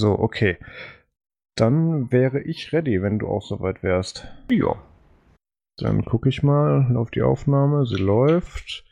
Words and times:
So, 0.00 0.18
okay. 0.18 0.56
Dann 1.56 2.10
wäre 2.10 2.40
ich 2.40 2.72
ready, 2.72 3.02
wenn 3.02 3.18
du 3.18 3.28
auch 3.28 3.42
soweit 3.42 3.82
wärst. 3.82 4.26
Ja. 4.50 4.82
Dann 5.76 6.06
gucke 6.06 6.30
ich 6.30 6.42
mal 6.42 6.96
auf 6.96 7.10
die 7.10 7.20
Aufnahme. 7.20 7.84
Sie 7.84 7.96
läuft. 7.96 8.82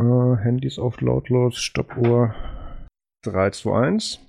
Äh, 0.00 0.36
Handys 0.44 0.78
auf 0.78 1.00
lautlos, 1.00 1.56
Stoppuhr 1.56 2.36
3, 3.24 3.50
2, 3.50 3.78
1. 3.88 4.20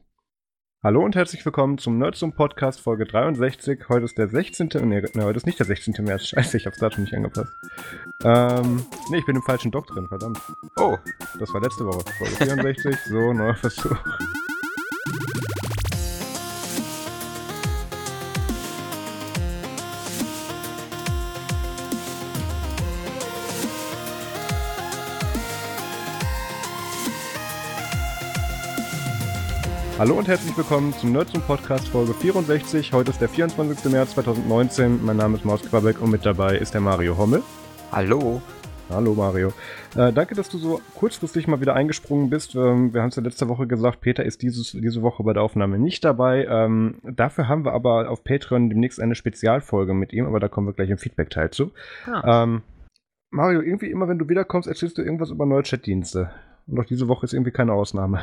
Hallo 0.83 1.05
und 1.05 1.15
herzlich 1.15 1.45
willkommen 1.45 1.77
zum 1.77 1.99
Nerdsum 1.99 2.33
Podcast 2.33 2.81
Folge 2.81 3.05
63. 3.05 3.87
Heute 3.87 4.05
ist 4.05 4.17
der 4.17 4.29
16. 4.29 4.69
Nee, 4.89 5.03
nee, 5.13 5.21
heute 5.21 5.37
ist 5.37 5.45
nicht 5.45 5.59
der 5.59 5.67
16. 5.67 6.03
März. 6.03 6.25
Scheiße, 6.29 6.57
ich 6.57 6.65
hab's 6.65 6.79
Datum 6.79 7.03
nicht 7.03 7.13
angepasst. 7.13 7.53
Ähm, 8.23 8.83
nee, 9.11 9.19
ich 9.19 9.25
bin 9.27 9.35
im 9.35 9.43
falschen 9.43 9.69
Dock 9.69 9.85
drin, 9.85 10.07
verdammt. 10.07 10.41
Oh, 10.77 10.97
das 11.39 11.53
war 11.53 11.61
letzte 11.61 11.85
Woche. 11.85 12.03
Folge 12.17 12.35
64. 12.35 12.95
so, 13.05 13.31
neuer 13.31 13.53
Versuch. 13.53 13.95
Hallo 30.01 30.15
und 30.17 30.27
herzlich 30.27 30.57
willkommen 30.57 30.93
zum 30.93 31.11
Nerds 31.11 31.31
und 31.35 31.45
Podcast 31.45 31.87
Folge 31.89 32.15
64. 32.15 32.91
Heute 32.91 33.11
ist 33.11 33.21
der 33.21 33.29
24. 33.29 33.91
März 33.91 34.15
2019. 34.15 35.05
Mein 35.05 35.17
Name 35.17 35.37
ist 35.37 35.45
Maus 35.45 35.61
Quabeck 35.61 36.01
und 36.01 36.09
mit 36.09 36.25
dabei 36.25 36.57
ist 36.57 36.73
der 36.73 36.81
Mario 36.81 37.19
Hommel. 37.19 37.43
Hallo. 37.91 38.41
Hallo 38.89 39.13
Mario. 39.13 39.49
Äh, 39.95 40.11
danke, 40.11 40.33
dass 40.33 40.49
du 40.49 40.57
so 40.57 40.81
kurzfristig 40.95 41.47
mal 41.47 41.61
wieder 41.61 41.75
eingesprungen 41.75 42.31
bist. 42.31 42.55
Ähm, 42.55 42.95
wir 42.95 43.03
haben 43.03 43.09
es 43.09 43.15
ja 43.15 43.21
letzte 43.21 43.47
Woche 43.47 43.67
gesagt, 43.67 44.01
Peter 44.01 44.25
ist 44.25 44.41
dieses, 44.41 44.71
diese 44.71 45.03
Woche 45.03 45.21
bei 45.21 45.33
der 45.33 45.43
Aufnahme 45.43 45.77
nicht 45.77 46.03
dabei. 46.03 46.47
Ähm, 46.49 46.95
dafür 47.03 47.47
haben 47.47 47.63
wir 47.63 47.73
aber 47.73 48.09
auf 48.09 48.23
Patreon 48.23 48.71
demnächst 48.71 48.99
eine 48.99 49.13
Spezialfolge 49.13 49.93
mit 49.93 50.13
ihm, 50.13 50.25
aber 50.25 50.39
da 50.39 50.47
kommen 50.47 50.65
wir 50.65 50.73
gleich 50.73 50.89
im 50.89 50.97
Feedback-Teil 50.97 51.51
zu. 51.51 51.73
Ah. 52.07 52.41
Ähm, 52.41 52.63
Mario, 53.29 53.61
irgendwie 53.61 53.91
immer 53.91 54.07
wenn 54.07 54.17
du 54.17 54.27
wiederkommst, 54.27 54.67
erzählst 54.67 54.97
du 54.97 55.03
irgendwas 55.03 55.29
über 55.29 55.45
neue 55.45 55.61
Chatdienste. 55.61 56.31
Und 56.67 56.79
auch 56.79 56.85
diese 56.85 57.07
Woche 57.07 57.25
ist 57.25 57.33
irgendwie 57.33 57.51
keine 57.51 57.73
Ausnahme. 57.73 58.21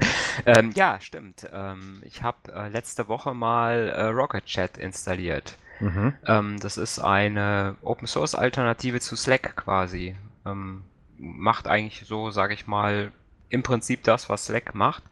ähm, 0.46 0.72
ja, 0.74 0.98
stimmt. 1.00 1.48
Ähm, 1.52 2.02
ich 2.04 2.22
habe 2.22 2.52
äh, 2.52 2.68
letzte 2.68 3.08
Woche 3.08 3.34
mal 3.34 3.88
äh, 3.88 4.06
Rocket 4.06 4.44
Chat 4.46 4.78
installiert. 4.78 5.56
Mhm. 5.80 6.14
Ähm, 6.26 6.60
das 6.60 6.76
ist 6.76 6.98
eine 6.98 7.76
Open 7.82 8.06
Source 8.06 8.34
Alternative 8.34 9.00
zu 9.00 9.16
Slack 9.16 9.56
quasi. 9.56 10.16
Ähm, 10.46 10.82
macht 11.18 11.66
eigentlich 11.66 12.06
so, 12.06 12.30
sage 12.30 12.54
ich 12.54 12.66
mal, 12.66 13.12
im 13.48 13.62
Prinzip 13.62 14.04
das, 14.04 14.28
was 14.28 14.46
Slack 14.46 14.74
macht. 14.74 15.02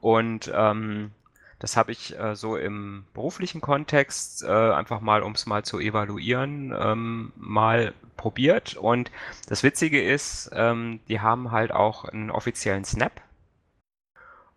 Und 0.00 0.50
ähm, 0.54 1.10
das 1.58 1.76
habe 1.76 1.92
ich 1.92 2.18
äh, 2.18 2.36
so 2.36 2.56
im 2.56 3.04
beruflichen 3.14 3.60
Kontext 3.60 4.42
äh, 4.42 4.48
einfach 4.48 5.00
mal, 5.00 5.22
um 5.22 5.32
es 5.32 5.46
mal 5.46 5.64
zu 5.64 5.78
evaluieren, 5.78 6.74
ähm, 6.78 7.32
mal 7.36 7.94
probiert. 8.16 8.76
Und 8.76 9.10
das 9.48 9.62
Witzige 9.62 10.02
ist, 10.02 10.50
ähm, 10.52 11.00
die 11.08 11.20
haben 11.20 11.52
halt 11.52 11.72
auch 11.72 12.04
einen 12.04 12.30
offiziellen 12.30 12.84
Snap. 12.84 13.22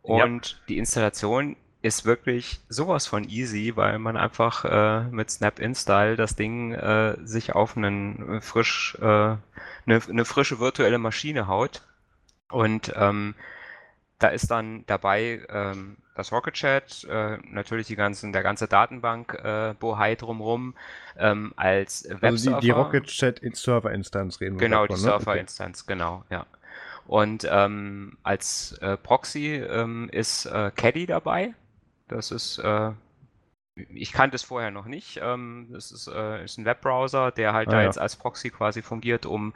Und 0.01 0.51
ja. 0.51 0.57
die 0.67 0.77
Installation 0.77 1.55
ist 1.81 2.03
wirklich 2.03 2.59
sowas 2.67 3.07
von 3.07 3.23
easy, 3.23 3.73
weil 3.75 3.99
man 3.99 4.17
einfach 4.17 4.65
äh, 4.65 5.03
mit 5.09 5.31
Snap 5.31 5.59
Install 5.59 6.17
das 6.17 6.35
Ding 6.35 6.73
äh, 6.73 7.15
sich 7.23 7.55
auf 7.55 7.77
einen 7.77 8.41
frisch, 8.41 8.97
äh, 8.99 9.05
eine, 9.05 9.39
eine 9.85 10.25
frische 10.25 10.59
virtuelle 10.59 10.97
Maschine 10.97 11.47
haut. 11.47 11.83
Und 12.49 12.91
ähm, 12.97 13.35
da 14.19 14.27
ist 14.27 14.51
dann 14.51 14.83
dabei 14.85 15.41
ähm, 15.49 15.97
das 16.15 16.31
Rocket 16.31 16.53
Chat, 16.53 17.05
äh, 17.09 17.37
natürlich 17.49 17.87
die 17.87 17.95
ganzen, 17.95 18.33
der 18.33 18.43
ganze 18.43 18.67
Datenbank 18.67 19.33
äh, 19.33 19.73
Bohai 19.79 20.15
drumrum 20.15 20.75
ähm, 21.17 21.53
als 21.55 22.03
Webserver. 22.03 22.27
Also 22.27 22.51
die, 22.55 22.59
die 22.59 22.71
Rocket 22.71 23.05
Chat 23.05 23.41
Server 23.55 23.91
Instanz 23.91 24.41
reden 24.41 24.59
wir 24.59 24.67
Genau, 24.67 24.85
davon, 24.85 24.95
die 24.97 25.01
ne? 25.01 25.09
Server 25.09 25.37
Instanz, 25.37 25.83
okay. 25.83 25.93
genau, 25.93 26.23
ja. 26.29 26.45
Und 27.07 27.47
ähm, 27.49 28.17
als 28.21 28.73
äh, 28.81 28.97
Proxy 28.97 29.55
ähm, 29.55 30.09
ist 30.11 30.45
äh, 30.45 30.71
Caddy 30.75 31.07
dabei. 31.07 31.55
Das 32.07 32.31
ist 32.31 32.59
äh, 32.59 32.91
ich 33.93 34.11
kannte 34.11 34.35
es 34.35 34.43
vorher 34.43 34.71
noch 34.71 34.85
nicht. 34.85 35.19
Ähm, 35.23 35.69
das 35.71 35.91
ist, 35.91 36.07
äh, 36.07 36.43
ist 36.43 36.57
ein 36.57 36.65
Webbrowser, 36.65 37.31
der 37.31 37.53
halt 37.53 37.69
ah, 37.69 37.71
da 37.71 37.79
ja. 37.79 37.85
jetzt 37.85 37.99
als 37.99 38.15
Proxy 38.15 38.49
quasi 38.49 38.81
fungiert, 38.81 39.25
um 39.25 39.53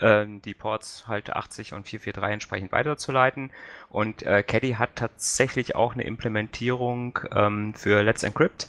ähm, 0.00 0.42
die 0.42 0.54
Ports 0.54 1.06
halt 1.06 1.30
80 1.30 1.74
und 1.74 1.86
443 1.86 2.32
entsprechend 2.32 2.72
weiterzuleiten. 2.72 3.50
Und 3.88 4.22
äh, 4.22 4.42
Caddy 4.42 4.72
hat 4.72 4.96
tatsächlich 4.96 5.74
auch 5.74 5.94
eine 5.94 6.04
Implementierung 6.04 7.18
ähm, 7.34 7.74
für 7.74 8.02
Let's 8.02 8.22
Encrypt 8.22 8.68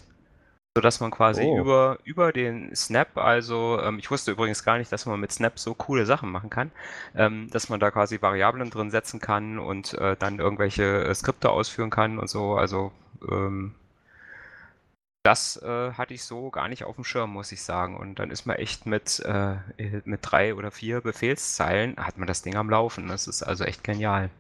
sodass 0.75 1.00
man 1.00 1.12
quasi 1.12 1.44
oh. 1.44 1.59
über, 1.59 1.97
über 2.03 2.31
den 2.31 2.73
Snap, 2.75 3.17
also 3.17 3.81
ähm, 3.81 4.00
ich 4.00 4.09
wusste 4.12 4.31
übrigens 4.31 4.63
gar 4.63 4.78
nicht, 4.78 4.91
dass 4.91 5.06
man 5.06 5.19
mit 5.19 5.31
Snap 5.31 5.59
so 5.59 5.73
coole 5.73 6.06
Sachen 6.06 6.31
machen 6.31 6.50
kann, 6.50 6.72
ähm, 7.16 7.50
dass 7.51 7.69
man 7.69 7.79
da 7.81 7.91
quasi 7.91 8.22
Variablen 8.22 8.69
drin 8.69 8.91
setzen 8.91 9.19
kann 9.19 9.59
und 9.59 9.94
äh, 9.96 10.16
dann 10.17 10.40
irgendwelche 10.40 11.03
äh, 11.03 11.13
Skripte 11.13 11.50
ausführen 11.50 11.90
kann 11.90 12.19
und 12.19 12.29
so. 12.29 12.56
Also 12.56 12.91
ähm, 13.29 13.75
das 15.29 15.62
äh, 15.62 15.91
hatte 15.94 16.16
ich 16.16 16.23
so 16.23 16.50
gar 16.50 16.67
nicht 16.69 16.84
auf 16.85 16.95
dem 16.95 17.03
Schirm, 17.03 17.31
muss 17.31 17.51
ich 17.51 17.62
sagen. 17.62 17.95
Und 17.97 18.17
dann 18.17 18.31
ist 18.31 18.47
man 18.47 18.56
echt 18.56 18.88
mit, 18.88 19.19
äh, 19.19 19.57
mit 20.03 20.22
drei 20.23 20.56
oder 20.56 20.72
vier 20.72 21.01
Befehlszeilen, 21.01 21.97
hat 21.97 22.17
man 22.17 22.28
das 22.28 22.41
Ding 22.41 22.56
am 22.56 22.69
Laufen. 22.69 23.07
Das 23.07 23.28
ist 23.28 23.44
also 23.44 23.63
echt 23.63 23.84
genial. 23.84 24.31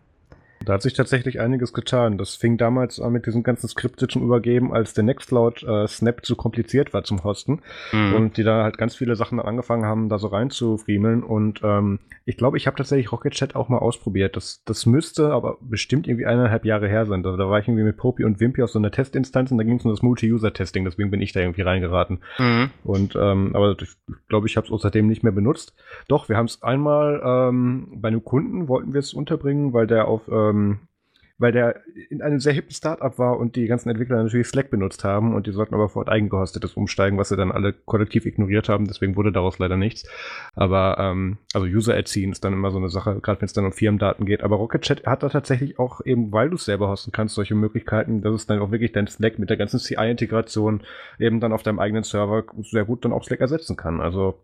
Da 0.65 0.73
hat 0.73 0.81
sich 0.81 0.93
tatsächlich 0.93 1.39
einiges 1.39 1.73
getan. 1.73 2.17
Das 2.17 2.35
fing 2.35 2.57
damals 2.57 2.99
an 2.99 3.13
mit 3.13 3.25
diesem 3.25 3.43
ganzen 3.43 3.67
Skriptstitchen 3.67 4.21
übergeben, 4.21 4.73
als 4.73 4.93
der 4.93 5.03
Nextcloud 5.03 5.63
äh, 5.63 5.87
Snap 5.87 6.25
zu 6.25 6.35
kompliziert 6.35 6.93
war 6.93 7.03
zum 7.03 7.23
Hosten. 7.23 7.61
Mhm. 7.91 8.13
Und 8.13 8.37
die 8.37 8.43
da 8.43 8.63
halt 8.63 8.77
ganz 8.77 8.95
viele 8.95 9.15
Sachen 9.15 9.39
angefangen 9.39 9.85
haben, 9.85 10.09
da 10.09 10.19
so 10.19 10.27
reinzufriemeln. 10.27 11.23
Und 11.23 11.61
ähm, 11.63 11.99
ich 12.25 12.37
glaube, 12.37 12.57
ich 12.57 12.67
habe 12.67 12.77
tatsächlich 12.77 13.11
Rocket 13.11 13.33
Chat 13.33 13.55
auch 13.55 13.69
mal 13.69 13.77
ausprobiert. 13.77 14.35
Das, 14.35 14.61
das 14.65 14.85
müsste 14.85 15.31
aber 15.31 15.57
bestimmt 15.61 16.07
irgendwie 16.07 16.25
eineinhalb 16.25 16.65
Jahre 16.65 16.89
her 16.89 17.05
sein. 17.05 17.23
Da, 17.23 17.37
da 17.37 17.49
war 17.49 17.59
ich 17.59 17.67
irgendwie 17.67 17.85
mit 17.85 17.97
Popi 17.97 18.25
und 18.25 18.39
Wimpy 18.39 18.61
aus 18.61 18.73
so 18.73 18.79
einer 18.79 18.91
Testinstanz 18.91 19.51
und 19.51 19.57
da 19.57 19.63
ging 19.63 19.77
es 19.77 19.85
um 19.85 19.91
das 19.91 20.01
Multi-User-Testing. 20.01 20.83
Deswegen 20.83 21.09
bin 21.09 21.21
ich 21.21 21.31
da 21.31 21.39
irgendwie 21.39 21.61
reingeraten. 21.61 22.19
Mhm. 22.37 22.69
Und 22.83 23.15
ähm, 23.15 23.55
aber 23.55 23.75
ich 23.81 23.95
glaube, 24.27 24.47
ich 24.47 24.57
habe 24.57 24.67
es 24.67 24.73
außerdem 24.73 25.07
nicht 25.07 25.23
mehr 25.23 25.31
benutzt. 25.31 25.73
Doch, 26.07 26.27
wir 26.27 26.37
haben 26.37 26.45
es 26.45 26.61
einmal 26.61 27.21
ähm, 27.23 27.87
bei 27.95 28.09
einem 28.09 28.23
Kunden 28.23 28.67
wollten 28.67 28.93
wir 28.93 28.99
es 28.99 29.13
unterbringen, 29.13 29.73
weil 29.73 29.87
der 29.87 30.07
auf 30.07 30.27
äh, 30.27 30.48
ähm, 30.49 30.79
weil 31.39 31.53
der 31.53 31.81
in 32.09 32.21
einem 32.21 32.39
sehr 32.39 32.51
hippen 32.51 32.71
Startup 32.71 33.17
war 33.17 33.39
und 33.39 33.55
die 33.55 33.65
ganzen 33.65 33.89
Entwickler 33.89 34.21
natürlich 34.21 34.47
Slack 34.47 34.69
benutzt 34.69 35.05
haben 35.05 35.33
und 35.33 35.47
die 35.47 35.53
sollten 35.53 35.73
aber 35.73 35.87
vor 35.87 36.07
eigengehostetes 36.07 36.73
umsteigen, 36.73 37.17
was 37.17 37.29
sie 37.29 37.37
dann 37.37 37.51
alle 37.51 37.71
kollektiv 37.71 38.25
ignoriert 38.25 38.67
haben. 38.67 38.85
Deswegen 38.85 39.15
wurde 39.15 39.31
daraus 39.31 39.57
leider 39.57 39.77
nichts. 39.77 40.05
Aber 40.53 40.97
ähm, 40.99 41.37
also 41.53 41.65
User 41.65 41.95
erziehen 41.95 42.33
ist 42.33 42.43
dann 42.43 42.53
immer 42.53 42.71
so 42.71 42.77
eine 42.77 42.89
Sache, 42.89 43.19
gerade 43.21 43.39
wenn 43.39 43.45
es 43.45 43.53
dann 43.53 43.65
um 43.65 43.71
Firmendaten 43.71 44.25
geht. 44.25 44.43
Aber 44.43 44.57
Rocket 44.57 44.81
Chat 44.81 45.05
hat 45.05 45.23
da 45.23 45.29
tatsächlich 45.29 45.79
auch 45.79 46.01
eben, 46.05 46.33
weil 46.33 46.49
du 46.49 46.55
es 46.55 46.65
selber 46.65 46.89
hosten 46.89 47.13
kannst, 47.13 47.35
solche 47.35 47.55
Möglichkeiten, 47.55 48.21
dass 48.21 48.35
es 48.35 48.45
dann 48.45 48.59
auch 48.59 48.71
wirklich 48.71 48.91
dein 48.91 49.07
Slack 49.07 49.39
mit 49.39 49.49
der 49.49 49.57
ganzen 49.57 49.79
CI-Integration 49.79 50.81
eben 51.19 51.39
dann 51.39 51.53
auf 51.53 51.63
deinem 51.63 51.79
eigenen 51.79 52.03
Server 52.03 52.43
sehr 52.63 52.83
gut 52.83 53.05
dann 53.05 53.13
auch 53.13 53.23
Slack 53.23 53.39
ersetzen 53.39 53.77
kann. 53.77 54.01
Also 54.01 54.43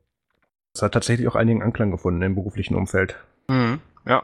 es 0.74 0.82
hat 0.82 0.94
tatsächlich 0.94 1.28
auch 1.28 1.36
einigen 1.36 1.62
Anklang 1.62 1.92
gefunden 1.92 2.22
im 2.22 2.36
beruflichen 2.36 2.76
Umfeld. 2.76 3.18
Mhm. 3.50 3.80
Ja, 4.08 4.24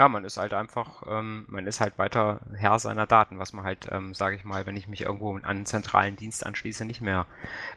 ja, 0.00 0.08
man 0.08 0.24
ist 0.24 0.38
halt 0.38 0.54
einfach, 0.54 1.02
ähm, 1.06 1.44
man 1.48 1.66
ist 1.66 1.82
halt 1.82 1.98
weiter 1.98 2.40
Herr 2.54 2.78
seiner 2.78 3.06
Daten, 3.06 3.38
was 3.38 3.52
man 3.52 3.66
halt, 3.66 3.86
ähm, 3.90 4.14
sage 4.14 4.34
ich 4.34 4.44
mal, 4.46 4.64
wenn 4.64 4.74
ich 4.78 4.88
mich 4.88 5.02
irgendwo 5.02 5.36
an 5.36 5.44
einen 5.44 5.66
zentralen 5.66 6.16
Dienst 6.16 6.46
anschließe, 6.46 6.86
nicht 6.86 7.02
mehr 7.02 7.26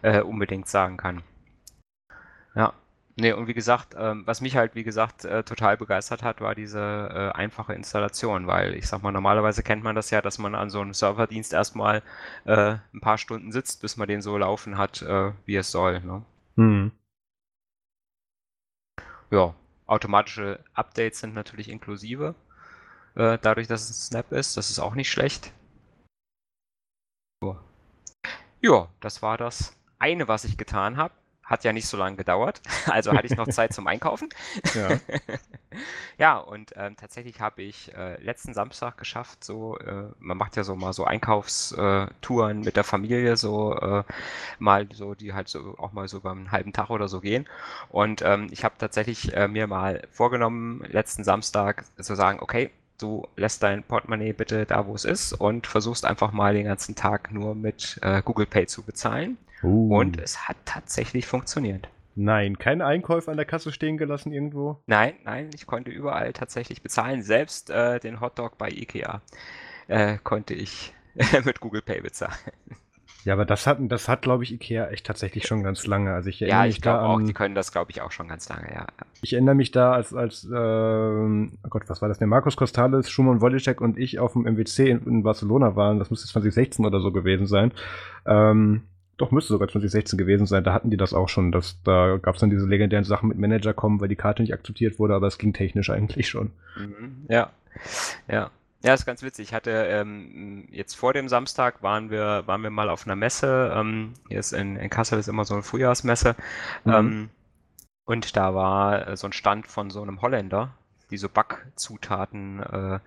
äh, 0.03 0.21
unbedingt 0.21 0.69
sagen 0.69 0.95
kann. 0.95 1.21
Ja, 2.55 2.71
nee, 3.17 3.33
und 3.33 3.47
wie 3.47 3.53
gesagt, 3.53 3.93
ähm, 3.99 4.23
was 4.25 4.39
mich 4.39 4.55
halt, 4.55 4.73
wie 4.73 4.85
gesagt, 4.85 5.25
äh, 5.25 5.43
total 5.43 5.75
begeistert 5.75 6.23
hat, 6.23 6.39
war 6.39 6.55
diese 6.55 6.79
äh, 6.79 7.37
einfache 7.37 7.73
Installation, 7.73 8.47
weil 8.47 8.73
ich 8.75 8.87
sag 8.87 9.03
mal, 9.03 9.11
normalerweise 9.11 9.61
kennt 9.61 9.83
man 9.83 9.95
das 9.95 10.09
ja, 10.09 10.21
dass 10.21 10.37
man 10.37 10.55
an 10.55 10.69
so 10.69 10.79
einem 10.79 10.93
Serverdienst 10.93 11.51
erstmal 11.51 12.03
äh, 12.45 12.75
ein 12.93 13.01
paar 13.01 13.17
Stunden 13.17 13.51
sitzt, 13.51 13.81
bis 13.81 13.97
man 13.97 14.07
den 14.07 14.21
so 14.21 14.37
laufen 14.37 14.77
hat, 14.77 15.01
äh, 15.01 15.33
wie 15.45 15.57
es 15.57 15.71
soll. 15.71 15.99
Ne? 15.99 16.21
Mhm. 16.55 16.93
Ja, 19.29 19.53
Automatische 19.85 20.63
Updates 20.73 21.19
sind 21.19 21.33
natürlich 21.33 21.69
inklusive, 21.69 22.35
äh, 23.15 23.37
dadurch, 23.41 23.67
dass 23.67 23.89
es 23.89 23.89
ein 23.89 23.93
Snap 23.93 24.31
ist. 24.31 24.57
Das 24.57 24.69
ist 24.69 24.79
auch 24.79 24.95
nicht 24.95 25.11
schlecht. 25.11 25.51
Ja, 28.61 28.87
das 29.01 29.21
war 29.21 29.37
das 29.37 29.75
eine, 29.99 30.27
was 30.27 30.45
ich 30.45 30.57
getan 30.57 30.97
habe. 30.97 31.13
Hat 31.43 31.63
ja 31.63 31.73
nicht 31.73 31.87
so 31.87 31.97
lange 31.97 32.15
gedauert, 32.15 32.61
also 32.87 33.11
hatte 33.11 33.27
ich 33.27 33.35
noch 33.35 33.47
Zeit 33.47 33.73
zum 33.73 33.87
Einkaufen. 33.87 34.29
Ja, 34.75 34.97
ja 36.17 36.37
und 36.37 36.73
ähm, 36.75 36.95
tatsächlich 36.95 37.39
habe 37.39 37.61
ich 37.61 37.93
äh, 37.93 38.21
letzten 38.23 38.53
Samstag 38.53 38.97
geschafft, 38.97 39.43
so, 39.43 39.77
äh, 39.77 40.05
man 40.19 40.37
macht 40.37 40.55
ja 40.55 40.63
so 40.63 40.75
mal 40.75 40.93
so 40.93 41.05
Einkaufstouren 41.05 42.61
mit 42.61 42.75
der 42.75 42.83
Familie, 42.83 43.37
so 43.37 43.75
äh, 43.77 44.03
mal 44.57 44.87
so, 44.93 45.15
die 45.15 45.33
halt 45.33 45.47
so 45.47 45.75
auch 45.77 45.91
mal 45.91 46.07
so 46.07 46.17
über 46.17 46.31
einen 46.31 46.51
halben 46.51 46.73
Tag 46.73 46.89
oder 46.89 47.07
so 47.07 47.19
gehen. 47.19 47.47
Und 47.89 48.21
ähm, 48.21 48.47
ich 48.51 48.63
habe 48.63 48.75
tatsächlich 48.77 49.33
äh, 49.35 49.47
mir 49.47 49.67
mal 49.67 50.07
vorgenommen, 50.11 50.83
letzten 50.89 51.23
Samstag 51.23 51.85
zu 52.01 52.15
sagen, 52.15 52.39
okay, 52.39 52.71
du 53.03 53.27
lässt 53.35 53.63
dein 53.63 53.83
Portemonnaie 53.83 54.33
bitte 54.33 54.65
da, 54.65 54.87
wo 54.87 54.95
es 54.95 55.05
ist 55.05 55.33
und 55.33 55.67
versuchst 55.67 56.05
einfach 56.05 56.31
mal 56.31 56.53
den 56.53 56.65
ganzen 56.65 56.95
Tag 56.95 57.31
nur 57.31 57.55
mit 57.55 57.99
äh, 58.01 58.21
Google 58.23 58.45
Pay 58.45 58.67
zu 58.67 58.83
bezahlen. 58.83 59.37
Uh. 59.63 59.95
Und 59.95 60.19
es 60.19 60.47
hat 60.47 60.57
tatsächlich 60.65 61.25
funktioniert. 61.25 61.87
Nein, 62.15 62.59
keine 62.59 62.85
Einkäufe 62.85 63.31
an 63.31 63.37
der 63.37 63.45
Kasse 63.45 63.71
stehen 63.71 63.97
gelassen 63.97 64.31
irgendwo? 64.31 64.81
Nein, 64.85 65.13
nein, 65.23 65.49
ich 65.55 65.65
konnte 65.65 65.89
überall 65.89 66.31
tatsächlich 66.33 66.83
bezahlen. 66.83 67.23
Selbst 67.23 67.69
äh, 67.69 67.99
den 67.99 68.21
Hotdog 68.21 68.57
bei 68.57 68.69
Ikea 68.69 69.21
äh, 69.87 70.17
konnte 70.23 70.53
ich 70.53 70.93
mit 71.45 71.59
Google 71.59 71.81
Pay 71.81 72.01
bezahlen. 72.01 72.35
Ja, 73.25 73.33
aber 73.33 73.45
das 73.45 73.65
hat, 73.67 73.77
das 73.79 74.09
hat 74.09 74.23
glaube 74.23 74.43
ich, 74.43 74.53
Ikea 74.53 74.87
echt 74.87 75.05
tatsächlich 75.05 75.47
schon 75.47 75.63
ganz 75.63 75.87
lange. 75.87 76.13
Also 76.13 76.29
ich 76.29 76.41
ja, 76.41 76.65
ich 76.65 76.81
glaube 76.81 77.03
auch, 77.03 77.21
die 77.21 77.33
können 77.33 77.55
das, 77.55 77.71
glaube 77.71 77.89
ich, 77.91 78.01
auch 78.01 78.11
schon 78.11 78.27
ganz 78.27 78.49
lange, 78.49 78.69
ja. 78.73 78.85
Ich 79.21 79.33
erinnere 79.33 79.55
mich 79.55 79.71
da, 79.71 79.93
als, 79.93 80.13
als 80.13 80.43
äh, 80.43 80.53
oh 80.53 81.47
Gott, 81.69 81.83
was 81.87 82.01
war 82.01 82.09
das? 82.09 82.19
Der 82.19 82.27
Markus 82.27 82.57
Kostales, 82.57 83.09
Schumann 83.09 83.41
Wojciech 83.41 83.79
und 83.79 83.97
ich 83.97 84.19
auf 84.19 84.33
dem 84.33 84.43
MWC 84.43 84.89
in, 84.89 85.03
in, 85.05 85.23
Barcelona 85.23 85.75
waren. 85.77 85.99
Das 85.99 86.09
müsste 86.09 86.27
2016 86.27 86.85
oder 86.85 86.99
so 86.99 87.13
gewesen 87.13 87.47
sein. 87.47 87.71
Ähm, 88.25 88.83
doch, 89.17 89.31
müsste 89.31 89.53
sogar 89.53 89.67
2016 89.67 90.17
gewesen 90.17 90.47
sein. 90.47 90.63
Da 90.63 90.73
hatten 90.73 90.89
die 90.89 90.97
das 90.97 91.13
auch 91.13 91.29
schon. 91.29 91.51
Dass, 91.51 91.81
da 91.83 92.17
gab 92.17 92.35
es 92.35 92.41
dann 92.41 92.49
diese 92.49 92.65
legendären 92.65 93.05
Sachen 93.05 93.29
mit 93.29 93.37
Manager 93.37 93.73
kommen, 93.73 94.01
weil 94.01 94.07
die 94.07 94.15
Karte 94.15 94.41
nicht 94.41 94.53
akzeptiert 94.53 94.99
wurde, 94.99 95.13
aber 95.13 95.27
es 95.27 95.37
ging 95.37 95.53
technisch 95.53 95.89
eigentlich 95.89 96.27
schon. 96.29 96.51
Mhm, 96.77 97.25
ja, 97.29 97.51
ja. 98.27 98.49
Ja, 98.85 98.93
ist 98.93 99.05
ganz 99.05 99.23
witzig. 99.23 99.47
Ich 99.49 99.53
hatte 99.53 99.71
ähm, 99.71 100.67
jetzt 100.69 100.95
vor 100.95 101.13
dem 101.13 101.29
Samstag 101.29 101.81
waren 101.81 102.09
wir, 102.09 102.43
waren 102.47 102.63
wir 102.63 102.69
mal 102.69 102.89
auf 102.89 103.05
einer 103.05 103.15
Messe. 103.15 103.71
Ähm, 103.73 104.13
hier 104.27 104.39
ist 104.39 104.51
in, 104.51 104.75
in 104.75 104.89
Kassel 104.89 105.19
ist 105.19 105.29
immer 105.29 105.45
so 105.45 105.53
eine 105.53 105.63
Frühjahrsmesse. 105.63 106.35
Mhm. 106.83 106.93
Ähm, 106.93 107.29
und 108.03 108.35
da 108.35 108.53
war 108.53 109.07
äh, 109.07 109.15
so 109.15 109.25
ein 109.27 109.31
Stand 109.31 109.67
von 109.67 109.89
so 109.89 110.01
einem 110.01 110.21
Holländer, 110.21 110.73
die 111.11 111.17
so 111.17 111.29
Backzutaten 111.29 112.59
äh, 112.61 112.99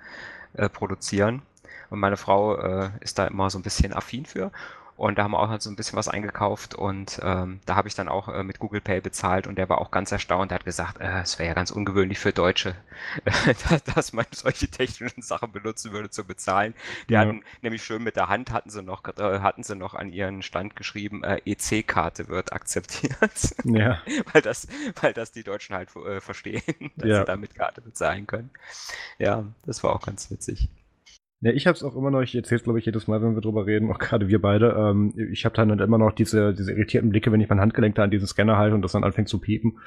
äh, 0.54 0.68
produzieren. 0.70 1.42
Und 1.90 2.00
meine 2.00 2.16
Frau 2.16 2.56
äh, 2.56 2.90
ist 3.00 3.18
da 3.18 3.26
immer 3.26 3.50
so 3.50 3.58
ein 3.58 3.62
bisschen 3.62 3.92
affin 3.92 4.24
für. 4.24 4.52
Und 4.96 5.18
da 5.18 5.24
haben 5.24 5.32
wir 5.32 5.40
auch 5.40 5.60
so 5.60 5.68
ein 5.68 5.76
bisschen 5.76 5.98
was 5.98 6.08
eingekauft 6.08 6.74
und 6.74 7.20
ähm, 7.22 7.60
da 7.66 7.76
habe 7.76 7.86
ich 7.86 7.94
dann 7.94 8.08
auch 8.08 8.28
äh, 8.28 8.42
mit 8.42 8.58
Google 8.58 8.80
Pay 8.80 9.02
bezahlt 9.02 9.46
und 9.46 9.56
der 9.56 9.68
war 9.68 9.78
auch 9.78 9.90
ganz 9.90 10.10
erstaunt. 10.10 10.50
Der 10.50 10.56
hat 10.56 10.64
gesagt, 10.64 11.00
äh, 11.00 11.20
es 11.20 11.38
wäre 11.38 11.48
ja 11.48 11.54
ganz 11.54 11.70
ungewöhnlich 11.70 12.18
für 12.18 12.32
Deutsche, 12.32 12.74
dass 13.94 14.14
man 14.14 14.24
solche 14.30 14.68
technischen 14.68 15.20
Sachen 15.20 15.52
benutzen 15.52 15.92
würde 15.92 16.08
zu 16.08 16.24
bezahlen. 16.24 16.74
Die 17.10 17.12
ja. 17.12 17.20
hatten 17.20 17.42
nämlich 17.60 17.84
schön 17.84 18.02
mit 18.02 18.16
der 18.16 18.28
Hand 18.28 18.50
hatten 18.50 18.70
sie 18.70 18.82
noch, 18.82 19.04
äh, 19.18 19.40
hatten 19.40 19.62
sie 19.62 19.76
noch 19.76 19.94
an 19.94 20.08
ihren 20.08 20.42
Stand 20.42 20.76
geschrieben, 20.76 21.22
äh, 21.24 21.42
EC-Karte 21.44 22.28
wird 22.28 22.54
akzeptiert. 22.54 23.54
Ja. 23.64 24.00
weil 24.32 24.40
das, 24.40 24.66
weil 25.02 25.12
das 25.12 25.30
die 25.32 25.42
Deutschen 25.42 25.76
halt 25.76 25.94
äh, 25.96 26.20
verstehen, 26.22 26.62
dass 26.96 27.08
ja. 27.08 27.18
sie 27.18 27.24
da 27.26 27.36
mit 27.36 27.54
Karte 27.54 27.82
bezahlen 27.82 28.26
können. 28.26 28.50
Ja, 29.18 29.44
das 29.66 29.84
war 29.84 29.94
auch 29.94 30.02
ganz 30.02 30.30
witzig. 30.30 30.70
Ja, 31.42 31.52
ich 31.52 31.66
habe 31.66 31.76
es 31.76 31.82
auch 31.82 31.94
immer 31.96 32.10
noch, 32.10 32.22
ich 32.22 32.34
erzähle 32.34 32.56
es 32.56 32.64
glaube 32.64 32.78
ich 32.78 32.86
jedes 32.86 33.08
Mal, 33.08 33.20
wenn 33.20 33.34
wir 33.34 33.42
drüber 33.42 33.66
reden, 33.66 33.90
auch 33.90 33.98
gerade 33.98 34.28
wir 34.28 34.40
beide, 34.40 34.70
ähm, 34.70 35.12
ich 35.30 35.44
habe 35.44 35.54
dann 35.54 35.70
halt 35.70 35.82
immer 35.82 35.98
noch 35.98 36.12
diese, 36.12 36.54
diese 36.54 36.72
irritierten 36.72 37.10
Blicke, 37.10 37.30
wenn 37.30 37.40
ich 37.40 37.48
mein 37.48 37.60
Handgelenk 37.60 37.94
da 37.94 38.04
an 38.04 38.10
diesen 38.10 38.26
Scanner 38.26 38.56
halte 38.56 38.74
und 38.74 38.80
das 38.80 38.92
dann 38.92 39.04
anfängt 39.04 39.28
zu 39.28 39.38
piepen. 39.38 39.78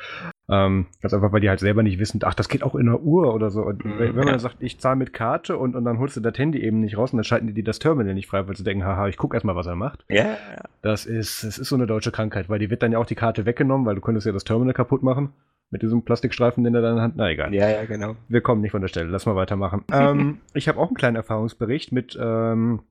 Ähm, 0.48 0.86
ganz 1.02 1.14
einfach, 1.14 1.32
weil 1.32 1.42
die 1.42 1.50
halt 1.50 1.60
selber 1.60 1.82
nicht 1.82 1.98
wissen, 1.98 2.20
ach, 2.24 2.36
das 2.36 2.50
geht 2.50 2.62
auch 2.62 2.76
in 2.76 2.86
der 2.86 3.02
Uhr 3.02 3.34
oder 3.34 3.50
so. 3.50 3.64
Und 3.64 3.84
mhm, 3.84 3.98
wenn 3.98 4.16
man 4.16 4.28
dann 4.28 4.40
sagt, 4.40 4.58
ich 4.60 4.80
zahle 4.80 4.96
mit 4.96 5.12
Karte 5.12 5.58
und, 5.58 5.76
und 5.76 5.86
dann 5.86 5.98
holst 5.98 6.18
du 6.18 6.22
das 6.22 6.38
Handy 6.38 6.60
eben 6.62 6.82
nicht 6.82 6.98
raus 6.98 7.14
und 7.14 7.18
dann 7.18 7.24
schalten 7.24 7.54
die 7.54 7.64
das 7.64 7.80
Terminal 7.80 8.14
nicht 8.14 8.28
frei, 8.28 8.48
weil 8.48 8.56
sie 8.56 8.64
denken, 8.64 8.84
haha, 8.84 9.08
ich 9.08 9.18
gucke 9.18 9.36
erstmal, 9.36 9.56
was 9.56 9.66
er 9.66 9.76
macht. 9.76 10.06
Ja, 10.10 10.26
ja. 10.26 10.64
Das 10.84 11.08
ist, 11.08 11.44
das 11.44 11.58
ist 11.58 11.70
so 11.70 11.76
eine 11.76 11.88
deutsche 11.88 12.12
Krankheit, 12.12 12.48
weil 12.50 12.60
die 12.60 12.70
wird 12.70 12.84
dann 12.84 12.92
ja 12.92 13.00
auch 13.00 13.06
die 13.06 13.16
Karte 13.16 13.46
weggenommen, 13.48 13.88
weil 13.88 13.96
du 13.96 14.02
könntest 14.02 14.28
ja 14.28 14.34
das 14.34 14.44
Terminal 14.44 14.74
kaputt 14.74 15.02
machen. 15.02 15.34
Mit 15.72 15.84
diesem 15.84 16.04
Plastikstreifen, 16.04 16.64
den 16.64 16.74
er 16.74 16.82
dann 16.82 17.00
hat. 17.00 17.14
Na 17.16 17.30
egal. 17.30 17.54
Ja, 17.54 17.70
ja, 17.70 17.86
genau. 17.86 18.16
Wir 18.28 18.42
kommen 18.42 18.62
nicht 18.62 18.72
von 18.72 18.82
der 18.82 18.88
Stelle. 18.88 19.10
Lass 19.10 19.28
mal 19.28 19.36
weitermachen. 19.36 19.84
ähm, 19.94 20.40
ich 20.54 20.68
habe 20.68 20.80
auch 20.80 20.88
einen 20.88 20.96
kleinen 20.96 21.16
Erfahrungsbericht 21.16 21.92
mit, 21.92 22.18
ähm, 22.20 22.82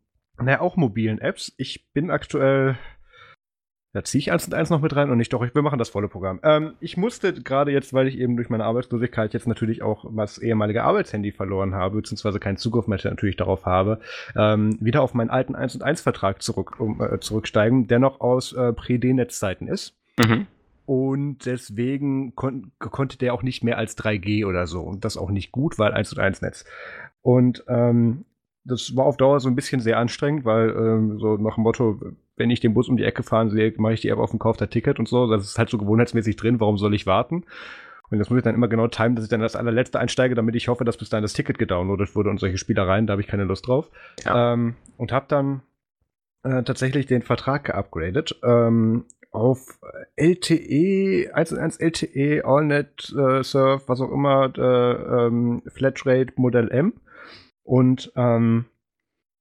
naja, 0.41 0.61
auch 0.61 0.77
mobilen 0.77 1.19
Apps. 1.19 1.53
Ich 1.57 1.91
bin 1.93 2.11
aktuell. 2.11 2.77
Da 3.95 4.05
ziehe 4.05 4.21
ich 4.21 4.31
eins 4.31 4.47
und 4.47 4.55
eins 4.55 4.71
noch 4.71 4.83
mit 4.83 4.95
rein 4.95 5.11
und 5.11 5.17
nicht 5.17 5.33
doch, 5.33 5.43
ich, 5.43 5.55
wir 5.55 5.63
machen 5.63 5.79
das 5.79 5.89
volle 5.89 6.09
Programm. 6.09 6.39
Ähm, 6.45 6.75
ich 6.79 6.97
musste 6.97 7.33
gerade 7.33 7.73
jetzt, 7.73 7.95
weil 7.95 8.07
ich 8.07 8.19
eben 8.19 8.37
durch 8.37 8.51
meine 8.51 8.65
Arbeitslosigkeit 8.65 9.33
jetzt 9.33 9.49
natürlich 9.49 9.83
auch 9.83 10.05
das 10.15 10.39
ehemalige 10.39 10.85
Arbeitshandy 10.85 11.33
verloren 11.33 11.75
habe, 11.75 11.97
beziehungsweise 11.97 12.39
keinen 12.39 12.59
Zugriff 12.59 12.87
mehr 12.87 13.01
natürlich 13.03 13.37
darauf 13.37 13.65
habe, 13.65 13.99
ähm, 14.37 14.77
wieder 14.81 15.03
auf 15.03 15.15
meinen 15.15 15.31
alten 15.31 15.57
1 15.57 15.75
und 15.75 15.83
1 15.83 16.03
Vertrag 16.03 16.43
zurück, 16.43 16.79
um, 16.79 17.01
äh, 17.01 17.19
zurücksteigen, 17.19 17.89
der 17.89 17.99
noch 17.99 18.21
aus 18.21 18.53
äh, 18.53 18.73
Pre-D-Netzzeiten 18.75 19.67
ist. 19.67 19.97
Mhm. 20.19 20.47
Und 20.89 21.45
deswegen 21.45 22.35
kon 22.35 22.73
konnte 22.79 23.19
der 23.19 23.35
auch 23.35 23.43
nicht 23.43 23.63
mehr 23.63 23.77
als 23.77 23.95
3G 23.99 24.47
oder 24.47 24.67
so. 24.67 24.81
Und 24.81 25.05
das 25.05 25.19
auch 25.19 25.31
nicht 25.31 25.53
gut, 25.53 25.79
weil 25.79 25.93
1 25.93 26.09
zu 26.09 26.19
1 26.19 26.41
Netz. 26.41 26.65
Und 27.21 27.63
ähm, 27.69 28.25
das 28.65 28.97
war 28.97 29.05
auf 29.05 29.19
Dauer 29.19 29.39
so 29.41 29.51
ein 29.51 29.55
bisschen 29.55 29.83
sehr 29.83 29.99
anstrengend, 29.99 30.47
weil 30.47 30.71
ähm, 30.71 31.19
so 31.19 31.37
nach 31.37 31.57
dem 31.57 31.65
Motto, 31.65 32.01
wenn 32.37 32.49
ich 32.49 32.61
den 32.61 32.73
Bus 32.73 32.89
um 32.89 32.97
die 32.97 33.05
Ecke 33.05 33.23
fahren 33.23 33.51
sehe, 33.51 33.71
mache 33.77 33.93
ich 33.93 34.01
die 34.01 34.09
App 34.09 34.19
auf 34.19 34.31
dem 34.31 34.39
Kauf 34.39 34.57
der 34.57 34.71
Ticket 34.71 34.99
und 34.99 35.07
so. 35.07 35.27
Das 35.27 35.45
ist 35.45 35.59
halt 35.59 35.69
so 35.69 35.77
gewohnheitsmäßig 35.77 36.37
drin, 36.37 36.59
warum 36.59 36.79
soll 36.79 36.95
ich 36.95 37.05
warten? 37.05 37.45
Und 38.09 38.19
das 38.19 38.31
muss 38.31 38.39
ich 38.39 38.45
dann 38.45 38.55
immer 38.55 38.69
genau 38.69 38.89
timen, 38.89 39.15
dass 39.15 39.27
ich 39.27 39.31
dann 39.31 39.43
das 39.43 39.57
allerletzte 39.57 40.01
einsteige, 40.01 40.37
damit 40.37 40.57
ich 40.57 40.69
hoffe, 40.69 40.87
dass 40.87 40.97
bis 40.97 41.11
dahin 41.11 41.21
das 41.23 41.35
Ticket 41.35 41.59
gedownloadet 41.59 42.17
wurde 42.17 42.31
und 42.31 42.41
solche 42.41 42.57
Spielereien, 42.57 43.07
da 43.07 43.11
habe 43.13 43.21
ich 43.21 43.29
keine 43.29 43.45
Lust 43.45 43.67
drauf. 43.67 43.91
Ja. 44.25 44.55
Ähm, 44.55 44.75
und 44.97 45.13
habe 45.13 45.27
dann 45.29 45.61
äh, 46.45 46.63
tatsächlich 46.63 47.05
den 47.05 47.21
Vertrag 47.21 47.65
geupgradet. 47.65 48.41
Ähm, 48.43 49.05
auf 49.31 49.79
LTE, 50.17 51.35
1.1 51.35 51.81
LTE, 51.81 52.45
AllNet 52.45 53.15
äh, 53.17 53.43
Surf, 53.43 53.89
was 53.89 54.01
auch 54.01 54.11
immer, 54.11 54.53
äh, 54.57 55.27
ähm, 55.27 55.63
Flatrate 55.67 56.33
Modell 56.37 56.71
M. 56.71 56.95
Und 57.63 58.13
ähm, 58.17 58.67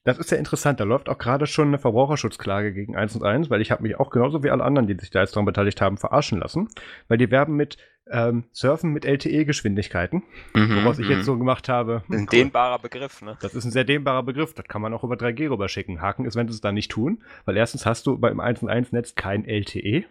das 0.04 0.20
ist 0.20 0.32
ja 0.32 0.38
interessant. 0.38 0.80
Da 0.80 0.84
läuft 0.84 1.10
auch 1.10 1.18
gerade 1.18 1.48
schon 1.48 1.68
eine 1.70 1.80
Verbraucherschutzklage 1.80 2.74
gegen 2.74 2.96
1 2.96 3.16
und 3.16 3.24
1, 3.24 3.50
weil 3.50 3.62
ich 3.62 3.72
habe 3.72 3.84
mich 3.84 4.00
auch 4.00 4.10
genauso 4.10 4.44
wie 4.44 4.50
alle 4.50 4.64
anderen, 4.64 4.88
die 4.88 4.98
sich 4.98 5.10
da 5.10 5.20
jetzt 5.22 5.36
daran 5.36 5.46
beteiligt 5.46 5.82
haben, 5.82 5.98
verarschen 5.98 6.40
lassen. 6.40 6.70
Weil 7.08 7.18
die 7.18 7.32
werben 7.32 7.56
mit 7.56 7.78
ähm, 8.12 8.46
Surfen 8.52 8.92
mit 8.94 9.06
LTE-Geschwindigkeiten. 9.06 10.24
Mhm, 10.54 10.84
woraus 10.84 11.00
ich 11.00 11.08
jetzt 11.08 11.20
mhm. 11.20 11.24
so 11.24 11.38
gemacht 11.38 11.70
habe. 11.70 12.04
Ein 12.10 12.22
cool. 12.22 12.26
dehnbarer 12.28 12.80
Begriff, 12.80 13.22
ne? 13.22 13.38
Das 13.42 13.54
ist 13.54 13.66
ein 13.66 13.72
sehr 13.72 13.84
dehnbarer 13.84 14.24
Begriff. 14.24 14.54
Das 14.54 14.66
kann 14.68 14.82
man 14.82 14.94
auch 14.94 15.04
über 15.04 15.16
3G 15.16 15.50
rüberschicken. 15.50 16.02
Haken 16.02 16.26
ist, 16.26 16.36
wenn 16.36 16.48
sie 16.48 16.54
es 16.54 16.62
dann 16.62 16.76
nicht 16.76 16.92
tun. 16.92 17.24
Weil 17.46 17.58
erstens 17.58 17.86
hast 17.86 18.08
du 18.08 18.18
beim 18.18 18.40
1 18.40 18.64
und 18.64 18.70
1 18.70 18.92
Netz 18.92 19.16
kein 19.16 19.46
LTE. 19.46 20.06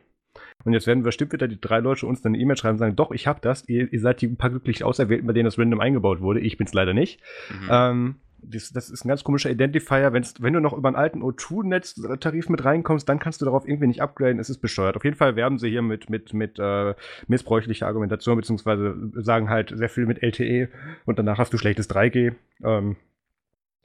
Und 0.64 0.72
jetzt 0.72 0.86
werden 0.86 1.02
bestimmt 1.02 1.32
wieder 1.32 1.48
die 1.48 1.60
drei 1.60 1.78
Leute 1.78 2.06
uns 2.06 2.22
dann 2.22 2.34
eine 2.34 2.42
E-Mail 2.42 2.56
schreiben 2.56 2.74
und 2.74 2.78
sagen, 2.78 2.96
doch, 2.96 3.10
ich 3.10 3.26
habe 3.26 3.40
das. 3.40 3.68
Ihr, 3.68 3.92
ihr, 3.92 4.00
seid 4.00 4.20
die 4.20 4.26
ein 4.26 4.36
paar 4.36 4.50
glücklich 4.50 4.84
Auserwählten, 4.84 5.26
bei 5.26 5.32
denen 5.32 5.44
das 5.44 5.58
random 5.58 5.80
eingebaut 5.80 6.20
wurde. 6.20 6.40
Ich 6.40 6.56
bin's 6.56 6.74
leider 6.74 6.94
nicht. 6.94 7.20
Mhm. 7.50 7.68
Ähm, 7.70 8.14
das, 8.42 8.70
das, 8.70 8.90
ist 8.90 9.04
ein 9.04 9.08
ganz 9.08 9.24
komischer 9.24 9.50
Identifier. 9.50 10.12
Wenn's, 10.12 10.34
wenn 10.40 10.52
du 10.52 10.60
noch 10.60 10.72
über 10.72 10.88
einen 10.88 10.96
alten 10.96 11.22
O2-Netztarif 11.22 12.48
mit 12.48 12.64
reinkommst, 12.64 13.08
dann 13.08 13.18
kannst 13.18 13.40
du 13.40 13.44
darauf 13.44 13.66
irgendwie 13.66 13.86
nicht 13.86 14.02
upgraden. 14.02 14.38
Es 14.38 14.50
ist 14.50 14.58
bescheuert. 14.58 14.96
Auf 14.96 15.04
jeden 15.04 15.16
Fall 15.16 15.36
werben 15.36 15.58
sie 15.58 15.70
hier 15.70 15.82
mit, 15.82 16.10
mit, 16.10 16.32
mit 16.32 16.58
äh, 16.58 16.94
missbräuchlicher 17.28 17.86
Argumentation, 17.86 18.36
beziehungsweise 18.36 18.94
sagen 19.14 19.48
halt 19.48 19.72
sehr 19.76 19.88
viel 19.88 20.06
mit 20.06 20.22
LTE 20.22 20.68
und 21.04 21.18
danach 21.18 21.38
hast 21.38 21.52
du 21.52 21.58
schlechtes 21.58 21.90
3G. 21.90 22.34
Ähm, 22.64 22.96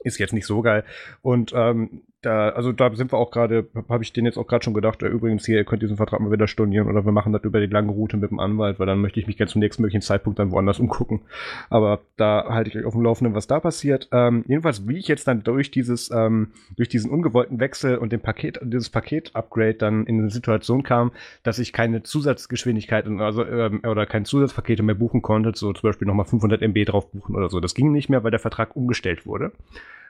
ist 0.04 0.18
jetzt 0.18 0.32
nicht 0.32 0.46
so 0.46 0.62
geil. 0.62 0.84
Und 1.22 1.52
ähm, 1.54 2.02
da, 2.22 2.50
also 2.50 2.72
da 2.72 2.94
sind 2.94 3.12
wir 3.12 3.18
auch 3.18 3.30
gerade, 3.30 3.66
habe 3.88 4.04
ich 4.04 4.12
denen 4.12 4.26
jetzt 4.26 4.38
auch 4.38 4.46
gerade 4.46 4.64
schon 4.64 4.74
gedacht, 4.74 5.02
äh, 5.02 5.08
übrigens 5.08 5.44
hier, 5.44 5.56
ihr 5.56 5.64
könnt 5.64 5.82
diesen 5.82 5.96
Vertrag 5.96 6.20
mal 6.20 6.30
wieder 6.30 6.46
stornieren 6.46 6.88
oder 6.88 7.04
wir 7.04 7.12
machen 7.12 7.32
das 7.32 7.42
über 7.42 7.60
die 7.60 7.66
lange 7.66 7.90
Route 7.90 8.16
mit 8.16 8.30
dem 8.30 8.38
Anwalt, 8.38 8.78
weil 8.78 8.86
dann 8.86 9.00
möchte 9.00 9.18
ich 9.18 9.26
mich 9.26 9.36
gerne 9.36 9.50
zum 9.50 9.60
nächsten 9.60 9.82
möglichen 9.82 10.02
Zeitpunkt 10.02 10.38
dann 10.38 10.52
woanders 10.52 10.78
umgucken. 10.78 11.22
Aber 11.68 12.00
da 12.16 12.46
halte 12.48 12.70
ich 12.70 12.76
euch 12.76 12.84
auf 12.84 12.94
dem 12.94 13.02
Laufenden, 13.02 13.34
was 13.34 13.48
da 13.48 13.58
passiert. 13.58 14.08
Ähm, 14.12 14.44
jedenfalls, 14.46 14.86
wie 14.86 14.98
ich 14.98 15.08
jetzt 15.08 15.26
dann 15.26 15.42
durch 15.42 15.70
dieses, 15.70 16.10
ähm, 16.10 16.52
durch 16.76 16.88
diesen 16.88 17.10
ungewollten 17.10 17.58
Wechsel 17.58 17.98
und 17.98 18.12
den 18.12 18.20
Paket, 18.20 18.60
dieses 18.62 18.90
Paket-Upgrade 18.90 19.74
dann 19.74 20.06
in 20.06 20.20
eine 20.20 20.30
Situation 20.30 20.84
kam, 20.84 21.10
dass 21.42 21.58
ich 21.58 21.72
keine 21.72 22.04
Zusatzgeschwindigkeit 22.04 23.06
also, 23.06 23.44
ähm, 23.44 23.82
oder 23.84 24.06
keine 24.06 24.24
Zusatzpakete 24.24 24.82
mehr 24.84 24.94
buchen 24.94 25.22
konnte, 25.22 25.52
so 25.54 25.72
zum 25.72 25.88
Beispiel 25.88 26.06
nochmal 26.06 26.26
500 26.26 26.62
MB 26.62 26.84
drauf 26.84 27.10
buchen 27.10 27.34
oder 27.34 27.50
so. 27.50 27.58
Das 27.58 27.74
ging 27.74 27.90
nicht 27.90 28.08
mehr, 28.08 28.22
weil 28.22 28.30
der 28.30 28.40
Vertrag 28.40 28.76
umgestellt 28.76 29.26
wurde. 29.26 29.52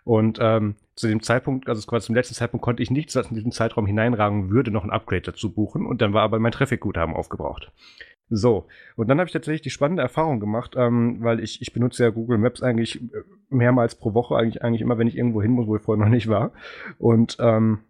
Und 0.04 0.38
ähm, 0.40 0.76
zu 0.94 1.08
dem 1.08 1.22
Zeitpunkt, 1.22 1.68
also 1.68 1.86
quasi 1.86 2.06
zum 2.06 2.14
letzten 2.14 2.34
Zeitpunkt, 2.34 2.64
konnte 2.64 2.82
ich 2.82 2.90
nichts, 2.90 3.14
was 3.16 3.28
in 3.28 3.36
diesen 3.36 3.52
Zeitraum 3.52 3.86
hineinragen 3.86 4.50
würde, 4.50 4.70
noch 4.70 4.84
ein 4.84 4.90
Upgrade 4.90 5.22
dazu 5.22 5.52
buchen. 5.52 5.86
Und 5.86 6.02
dann 6.02 6.12
war 6.12 6.22
aber 6.22 6.38
mein 6.38 6.52
Traffic-Guthaben 6.52 7.14
aufgebraucht. 7.14 7.72
So, 8.34 8.66
und 8.96 9.08
dann 9.08 9.18
habe 9.18 9.26
ich 9.28 9.32
tatsächlich 9.32 9.60
die 9.60 9.70
spannende 9.70 10.02
Erfahrung 10.02 10.40
gemacht, 10.40 10.74
ähm, 10.76 11.18
weil 11.20 11.40
ich, 11.40 11.60
ich 11.60 11.72
benutze 11.74 12.02
ja 12.02 12.10
Google 12.10 12.38
Maps 12.38 12.62
eigentlich 12.62 13.02
äh, 13.02 13.22
mehrmals 13.50 13.94
pro 13.94 14.14
Woche, 14.14 14.36
eigentlich, 14.36 14.62
eigentlich 14.62 14.80
immer, 14.80 14.96
wenn 14.96 15.06
ich 15.06 15.18
irgendwo 15.18 15.42
hin 15.42 15.50
muss, 15.50 15.66
wo 15.66 15.76
ich 15.76 15.82
vorher 15.82 16.02
noch 16.02 16.10
nicht 16.10 16.28
war. 16.28 16.52
Und 16.98 17.36
ähm, 17.40 17.80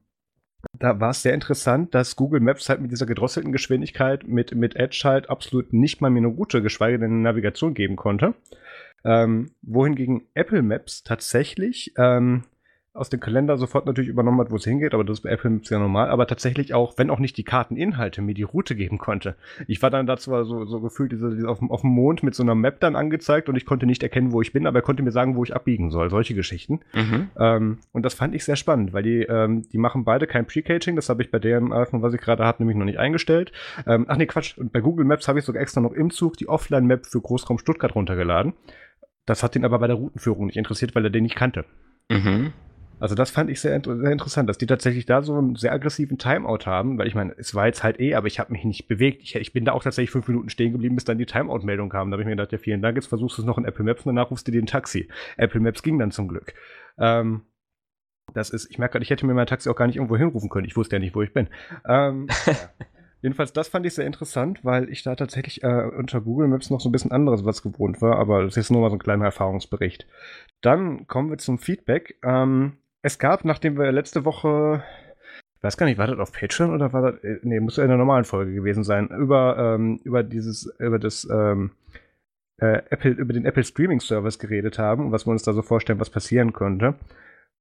da 0.79 1.01
war 1.01 1.11
es 1.11 1.23
sehr 1.23 1.35
interessant, 1.35 1.95
dass 1.95 2.17
Google 2.17 2.41
Maps 2.41 2.69
halt 2.69 2.81
mit 2.81 2.91
dieser 2.91 3.07
gedrosselten 3.07 3.53
Geschwindigkeit 3.53 4.27
mit, 4.27 4.55
mit 4.55 4.77
Edge 4.77 5.03
halt 5.05 5.31
absolut 5.31 5.73
nicht 5.73 6.01
mal 6.01 6.11
mir 6.11 6.19
eine 6.19 6.29
Route, 6.29 6.63
geschweige 6.63 6.99
denn 6.99 7.13
eine 7.13 7.21
Navigation 7.21 7.75
geben 7.75 7.97
konnte. 7.97 8.35
Ähm, 9.05 9.51
wohingegen 9.63 10.29
Apple 10.35 10.63
Maps 10.63 11.03
tatsächlich 11.03 11.93
ähm, 11.97 12.45
aus 12.95 13.09
dem 13.09 13.21
Kalender 13.21 13.57
sofort 13.57 13.87
natürlich 13.87 14.11
übernommen 14.11 14.39
hat, 14.41 14.51
wo 14.51 14.57
es 14.57 14.65
hingeht, 14.65 14.93
aber 14.93 15.03
das 15.03 15.19
ist 15.19 15.23
bei 15.23 15.31
Apple 15.31 15.49
Maps 15.49 15.71
ja 15.71 15.79
normal, 15.79 16.11
aber 16.11 16.27
tatsächlich 16.27 16.75
auch, 16.75 16.99
wenn 16.99 17.09
auch 17.09 17.21
nicht 17.21 17.39
die 17.39 17.43
Karteninhalte, 17.43 18.21
mir 18.21 18.35
die 18.35 18.43
Route 18.43 18.77
geben 18.77 18.99
konnte. 18.99 19.35
Ich 19.67 19.81
war 19.81 19.89
dann 19.89 20.07
dazu 20.07 20.31
so, 20.45 20.67
so 20.67 20.81
gefühlt 20.81 21.11
diese, 21.11 21.31
diese 21.31 21.49
auf, 21.49 21.61
dem, 21.61 21.71
auf 21.71 21.81
dem 21.81 21.91
Mond 21.91 22.23
mit 22.23 22.35
so 22.35 22.43
einer 22.43 22.55
Map 22.55 22.81
dann 22.81 22.95
angezeigt 22.95 23.49
und 23.49 23.57
ich 23.57 23.65
konnte 23.65 23.87
nicht 23.87 24.03
erkennen, 24.03 24.33
wo 24.33 24.43
ich 24.43 24.53
bin, 24.53 24.67
aber 24.67 24.81
er 24.81 24.83
konnte 24.83 25.03
mir 25.03 25.11
sagen, 25.11 25.37
wo 25.37 25.45
ich 25.45 25.55
abbiegen 25.55 25.91
soll. 25.91 26.11
Solche 26.11 26.35
Geschichten. 26.35 26.81
Mhm. 26.93 27.31
Ähm, 27.39 27.79
und 27.93 28.05
das 28.05 28.13
fand 28.13 28.35
ich 28.35 28.45
sehr 28.45 28.57
spannend, 28.57 28.93
weil 28.93 29.03
die, 29.03 29.23
ähm, 29.23 29.63
die 29.73 29.79
machen 29.79 30.05
beide 30.05 30.27
kein 30.27 30.47
Pre-Caching, 30.47 30.95
das 30.95 31.09
habe 31.09 31.23
ich 31.23 31.31
bei 31.31 31.39
dem 31.39 31.73
iPhone, 31.73 32.03
was 32.03 32.13
ich 32.13 32.21
gerade 32.21 32.45
habe, 32.45 32.63
nämlich 32.63 32.77
noch 32.77 32.85
nicht 32.85 32.99
eingestellt. 32.99 33.53
Ähm, 33.87 34.05
ach 34.09 34.19
nee, 34.19 34.27
Quatsch. 34.27 34.59
Und 34.59 34.71
bei 34.71 34.81
Google 34.81 35.07
Maps 35.07 35.29
habe 35.29 35.39
ich 35.39 35.47
sogar 35.47 35.63
extra 35.63 35.81
noch 35.81 35.93
im 35.93 36.11
Zug 36.11 36.37
die 36.37 36.49
Offline-Map 36.49 37.07
für 37.07 37.23
Großraum 37.23 37.59
Stuttgart 37.59 37.95
runtergeladen. 37.95 38.53
Das 39.25 39.43
hat 39.43 39.57
ihn 39.57 39.65
aber 39.65 39.79
bei 39.79 39.87
der 39.87 39.97
Routenführung 39.97 40.47
nicht 40.47 40.57
interessiert, 40.57 40.95
weil 40.95 41.05
er 41.05 41.11
den 41.11 41.23
nicht 41.23 41.37
kannte. 41.37 41.65
Mhm. 42.11 42.53
Also 43.03 43.17
das 43.17 43.33
fand 43.33 43.51
ich 43.51 43.61
sehr, 43.61 43.83
sehr, 43.85 44.13
interessant, 44.13 44.49
dass 44.49 44.59
die 44.59 44.67
tatsächlich 44.67 45.07
da 45.07 45.23
so 45.23 45.35
einen 45.35 45.57
sehr 45.57 45.73
aggressiven 45.73 46.19
Timeout 46.19 46.67
haben, 46.67 46.99
weil 46.99 47.09
ich 47.09 47.17
meine, 47.17 47.35
es 47.37 47.53
war 47.53 47.67
jetzt 47.67 47.83
halt 47.83 47.99
eh, 47.99 48.15
aber 48.15 48.29
ich 48.29 48.39
habe 48.39 48.53
mich 48.53 48.63
nicht 48.63 48.87
bewegt. 48.87 49.25
Ich, 49.25 49.35
ich, 49.35 49.53
bin 49.53 49.65
da 49.65 49.73
auch 49.73 49.83
tatsächlich 49.83 50.13
fünf 50.13 50.29
Minuten 50.29 50.51
stehen 50.51 50.71
geblieben, 50.71 50.95
bis 50.95 51.05
dann 51.05 51.19
die 51.19 51.27
Timeout-Meldung 51.27 51.89
kam. 51.89 52.11
Da 52.11 52.15
habe 52.15 52.23
ich 52.23 52.27
mir 52.27 52.37
gedacht, 52.37 52.53
ja 52.53 52.59
vielen 52.59 52.81
Dank, 52.81 52.95
jetzt 52.95 53.09
versuchst 53.09 53.39
du 53.39 53.43
es 53.43 53.47
noch 53.47 53.59
in 53.59 53.65
Apple 53.65 53.85
Maps 53.85 54.07
und 54.07 54.15
danach 54.15 54.31
rufst 54.31 54.47
du 54.47 54.53
dir 54.53 54.63
ein 54.63 54.67
Taxi. 54.67 55.09
Apple 55.37 55.59
Maps 55.59 55.83
ging 55.83 55.99
dann 55.99 56.13
zum 56.13 56.29
Glück. 56.29 56.55
Ähm, 56.97 57.43
das 58.35 58.51
ist, 58.51 58.71
ich 58.71 58.79
merke 58.79 58.93
gerade, 58.93 59.03
ich 59.03 59.11
hätte 59.11 59.27
mir 59.27 59.35
mein 59.35 59.49
Taxi 59.49 59.69
auch 59.69 59.75
gar 59.75 59.89
nicht 59.89 59.97
irgendwo 59.97 60.17
hinrufen 60.17 60.49
können. 60.49 60.67
Ich 60.69 60.77
wusste 60.77 60.95
ja 60.95 61.01
nicht, 61.01 61.17
wo 61.17 61.23
ich 61.23 61.35
bin. 61.35 61.49
Ähm. 61.89 62.29
Jedenfalls, 63.21 63.53
das 63.53 63.69
fand 63.69 63.87
ich 63.87 63.95
sehr 63.95 64.07
interessant, 64.07 64.65
weil 64.65 64.89
ich 64.91 65.05
da 65.05 65.15
tatsächlich 65.15 65.63
äh, 65.63 65.89
unter 65.97 66.21
Google 66.21 66.49
Maps 66.49 66.71
noch 66.71 66.81
so 66.81 66.89
ein 66.89 66.93
bisschen 66.93 67.13
anderes 67.13 67.45
was 67.45 67.63
gewohnt 67.63 68.03
war, 68.03 68.17
aber 68.19 68.45
das 68.45 68.57
ist 68.57 68.71
nur 68.71 68.81
mal 68.81 68.91
so 68.91 68.97
ein 68.97 69.01
kleiner 69.01 69.27
Erfahrungsbericht. 69.27 70.09
Dann 70.61 71.07
kommen 71.07 71.31
wir 71.31 71.39
zum 71.39 71.61
Feedback. 71.61 72.19
Ähm, 72.25 72.79
es 73.03 73.19
gab, 73.19 73.45
nachdem 73.45 73.77
wir 73.77 73.91
letzte 73.93 74.25
Woche, 74.25 74.83
weiß 75.61 75.77
gar 75.77 75.87
nicht, 75.87 75.99
war 75.99 76.07
das 76.07 76.19
auf 76.19 76.33
Patreon 76.33 76.73
oder 76.73 76.93
war 76.93 77.13
das, 77.13 77.25
äh, 77.25 77.39
nee, 77.43 77.61
muss 77.61 77.77
ja 77.77 77.83
in 77.83 77.89
der 77.89 77.99
normalen 77.99 78.25
Folge 78.25 78.55
gewesen 78.55 78.85
sein, 78.85 79.09
über, 79.09 79.57
ähm, 79.59 80.01
über 80.05 80.23
dieses, 80.23 80.73
über 80.79 80.99
das, 80.99 81.29
ähm, 81.31 81.73
äh, 82.59 82.83
Apple, 82.91 83.11
über 83.11 83.33
den 83.33 83.45
Apple 83.45 83.65
Streaming 83.65 84.01
Service 84.01 84.39
geredet 84.39 84.79
haben 84.79 85.07
und 85.07 85.13
was 85.13 85.27
wir 85.27 85.33
uns 85.33 85.43
da 85.43 85.53
so 85.53 85.63
vorstellen, 85.63 86.01
was 86.01 86.11
passieren 86.11 86.53
könnte. 86.53 86.95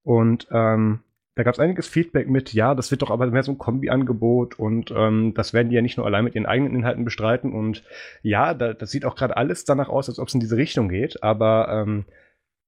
Und 0.04 0.48
ähm, 0.52 1.00
da 1.36 1.44
gab 1.44 1.54
es 1.54 1.60
einiges 1.60 1.88
Feedback 1.88 2.30
mit, 2.30 2.54
ja, 2.54 2.76
das 2.76 2.92
wird 2.92 3.02
doch 3.02 3.10
aber 3.10 3.26
mehr 3.28 3.44
so 3.44 3.54
ein 3.54 3.58
Kombi-Angebot 3.58 4.60
und 4.60 4.92
ähm, 4.96 5.34
das 5.34 5.54
werden 5.54 5.70
die 5.70 5.76
ja 5.76 5.82
nicht 5.82 5.98
nur 5.98 6.06
allein 6.06 6.26
mit 6.26 6.36
ihren 6.36 6.46
eigenen 6.46 6.76
Inhalten 6.76 7.06
bestreiten 7.06 7.54
und 7.54 7.84
ja, 8.22 8.54
da, 8.54 8.74
das 8.74 8.92
sieht 8.92 9.06
auch 9.06 9.16
gerade 9.16 9.38
alles 9.38 9.64
danach 9.64 9.90
aus, 9.90 10.10
als 10.10 10.20
ob 10.20 10.28
es 10.28 10.34
in 10.34 10.40
diese 10.40 10.58
Richtung 10.58 10.90
geht, 10.90 11.24
aber 11.24 11.70
ähm, 11.70 12.06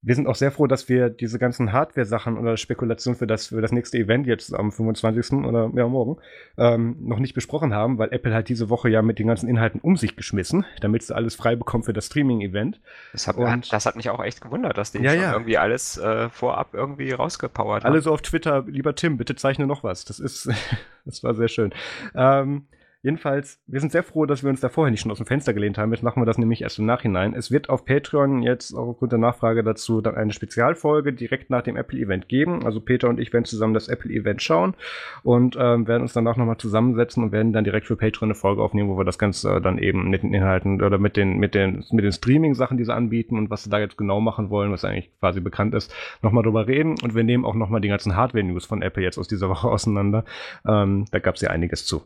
wir 0.06 0.16
sind 0.16 0.28
auch 0.28 0.36
sehr 0.36 0.52
froh, 0.52 0.68
dass 0.68 0.90
wir 0.90 1.10
diese 1.10 1.40
ganzen 1.40 1.72
Hardware-Sachen 1.72 2.38
oder 2.38 2.58
Spekulationen 2.58 3.18
für 3.18 3.26
das, 3.26 3.48
für 3.48 3.62
das 3.62 3.72
nächste 3.72 3.98
Event 3.98 4.28
jetzt 4.28 4.54
am 4.54 4.72
25. 4.74 5.46
oder 5.46 5.72
ja, 5.74 5.88
morgen 5.88 6.18
ähm, 6.58 6.98
noch 7.00 7.20
nicht 7.20 7.34
besprochen 7.34 7.74
haben, 7.74 7.98
weil 7.98 8.12
Apple 8.12 8.34
hat 8.34 8.50
diese 8.50 8.70
Woche 8.70 8.90
ja 8.90 9.02
mit 9.02 9.18
den 9.18 9.28
ganzen 9.28 9.48
Inhalten 9.48 9.80
um 9.80 9.96
sich 9.96 10.18
geschmissen, 10.18 10.66
damit 10.82 11.04
sie 11.04 11.16
alles 11.16 11.36
frei 11.36 11.56
bekommen 11.56 11.84
für 11.84 11.94
das 11.94 12.08
Streaming-Event. 12.08 12.82
Das, 13.14 13.30
das, 13.70 13.86
hat 13.86 13.96
mich 13.96 14.10
auch 14.10 14.22
echt 14.22 14.42
gewundert, 14.42 14.78
dass 14.78 14.92
die 14.92 15.00
ja, 15.00 15.14
ja. 15.14 15.32
irgendwie 15.32 15.58
alles 15.58 15.98
äh, 15.98 16.30
vorab 16.30 16.74
irgendwie 16.74 17.12
rausgepowert 17.12 17.86
haben. 17.86 17.92
Alle 17.94 18.02
so 18.02 18.12
auf 18.12 18.22
Twitter, 18.22 18.66
lieber 18.68 18.96
Tim, 18.96 19.16
bitte 19.16 19.36
zeichne 19.36 19.68
noch 19.68 19.86
was. 19.86 20.04
Das 20.04 20.20
ist, 20.20 20.50
das 21.06 21.24
war 21.24 21.34
sehr 21.34 21.48
schön. 21.48 21.74
Ähm, 22.14 22.68
Jedenfalls, 23.04 23.62
wir 23.68 23.82
sind 23.82 23.92
sehr 23.92 24.02
froh, 24.02 24.26
dass 24.26 24.44
wir 24.44 24.50
uns 24.50 24.62
da 24.62 24.70
vorher 24.70 24.90
nicht 24.90 25.02
schon 25.02 25.12
aus 25.12 25.18
dem 25.18 25.26
Fenster 25.26 25.54
gelehnt 25.54 25.78
haben. 25.78 25.92
Jetzt 25.92 26.04
machen 26.04 26.22
wir 26.22 26.26
das 26.26 26.38
nämlich 26.38 26.62
erst 26.62 26.80
im 26.80 26.86
Nachhinein. 26.86 27.34
Es 27.34 27.52
wird 27.52 27.68
auf 27.68 27.84
Patreon 27.84 28.44
jetzt 28.44 28.74
auch 28.74 28.88
aufgrund 28.88 29.12
der 29.12 29.20
Nachfrage 29.20 29.62
dazu 29.62 30.00
dann 30.00 30.16
eine 30.16 30.32
Spezialfolge 30.32 31.12
direkt 31.12 31.50
nach 31.50 31.64
dem 31.64 31.76
Apple-Event 31.76 32.30
geben. 32.30 32.66
Also 32.66 32.80
Peter 32.80 33.10
und 33.10 33.20
ich 33.20 33.34
werden 33.34 33.44
zusammen 33.44 33.74
das 33.74 33.90
Apple-Event 33.90 34.42
schauen 34.42 34.76
und 35.22 35.58
ähm, 35.60 35.86
werden 35.86 36.04
uns 36.04 36.14
danach 36.14 36.38
nochmal 36.38 36.56
zusammensetzen 36.56 37.26
und 37.26 37.34
werden 37.34 37.52
dann 37.52 37.66
direkt 37.66 37.88
für 37.88 37.98
Patreon 37.98 38.30
eine 38.30 38.36
Folge 38.36 38.64
aufnehmen, 38.64 38.88
wo 38.88 38.98
wir 38.98 39.04
das 39.04 39.20
Ganze 39.20 39.60
dann 39.60 39.80
eben 39.80 40.10
mit 40.10 40.24
den 40.24 40.34
Inhalten 40.34 40.82
oder 40.82 40.98
mit 40.98 41.18
den, 41.18 41.40
mit 41.40 41.56
den, 41.56 41.84
mit 41.92 42.06
den 42.06 42.14
Streaming-Sachen, 42.14 42.78
die 42.78 42.86
sie 42.86 42.96
anbieten 42.96 43.38
und 43.38 43.50
was 43.50 43.66
sie 43.66 43.70
da 43.70 43.80
jetzt 43.80 43.98
genau 43.98 44.22
machen 44.22 44.50
wollen, 44.50 44.72
was 44.72 44.86
eigentlich 44.86 45.12
quasi 45.20 45.42
bekannt 45.42 45.76
ist, 45.76 45.94
nochmal 46.22 46.44
drüber 46.44 46.68
reden. 46.68 46.96
Und 47.04 47.16
wir 47.16 47.26
nehmen 47.26 47.44
auch 47.44 47.56
nochmal 47.56 47.82
die 47.82 47.90
ganzen 47.90 48.16
Hardware-News 48.16 48.66
von 48.66 48.82
Apple 48.82 49.04
jetzt 49.04 49.18
aus 49.18 49.28
dieser 49.28 49.50
Woche 49.50 49.68
auseinander. 49.68 50.24
Ähm, 50.66 51.04
da 51.12 51.20
gab 51.20 51.36
es 51.36 51.42
ja 51.42 51.50
einiges 51.50 51.86
zu. 51.86 52.04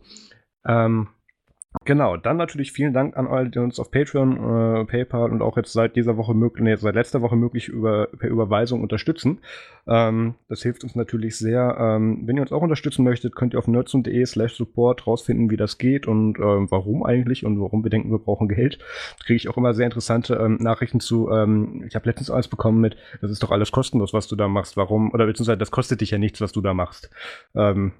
Ähm, 0.67 1.07
Genau, 1.85 2.17
dann 2.17 2.37
natürlich 2.37 2.71
vielen 2.71 2.93
Dank 2.93 3.17
an 3.17 3.27
alle, 3.27 3.49
die 3.49 3.59
uns 3.59 3.79
auf 3.79 3.91
Patreon, 3.91 4.37
äh, 4.81 4.85
PayPal 4.85 5.31
und 5.31 5.41
auch 5.41 5.57
jetzt 5.57 5.73
seit 5.73 5.95
dieser 5.95 6.17
Woche 6.17 6.33
möglich, 6.33 6.63
nee, 6.63 6.75
seit 6.75 6.95
letzter 6.95 7.21
Woche 7.21 7.35
möglich 7.35 7.67
über, 7.67 8.07
per 8.07 8.29
Überweisung 8.29 8.81
unterstützen. 8.81 9.39
Ähm, 9.85 10.35
das 10.49 10.63
hilft 10.63 10.83
uns 10.83 10.95
natürlich 10.95 11.37
sehr. 11.37 11.77
Ähm, 11.79 12.23
wenn 12.25 12.37
ihr 12.37 12.41
uns 12.41 12.51
auch 12.51 12.61
unterstützen 12.61 13.03
möchtet, 13.03 13.35
könnt 13.35 13.53
ihr 13.53 13.59
auf 13.59 13.67
nerdsum.de 13.67 14.25
slash 14.25 14.55
support 14.55 15.05
rausfinden, 15.05 15.49
wie 15.49 15.57
das 15.57 15.77
geht 15.77 16.07
und 16.07 16.39
ähm, 16.39 16.67
warum 16.71 17.05
eigentlich 17.05 17.45
und 17.45 17.59
warum 17.61 17.83
wir 17.83 17.89
denken, 17.89 18.11
wir 18.11 18.19
brauchen 18.19 18.47
Geld. 18.47 18.79
Da 19.19 19.25
kriege 19.25 19.37
ich 19.37 19.49
auch 19.49 19.57
immer 19.57 19.73
sehr 19.73 19.85
interessante 19.85 20.35
ähm, 20.35 20.57
Nachrichten 20.59 20.99
zu. 20.99 21.29
Ähm, 21.29 21.83
ich 21.87 21.95
habe 21.95 22.07
letztens 22.07 22.31
alles 22.31 22.47
bekommen 22.47 22.81
mit, 22.81 22.97
das 23.21 23.29
ist 23.29 23.43
doch 23.43 23.51
alles 23.51 23.71
kostenlos, 23.71 24.13
was 24.13 24.27
du 24.27 24.35
da 24.35 24.47
machst. 24.47 24.77
Warum? 24.77 25.11
Oder 25.11 25.25
beziehungsweise 25.25 25.57
das 25.57 25.71
kostet 25.71 26.01
dich 26.01 26.11
ja 26.11 26.17
nichts, 26.17 26.41
was 26.41 26.53
du 26.53 26.61
da 26.61 26.73
machst. 26.73 27.09
Ähm, 27.55 27.91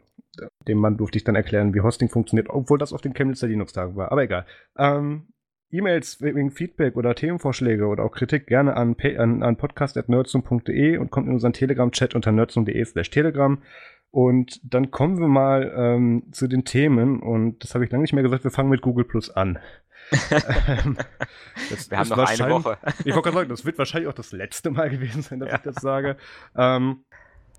dem 0.68 0.78
Mann 0.78 0.98
durfte 0.98 1.18
ich 1.18 1.24
dann 1.24 1.36
erklären, 1.36 1.74
wie 1.74 1.82
Hosting 1.82 2.10
funktioniert, 2.10 2.50
obwohl 2.50 2.78
das 2.78 2.94
auf 2.94 3.02
den 3.02 3.14
Chemnitzer 3.14 3.48
Linux-Tagen 3.48 3.96
war. 3.96 4.12
Aber 4.12 4.24
egal. 4.24 4.46
Ähm, 4.78 5.28
E-Mails 5.70 6.22
wegen 6.22 6.52
Feedback 6.52 6.96
oder 6.96 7.14
Themenvorschläge 7.14 7.88
oder 7.88 8.04
auch 8.04 8.12
Kritik 8.12 8.48
gerne 8.48 8.78
an, 8.78 8.96
an, 9.18 9.44
an 9.44 9.58
podcast.nerdsum.de 9.58 10.98
und 10.98 11.12
kommt 11.12 11.28
in 11.28 11.34
unseren 11.34 11.54
Telegram-Chat 11.54 12.16
unter 12.16 12.32
nerdsum.de 12.32 12.86
slash 12.86 13.10
telegram. 13.10 13.62
Und 14.10 14.62
dann 14.64 14.92
kommen 14.92 15.20
wir 15.20 15.28
mal 15.28 15.74
ähm, 15.76 16.24
zu 16.32 16.48
den 16.48 16.64
Themen 16.64 17.20
und 17.22 17.64
das 17.64 17.76
habe 17.76 17.84
ich 17.84 17.92
lange 17.92 18.04
nicht 18.04 18.14
mehr 18.14 18.24
gesagt, 18.24 18.46
wir 18.46 18.52
fangen 18.52 18.70
mit 18.70 18.82
Google 18.82 19.04
Plus 19.04 19.30
an. 19.30 19.60
wir 20.10 21.98
haben 21.98 22.10
noch 22.10 22.18
eine 22.18 22.50
Woche. 22.50 22.78
ich 23.04 23.14
wollte 23.14 23.24
gerade 23.24 23.38
sagen, 23.38 23.50
das 23.50 23.66
wird 23.66 23.78
wahrscheinlich 23.78 24.08
auch 24.10 24.14
das 24.14 24.32
letzte 24.32 24.72
Mal 24.72 24.90
gewesen 24.90 25.22
sein, 25.22 25.42
dass 25.42 25.50
ja. 25.50 25.56
ich 25.56 25.62
das 25.62 25.76
sage. 25.76 26.16
Ähm, 26.56 27.04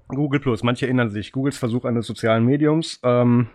Google 0.09 0.41
Plus, 0.41 0.63
manche 0.63 0.87
erinnern 0.87 1.11
sich, 1.11 1.33
Googles 1.33 1.59
Versuch 1.59 1.85
eines 1.85 2.07
sozialen 2.07 2.45
Mediums, 2.45 3.01
ähm, 3.03 3.49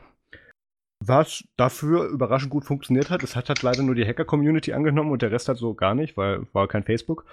was 0.99 1.43
dafür 1.57 2.07
überraschend 2.07 2.51
gut 2.51 2.65
funktioniert 2.65 3.09
hat. 3.09 3.23
Es 3.23 3.35
hat 3.35 3.49
halt 3.49 3.61
leider 3.61 3.83
nur 3.83 3.95
die 3.95 4.05
Hacker-Community 4.05 4.73
angenommen 4.73 5.11
und 5.11 5.21
der 5.21 5.31
Rest 5.31 5.49
hat 5.49 5.57
so 5.57 5.73
gar 5.73 5.95
nicht, 5.95 6.15
weil 6.15 6.47
war 6.53 6.67
kein 6.67 6.83
Facebook. 6.83 7.25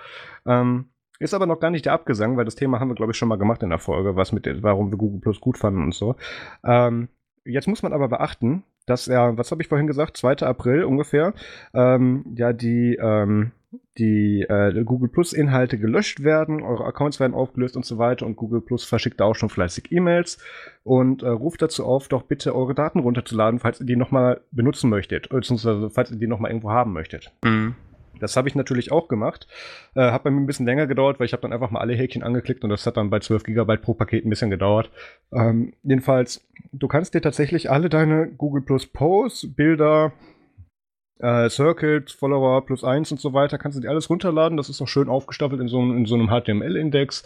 Ähm, 0.47 0.91
ist 1.19 1.35
aber 1.35 1.47
noch 1.47 1.61
gar 1.61 1.71
nicht 1.71 1.85
der 1.85 1.93
Abgesang, 1.93 2.37
weil 2.37 2.47
das 2.47 2.55
Thema 2.55 2.81
haben 2.81 2.89
wir, 2.89 2.95
glaube 2.95 3.13
ich, 3.13 3.19
schon 3.19 3.29
mal 3.29 3.37
gemacht 3.37 3.63
in 3.63 3.69
der 3.69 3.79
Folge, 3.79 4.17
was 4.17 4.33
mit, 4.33 4.47
warum 4.63 4.91
wir 4.91 4.97
Google 4.97 5.21
Plus 5.21 5.41
gut 5.41 5.59
fanden 5.59 5.83
und 5.83 5.95
so. 5.95 6.17
Ähm, 6.65 7.09
jetzt 7.45 7.69
muss 7.69 7.83
man 7.83 7.93
aber 7.93 8.09
beachten, 8.09 8.65
dass 8.87 9.07
ja, 9.07 9.37
was 9.37 9.51
habe 9.51 9.63
ich 9.63 9.69
vorhin 9.69 9.87
gesagt, 9.87 10.17
2. 10.17 10.39
April 10.39 10.85
ungefähr, 10.85 11.35
ähm, 11.75 12.25
ja, 12.37 12.55
die, 12.55 12.99
ähm, 13.01 13.53
die 13.99 14.43
äh, 14.43 14.85
Google 14.85 15.09
Plus 15.09 15.33
Inhalte 15.33 15.79
gelöscht 15.79 16.23
werden, 16.23 16.63
eure 16.63 16.85
Accounts 16.85 17.21
werden 17.21 17.35
aufgelöst 17.35 17.77
und 17.77 17.85
so 17.85 17.99
weiter 17.99 18.27
und 18.27 18.37
Google 18.37 18.61
Plus 18.61 18.85
verschickt 18.85 19.21
da 19.21 19.25
auch 19.25 19.35
schon 19.35 19.49
fleißig 19.49 19.93
E-Mails 19.93 20.39
und 20.83 21.23
äh, 21.23 21.29
ruft 21.29 21.63
dazu 21.63 21.85
auf, 21.85 22.09
doch 22.09 22.23
bitte 22.23 22.55
eure 22.55 22.75
Daten 22.75 23.01
runterzuladen, 23.01 23.61
falls 23.61 23.81
ihr 23.81 23.87
die 23.87 23.97
nochmal 23.97 24.41
benutzen 24.51 24.91
möchtet, 24.91 25.29
beziehungsweise 25.29 25.91
falls 25.91 26.11
ihr 26.11 26.19
die 26.19 26.27
nochmal 26.27 26.51
irgendwo 26.51 26.71
haben 26.71 26.93
möchtet. 26.93 27.33
Mhm. 27.45 27.75
Das 28.21 28.37
habe 28.37 28.49
ich 28.49 28.55
natürlich 28.55 28.93
auch 28.93 29.09
gemacht. 29.09 29.49
Äh, 29.95 30.11
hat 30.11 30.23
bei 30.25 30.31
mir 30.31 30.41
ein 30.41 30.47
bisschen 30.47 30.67
länger 30.67 30.87
gedauert, 30.87 31.19
weil 31.19 31.27
ich 31.27 31.33
habe 31.33 31.43
dann 31.43 31.53
einfach 31.53 31.71
mal 31.71 31.81
alle 31.81 31.95
Häkchen 31.95 32.23
angeklickt 32.23 32.63
und 32.63 32.71
das 32.71 32.87
hat 32.87 32.97
dann 32.97 33.11
bei 33.11 33.19
12 33.19 33.45
GB 33.45 33.79
pro 33.79 33.95
Paket 33.95 34.25
ein 34.25 34.31
bisschen 34.31 34.51
gedauert. 34.51 34.91
Ähm, 35.33 35.73
jedenfalls, 35.83 36.47
du 36.73 36.87
kannst 36.87 37.15
dir 37.15 37.23
tatsächlich 37.23 37.71
alle 37.71 37.89
deine 37.89 38.29
Google 38.29 38.63
Plus 38.63 38.87
Posts, 38.87 39.55
Bilder, 39.55 40.13
äh, 41.21 41.49
Circuit, 41.49 42.11
Follower 42.11 42.65
plus 42.65 42.85
1 42.85 43.13
und 43.13 43.21
so 43.21 43.33
weiter, 43.33 43.59
kannst 43.59 43.77
du 43.77 43.83
dir 43.83 43.91
alles 43.91 44.11
runterladen. 44.11 44.57
Das 44.57 44.69
ist 44.69 44.81
auch 44.81 44.89
schön 44.89 45.09
aufgestaffelt 45.09 45.61
in 45.61 45.69
so, 45.69 45.81
in 45.81 46.07
so 46.07 46.15
einem 46.15 46.29
HTML-Index. 46.29 47.25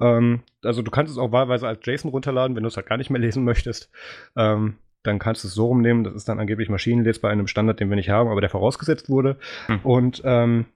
Ähm, 0.00 0.40
also 0.62 0.82
du 0.82 0.90
kannst 0.90 1.12
es 1.12 1.18
auch 1.18 1.32
wahlweise 1.32 1.68
als 1.68 1.80
JSON 1.84 2.10
runterladen, 2.10 2.56
wenn 2.56 2.62
du 2.62 2.68
es 2.68 2.76
halt 2.76 2.86
gar 2.86 2.96
nicht 2.96 3.10
mehr 3.10 3.20
lesen 3.20 3.44
möchtest. 3.44 3.90
Ähm, 4.36 4.76
dann 5.02 5.18
kannst 5.18 5.44
du 5.44 5.48
es 5.48 5.54
so 5.54 5.66
rumnehmen. 5.66 6.04
Das 6.04 6.14
ist 6.14 6.28
dann 6.28 6.40
angeblich 6.40 6.68
maschinenlesbar 6.68 7.32
in 7.32 7.38
einem 7.38 7.46
Standard, 7.46 7.78
den 7.80 7.88
wir 7.88 7.96
nicht 7.96 8.10
haben, 8.10 8.28
aber 8.28 8.40
der 8.40 8.50
vorausgesetzt 8.50 9.08
wurde. 9.08 9.36
Hm. 9.66 9.80
Und 9.84 10.22
ähm, 10.24 10.66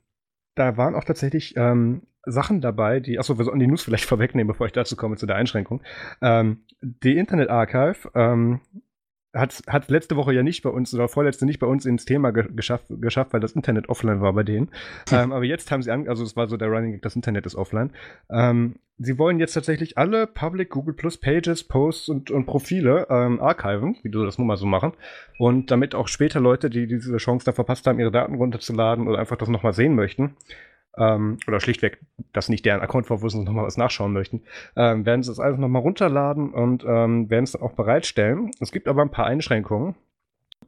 da 0.54 0.76
waren 0.76 0.94
auch 0.94 1.04
tatsächlich 1.04 1.54
ähm, 1.56 2.02
Sachen 2.24 2.60
dabei, 2.60 3.00
die, 3.00 3.18
achso, 3.18 3.38
wir 3.38 3.44
sollten 3.44 3.60
die 3.60 3.66
News 3.66 3.82
vielleicht 3.82 4.04
vorwegnehmen, 4.08 4.48
bevor 4.48 4.66
ich 4.66 4.72
dazu 4.72 4.96
komme, 4.96 5.16
zu 5.16 5.26
der 5.26 5.36
Einschränkung. 5.36 5.82
Ähm, 6.22 6.64
die 6.80 7.16
Internet 7.16 7.50
Archive 7.50 8.10
ähm, 8.14 8.60
hat, 9.32 9.62
hat 9.68 9.90
letzte 9.90 10.16
Woche 10.16 10.32
ja 10.32 10.42
nicht 10.42 10.62
bei 10.62 10.70
uns 10.70 10.92
oder 10.92 11.08
vorletzte 11.08 11.46
nicht 11.46 11.60
bei 11.60 11.66
uns 11.66 11.86
ins 11.86 12.04
Thema 12.04 12.32
ge 12.32 12.48
geschafft, 12.54 12.86
geschafft, 12.88 13.32
weil 13.32 13.40
das 13.40 13.52
Internet 13.52 13.88
offline 13.88 14.20
war 14.20 14.32
bei 14.32 14.42
denen. 14.42 14.70
ähm, 15.12 15.32
aber 15.32 15.44
jetzt 15.44 15.70
haben 15.70 15.82
sie 15.82 15.90
an, 15.90 16.08
also 16.08 16.24
es 16.24 16.36
war 16.36 16.48
so 16.48 16.56
der 16.56 16.68
Running 16.68 16.92
Gag, 16.92 17.02
das 17.02 17.16
Internet 17.16 17.46
ist 17.46 17.54
offline. 17.54 17.90
Ähm, 18.30 18.76
sie 18.98 19.18
wollen 19.18 19.38
jetzt 19.38 19.54
tatsächlich 19.54 19.96
alle 19.96 20.26
Public 20.26 20.70
Google 20.70 20.94
Plus 20.94 21.16
Pages, 21.16 21.64
Posts 21.64 22.08
und, 22.08 22.30
und 22.30 22.46
Profile 22.46 23.06
ähm, 23.08 23.40
archiven, 23.40 23.96
wie 24.02 24.10
du 24.10 24.24
das 24.24 24.38
nun 24.38 24.46
mal 24.46 24.56
so 24.56 24.66
machen. 24.66 24.92
Und 25.38 25.70
damit 25.70 25.94
auch 25.94 26.08
später 26.08 26.40
Leute, 26.40 26.68
die 26.68 26.86
diese 26.86 27.16
Chance 27.18 27.44
da 27.44 27.52
verpasst 27.52 27.86
haben, 27.86 28.00
ihre 28.00 28.10
Daten 28.10 28.34
runterzuladen 28.34 29.06
oder 29.06 29.18
einfach 29.18 29.36
das 29.36 29.48
nochmal 29.48 29.72
sehen 29.72 29.94
möchten, 29.94 30.36
ähm, 30.96 31.38
oder 31.46 31.60
schlichtweg, 31.60 32.00
dass 32.32 32.48
nicht 32.48 32.64
deren 32.64 32.80
Account 32.80 33.08
war, 33.10 33.22
wo 33.22 33.28
sie 33.28 33.42
nochmal 33.42 33.66
was 33.66 33.76
nachschauen 33.76 34.12
möchten, 34.12 34.42
ähm, 34.76 35.06
werden 35.06 35.22
sie 35.22 35.30
das 35.30 35.40
einfach 35.40 35.58
nochmal 35.58 35.82
runterladen 35.82 36.52
und 36.52 36.84
ähm, 36.86 37.30
werden 37.30 37.44
es 37.44 37.52
dann 37.52 37.62
auch 37.62 37.72
bereitstellen. 37.72 38.50
Es 38.60 38.72
gibt 38.72 38.88
aber 38.88 39.02
ein 39.02 39.10
paar 39.10 39.26
Einschränkungen. 39.26 39.94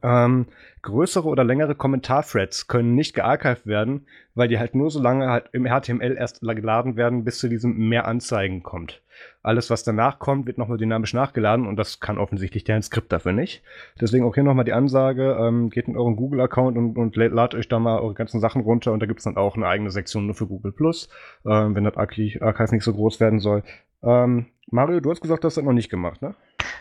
Ähm, 0.03 0.47
größere 0.81 1.29
oder 1.29 1.45
längere 1.45 1.75
Kommentarthreads 1.75 2.67
können 2.67 2.93
nicht 2.93 3.15
gearchived 3.15 3.65
werden, 3.65 4.05
weil 4.35 4.49
die 4.49 4.59
halt 4.59 4.75
nur 4.75 4.91
so 4.91 5.01
lange 5.01 5.29
halt 5.29 5.45
im 5.53 5.65
HTML 5.65 6.17
erst 6.17 6.41
geladen 6.41 6.97
werden, 6.97 7.23
bis 7.23 7.39
zu 7.39 7.47
diesem 7.47 7.87
mehr 7.87 8.05
Anzeigen 8.05 8.63
kommt. 8.63 9.01
Alles, 9.43 9.69
was 9.69 9.83
danach 9.83 10.19
kommt, 10.19 10.45
wird 10.45 10.57
nochmal 10.57 10.77
dynamisch 10.77 11.13
nachgeladen 11.13 11.65
und 11.67 11.77
das 11.77 12.01
kann 12.01 12.17
offensichtlich 12.17 12.65
deren 12.65 12.81
Skript 12.81 13.13
dafür 13.13 13.31
nicht. 13.31 13.63
Deswegen 14.01 14.25
auch 14.25 14.33
hier 14.33 14.43
nochmal 14.43 14.65
die 14.65 14.73
Ansage, 14.73 15.37
ähm, 15.39 15.69
geht 15.69 15.87
in 15.87 15.95
euren 15.95 16.17
Google-Account 16.17 16.77
und, 16.77 16.97
und 16.97 17.15
ladet 17.15 17.55
euch 17.55 17.69
da 17.69 17.79
mal 17.79 17.99
eure 17.99 18.13
ganzen 18.13 18.41
Sachen 18.41 18.61
runter 18.61 18.91
und 18.91 18.99
da 18.99 19.05
gibt 19.05 19.19
es 19.19 19.23
dann 19.23 19.37
auch 19.37 19.55
eine 19.55 19.67
eigene 19.67 19.89
Sektion 19.89 20.25
nur 20.25 20.35
für 20.35 20.47
Google 20.47 20.73
Plus, 20.73 21.07
ähm, 21.45 21.75
wenn 21.75 21.85
das 21.85 21.95
Archive 21.95 22.75
nicht 22.75 22.83
so 22.83 22.93
groß 22.93 23.21
werden 23.21 23.39
soll. 23.39 23.63
Ähm, 24.03 24.47
Mario, 24.69 24.99
du 24.99 25.11
hast 25.11 25.21
gesagt, 25.21 25.43
du 25.43 25.47
hast 25.47 25.55
das 25.55 25.63
noch 25.63 25.71
nicht 25.71 25.89
gemacht, 25.89 26.21
ne? 26.21 26.35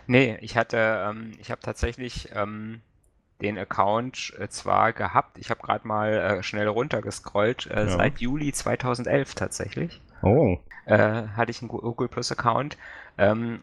Nee, 0.09 0.39
ich 0.41 0.57
hatte, 0.57 1.07
ähm, 1.09 1.33
ich 1.39 1.51
habe 1.53 1.61
tatsächlich 1.61 2.31
ähm, 2.35 2.81
den 3.43 3.59
Account 3.59 4.33
äh, 4.39 4.49
zwar 4.49 4.93
gehabt, 4.93 5.39
ich 5.39 5.51
habe 5.51 5.61
gerade 5.61 5.87
mal 5.87 6.13
äh, 6.13 6.43
schnell 6.43 6.69
runtergescrollt, 6.69 7.67
äh, 7.67 7.85
ja. 7.85 7.89
seit 7.89 8.21
Juli 8.21 8.53
2011 8.53 9.35
tatsächlich. 9.35 10.01
Oh. 10.23 10.59
Hatte 10.87 11.51
ich 11.51 11.61
einen 11.61 11.69
Google 11.69 12.09
Plus 12.09 12.33
Account. 12.33 12.77
Ähm, 13.19 13.61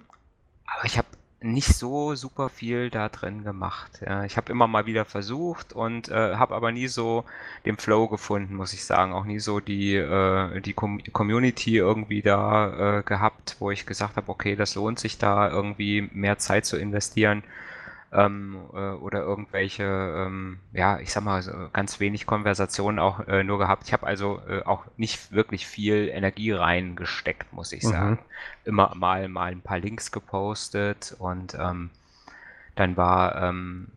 aber 0.65 0.85
ich 0.85 0.97
habe 0.97 1.07
nicht 1.41 1.69
so 1.69 2.15
super 2.15 2.49
viel 2.49 2.89
da 2.89 3.07
drin 3.07 3.43
gemacht. 3.43 4.01
Ja. 4.05 4.25
Ich 4.25 4.35
habe 4.35 4.51
immer 4.51 4.67
mal 4.67 4.85
wieder 4.85 5.05
versucht 5.05 5.71
und 5.73 6.09
äh, 6.09 6.35
habe 6.35 6.53
aber 6.53 6.71
nie 6.71 6.87
so 6.87 7.23
den 7.65 7.77
Flow 7.77 8.07
gefunden, 8.07 8.55
muss 8.55 8.73
ich 8.73 8.83
sagen. 8.83 9.13
Auch 9.13 9.23
nie 9.23 9.39
so 9.39 9.59
die, 9.59 9.95
äh, 9.95 10.59
die 10.61 10.73
Com 10.73 11.01
Community 11.13 11.77
irgendwie 11.77 12.21
da 12.21 12.99
äh, 12.99 13.03
gehabt, 13.03 13.55
wo 13.59 13.71
ich 13.71 13.85
gesagt 13.85 14.17
habe, 14.17 14.29
okay, 14.29 14.55
das 14.55 14.75
lohnt 14.75 14.99
sich 14.99 15.17
da 15.17 15.49
irgendwie 15.49 16.09
mehr 16.11 16.37
Zeit 16.37 16.65
zu 16.65 16.77
investieren 16.77 17.43
ähm, 18.11 18.57
äh, 18.73 18.91
oder 18.91 19.21
irgendwelche, 19.21 19.83
ähm, 19.83 20.59
ja, 20.73 20.99
ich 20.99 21.11
sag 21.11 21.23
mal, 21.23 21.41
so 21.41 21.51
ganz 21.71 21.99
wenig 21.99 22.25
Konversationen 22.25 22.99
auch 22.99 23.27
äh, 23.27 23.43
nur 23.43 23.59
gehabt. 23.59 23.83
Ich 23.85 23.93
habe 23.93 24.07
also 24.07 24.41
äh, 24.47 24.63
auch 24.63 24.85
nicht 24.97 25.31
wirklich 25.31 25.67
viel 25.67 26.09
Energie 26.09 26.51
reingesteckt, 26.51 27.53
muss 27.53 27.71
ich 27.71 27.83
mhm. 27.83 27.89
sagen. 27.89 28.19
Immer 28.65 28.93
mal, 28.95 29.27
mal 29.29 29.51
ein 29.51 29.61
paar 29.61 29.79
Links 29.79 30.11
gepostet 30.11 31.15
und 31.19 31.55
ähm, 31.59 31.91
dann 32.75 32.97
war 32.97 33.35
ähm, 33.41 33.87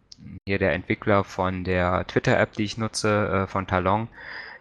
hier 0.45 0.59
der 0.59 0.73
Entwickler 0.73 1.25
von 1.25 1.65
der 1.65 2.07
Twitter-App, 2.07 2.53
die 2.53 2.65
ich 2.65 2.79
nutze, 2.79 3.45
äh, 3.45 3.47
von 3.47 3.67
Talon, 3.67 4.09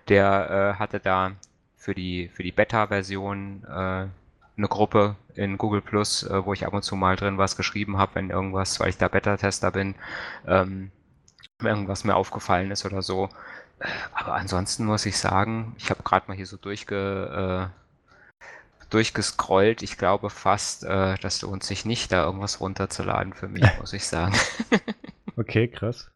der 0.07 0.75
äh, 0.75 0.79
hatte 0.79 0.99
da 0.99 1.31
für 1.75 1.93
die, 1.95 2.29
für 2.29 2.43
die 2.43 2.51
Beta-Version 2.51 3.63
äh, 3.65 4.05
eine 4.61 4.67
Gruppe 4.67 5.15
in 5.33 5.57
Google 5.57 5.81
Plus, 5.81 6.23
äh, 6.23 6.45
wo 6.45 6.53
ich 6.53 6.65
ab 6.65 6.73
und 6.73 6.83
zu 6.83 6.95
mal 6.95 7.15
drin 7.15 7.37
was 7.37 7.57
geschrieben 7.57 7.97
habe, 7.97 8.15
wenn 8.15 8.29
irgendwas, 8.29 8.79
weil 8.79 8.89
ich 8.89 8.97
da 8.97 9.07
Beta-Tester 9.07 9.71
bin, 9.71 9.95
ähm, 10.47 10.91
irgendwas 11.61 12.03
mir 12.03 12.15
aufgefallen 12.15 12.71
ist 12.71 12.85
oder 12.85 13.01
so. 13.01 13.29
Äh, 13.79 13.87
aber 14.13 14.33
ansonsten 14.35 14.85
muss 14.85 15.05
ich 15.05 15.17
sagen, 15.17 15.75
ich 15.77 15.89
habe 15.89 16.03
gerade 16.03 16.27
mal 16.27 16.37
hier 16.37 16.45
so 16.45 16.57
durchge, 16.57 17.71
äh, 17.71 18.45
durchgescrollt. 18.91 19.81
Ich 19.81 19.97
glaube 19.97 20.29
fast, 20.29 20.83
äh, 20.83 21.15
das 21.21 21.41
lohnt 21.41 21.63
sich 21.63 21.85
nicht, 21.85 22.11
da 22.11 22.23
irgendwas 22.23 22.59
runterzuladen 22.59 23.33
für 23.33 23.47
mich, 23.47 23.63
muss 23.79 23.93
ich 23.93 24.05
sagen. 24.05 24.35
okay, 25.37 25.67
krass. 25.67 26.11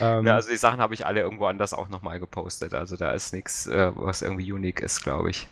Ähm, 0.00 0.26
ja, 0.26 0.36
also 0.36 0.48
die 0.50 0.56
Sachen 0.56 0.80
habe 0.80 0.94
ich 0.94 1.04
alle 1.04 1.20
irgendwo 1.20 1.46
anders 1.46 1.74
auch 1.74 1.90
nochmal 1.90 2.18
gepostet. 2.18 2.72
Also 2.72 2.96
da 2.96 3.12
ist 3.12 3.34
nichts, 3.34 3.66
äh, 3.66 3.92
was 3.94 4.22
irgendwie 4.22 4.50
unique 4.52 4.80
ist, 4.80 5.02
glaube 5.02 5.30
ich. 5.30 5.48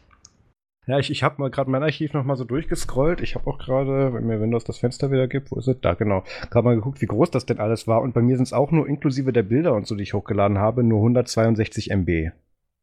Ja, 0.89 0.99
ich, 0.99 1.11
ich 1.11 1.23
habe 1.23 1.35
mal 1.39 1.51
gerade 1.51 1.71
mein 1.71 1.83
Archiv 1.83 2.15
noch 2.15 2.25
mal 2.25 2.37
so 2.37 2.45
durchgescrollt. 2.45 3.21
Ich 3.21 3.35
habe 3.35 3.47
auch 3.47 3.59
gerade, 3.59 4.15
wenn 4.15 4.27
mir 4.27 4.41
Windows 4.41 4.65
das 4.65 4.79
Fenster 4.79 5.11
wieder 5.11 5.29
gibt, 5.29 5.51
wo 5.51 5.57
ist 5.57 5.69
es? 5.69 5.79
Da, 5.83 5.93
genau. 5.93 6.25
Gerade 6.51 6.65
mal 6.65 6.77
geguckt, 6.77 7.03
wie 7.03 7.07
groß 7.07 7.31
das 7.31 7.45
denn 7.45 7.59
alles 7.59 7.87
war. 7.87 8.01
Und 8.01 8.15
bei 8.15 8.23
mir 8.23 8.37
sind 8.37 8.47
es 8.47 8.55
auch 8.55 8.71
nur 8.71 8.89
inklusive 8.89 9.35
der 9.35 9.43
Bilder 9.43 9.75
und 9.75 9.87
so, 9.87 9.95
die 9.95 10.03
ich 10.03 10.15
hochgeladen 10.15 10.57
habe, 10.57 10.83
nur 10.83 11.01
162 11.01 11.91
MB. 11.91 12.31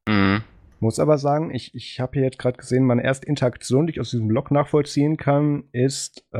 Mhm. 0.07 0.43
Muss 0.81 0.99
aber 0.99 1.17
sagen, 1.17 1.51
ich, 1.51 1.73
ich 1.73 1.99
habe 1.99 2.11
hier 2.13 2.23
jetzt 2.23 2.37
gerade 2.37 2.57
gesehen, 2.57 2.83
meine 2.83 3.03
erste 3.03 3.25
Interaktion, 3.25 3.87
die 3.87 3.93
ich 3.93 3.99
aus 3.99 4.11
diesem 4.11 4.27
Blog 4.27 4.51
nachvollziehen 4.51 5.17
kann, 5.17 5.63
ist 5.71 6.27
äh, 6.31 6.37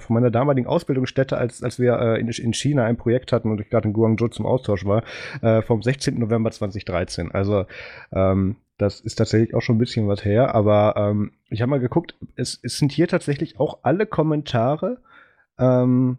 von 0.00 0.14
meiner 0.14 0.32
damaligen 0.32 0.66
Ausbildungsstätte, 0.66 1.36
als, 1.36 1.62
als 1.62 1.78
wir 1.78 1.96
äh, 2.00 2.20
in, 2.20 2.26
in 2.28 2.54
China 2.54 2.86
ein 2.86 2.96
Projekt 2.96 3.30
hatten 3.30 3.52
und 3.52 3.60
ich 3.60 3.70
gerade 3.70 3.86
in 3.86 3.94
Guangzhou 3.94 4.26
zum 4.26 4.46
Austausch 4.46 4.84
war, 4.84 5.04
äh, 5.42 5.62
vom 5.62 5.80
16. 5.80 6.18
November 6.18 6.50
2013. 6.50 7.30
Also 7.30 7.66
ähm, 8.12 8.56
das 8.78 9.00
ist 9.00 9.16
tatsächlich 9.16 9.54
auch 9.54 9.60
schon 9.60 9.76
ein 9.76 9.80
bisschen 9.80 10.08
was 10.08 10.24
her, 10.24 10.54
aber 10.54 10.94
ähm, 10.96 11.32
ich 11.50 11.60
habe 11.62 11.70
mal 11.70 11.80
geguckt, 11.80 12.16
es, 12.36 12.58
es, 12.62 12.78
sind 12.78 12.92
hier 12.92 13.08
tatsächlich 13.08 13.60
auch 13.60 13.80
alle 13.82 14.06
Kommentare 14.06 14.98
ähm, 15.58 16.18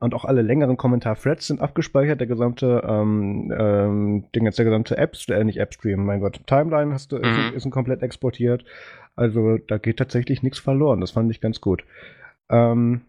und 0.00 0.14
auch 0.14 0.24
alle 0.24 0.42
längeren 0.42 0.76
Kommentar-Threads 0.76 1.46
sind 1.46 1.60
abgespeichert. 1.60 2.20
Der 2.20 2.26
gesamte 2.26 2.82
ähm, 2.86 3.52
ähm, 3.56 4.24
Ding 4.34 4.44
jetzt 4.44 4.58
der 4.58 4.64
gesamte 4.64 4.96
Apps, 4.96 5.28
äh, 5.28 5.44
nicht 5.44 5.60
Appstream, 5.60 6.04
mein 6.04 6.20
Gott, 6.20 6.40
Timeline 6.46 6.92
hast 6.92 7.12
du, 7.12 7.18
mhm. 7.18 7.54
ist, 7.54 7.64
ist 7.64 7.70
komplett 7.70 8.02
exportiert. 8.02 8.64
Also 9.16 9.58
da 9.58 9.78
geht 9.78 9.98
tatsächlich 9.98 10.42
nichts 10.42 10.58
verloren. 10.58 11.00
Das 11.00 11.12
fand 11.12 11.30
ich 11.30 11.40
ganz 11.40 11.60
gut. 11.60 11.84
Ähm, 12.50 13.02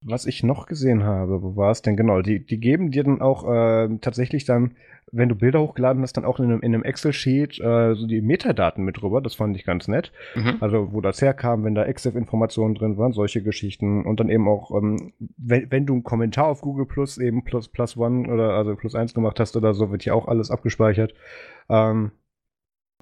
was 0.00 0.26
ich 0.26 0.42
noch 0.42 0.66
gesehen 0.66 1.04
habe, 1.04 1.42
wo 1.42 1.56
war 1.56 1.70
es 1.70 1.82
denn 1.82 1.96
genau? 1.96 2.22
Die, 2.22 2.44
die 2.44 2.58
geben 2.58 2.90
dir 2.90 3.04
dann 3.04 3.20
auch 3.20 3.48
äh, 3.48 3.88
tatsächlich 4.00 4.44
dann, 4.44 4.72
wenn 5.12 5.28
du 5.28 5.34
Bilder 5.34 5.60
hochgeladen 5.60 6.02
hast, 6.02 6.16
dann 6.16 6.24
auch 6.24 6.38
in 6.38 6.46
einem, 6.46 6.60
in 6.62 6.74
einem 6.74 6.84
Excel-Sheet 6.84 7.60
äh, 7.60 7.94
so 7.94 8.06
die 8.06 8.22
Metadaten 8.22 8.82
mit 8.82 9.00
drüber. 9.00 9.20
Das 9.20 9.34
fand 9.34 9.54
ich 9.56 9.64
ganz 9.64 9.86
nett. 9.86 10.10
Mhm. 10.34 10.56
Also, 10.60 10.92
wo 10.92 11.02
das 11.02 11.20
herkam, 11.20 11.64
wenn 11.64 11.74
da 11.74 11.84
EXIF-Informationen 11.84 12.74
drin 12.74 12.96
waren, 12.96 13.12
solche 13.12 13.42
Geschichten. 13.42 14.06
Und 14.06 14.20
dann 14.20 14.30
eben 14.30 14.48
auch, 14.48 14.70
ähm, 14.74 15.12
wenn, 15.36 15.70
wenn 15.70 15.86
du 15.86 15.92
einen 15.92 16.02
Kommentar 16.02 16.46
auf 16.46 16.62
Google 16.62 16.86
Plus 16.86 17.18
eben 17.18 17.44
plus, 17.44 17.68
plus 17.68 17.96
one 17.96 18.26
oder 18.32 18.54
also 18.54 18.74
plus 18.74 18.94
eins 18.94 19.12
gemacht 19.12 19.38
hast 19.38 19.54
oder 19.56 19.74
so, 19.74 19.90
wird 19.90 20.02
hier 20.02 20.16
auch 20.16 20.28
alles 20.28 20.50
abgespeichert. 20.50 21.12
Ähm, 21.68 22.12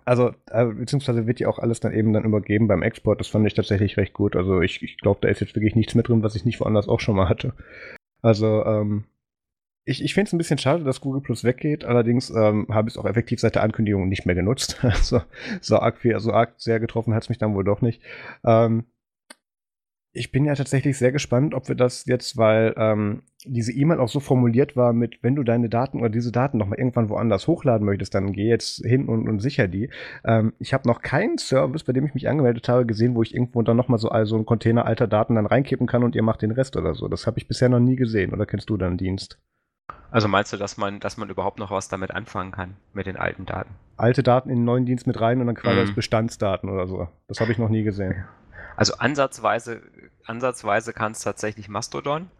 also, 0.04 0.32
äh, 0.50 0.66
beziehungsweise 0.66 1.28
wird 1.28 1.38
ja 1.38 1.48
auch 1.48 1.60
alles 1.60 1.78
dann 1.78 1.92
eben 1.92 2.12
dann 2.12 2.24
übergeben 2.24 2.66
beim 2.66 2.82
Export. 2.82 3.20
Das 3.20 3.28
fand 3.28 3.46
ich 3.46 3.54
tatsächlich 3.54 3.96
recht 3.96 4.14
gut. 4.14 4.34
Also 4.34 4.60
ich, 4.62 4.82
ich 4.82 4.98
glaube, 4.98 5.20
da 5.22 5.28
ist 5.28 5.40
jetzt 5.40 5.54
wirklich 5.54 5.76
nichts 5.76 5.94
mit 5.94 6.08
drin, 6.08 6.24
was 6.24 6.34
ich 6.34 6.44
nicht 6.44 6.58
woanders 6.58 6.88
auch 6.88 6.98
schon 6.98 7.14
mal 7.14 7.28
hatte. 7.28 7.54
Also, 8.20 8.64
ähm, 8.64 9.04
ich, 9.90 10.04
ich 10.04 10.14
finde 10.14 10.28
es 10.28 10.32
ein 10.32 10.38
bisschen 10.38 10.58
schade, 10.58 10.84
dass 10.84 11.00
Google 11.00 11.20
Plus 11.20 11.42
weggeht. 11.42 11.84
Allerdings 11.84 12.30
ähm, 12.30 12.66
habe 12.70 12.88
ich 12.88 12.94
es 12.94 12.98
auch 12.98 13.06
effektiv 13.06 13.40
seit 13.40 13.56
der 13.56 13.64
Ankündigung 13.64 14.08
nicht 14.08 14.24
mehr 14.24 14.36
genutzt. 14.36 14.78
Also, 14.90 15.22
so 15.60 15.78
arg, 15.78 15.98
viel, 15.98 16.18
so 16.20 16.32
arg 16.32 16.54
sehr 16.58 16.78
getroffen 16.80 17.14
hat 17.14 17.22
es 17.22 17.28
mich 17.28 17.38
dann 17.38 17.54
wohl 17.54 17.64
doch 17.64 17.80
nicht. 17.80 18.02
Ähm, 18.44 18.84
ich 20.12 20.32
bin 20.32 20.44
ja 20.44 20.54
tatsächlich 20.54 20.98
sehr 20.98 21.12
gespannt, 21.12 21.54
ob 21.54 21.68
wir 21.68 21.76
das 21.76 22.04
jetzt, 22.06 22.36
weil 22.36 22.74
ähm, 22.76 23.22
diese 23.46 23.72
E-Mail 23.72 24.00
auch 24.00 24.08
so 24.08 24.18
formuliert 24.20 24.76
war 24.76 24.92
mit, 24.92 25.22
wenn 25.22 25.36
du 25.36 25.44
deine 25.44 25.68
Daten 25.68 26.00
oder 26.00 26.08
diese 26.08 26.32
Daten 26.32 26.58
noch 26.58 26.66
mal 26.66 26.78
irgendwann 26.78 27.08
woanders 27.08 27.46
hochladen 27.46 27.86
möchtest, 27.86 28.14
dann 28.14 28.32
geh 28.32 28.48
jetzt 28.48 28.84
hin 28.84 29.08
und, 29.08 29.28
und 29.28 29.40
sicher 29.40 29.68
die. 29.68 29.90
Ähm, 30.24 30.52
ich 30.58 30.74
habe 30.74 30.88
noch 30.88 31.02
keinen 31.02 31.38
Service, 31.38 31.84
bei 31.84 31.92
dem 31.92 32.06
ich 32.06 32.14
mich 32.14 32.28
angemeldet 32.28 32.68
habe, 32.68 32.86
gesehen, 32.86 33.14
wo 33.14 33.22
ich 33.22 33.34
irgendwo 33.34 33.62
dann 33.62 33.76
noch 33.76 33.88
mal 33.88 33.98
so 33.98 34.08
also 34.08 34.36
einen 34.36 34.46
Container 34.46 34.84
alter 34.86 35.06
Daten 35.06 35.36
dann 35.36 35.46
reinkippen 35.46 35.86
kann 35.86 36.04
und 36.04 36.16
ihr 36.16 36.22
macht 36.22 36.42
den 36.42 36.50
Rest 36.50 36.76
oder 36.76 36.94
so. 36.94 37.08
Das 37.08 37.26
habe 37.26 37.38
ich 37.38 37.48
bisher 37.48 37.68
noch 37.68 37.80
nie 37.80 37.96
gesehen. 37.96 38.32
Oder 38.32 38.46
kennst 38.46 38.68
du 38.68 38.76
da 38.76 38.88
einen 38.88 38.98
Dienst? 38.98 39.38
Also 40.10 40.28
meinst 40.28 40.52
du, 40.52 40.56
dass 40.56 40.76
man, 40.76 41.00
dass 41.00 41.16
man 41.16 41.30
überhaupt 41.30 41.58
noch 41.58 41.70
was 41.70 41.88
damit 41.88 42.10
anfangen 42.10 42.52
kann 42.52 42.76
mit 42.92 43.06
den 43.06 43.16
alten 43.16 43.46
Daten? 43.46 43.74
Alte 43.96 44.22
Daten 44.22 44.50
in 44.50 44.56
den 44.56 44.64
neuen 44.64 44.86
Dienst 44.86 45.06
mit 45.06 45.20
rein 45.20 45.40
und 45.40 45.46
dann 45.46 45.56
quasi 45.56 45.76
mhm. 45.76 45.80
als 45.82 45.94
Bestandsdaten 45.94 46.68
oder 46.68 46.86
so. 46.86 47.08
Das 47.28 47.40
habe 47.40 47.52
ich 47.52 47.58
noch 47.58 47.68
nie 47.68 47.82
gesehen. 47.82 48.24
Also 48.76 48.94
ansatzweise, 48.96 49.82
ansatzweise 50.24 50.92
kann 50.92 51.12
es 51.12 51.20
tatsächlich 51.20 51.68
Mastodon, 51.68 52.30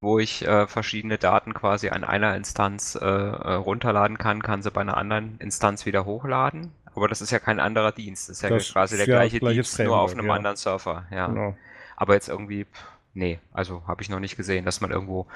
wo 0.00 0.18
ich 0.18 0.46
äh, 0.46 0.66
verschiedene 0.66 1.18
Daten 1.18 1.54
quasi 1.54 1.88
an 1.88 2.04
einer 2.04 2.36
Instanz 2.36 2.98
äh, 3.00 3.04
äh, 3.04 3.54
runterladen 3.54 4.18
kann, 4.18 4.42
kann 4.42 4.62
sie 4.62 4.70
bei 4.70 4.80
einer 4.82 4.96
anderen 4.96 5.38
Instanz 5.38 5.86
wieder 5.86 6.04
hochladen. 6.04 6.72
Aber 6.94 7.08
das 7.08 7.22
ist 7.22 7.30
ja 7.30 7.38
kein 7.38 7.60
anderer 7.60 7.92
Dienst. 7.92 8.28
Das 8.28 8.36
ist 8.36 8.42
ja 8.42 8.50
das 8.50 8.72
quasi 8.72 8.96
der 8.96 9.06
gleiche 9.06 9.40
Dienst, 9.40 9.78
nur 9.78 9.98
auf 9.98 10.12
einem 10.12 10.26
ja. 10.26 10.34
anderen 10.34 10.56
Surfer. 10.56 11.06
Ja. 11.10 11.26
Genau. 11.26 11.56
Aber 11.96 12.14
jetzt 12.14 12.28
irgendwie, 12.28 12.66
nee, 13.14 13.38
also 13.52 13.82
habe 13.86 14.02
ich 14.02 14.08
noch 14.08 14.20
nicht 14.20 14.36
gesehen, 14.36 14.64
dass 14.64 14.80
man 14.80 14.90
irgendwo 14.90 15.26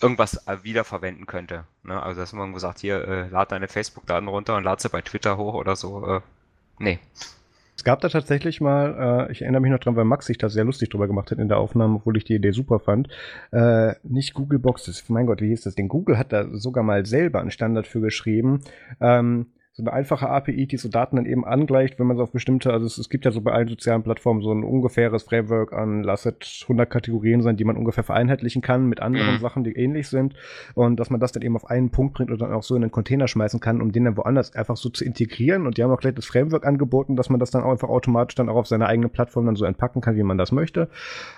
irgendwas 0.00 0.46
äh, 0.46 0.58
wiederverwenden 0.62 1.26
könnte. 1.26 1.64
Ne? 1.82 2.02
Also 2.02 2.20
dass 2.20 2.32
man 2.32 2.42
irgendwo 2.42 2.58
sagt, 2.58 2.80
hier, 2.80 3.06
äh, 3.06 3.28
lad 3.28 3.52
deine 3.52 3.68
Facebook-Daten 3.68 4.28
runter 4.28 4.56
und 4.56 4.64
lad 4.64 4.80
sie 4.80 4.88
bei 4.88 5.02
Twitter 5.02 5.36
hoch 5.36 5.54
oder 5.54 5.76
so. 5.76 6.06
Äh, 6.06 6.20
nee. 6.78 6.98
Es 7.76 7.84
gab 7.84 8.00
da 8.00 8.08
tatsächlich 8.08 8.60
mal, 8.62 9.28
äh, 9.28 9.32
ich 9.32 9.42
erinnere 9.42 9.60
mich 9.60 9.70
noch 9.70 9.78
dran, 9.78 9.96
weil 9.96 10.04
Max 10.06 10.26
sich 10.26 10.38
da 10.38 10.48
sehr 10.48 10.64
lustig 10.64 10.88
drüber 10.88 11.06
gemacht 11.06 11.30
hat 11.30 11.38
in 11.38 11.48
der 11.48 11.58
Aufnahme, 11.58 11.96
obwohl 11.96 12.16
ich 12.16 12.24
die 12.24 12.34
Idee 12.34 12.52
super 12.52 12.80
fand. 12.80 13.08
Äh, 13.52 13.94
nicht 14.02 14.32
Google 14.32 14.58
Boxes, 14.58 15.08
mein 15.08 15.26
Gott, 15.26 15.42
wie 15.42 15.48
hieß 15.48 15.62
das 15.62 15.74
denn? 15.74 15.88
Google 15.88 16.16
hat 16.16 16.32
da 16.32 16.48
sogar 16.56 16.82
mal 16.82 17.04
selber 17.04 17.40
einen 17.40 17.50
Standard 17.50 17.86
für 17.86 18.00
geschrieben. 18.00 18.60
Ähm, 19.00 19.46
so 19.76 19.82
eine 19.82 19.92
einfache 19.92 20.30
API, 20.30 20.66
die 20.66 20.78
so 20.78 20.88
Daten 20.88 21.16
dann 21.16 21.26
eben 21.26 21.44
angleicht, 21.44 21.98
wenn 21.98 22.06
man 22.06 22.16
es 22.16 22.22
auf 22.22 22.32
bestimmte, 22.32 22.72
also 22.72 22.86
es, 22.86 22.96
es, 22.96 23.10
gibt 23.10 23.26
ja 23.26 23.30
so 23.30 23.42
bei 23.42 23.52
allen 23.52 23.68
sozialen 23.68 24.02
Plattformen 24.02 24.40
so 24.40 24.50
ein 24.50 24.64
ungefähres 24.64 25.22
Framework 25.24 25.74
an, 25.74 26.02
lasset 26.02 26.60
100 26.62 26.88
Kategorien 26.88 27.42
sein, 27.42 27.58
die 27.58 27.64
man 27.64 27.76
ungefähr 27.76 28.02
vereinheitlichen 28.02 28.62
kann 28.62 28.86
mit 28.86 29.02
anderen 29.02 29.34
mhm. 29.34 29.40
Sachen, 29.40 29.64
die 29.64 29.72
ähnlich 29.72 30.08
sind 30.08 30.34
und 30.72 30.98
dass 30.98 31.10
man 31.10 31.20
das 31.20 31.32
dann 31.32 31.42
eben 31.42 31.56
auf 31.56 31.68
einen 31.68 31.90
Punkt 31.90 32.14
bringt 32.14 32.30
und 32.30 32.40
dann 32.40 32.54
auch 32.54 32.62
so 32.62 32.74
in 32.74 32.84
einen 32.84 32.90
Container 32.90 33.28
schmeißen 33.28 33.60
kann, 33.60 33.82
um 33.82 33.92
den 33.92 34.04
dann 34.04 34.16
woanders 34.16 34.54
einfach 34.54 34.78
so 34.78 34.88
zu 34.88 35.04
integrieren 35.04 35.66
und 35.66 35.76
die 35.76 35.82
haben 35.82 35.90
auch 35.90 36.00
gleich 36.00 36.14
das 36.14 36.24
Framework 36.24 36.64
angeboten, 36.64 37.14
dass 37.14 37.28
man 37.28 37.38
das 37.38 37.50
dann 37.50 37.62
auch 37.62 37.70
einfach 37.70 37.90
automatisch 37.90 38.36
dann 38.36 38.48
auch 38.48 38.56
auf 38.56 38.66
seine 38.66 38.86
eigene 38.86 39.10
Plattform 39.10 39.44
dann 39.44 39.56
so 39.56 39.66
entpacken 39.66 40.00
kann, 40.00 40.16
wie 40.16 40.22
man 40.22 40.38
das 40.38 40.52
möchte, 40.52 40.88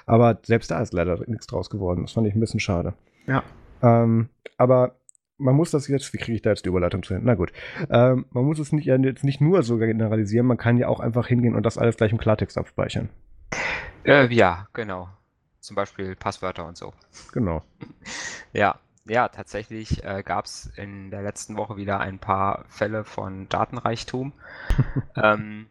aber 0.06 0.38
selbst 0.44 0.70
da 0.70 0.80
ist 0.80 0.92
leider 0.92 1.18
nichts 1.26 1.48
draus 1.48 1.70
geworden, 1.70 2.02
das 2.02 2.12
fand 2.12 2.28
ich 2.28 2.36
ein 2.36 2.40
bisschen 2.40 2.60
schade. 2.60 2.94
Ja. 3.26 3.42
Ähm, 3.82 4.28
aber 4.58 4.94
man 5.38 5.54
muss 5.54 5.70
das 5.70 5.88
jetzt, 5.88 6.12
wie 6.12 6.18
kriege 6.18 6.34
ich 6.34 6.42
da 6.42 6.50
jetzt 6.50 6.64
die 6.64 6.68
Überleitung 6.68 7.02
zu 7.02 7.14
hin? 7.14 7.22
Na 7.24 7.34
gut. 7.34 7.52
Ähm, 7.90 8.26
man 8.30 8.44
muss 8.44 8.58
es 8.58 8.72
nicht, 8.72 8.86
jetzt 8.86 9.24
nicht 9.24 9.40
nur 9.40 9.62
so 9.62 9.78
generalisieren, 9.78 10.46
man 10.46 10.56
kann 10.56 10.76
ja 10.76 10.88
auch 10.88 11.00
einfach 11.00 11.28
hingehen 11.28 11.54
und 11.54 11.64
das 11.64 11.78
alles 11.78 11.96
gleich 11.96 12.12
im 12.12 12.18
Klartext 12.18 12.58
abspeichern. 12.58 13.08
Äh, 14.04 14.32
ja, 14.34 14.66
genau. 14.72 15.08
Zum 15.60 15.76
Beispiel 15.76 16.16
Passwörter 16.16 16.66
und 16.66 16.76
so. 16.76 16.92
Genau. 17.32 17.62
ja, 18.52 18.78
ja, 19.06 19.28
tatsächlich 19.28 20.04
äh, 20.04 20.22
gab 20.22 20.44
es 20.44 20.66
in 20.76 21.10
der 21.10 21.22
letzten 21.22 21.56
Woche 21.56 21.76
wieder 21.76 22.00
ein 22.00 22.18
paar 22.18 22.64
Fälle 22.68 23.04
von 23.04 23.48
Datenreichtum. 23.48 24.32
ähm, 25.16 25.68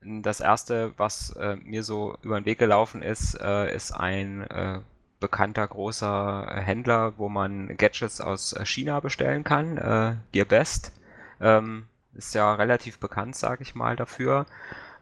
das 0.00 0.40
erste, 0.40 0.92
was 0.96 1.30
äh, 1.30 1.56
mir 1.56 1.82
so 1.82 2.16
über 2.22 2.40
den 2.40 2.46
Weg 2.46 2.58
gelaufen 2.58 3.02
ist, 3.02 3.34
äh, 3.40 3.74
ist 3.74 3.92
ein 3.92 4.42
äh, 4.42 4.80
bekannter 5.20 5.66
großer 5.66 6.46
äh, 6.48 6.60
Händler, 6.60 7.14
wo 7.16 7.28
man 7.28 7.76
Gadgets 7.76 8.20
aus 8.20 8.52
äh, 8.52 8.64
China 8.64 9.00
bestellen 9.00 9.44
kann, 9.44 9.76
äh, 9.78 10.16
GearBest. 10.32 10.92
Ähm, 11.40 11.86
ist 12.14 12.34
ja 12.34 12.54
relativ 12.54 12.98
bekannt, 12.98 13.36
sage 13.36 13.62
ich 13.62 13.74
mal, 13.74 13.96
dafür. 13.96 14.46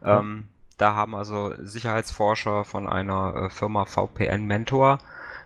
Ähm, 0.03 0.47
da 0.77 0.93
haben 0.93 1.15
also 1.15 1.53
Sicherheitsforscher 1.59 2.63
von 2.63 2.87
einer 2.87 3.35
äh, 3.35 3.49
Firma 3.49 3.85
VPN 3.85 4.45
Mentor 4.45 4.99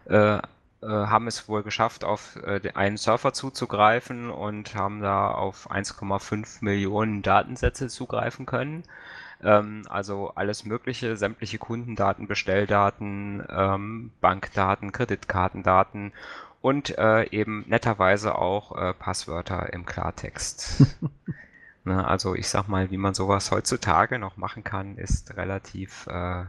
äh, 0.05 0.39
äh, 0.81 0.87
haben 0.87 1.27
es 1.27 1.47
wohl 1.47 1.63
geschafft, 1.63 2.03
auf 2.03 2.37
äh, 2.37 2.59
einen 2.73 2.97
Surfer 2.97 3.33
zuzugreifen 3.33 4.29
und 4.31 4.75
haben 4.75 5.01
da 5.01 5.29
auf 5.31 5.69
1,5 5.69 6.57
Millionen 6.61 7.21
Datensätze 7.21 7.87
zugreifen 7.87 8.45
können. 8.45 8.83
Ähm, 9.43 9.83
also 9.89 10.31
alles 10.35 10.65
Mögliche, 10.65 11.17
sämtliche 11.17 11.57
Kundendaten, 11.57 12.27
Bestelldaten, 12.27 13.43
ähm, 13.49 14.11
Bankdaten, 14.21 14.91
Kreditkartendaten 14.91 16.13
und 16.61 16.97
äh, 16.97 17.23
eben 17.31 17.65
netterweise 17.67 18.35
auch 18.35 18.77
äh, 18.77 18.93
Passwörter 18.93 19.73
im 19.73 19.85
Klartext. 19.85 20.97
ne, 21.83 22.07
also 22.07 22.35
ich 22.35 22.47
sag 22.47 22.67
mal, 22.67 22.91
wie 22.91 22.97
man 22.97 23.13
sowas 23.13 23.51
heutzutage 23.51 24.19
noch 24.19 24.37
machen 24.37 24.63
kann, 24.63 24.97
ist 24.97 25.35
relativ, 25.37 26.07
äh, 26.07 26.43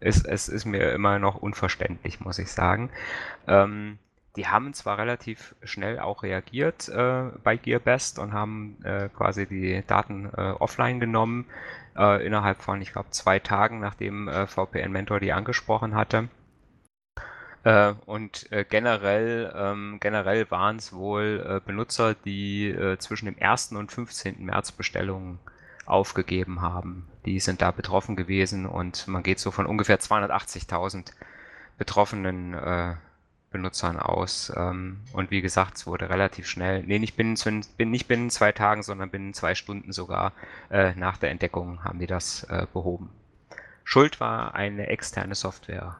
ist, 0.00 0.26
es 0.26 0.48
ist 0.48 0.64
mir 0.64 0.92
immer 0.92 1.18
noch 1.18 1.36
unverständlich, 1.36 2.20
muss 2.20 2.38
ich 2.38 2.50
sagen. 2.50 2.90
Ähm, 3.46 3.98
die 4.36 4.46
haben 4.46 4.72
zwar 4.74 4.98
relativ 4.98 5.54
schnell 5.62 5.98
auch 5.98 6.22
reagiert 6.22 6.88
äh, 6.88 7.24
bei 7.42 7.56
GearBest 7.56 8.18
und 8.18 8.32
haben 8.32 8.76
äh, 8.84 9.08
quasi 9.08 9.46
die 9.46 9.82
Daten 9.86 10.26
äh, 10.26 10.52
offline 10.58 11.00
genommen, 11.00 11.46
äh, 12.00 12.26
innerhalb 12.26 12.62
von, 12.62 12.80
ich 12.80 12.92
glaube, 12.92 13.10
zwei 13.10 13.38
Tagen, 13.38 13.78
nachdem 13.78 14.26
äh, 14.28 14.46
VPN 14.46 14.90
Mentor 14.90 15.20
die 15.20 15.32
angesprochen 15.32 15.94
hatte. 15.94 16.28
Äh, 17.62 17.92
und 18.06 18.50
äh, 18.50 18.64
generell, 18.64 19.52
ähm, 19.54 19.98
generell 20.00 20.50
waren 20.50 20.76
es 20.76 20.94
wohl 20.94 21.44
äh, 21.46 21.60
Benutzer, 21.64 22.14
die 22.14 22.70
äh, 22.70 22.96
zwischen 22.98 23.26
dem 23.26 23.36
1. 23.38 23.72
und 23.72 23.92
15. 23.92 24.46
März 24.46 24.72
Bestellungen 24.72 25.38
aufgegeben 25.84 26.62
haben. 26.62 27.06
Die 27.26 27.38
sind 27.38 27.60
da 27.60 27.70
betroffen 27.70 28.16
gewesen 28.16 28.64
und 28.64 29.06
man 29.06 29.22
geht 29.22 29.38
so 29.38 29.50
von 29.50 29.66
ungefähr 29.66 30.00
280.000 30.00 31.12
betroffenen 31.76 32.54
Benutzern 33.50 33.98
aus. 33.98 34.52
Ähm, 34.56 34.98
und 35.12 35.30
wie 35.30 35.42
gesagt, 35.42 35.76
es 35.76 35.86
wurde 35.86 36.08
relativ 36.08 36.46
schnell, 36.46 36.82
nee, 36.84 36.98
nicht 36.98 37.16
binnen, 37.16 37.36
bin 37.76 37.90
nicht 37.90 38.08
binnen 38.08 38.30
zwei 38.30 38.52
Tagen, 38.52 38.82
sondern 38.82 39.10
binnen 39.10 39.34
zwei 39.34 39.54
Stunden 39.54 39.92
sogar 39.92 40.32
äh, 40.70 40.94
nach 40.94 41.18
der 41.18 41.30
Entdeckung 41.30 41.84
haben 41.84 41.98
die 41.98 42.06
das 42.06 42.44
äh, 42.44 42.66
behoben. 42.72 43.10
Schuld 43.84 44.20
war 44.20 44.54
eine 44.54 44.86
externe 44.86 45.34
Software. 45.34 45.96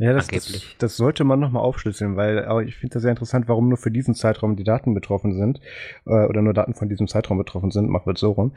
Ja, 0.00 0.12
das, 0.12 0.28
das, 0.28 0.62
das, 0.78 0.96
sollte 0.96 1.24
man 1.24 1.40
nochmal 1.40 1.64
aufschlüsseln, 1.64 2.16
weil 2.16 2.46
ich 2.66 2.76
finde 2.76 2.94
das 2.94 3.02
sehr 3.02 3.10
interessant, 3.10 3.48
warum 3.48 3.68
nur 3.68 3.78
für 3.78 3.90
diesen 3.90 4.14
Zeitraum 4.14 4.54
die 4.54 4.62
Daten 4.62 4.94
betroffen 4.94 5.34
sind, 5.36 5.60
äh, 6.06 6.24
oder 6.26 6.40
nur 6.40 6.54
Daten 6.54 6.74
von 6.74 6.88
diesem 6.88 7.08
Zeitraum 7.08 7.36
betroffen 7.36 7.72
sind, 7.72 7.88
machen 7.88 8.06
wir 8.06 8.14
es 8.14 8.20
so 8.20 8.30
rum. 8.30 8.54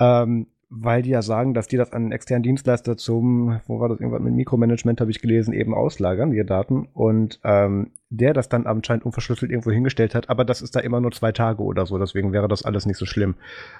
Ähm, 0.00 0.48
weil 0.70 1.02
die 1.02 1.10
ja 1.10 1.20
sagen, 1.20 1.52
dass 1.52 1.66
die 1.66 1.76
das 1.76 1.92
an 1.92 2.02
einen 2.02 2.12
externen 2.12 2.44
Dienstleister 2.44 2.96
zum, 2.96 3.60
wo 3.66 3.80
war 3.80 3.88
das 3.88 3.98
irgendwas 3.98 4.22
mit 4.22 4.34
Mikromanagement, 4.34 5.00
habe 5.00 5.10
ich 5.10 5.20
gelesen, 5.20 5.52
eben 5.52 5.74
auslagern, 5.74 6.30
die 6.30 6.44
Daten. 6.44 6.88
Und 6.94 7.40
ähm, 7.42 7.90
der 8.08 8.34
das 8.34 8.48
dann 8.48 8.66
anscheinend 8.66 9.04
unverschlüsselt 9.04 9.50
irgendwo 9.50 9.72
hingestellt 9.72 10.14
hat, 10.14 10.30
aber 10.30 10.44
das 10.44 10.62
ist 10.62 10.76
da 10.76 10.80
immer 10.80 11.00
nur 11.00 11.10
zwei 11.10 11.32
Tage 11.32 11.62
oder 11.62 11.86
so, 11.86 11.98
deswegen 11.98 12.32
wäre 12.32 12.48
das 12.48 12.64
alles 12.64 12.86
nicht 12.86 12.98
so 12.98 13.06
schlimm. 13.06 13.34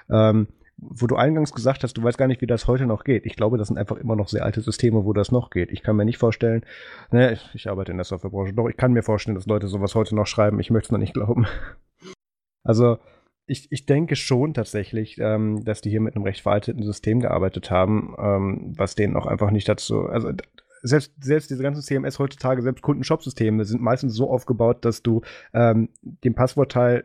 Ähm, 0.09 0.47
wo 0.77 1.07
du 1.07 1.15
eingangs 1.15 1.53
gesagt 1.53 1.83
hast, 1.83 1.93
du 1.93 2.03
weißt 2.03 2.17
gar 2.17 2.27
nicht, 2.27 2.41
wie 2.41 2.47
das 2.47 2.67
heute 2.67 2.87
noch 2.87 3.03
geht. 3.03 3.25
Ich 3.25 3.35
glaube, 3.35 3.57
das 3.57 3.67
sind 3.67 3.77
einfach 3.77 3.97
immer 3.97 4.15
noch 4.15 4.27
sehr 4.27 4.43
alte 4.43 4.61
Systeme, 4.61 5.05
wo 5.05 5.13
das 5.13 5.31
noch 5.31 5.49
geht. 5.49 5.71
Ich 5.71 5.83
kann 5.83 5.95
mir 5.95 6.05
nicht 6.05 6.17
vorstellen, 6.17 6.65
ne, 7.11 7.37
ich 7.53 7.69
arbeite 7.69 7.91
in 7.91 7.97
der 7.97 8.05
Softwarebranche, 8.05 8.53
doch 8.53 8.67
ich 8.67 8.77
kann 8.77 8.91
mir 8.91 9.03
vorstellen, 9.03 9.35
dass 9.35 9.45
Leute 9.45 9.67
sowas 9.67 9.95
heute 9.95 10.15
noch 10.15 10.27
schreiben. 10.27 10.59
Ich 10.59 10.71
möchte 10.71 10.87
es 10.87 10.91
noch 10.91 10.97
nicht 10.97 11.13
glauben. 11.13 11.45
Also, 12.63 12.99
ich, 13.51 13.69
ich 13.69 13.85
denke 13.85 14.15
schon 14.15 14.53
tatsächlich, 14.53 15.17
ähm, 15.19 15.65
dass 15.65 15.81
die 15.81 15.89
hier 15.89 15.99
mit 15.99 16.15
einem 16.15 16.23
recht 16.23 16.41
veralteten 16.41 16.83
System 16.83 17.19
gearbeitet 17.19 17.69
haben, 17.69 18.15
ähm, 18.17 18.73
was 18.77 18.95
denen 18.95 19.17
auch 19.17 19.25
einfach 19.25 19.51
nicht 19.51 19.67
dazu, 19.67 20.05
also 20.05 20.31
selbst, 20.83 21.13
selbst 21.21 21.51
diese 21.51 21.61
ganzen 21.61 21.81
CMS 21.81 22.17
heutzutage, 22.17 22.61
selbst 22.61 22.81
Kundenshop-Systeme 22.81 23.65
sind 23.65 23.81
meistens 23.81 24.15
so 24.15 24.31
aufgebaut, 24.31 24.85
dass 24.85 25.03
du 25.03 25.21
ähm, 25.53 25.89
den 26.01 26.33
Passwortteil 26.33 27.03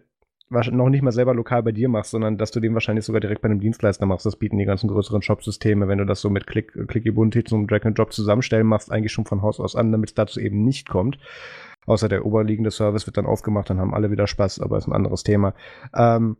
noch 0.48 0.88
nicht 0.88 1.02
mal 1.02 1.11
selber 1.11 1.35
lokal 1.35 1.64
bei 1.64 1.72
dir 1.72 1.88
machst, 1.88 2.12
sondern 2.12 2.38
dass 2.38 2.52
du 2.52 2.61
den 2.61 2.72
wahrscheinlich 2.72 3.04
sogar 3.04 3.20
direkt 3.20 3.42
bei 3.42 3.48
einem 3.48 3.59
Dienstleister 3.59 4.06
machst. 4.06 4.24
Das 4.24 4.37
bieten 4.37 4.59
die 4.59 4.64
ganzen 4.64 4.88
größeren 4.88 5.20
Shop-Systeme, 5.20 5.88
wenn 5.88 5.98
du 5.98 6.06
das 6.06 6.20
so 6.20 6.30
mit 6.30 6.46
Click, 6.46 6.72
Clicky 6.87 7.12
zum 7.44 7.66
Drag 7.66 7.85
and 7.85 7.98
Drop 7.98 8.12
zusammenstellen 8.12 8.66
machst, 8.66 8.92
eigentlich 8.92 9.12
schon 9.12 9.24
von 9.24 9.42
Haus 9.42 9.59
aus 9.59 9.74
an, 9.74 9.90
damit 9.90 10.11
es 10.11 10.14
dazu 10.14 10.38
eben 10.38 10.64
nicht 10.64 10.88
kommt. 10.88 11.18
Außer 11.87 12.09
der 12.09 12.27
oberliegende 12.27 12.70
Service 12.70 13.07
wird 13.07 13.16
dann 13.16 13.27
aufgemacht, 13.27 13.70
dann 13.70 13.81
haben 13.81 13.94
alle 13.94 14.11
wieder 14.11 14.27
Spaß, 14.27 14.61
aber 14.61 14.79
ist 14.79 14.87
ein 14.87 14.92
anderes 14.92 15.22
Thema. 15.22 15.55
Ähm, 15.94 16.37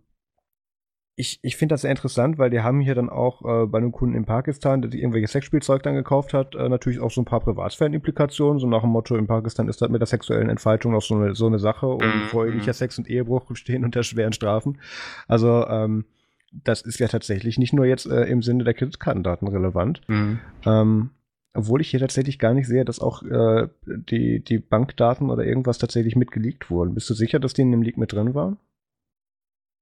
ich, 1.19 1.39
ich 1.43 1.57
finde 1.57 1.73
das 1.73 1.81
sehr 1.81 1.91
interessant, 1.91 2.37
weil 2.37 2.51
die 2.51 2.61
haben 2.61 2.81
hier 2.81 2.95
dann 2.95 3.09
auch 3.09 3.43
äh, 3.43 3.67
bei 3.67 3.79
einem 3.79 3.91
Kunden 3.91 4.15
in 4.15 4.27
Pakistan, 4.27 4.83
der 4.83 4.91
sich 4.91 5.01
irgendwelches 5.01 5.33
Sexspielzeug 5.33 5.83
dann 5.83 5.95
gekauft 5.95 6.35
hat, 6.35 6.55
äh, 6.55 6.69
natürlich 6.69 7.01
auch 7.01 7.11
so 7.11 7.23
ein 7.23 7.25
paar 7.25 7.41
Privatsphären-Implikationen, 7.41 8.59
so 8.59 8.67
nach 8.67 8.83
dem 8.83 8.91
Motto, 8.91 9.17
in 9.17 9.27
Pakistan 9.27 9.69
ist 9.69 9.81
das 9.81 9.89
mit 9.89 10.03
der 10.03 10.07
sexuellen 10.07 10.51
Entfaltung 10.51 10.93
noch 10.93 11.01
so 11.01 11.15
eine, 11.15 11.35
so 11.35 11.47
eine 11.47 11.59
Sache 11.59 11.87
und 11.87 12.05
mhm. 12.05 12.29
vorehelicher 12.29 12.75
Sex 12.75 12.99
und 12.99 13.09
Ehebruch 13.09 13.45
stehen 13.55 13.85
unter 13.85 14.03
schweren 14.03 14.35
Strafen. 14.35 14.79
Also, 15.27 15.67
ähm, 15.67 16.05
das 16.53 16.83
ist 16.83 17.01
ja 17.01 17.09
tatsächlich 17.09 17.59
nicht 17.59 17.73
nur 17.73 17.87
jetzt 17.87 18.07
äh, 18.07 18.25
im 18.25 18.43
Sinne 18.43 18.65
der 18.65 18.75
Kreditkartendaten 18.75 19.49
relevant. 19.49 20.03
Mhm. 20.09 20.39
Ähm, 20.65 21.11
obwohl 21.57 21.81
ich 21.81 21.91
hier 21.91 22.01
tatsächlich 22.01 22.39
gar 22.39 22.55
nicht 22.55 22.67
sehe, 22.67 22.85
dass 22.85 23.01
auch 23.01 23.23
äh, 23.23 23.69
die, 23.87 24.41
die 24.41 24.59
Bankdaten 24.59 25.31
oder 25.31 25.45
irgendwas 25.45 25.79
tatsächlich 25.79 26.17
mitgeleakt 26.17 26.71
wurden. 26.71 26.95
Bist 26.95 27.09
du 27.11 27.15
sicher, 27.15 27.39
dass 27.39 27.55
die 27.55 27.63
in 27.63 27.71
dem 27.71 27.83
Leak 27.83 27.97
mit 27.97 28.13
drin 28.13 28.35
waren? 28.35 28.59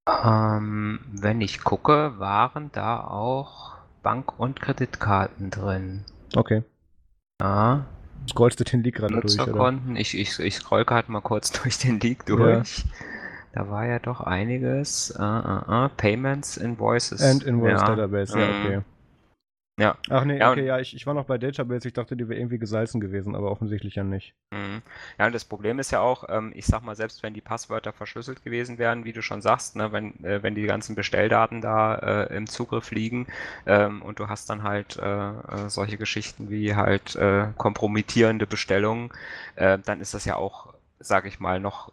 Ähm, 0.06 1.00
wenn 1.12 1.40
ich 1.40 1.62
gucke, 1.64 2.18
waren 2.18 2.70
da 2.72 3.02
auch 3.02 3.74
Bank 4.02 4.38
und 4.38 4.60
Kreditkarten 4.60 5.50
drin. 5.50 6.04
Okay. 6.34 6.62
Ja. 7.40 7.86
Scrollst 8.28 8.60
du 8.60 8.64
den 8.64 8.82
Leak 8.82 8.96
gerade 8.96 9.20
durch, 9.20 9.40
oder? 9.40 9.78
Ich, 9.94 10.18
ich, 10.18 10.38
ich 10.38 10.54
scroll 10.56 10.84
gerade 10.84 11.10
mal 11.10 11.20
kurz 11.20 11.52
durch 11.62 11.78
den 11.78 12.00
Leak 12.00 12.26
durch. 12.26 12.78
Ja. 12.78 12.84
Da 13.54 13.70
war 13.70 13.86
ja 13.86 13.98
doch 14.00 14.20
einiges. 14.20 15.14
Uh, 15.16 15.22
uh, 15.22 15.84
uh, 15.84 15.88
Payments, 15.96 16.56
Invoices. 16.56 17.22
And 17.22 17.44
Invoice 17.44 17.80
ja. 17.80 17.94
Database, 17.94 18.38
ja, 18.38 18.48
okay. 18.48 18.80
Ja. 19.76 19.96
Ach 20.08 20.24
nee, 20.24 20.38
ja, 20.38 20.52
okay, 20.52 20.64
ja, 20.64 20.78
ich, 20.78 20.94
ich 20.94 21.04
war 21.04 21.14
noch 21.14 21.24
bei 21.24 21.36
Database, 21.36 21.88
ich 21.88 21.94
dachte, 21.94 22.16
die 22.16 22.28
wäre 22.28 22.38
irgendwie 22.38 22.58
gesalzen 22.58 23.00
gewesen, 23.00 23.34
aber 23.34 23.50
offensichtlich 23.50 23.96
ja 23.96 24.04
nicht. 24.04 24.32
Mhm. 24.52 24.82
Ja, 25.18 25.26
und 25.26 25.34
das 25.34 25.44
Problem 25.44 25.80
ist 25.80 25.90
ja 25.90 25.98
auch, 25.98 26.28
ähm, 26.28 26.52
ich 26.54 26.66
sag 26.66 26.82
mal, 26.84 26.94
selbst 26.94 27.24
wenn 27.24 27.34
die 27.34 27.40
Passwörter 27.40 27.92
verschlüsselt 27.92 28.44
gewesen 28.44 28.78
wären, 28.78 29.04
wie 29.04 29.12
du 29.12 29.20
schon 29.20 29.42
sagst, 29.42 29.74
ne, 29.74 29.90
wenn, 29.90 30.24
äh, 30.24 30.44
wenn 30.44 30.54
die 30.54 30.62
ganzen 30.62 30.94
Bestelldaten 30.94 31.60
da 31.60 31.96
äh, 31.96 32.36
im 32.36 32.46
Zugriff 32.46 32.92
liegen 32.92 33.26
ähm, 33.66 34.00
und 34.02 34.20
du 34.20 34.28
hast 34.28 34.48
dann 34.48 34.62
halt 34.62 34.96
äh, 34.96 35.30
äh 35.30 35.68
solche 35.68 35.96
Geschichten 35.96 36.50
wie 36.50 36.76
halt 36.76 37.16
äh, 37.16 37.48
kompromittierende 37.56 38.46
Bestellungen, 38.46 39.10
äh, 39.56 39.78
dann 39.84 40.00
ist 40.00 40.14
das 40.14 40.24
ja 40.24 40.36
auch, 40.36 40.72
sag 41.00 41.26
ich 41.26 41.40
mal, 41.40 41.58
noch, 41.58 41.90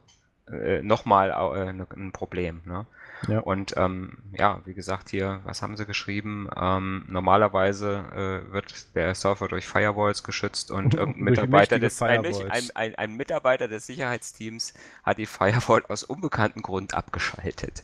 äh, 0.51 0.83
noch 0.83 1.05
mal 1.05 1.31
ein 1.31 2.11
Problem. 2.11 2.61
Ne? 2.65 2.85
Ja. 3.27 3.39
Und 3.39 3.73
ähm, 3.77 4.17
ja, 4.37 4.61
wie 4.65 4.73
gesagt, 4.73 5.09
hier, 5.09 5.41
was 5.43 5.61
haben 5.61 5.77
sie 5.77 5.85
geschrieben? 5.85 6.49
Ähm, 6.55 7.05
normalerweise 7.07 8.43
äh, 8.49 8.53
wird 8.53 8.95
der 8.95 9.13
Server 9.15 9.47
durch 9.47 9.67
Firewalls 9.67 10.23
geschützt 10.23 10.71
und 10.71 10.93
irgendein 10.95 11.23
Mitarbeiter 11.23 11.79
des 11.79 12.01
ein, 12.01 12.25
ein, 12.25 12.69
ein, 12.73 12.95
ein, 12.95 13.17
Mitarbeiter 13.17 13.67
des 13.67 13.85
Sicherheitsteams 13.85 14.73
hat 15.03 15.17
die 15.17 15.25
Firewall 15.25 15.83
aus 15.87 16.03
unbekanntem 16.03 16.61
Grund 16.61 16.93
abgeschaltet. 16.93 17.83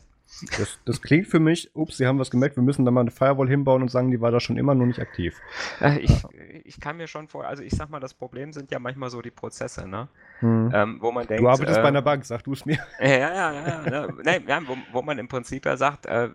Das, 0.57 0.77
das, 0.85 1.01
klingt 1.01 1.27
für 1.27 1.39
mich, 1.39 1.73
ups, 1.73 1.97
sie 1.97 2.05
haben 2.05 2.19
was 2.19 2.29
gemerkt, 2.29 2.57
wir 2.57 2.63
müssen 2.63 2.85
da 2.85 2.91
mal 2.91 3.01
eine 3.01 3.11
Firewall 3.11 3.47
hinbauen 3.47 3.81
und 3.81 3.89
sagen, 3.89 4.11
die 4.11 4.21
war 4.21 4.29
da 4.29 4.39
schon 4.39 4.57
immer 4.57 4.75
nur 4.75 4.85
nicht 4.85 4.99
aktiv. 4.99 5.39
Äh, 5.79 5.99
ich, 5.99 6.23
ich 6.63 6.79
kann 6.79 6.97
mir 6.97 7.07
schon 7.07 7.27
vor, 7.27 7.47
also 7.47 7.63
ich 7.63 7.73
sag 7.73 7.89
mal, 7.89 7.99
das 7.99 8.13
Problem 8.13 8.53
sind 8.53 8.69
ja 8.69 8.77
manchmal 8.77 9.09
so 9.09 9.21
die 9.21 9.31
Prozesse, 9.31 9.87
ne? 9.87 10.09
Hm. 10.39 10.71
Ähm, 10.73 10.97
wo 11.01 11.11
man 11.11 11.25
denkt. 11.25 11.41
Du 11.43 11.49
arbeitest 11.49 11.79
äh, 11.79 11.81
bei 11.81 11.87
einer 11.87 12.01
Bank, 12.01 12.23
sag 12.25 12.43
du 12.43 12.53
es 12.53 12.65
mir. 12.65 12.77
Ja, 12.99 13.07
ja, 13.07 13.51
ja, 13.51 13.51
ja. 13.53 13.81
ne, 13.89 14.13
nee, 14.23 14.41
ja 14.47 14.61
wo, 14.67 14.77
wo, 14.91 15.01
man 15.01 15.17
im 15.17 15.27
Prinzip 15.27 15.65
ja 15.65 15.77
sagt, 15.77 16.05
äh, 16.05 16.29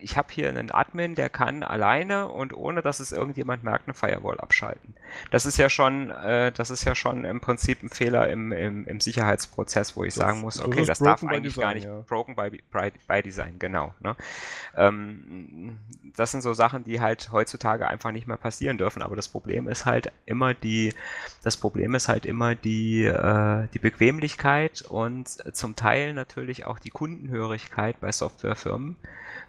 ich 0.00 0.16
habe 0.16 0.28
hier 0.30 0.48
einen 0.48 0.70
Admin, 0.70 1.14
der 1.14 1.30
kann 1.30 1.62
alleine 1.62 2.28
und 2.28 2.54
ohne 2.54 2.82
dass 2.82 3.00
es 3.00 3.12
irgendjemand 3.12 3.64
merkt, 3.64 3.88
eine 3.88 3.94
Firewall 3.94 4.38
abschalten. 4.38 4.94
Das 5.30 5.46
ist 5.46 5.56
ja 5.56 5.68
schon, 5.68 6.10
äh, 6.10 6.52
das 6.52 6.70
ist 6.70 6.84
ja 6.84 6.94
schon 6.94 7.24
im 7.24 7.40
Prinzip 7.40 7.82
ein 7.82 7.88
Fehler 7.88 8.28
im, 8.28 8.52
im, 8.52 8.86
im 8.86 9.00
Sicherheitsprozess, 9.00 9.96
wo 9.96 10.04
ich 10.04 10.14
das, 10.14 10.22
sagen 10.22 10.40
muss, 10.40 10.62
okay, 10.62 10.84
das 10.84 10.98
darf 10.98 11.24
eigentlich 11.24 11.54
Design, 11.54 11.62
gar 11.62 11.74
nicht 11.74 11.86
ja. 11.86 12.00
broken 12.06 12.36
by, 12.36 12.50
by, 12.50 12.92
by 13.08 13.22
Design, 13.22 13.58
genau. 13.58 13.94
Ne? 14.00 14.16
Ähm, 14.76 15.78
das 16.16 16.30
sind 16.30 16.42
so 16.42 16.54
Sachen, 16.54 16.84
die 16.84 17.00
halt 17.00 17.30
heutzutage 17.32 17.88
einfach 17.88 18.12
nicht 18.12 18.26
mehr 18.26 18.36
passieren 18.36 18.78
dürfen. 18.78 19.02
Aber 19.02 19.16
das 19.16 19.28
Problem 19.28 19.68
ist 19.68 19.86
halt 19.86 20.12
immer 20.26 20.54
die, 20.54 20.92
das 21.42 21.56
Problem 21.56 21.94
ist 21.94 22.08
halt 22.08 22.26
immer 22.26 22.54
die, 22.54 23.04
äh, 23.24 23.68
die 23.72 23.78
Bequemlichkeit 23.78 24.82
und 24.82 25.28
zum 25.28 25.76
Teil 25.76 26.12
natürlich 26.12 26.66
auch 26.66 26.78
die 26.78 26.90
Kundenhörigkeit 26.90 28.00
bei 28.00 28.12
Softwarefirmen. 28.12 28.96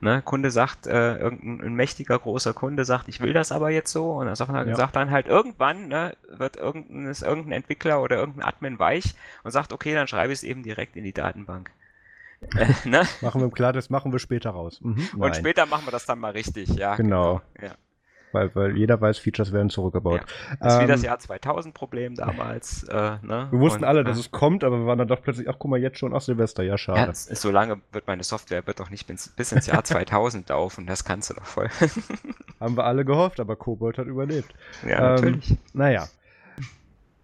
Ne, 0.02 0.22
Kunde 0.22 0.52
sagt, 0.52 0.88
äh, 0.88 1.18
irgendein 1.18 1.74
mächtiger 1.74 2.20
großer 2.20 2.54
Kunde 2.54 2.86
sagt, 2.86 3.08
ich 3.08 3.22
will 3.22 3.34
das 3.34 3.52
aber 3.52 3.70
jetzt 3.70 3.92
so 3.92 4.12
und 4.14 4.28
er 4.28 4.36
sagt, 4.36 4.52
ja. 4.52 4.76
sagt 4.76 4.96
dann 4.96 5.10
halt 5.10 5.28
irgendwann 5.28 5.88
ne, 5.88 6.16
wird 6.30 6.58
irgendein, 6.58 7.08
ist 7.08 7.24
irgendein 7.24 7.54
Entwickler 7.54 8.02
oder 8.02 8.18
irgendein 8.18 8.44
Admin 8.44 8.78
weich 8.78 9.16
und 9.44 9.52
sagt, 9.52 9.72
okay, 9.72 9.94
dann 9.94 10.08
schreibe 10.08 10.34
ich 10.34 10.40
es 10.40 10.44
eben 10.44 10.64
direkt 10.64 10.96
in 10.96 11.04
die 11.04 11.14
Datenbank. 11.14 11.72
Äh, 12.58 12.68
ne? 12.88 13.08
Machen 13.22 13.42
wir 13.42 13.50
klar, 13.50 13.74
das 13.74 13.90
machen 13.90 14.12
wir 14.12 14.20
später 14.20 14.52
raus. 14.52 14.80
Mhm. 14.82 15.10
Und 15.18 15.36
später 15.36 15.66
machen 15.66 15.88
wir 15.88 15.92
das 15.92 16.06
dann 16.06 16.20
mal 16.20 16.34
richtig, 16.34 16.70
ja. 16.70 16.96
Genau. 16.96 17.42
genau. 17.56 17.70
Ja. 17.70 17.76
Weil, 18.32 18.54
weil 18.54 18.78
jeder 18.78 19.00
weiß, 19.00 19.18
Features 19.18 19.54
werden 19.54 19.70
zurückgebaut. 19.70 20.22
Ja. 20.22 20.58
Das 20.60 20.74
ist 20.74 20.80
ähm, 20.80 20.88
wie 20.88 20.92
das 20.92 21.02
Jahr 21.04 21.18
2000-Problem 21.18 22.16
damals. 22.16 22.84
Äh, 22.84 23.18
ne? 23.22 23.48
Wir 23.50 23.60
wussten 23.60 23.84
Und, 23.84 23.90
alle, 23.90 24.04
dass 24.04 24.18
äh, 24.18 24.22
es 24.22 24.32
kommt, 24.32 24.64
aber 24.64 24.80
wir 24.80 24.86
waren 24.86 24.98
dann 24.98 25.08
doch 25.08 25.22
plötzlich, 25.22 25.50
ach 25.50 25.56
guck 25.58 25.72
mal, 25.72 25.80
jetzt 25.80 26.00
schon, 26.00 26.14
ach 26.14 26.22
Silvester, 26.22 26.64
ja, 26.64 26.78
schade. 26.78 27.00
Ja, 27.00 27.10
ist, 27.10 27.30
so 27.36 27.52
lange 27.52 27.80
wird 27.92 28.08
meine 28.08 28.24
Software 28.24 28.66
wird 28.68 28.80
doch 28.80 28.90
nicht 28.90 29.08
bis, 29.08 29.30
bis 29.30 29.52
ins 29.52 29.68
Jahr 29.68 29.84
2000 29.86 30.50
laufen, 30.50 30.86
das 30.86 31.06
kannst 31.06 31.30
du 31.30 31.36
doch 31.36 31.46
voll. 31.46 31.70
Haben 32.60 32.78
wir 32.78 32.84
alle 32.84 33.06
gehofft, 33.06 33.40
aber 33.40 33.56
Kobold 33.56 33.98
hat 33.98 34.08
überlebt. 34.08 34.54
Ja, 34.86 34.98
ähm, 34.98 35.16
natürlich. 35.16 35.58
Naja 35.74 36.08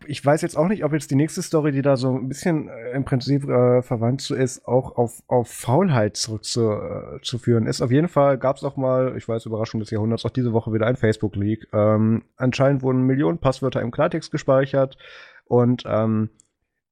ich 0.07 0.25
weiß 0.25 0.41
jetzt 0.41 0.57
auch 0.57 0.67
nicht, 0.67 0.83
ob 0.83 0.93
jetzt 0.93 1.11
die 1.11 1.15
nächste 1.15 1.41
Story, 1.41 1.71
die 1.71 1.81
da 1.81 1.97
so 1.97 2.15
ein 2.15 2.27
bisschen 2.27 2.69
äh, 2.69 2.91
im 2.91 3.05
Prinzip 3.05 3.47
äh, 3.47 3.81
verwandt 3.81 4.21
zu 4.21 4.35
ist, 4.35 4.65
auch 4.65 4.97
auf, 4.97 5.23
auf 5.27 5.49
Faulheit 5.49 6.17
zurückzuführen 6.17 7.65
äh, 7.65 7.69
ist. 7.69 7.81
Auf 7.81 7.91
jeden 7.91 8.07
Fall 8.07 8.37
gab 8.37 8.57
es 8.57 8.63
auch 8.63 8.77
mal, 8.77 9.15
ich 9.17 9.27
weiß, 9.27 9.45
Überraschung 9.45 9.79
des 9.79 9.91
Jahrhunderts, 9.91 10.25
auch 10.25 10.31
diese 10.31 10.53
Woche 10.53 10.73
wieder 10.73 10.87
ein 10.87 10.95
Facebook-Leak. 10.95 11.67
Ähm, 11.73 12.23
anscheinend 12.37 12.81
wurden 12.81 13.03
Millionen 13.03 13.37
Passwörter 13.37 13.81
im 13.81 13.91
Klartext 13.91 14.31
gespeichert 14.31 14.97
und 15.45 15.83
ähm, 15.85 16.29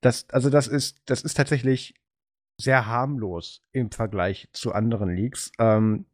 das, 0.02 0.28
also 0.32 0.50
das 0.50 0.68
ist, 0.68 1.02
das 1.06 1.22
ist 1.22 1.36
tatsächlich 1.36 1.96
sehr 2.58 2.88
harmlos 2.88 3.62
im 3.72 3.92
Vergleich 3.92 4.50
zu 4.54 4.74
anderen 4.74 5.16
Leaks. 5.16 5.52
Ähm, 5.60 6.06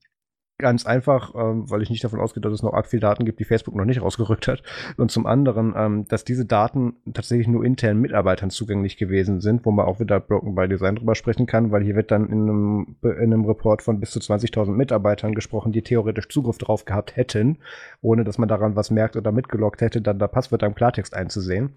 Ganz 0.57 0.85
einfach, 0.85 1.35
ähm, 1.35 1.69
weil 1.69 1.81
ich 1.81 1.89
nicht 1.89 2.05
davon 2.05 2.21
ausgehe, 2.21 2.39
dass 2.39 2.53
es 2.53 2.63
noch 2.63 2.73
arg 2.73 2.87
viel 2.87 3.01
Daten 3.01 3.25
gibt, 3.25 3.41
die 3.41 3.43
Facebook 3.43 3.75
noch 3.75 3.83
nicht 3.83 4.01
rausgerückt 4.01 4.47
hat. 4.47 4.63
Und 4.95 5.11
zum 5.11 5.25
anderen, 5.25 5.73
ähm, 5.75 6.07
dass 6.07 6.23
diese 6.23 6.45
Daten 6.45 6.95
tatsächlich 7.13 7.49
nur 7.49 7.65
internen 7.65 7.99
Mitarbeitern 7.99 8.49
zugänglich 8.49 8.95
gewesen 8.95 9.41
sind, 9.41 9.65
wo 9.65 9.71
man 9.71 9.85
auch 9.85 9.99
wieder 9.99 10.21
Broken 10.21 10.55
by 10.55 10.69
Design 10.69 10.95
drüber 10.95 11.13
sprechen 11.15 11.45
kann, 11.45 11.71
weil 11.71 11.83
hier 11.83 11.95
wird 11.95 12.09
dann 12.09 12.29
in 12.29 12.43
einem, 12.43 12.95
in 13.01 13.33
einem 13.33 13.43
Report 13.43 13.81
von 13.81 13.99
bis 13.99 14.11
zu 14.11 14.19
20.000 14.19 14.71
Mitarbeitern 14.71 15.35
gesprochen, 15.35 15.73
die 15.73 15.81
theoretisch 15.81 16.29
Zugriff 16.29 16.57
drauf 16.57 16.85
gehabt 16.85 17.17
hätten, 17.17 17.57
ohne 18.01 18.23
dass 18.23 18.37
man 18.37 18.47
daran 18.47 18.77
was 18.77 18.91
merkt 18.91 19.17
oder 19.17 19.33
mitgeloggt 19.33 19.81
hätte, 19.81 20.01
dann 20.01 20.19
da 20.19 20.27
Passwörter 20.29 20.67
im 20.67 20.75
Klartext 20.75 21.15
einzusehen. 21.15 21.73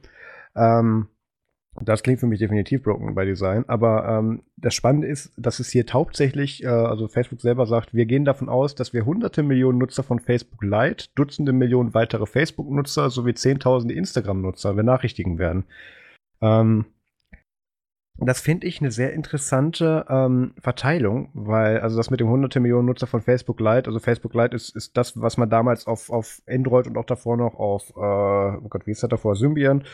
Ähm, 0.55 1.09
das 1.81 2.03
klingt 2.03 2.21
für 2.21 2.27
mich 2.27 2.39
definitiv 2.39 2.83
broken 2.83 3.15
by 3.15 3.25
Design. 3.25 3.65
Aber 3.69 4.09
ähm, 4.09 4.43
das 4.57 4.75
Spannende 4.75 5.07
ist, 5.07 5.33
dass 5.37 5.61
es 5.61 5.71
hier 5.71 5.85
hauptsächlich, 5.93 6.63
äh, 6.65 6.69
also 6.69 7.09
Facebook 7.09 7.41
selber 7.41 7.67
sagt, 7.67 7.95
wir 7.95 8.07
gehen 8.07 8.25
davon 8.25 8.49
aus, 8.49 8.75
dass 8.75 8.93
wir 8.93 9.05
hunderte 9.05 9.43
Millionen 9.43 9.79
Nutzer 9.79 10.03
von 10.03 10.19
Facebook 10.19 10.63
Lite, 10.63 11.07
Dutzende 11.15 11.53
Millionen 11.53 11.95
weitere 11.95 12.27
Facebook-Nutzer 12.27 13.11
sowie 13.11 13.35
zehntausende 13.35 13.95
Instagram-Nutzer 13.95 14.75
benachrichtigen 14.75 15.39
werden. 15.39 15.65
Ähm, 16.41 16.87
das 18.21 18.41
finde 18.41 18.67
ich 18.67 18.81
eine 18.81 18.91
sehr 18.91 19.13
interessante 19.13 20.05
ähm, 20.09 20.53
Verteilung, 20.61 21.29
weil, 21.35 21.81
also 21.81 21.97
das 21.97 22.11
mit 22.11 22.19
dem 22.19 22.27
100 22.27 22.57
Millionen 22.57 22.87
Nutzer 22.87 23.07
von 23.07 23.21
Facebook 23.21 23.61
Lite, 23.61 23.87
also 23.87 24.01
Facebook 24.01 24.35
Lite 24.35 24.57
ist, 24.57 24.75
ist 24.75 24.97
das, 24.97 25.21
was 25.21 25.37
man 25.37 25.49
damals 25.49 25.87
auf, 25.87 26.11
auf 26.11 26.43
Android 26.49 26.89
und 26.89 26.99
auch 26.99 27.05
davor 27.05 27.37
noch 27.37 27.55
auf, 27.55 27.91
äh, 27.91 28.01
oh 28.01 28.69
Gott, 28.69 28.87
wie 28.87 28.91
ist 28.91 29.05
das 29.05 29.11
davor, 29.11 29.37
Symbian 29.37 29.85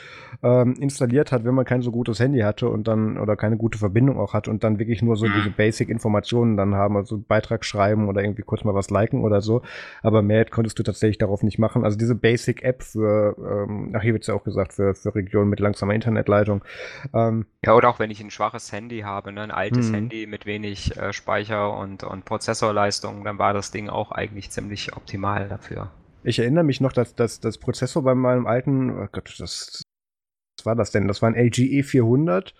ähm, 0.42 0.74
installiert 0.80 1.32
hat, 1.32 1.44
wenn 1.44 1.54
man 1.54 1.66
kein 1.66 1.82
so 1.82 1.90
gutes 1.90 2.18
Handy 2.18 2.40
hatte 2.40 2.68
und 2.68 2.88
dann, 2.88 3.18
oder 3.18 3.36
keine 3.36 3.58
gute 3.58 3.78
Verbindung 3.78 4.18
auch 4.18 4.32
hat 4.32 4.48
und 4.48 4.64
dann 4.64 4.78
wirklich 4.78 5.02
nur 5.02 5.16
so 5.16 5.26
diese 5.26 5.50
Basic-Informationen 5.50 6.56
dann 6.56 6.74
haben, 6.74 6.96
also 6.96 7.18
Beitrag 7.18 7.64
schreiben 7.64 8.08
oder 8.08 8.22
irgendwie 8.22 8.42
kurz 8.42 8.64
mal 8.64 8.74
was 8.74 8.88
liken 8.88 9.22
oder 9.22 9.42
so. 9.42 9.60
Aber 10.02 10.22
mehr 10.22 10.46
konntest 10.46 10.78
du 10.78 10.82
tatsächlich 10.82 11.18
darauf 11.18 11.42
nicht 11.42 11.58
machen. 11.58 11.84
Also 11.84 11.98
diese 11.98 12.14
Basic-App 12.14 12.82
für, 12.82 13.36
ähm, 13.38 13.94
ach, 13.94 14.02
hier 14.02 14.14
wird's 14.14 14.28
ja 14.28 14.34
auch 14.34 14.44
gesagt, 14.44 14.72
für, 14.72 14.94
für 14.94 15.14
Regionen 15.14 15.50
mit 15.50 15.60
langsamer 15.60 15.94
Internetleitung. 15.94 16.64
Ähm, 17.12 17.46
ja, 17.64 17.74
oder 17.74 17.88
auch 17.88 17.98
wenn 17.98 18.10
ich 18.10 18.13
ein 18.20 18.30
schwaches 18.30 18.72
Handy 18.72 19.00
habe, 19.00 19.32
ne, 19.32 19.42
ein 19.42 19.50
altes 19.50 19.90
mhm. 19.90 19.94
Handy 19.94 20.26
mit 20.26 20.46
wenig 20.46 20.96
äh, 20.96 21.12
Speicher 21.12 21.76
und, 21.76 22.04
und 22.04 22.24
Prozessorleistung, 22.24 23.24
dann 23.24 23.38
war 23.38 23.52
das 23.52 23.70
Ding 23.70 23.88
auch 23.88 24.12
eigentlich 24.12 24.50
ziemlich 24.50 24.96
optimal 24.96 25.48
dafür. 25.48 25.90
Ich 26.22 26.38
erinnere 26.38 26.64
mich 26.64 26.80
noch, 26.80 26.92
dass, 26.92 27.14
dass 27.14 27.40
das 27.40 27.58
Prozessor 27.58 28.02
bei 28.02 28.14
meinem 28.14 28.46
alten, 28.46 28.90
oh 28.90 29.08
Gott, 29.12 29.34
das, 29.38 29.82
was 30.58 30.66
war 30.66 30.74
das 30.74 30.90
denn? 30.90 31.06
Das 31.06 31.20
war 31.20 31.28
ein 31.28 31.36
LGE 31.36 31.82
400 31.82 32.54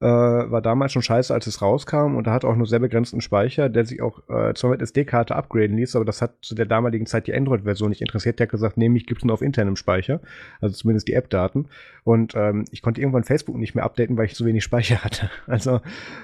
äh, 0.00 0.06
war 0.06 0.62
damals 0.62 0.92
schon 0.92 1.02
scheiße, 1.02 1.32
als 1.32 1.46
es 1.46 1.60
rauskam 1.60 2.16
und 2.16 2.26
da 2.26 2.32
hat 2.32 2.44
auch 2.44 2.56
nur 2.56 2.66
sehr 2.66 2.78
begrenzten 2.78 3.20
Speicher, 3.20 3.68
der 3.68 3.84
sich 3.84 4.00
auch 4.00 4.20
äh, 4.30 4.54
zwar 4.54 4.70
mit 4.70 4.80
SD-Karte 4.80 5.36
upgraden 5.36 5.76
ließ, 5.76 5.94
aber 5.94 6.06
das 6.06 6.22
hat 6.22 6.32
zu 6.40 6.54
der 6.54 6.64
damaligen 6.64 7.04
Zeit 7.04 7.26
die 7.26 7.34
Android-Version 7.34 7.90
nicht 7.90 8.00
interessiert. 8.00 8.38
Der 8.38 8.46
hat 8.46 8.50
gesagt, 8.50 8.78
nee, 8.78 8.88
mich 8.88 9.06
gibt's 9.06 9.24
nur 9.24 9.34
auf 9.34 9.42
internem 9.42 9.76
Speicher, 9.76 10.20
also 10.60 10.74
zumindest 10.74 11.08
die 11.08 11.12
App-Daten. 11.12 11.68
Und 12.02 12.34
ähm, 12.34 12.64
ich 12.70 12.80
konnte 12.80 13.00
irgendwann 13.00 13.24
Facebook 13.24 13.56
nicht 13.56 13.74
mehr 13.74 13.84
updaten, 13.84 14.16
weil 14.16 14.26
ich 14.26 14.34
so 14.34 14.46
wenig 14.46 14.64
Speicher 14.64 14.96
hatte. 15.04 15.30
Also 15.46 15.80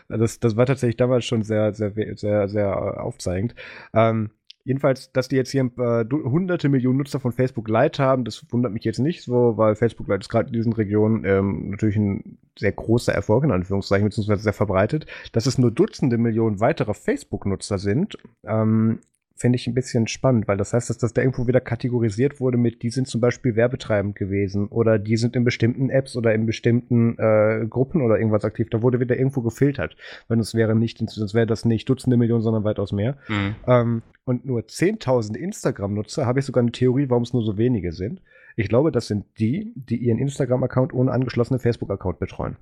das, 0.08 0.40
das 0.40 0.56
war 0.56 0.64
tatsächlich 0.64 0.96
damals 0.96 1.26
schon 1.26 1.42
sehr, 1.42 1.74
sehr, 1.74 1.92
sehr, 2.14 2.48
sehr 2.48 2.66
äh, 2.66 2.98
aufzeigend. 2.98 3.54
Ähm, 3.92 4.30
Jedenfalls, 4.66 5.12
dass 5.12 5.28
die 5.28 5.36
jetzt 5.36 5.52
hier 5.52 5.70
äh, 5.78 6.04
hunderte 6.10 6.68
Millionen 6.68 6.98
Nutzer 6.98 7.20
von 7.20 7.30
Facebook 7.30 7.68
Lite 7.68 8.02
haben, 8.02 8.24
das 8.24 8.44
wundert 8.50 8.72
mich 8.72 8.82
jetzt 8.82 8.98
nicht 8.98 9.22
so, 9.22 9.56
weil 9.56 9.76
Facebook 9.76 10.08
Lite 10.08 10.22
ist 10.22 10.28
gerade 10.28 10.48
in 10.48 10.54
diesen 10.54 10.72
Regionen 10.72 11.24
ähm, 11.24 11.70
natürlich 11.70 11.94
ein 11.94 12.38
sehr 12.58 12.72
großer 12.72 13.12
Erfolg, 13.12 13.44
in 13.44 13.52
Anführungszeichen, 13.52 14.06
beziehungsweise 14.06 14.42
sehr 14.42 14.52
verbreitet. 14.52 15.06
Dass 15.32 15.46
es 15.46 15.58
nur 15.58 15.70
Dutzende 15.70 16.18
Millionen 16.18 16.60
weitere 16.60 16.94
Facebook-Nutzer 16.94 17.78
sind, 17.78 18.16
ähm, 18.44 19.00
finde 19.36 19.56
ich 19.56 19.66
ein 19.66 19.74
bisschen 19.74 20.08
spannend, 20.08 20.48
weil 20.48 20.56
das 20.56 20.72
heißt, 20.72 20.88
dass 20.88 20.96
das 20.96 21.12
da 21.12 21.20
irgendwo 21.20 21.46
wieder 21.46 21.60
kategorisiert 21.60 22.40
wurde 22.40 22.56
mit, 22.56 22.82
die 22.82 22.88
sind 22.88 23.06
zum 23.06 23.20
Beispiel 23.20 23.54
werbetreibend 23.54 24.16
gewesen 24.16 24.68
oder 24.68 24.98
die 24.98 25.18
sind 25.18 25.36
in 25.36 25.44
bestimmten 25.44 25.90
Apps 25.90 26.16
oder 26.16 26.34
in 26.34 26.46
bestimmten 26.46 27.18
äh, 27.18 27.66
Gruppen 27.68 28.00
oder 28.00 28.18
irgendwas 28.18 28.44
aktiv. 28.44 28.68
Da 28.70 28.80
wurde 28.80 28.98
wieder 28.98 29.16
irgendwo 29.16 29.42
gefiltert. 29.42 29.96
Wenn 30.28 30.40
es 30.40 30.54
wäre 30.54 30.74
nicht, 30.74 30.98
sonst 30.98 31.34
wäre 31.34 31.46
das 31.46 31.66
nicht 31.66 31.88
Dutzende 31.88 32.16
Millionen, 32.16 32.42
sondern 32.42 32.64
weitaus 32.64 32.92
mehr. 32.92 33.18
Mhm. 33.28 33.56
Ähm, 33.66 34.02
und 34.24 34.46
nur 34.46 34.60
10.000 34.60 35.36
Instagram-Nutzer, 35.36 36.24
habe 36.24 36.40
ich 36.40 36.46
sogar 36.46 36.62
eine 36.62 36.72
Theorie, 36.72 37.10
warum 37.10 37.22
es 37.22 37.34
nur 37.34 37.44
so 37.44 37.58
wenige 37.58 37.92
sind. 37.92 38.22
Ich 38.56 38.68
glaube, 38.68 38.90
das 38.90 39.06
sind 39.06 39.26
die, 39.38 39.72
die 39.76 39.96
ihren 39.96 40.18
Instagram-Account 40.18 40.94
ohne 40.94 41.12
angeschlossenen 41.12 41.60
Facebook-Account 41.60 42.18
betreuen. 42.18 42.56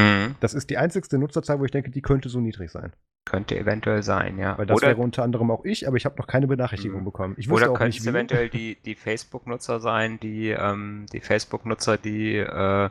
Mhm. 0.00 0.36
Das 0.40 0.54
ist 0.54 0.70
die 0.70 0.78
einzigste 0.78 1.18
Nutzerzahl, 1.18 1.58
wo 1.58 1.64
ich 1.64 1.72
denke, 1.72 1.90
die 1.90 2.02
könnte 2.02 2.28
so 2.28 2.40
niedrig 2.40 2.70
sein. 2.70 2.92
Könnte 3.24 3.58
eventuell 3.58 4.04
sein, 4.04 4.38
ja. 4.38 4.56
Weil 4.56 4.66
das 4.66 4.76
Oder, 4.76 4.88
wäre 4.88 5.00
unter 5.00 5.24
anderem 5.24 5.50
auch 5.50 5.64
ich, 5.64 5.88
aber 5.88 5.96
ich 5.96 6.04
habe 6.04 6.16
noch 6.16 6.28
keine 6.28 6.46
Benachrichtigung 6.46 7.00
mh. 7.00 7.04
bekommen. 7.04 7.34
Ich 7.36 7.50
Oder 7.50 7.72
könnte 7.74 7.98
es 7.98 8.06
eventuell 8.06 8.48
die, 8.48 8.76
die 8.84 8.94
Facebook-Nutzer 8.94 9.80
sein, 9.80 10.20
die, 10.20 10.50
ähm, 10.50 11.06
die 11.12 11.20
Facebook-Nutzer, 11.20 11.96
die 11.96 12.36
äh, 12.36 12.88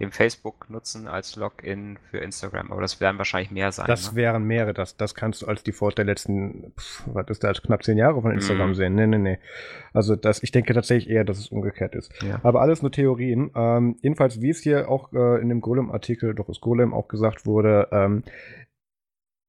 den 0.00 0.10
Facebook 0.10 0.70
nutzen 0.70 1.06
als 1.06 1.36
Login 1.36 1.98
für 2.10 2.18
Instagram. 2.18 2.72
Aber 2.72 2.80
das 2.80 3.00
werden 3.00 3.18
wahrscheinlich 3.18 3.50
mehr 3.50 3.70
sein. 3.70 3.86
Das 3.86 4.12
ne? 4.12 4.16
wären 4.16 4.44
mehrere. 4.44 4.72
Das, 4.72 4.96
das 4.96 5.14
kannst 5.14 5.42
du 5.42 5.46
als 5.46 5.62
Default 5.62 5.98
der 5.98 6.06
letzten, 6.06 6.72
pff, 6.78 7.04
was 7.06 7.28
ist 7.28 7.44
das, 7.44 7.62
knapp 7.62 7.84
zehn 7.84 7.98
Jahre 7.98 8.20
von 8.22 8.32
Instagram 8.32 8.70
mm. 8.70 8.74
sehen. 8.74 8.94
Nee, 8.94 9.06
nee, 9.06 9.18
nee. 9.18 9.38
Also 9.92 10.16
das, 10.16 10.42
ich 10.42 10.52
denke 10.52 10.72
tatsächlich 10.72 11.10
eher, 11.10 11.24
dass 11.24 11.38
es 11.38 11.48
umgekehrt 11.48 11.94
ist. 11.94 12.10
Ja. 12.22 12.40
Aber 12.42 12.62
alles 12.62 12.80
nur 12.80 12.90
Theorien. 12.90 13.50
Ähm, 13.54 13.96
jedenfalls, 14.00 14.40
wie 14.40 14.50
es 14.50 14.60
hier 14.60 14.88
auch 14.88 15.12
äh, 15.12 15.40
in 15.40 15.50
dem 15.50 15.60
Golem-Artikel, 15.60 16.34
doch 16.34 16.48
ist 16.48 16.62
Golem 16.62 16.94
auch 16.94 17.08
gesagt 17.08 17.44
wurde, 17.44 17.88
ähm, 17.92 18.24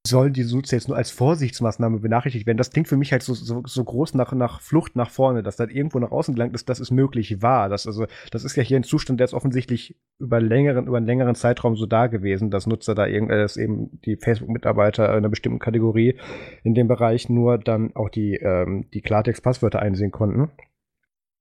sollen 0.06 0.34
die 0.34 0.44
Nutzer 0.44 0.78
jetzt 0.78 0.88
nur 0.88 0.98
als 0.98 1.12
Vorsichtsmaßnahme 1.12 2.00
benachrichtigt 2.00 2.48
werden? 2.48 2.58
Das 2.58 2.72
klingt 2.72 2.88
für 2.88 2.98
mich 2.98 3.12
halt 3.12 3.22
so, 3.22 3.34
so, 3.34 3.62
so 3.66 3.84
groß 3.84 4.16
nach, 4.16 4.34
nach 4.34 4.60
Flucht 4.60 4.96
nach 4.96 5.12
vorne, 5.12 5.44
dass 5.44 5.58
das 5.58 5.70
irgendwo 5.70 6.00
nach 6.00 6.12
außen 6.12 6.34
gelangt 6.34 6.56
ist, 6.56 6.70
dass 6.70 6.80
es 6.80 6.90
möglich 6.90 7.42
war. 7.42 7.70
Das, 7.70 7.86
also, 7.86 8.08
das 8.32 8.44
ist 8.44 8.56
ja 8.56 8.64
hier 8.64 8.78
ein 8.78 8.84
Zustand, 8.84 9.20
der 9.20 9.26
ist 9.26 9.34
offensichtlich 9.34 9.96
über, 10.20 10.42
längeren, 10.42 10.88
über 10.88 10.98
einen 10.98 11.06
längeren 11.06 11.36
Zeitraum 11.36 11.76
so 11.76 11.86
da 11.86 12.08
gewesen, 12.08 12.50
dass 12.50 12.66
Nutzer 12.66 12.96
da 12.96 13.06
irgend, 13.06 13.32
äh, 13.32 13.38
dass 13.38 13.58
eben 13.58 14.02
die 14.02 14.18
Facebook-Mitarbeiter 14.18 15.12
einer 15.12 15.30
bestimmten 15.30 15.60
Kategorie 15.60 16.20
in 16.64 16.74
dem 16.74 16.88
Bereich 16.88 17.30
nur 17.30 17.60
dann 17.60 17.96
auch 17.96 18.10
die, 18.10 18.36
ähm, 18.38 18.90
die 18.94 19.02
Klartext-Passwörter 19.02 19.80
einsehen 19.80 20.12
konnten. 20.12 20.50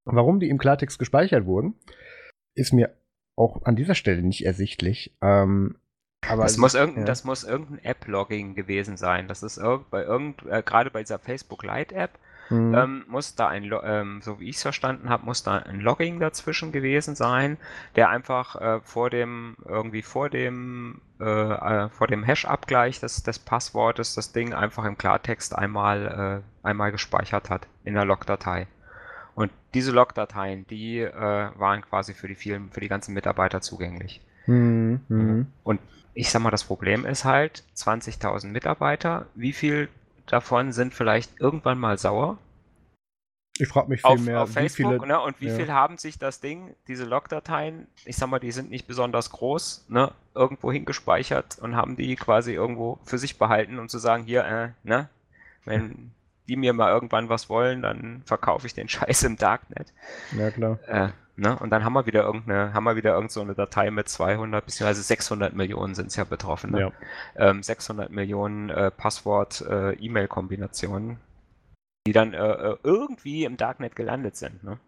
Warum 0.04 0.38
die 0.38 0.50
im 0.50 0.58
Klartext 0.58 0.98
gespeichert 0.98 1.46
wurden, 1.46 1.74
ist 2.54 2.72
mir 2.72 2.94
auch 3.36 3.62
an 3.64 3.76
dieser 3.76 3.94
Stelle 3.94 4.22
nicht 4.22 4.44
ersichtlich. 4.44 5.16
Ähm, 5.22 5.76
aber 6.28 6.42
das, 6.42 6.56
muss 6.58 6.74
irgendein, 6.74 7.02
ja. 7.02 7.06
das 7.06 7.24
muss 7.24 7.44
irgendein 7.44 7.84
App-Logging 7.84 8.54
gewesen 8.54 8.96
sein. 8.96 9.28
Das 9.28 9.42
ist 9.42 9.56
irg 9.56 9.88
bei 9.90 10.04
irgend, 10.04 10.44
äh, 10.46 10.62
gerade 10.64 10.90
bei 10.90 11.00
dieser 11.00 11.18
Facebook 11.18 11.62
Lite-App, 11.62 12.10
mhm. 12.50 12.74
ähm, 12.74 13.04
muss 13.08 13.34
da 13.34 13.48
ein, 13.48 13.70
ähm, 13.82 14.20
so 14.22 14.38
wie 14.38 14.48
ich 14.48 14.56
es 14.56 14.62
verstanden 14.62 15.08
habe, 15.08 15.24
muss 15.24 15.42
da 15.42 15.58
ein 15.58 15.80
Logging 15.80 16.20
dazwischen 16.20 16.72
gewesen 16.72 17.14
sein, 17.14 17.56
der 17.96 18.10
einfach 18.10 18.60
äh, 18.60 18.80
vor 18.80 19.08
dem, 19.08 19.56
irgendwie 19.66 20.02
vor 20.02 20.28
dem, 20.28 21.00
äh, 21.20 21.24
äh 21.24 21.88
vor 21.88 22.06
dem 22.06 22.22
Hash-Abgleich 22.22 23.00
des, 23.00 23.22
des 23.22 23.38
Passwortes 23.38 24.14
das 24.14 24.32
Ding 24.32 24.52
einfach 24.52 24.84
im 24.84 24.98
Klartext 24.98 25.56
einmal, 25.56 26.42
äh, 26.62 26.66
einmal 26.66 26.92
gespeichert 26.92 27.50
hat 27.50 27.66
in 27.84 27.94
der 27.94 28.04
Logdatei. 28.04 28.66
Und 29.34 29.50
diese 29.74 29.92
Logdateien, 29.92 30.66
die 30.66 30.98
äh, 30.98 31.12
waren 31.12 31.82
quasi 31.82 32.12
für 32.12 32.28
die 32.28 32.34
vielen, 32.34 32.70
für 32.70 32.80
die 32.80 32.88
ganzen 32.88 33.14
Mitarbeiter 33.14 33.60
zugänglich. 33.60 34.20
Mhm. 34.46 35.00
mhm. 35.08 35.46
Und 35.62 35.80
ich 36.14 36.30
sag 36.30 36.42
mal, 36.42 36.50
das 36.50 36.64
Problem 36.64 37.06
ist 37.06 37.24
halt, 37.24 37.64
20.000 37.76 38.48
Mitarbeiter, 38.48 39.26
wie 39.34 39.52
viel 39.52 39.88
davon 40.26 40.72
sind 40.72 40.94
vielleicht 40.94 41.40
irgendwann 41.40 41.78
mal 41.78 41.98
sauer? 41.98 42.38
Ich 43.58 43.68
frage 43.68 43.88
mich 43.90 44.00
viel 44.00 44.10
auf, 44.10 44.20
mehr, 44.20 44.42
auf 44.42 44.52
Facebook, 44.52 44.92
viele, 44.92 45.06
ne, 45.06 45.20
und 45.20 45.40
wie 45.40 45.48
ja. 45.48 45.54
viel 45.54 45.70
haben 45.70 45.98
sich 45.98 46.18
das 46.18 46.40
Ding, 46.40 46.74
diese 46.88 47.04
Logdateien, 47.04 47.86
ich 48.06 48.16
sag 48.16 48.30
mal, 48.30 48.38
die 48.38 48.52
sind 48.52 48.70
nicht 48.70 48.86
besonders 48.86 49.30
groß, 49.30 49.84
ne, 49.88 50.12
irgendwo 50.34 50.72
hingespeichert 50.72 51.58
und 51.58 51.76
haben 51.76 51.96
die 51.96 52.16
quasi 52.16 52.54
irgendwo 52.54 52.98
für 53.04 53.18
sich 53.18 53.38
behalten, 53.38 53.78
um 53.78 53.88
zu 53.88 53.98
sagen, 53.98 54.24
hier, 54.24 54.44
äh, 54.44 54.70
ne, 54.82 55.10
wenn 55.66 56.12
die 56.50 56.56
mir 56.56 56.72
mal 56.72 56.92
irgendwann 56.92 57.28
was 57.28 57.48
wollen, 57.48 57.82
dann 57.82 58.22
verkaufe 58.26 58.66
ich 58.66 58.74
den 58.74 58.88
Scheiß 58.88 59.22
im 59.22 59.36
Darknet. 59.36 59.92
Ja, 60.36 60.50
klar. 60.50 60.78
Äh, 60.86 61.08
Ne? 61.40 61.58
Und 61.58 61.70
dann 61.70 61.84
haben 61.84 61.94
wir 61.94 62.04
wieder 62.04 62.22
irgendeine, 62.22 62.74
haben 62.74 62.84
wir 62.84 62.96
wieder 62.96 63.14
irgendeine 63.14 63.48
so 63.48 63.54
Datei 63.54 63.90
mit 63.90 64.10
200 64.10 64.62
bzw. 64.62 64.92
600 64.92 65.54
Millionen 65.54 65.94
sind 65.94 66.08
es 66.08 66.16
ja 66.16 66.24
betroffen. 66.24 66.72
Ne? 66.72 66.80
Ja. 66.80 66.92
Ähm, 67.36 67.62
600 67.62 68.10
Millionen 68.10 68.68
äh, 68.68 68.90
Passwort-E-Mail-Kombinationen, 68.90 71.12
äh, 71.12 71.16
die 72.06 72.12
dann 72.12 72.34
äh, 72.34 72.36
äh, 72.36 72.76
irgendwie 72.82 73.44
im 73.44 73.56
Darknet 73.56 73.96
gelandet 73.96 74.36
sind. 74.36 74.62
Ne? 74.62 74.78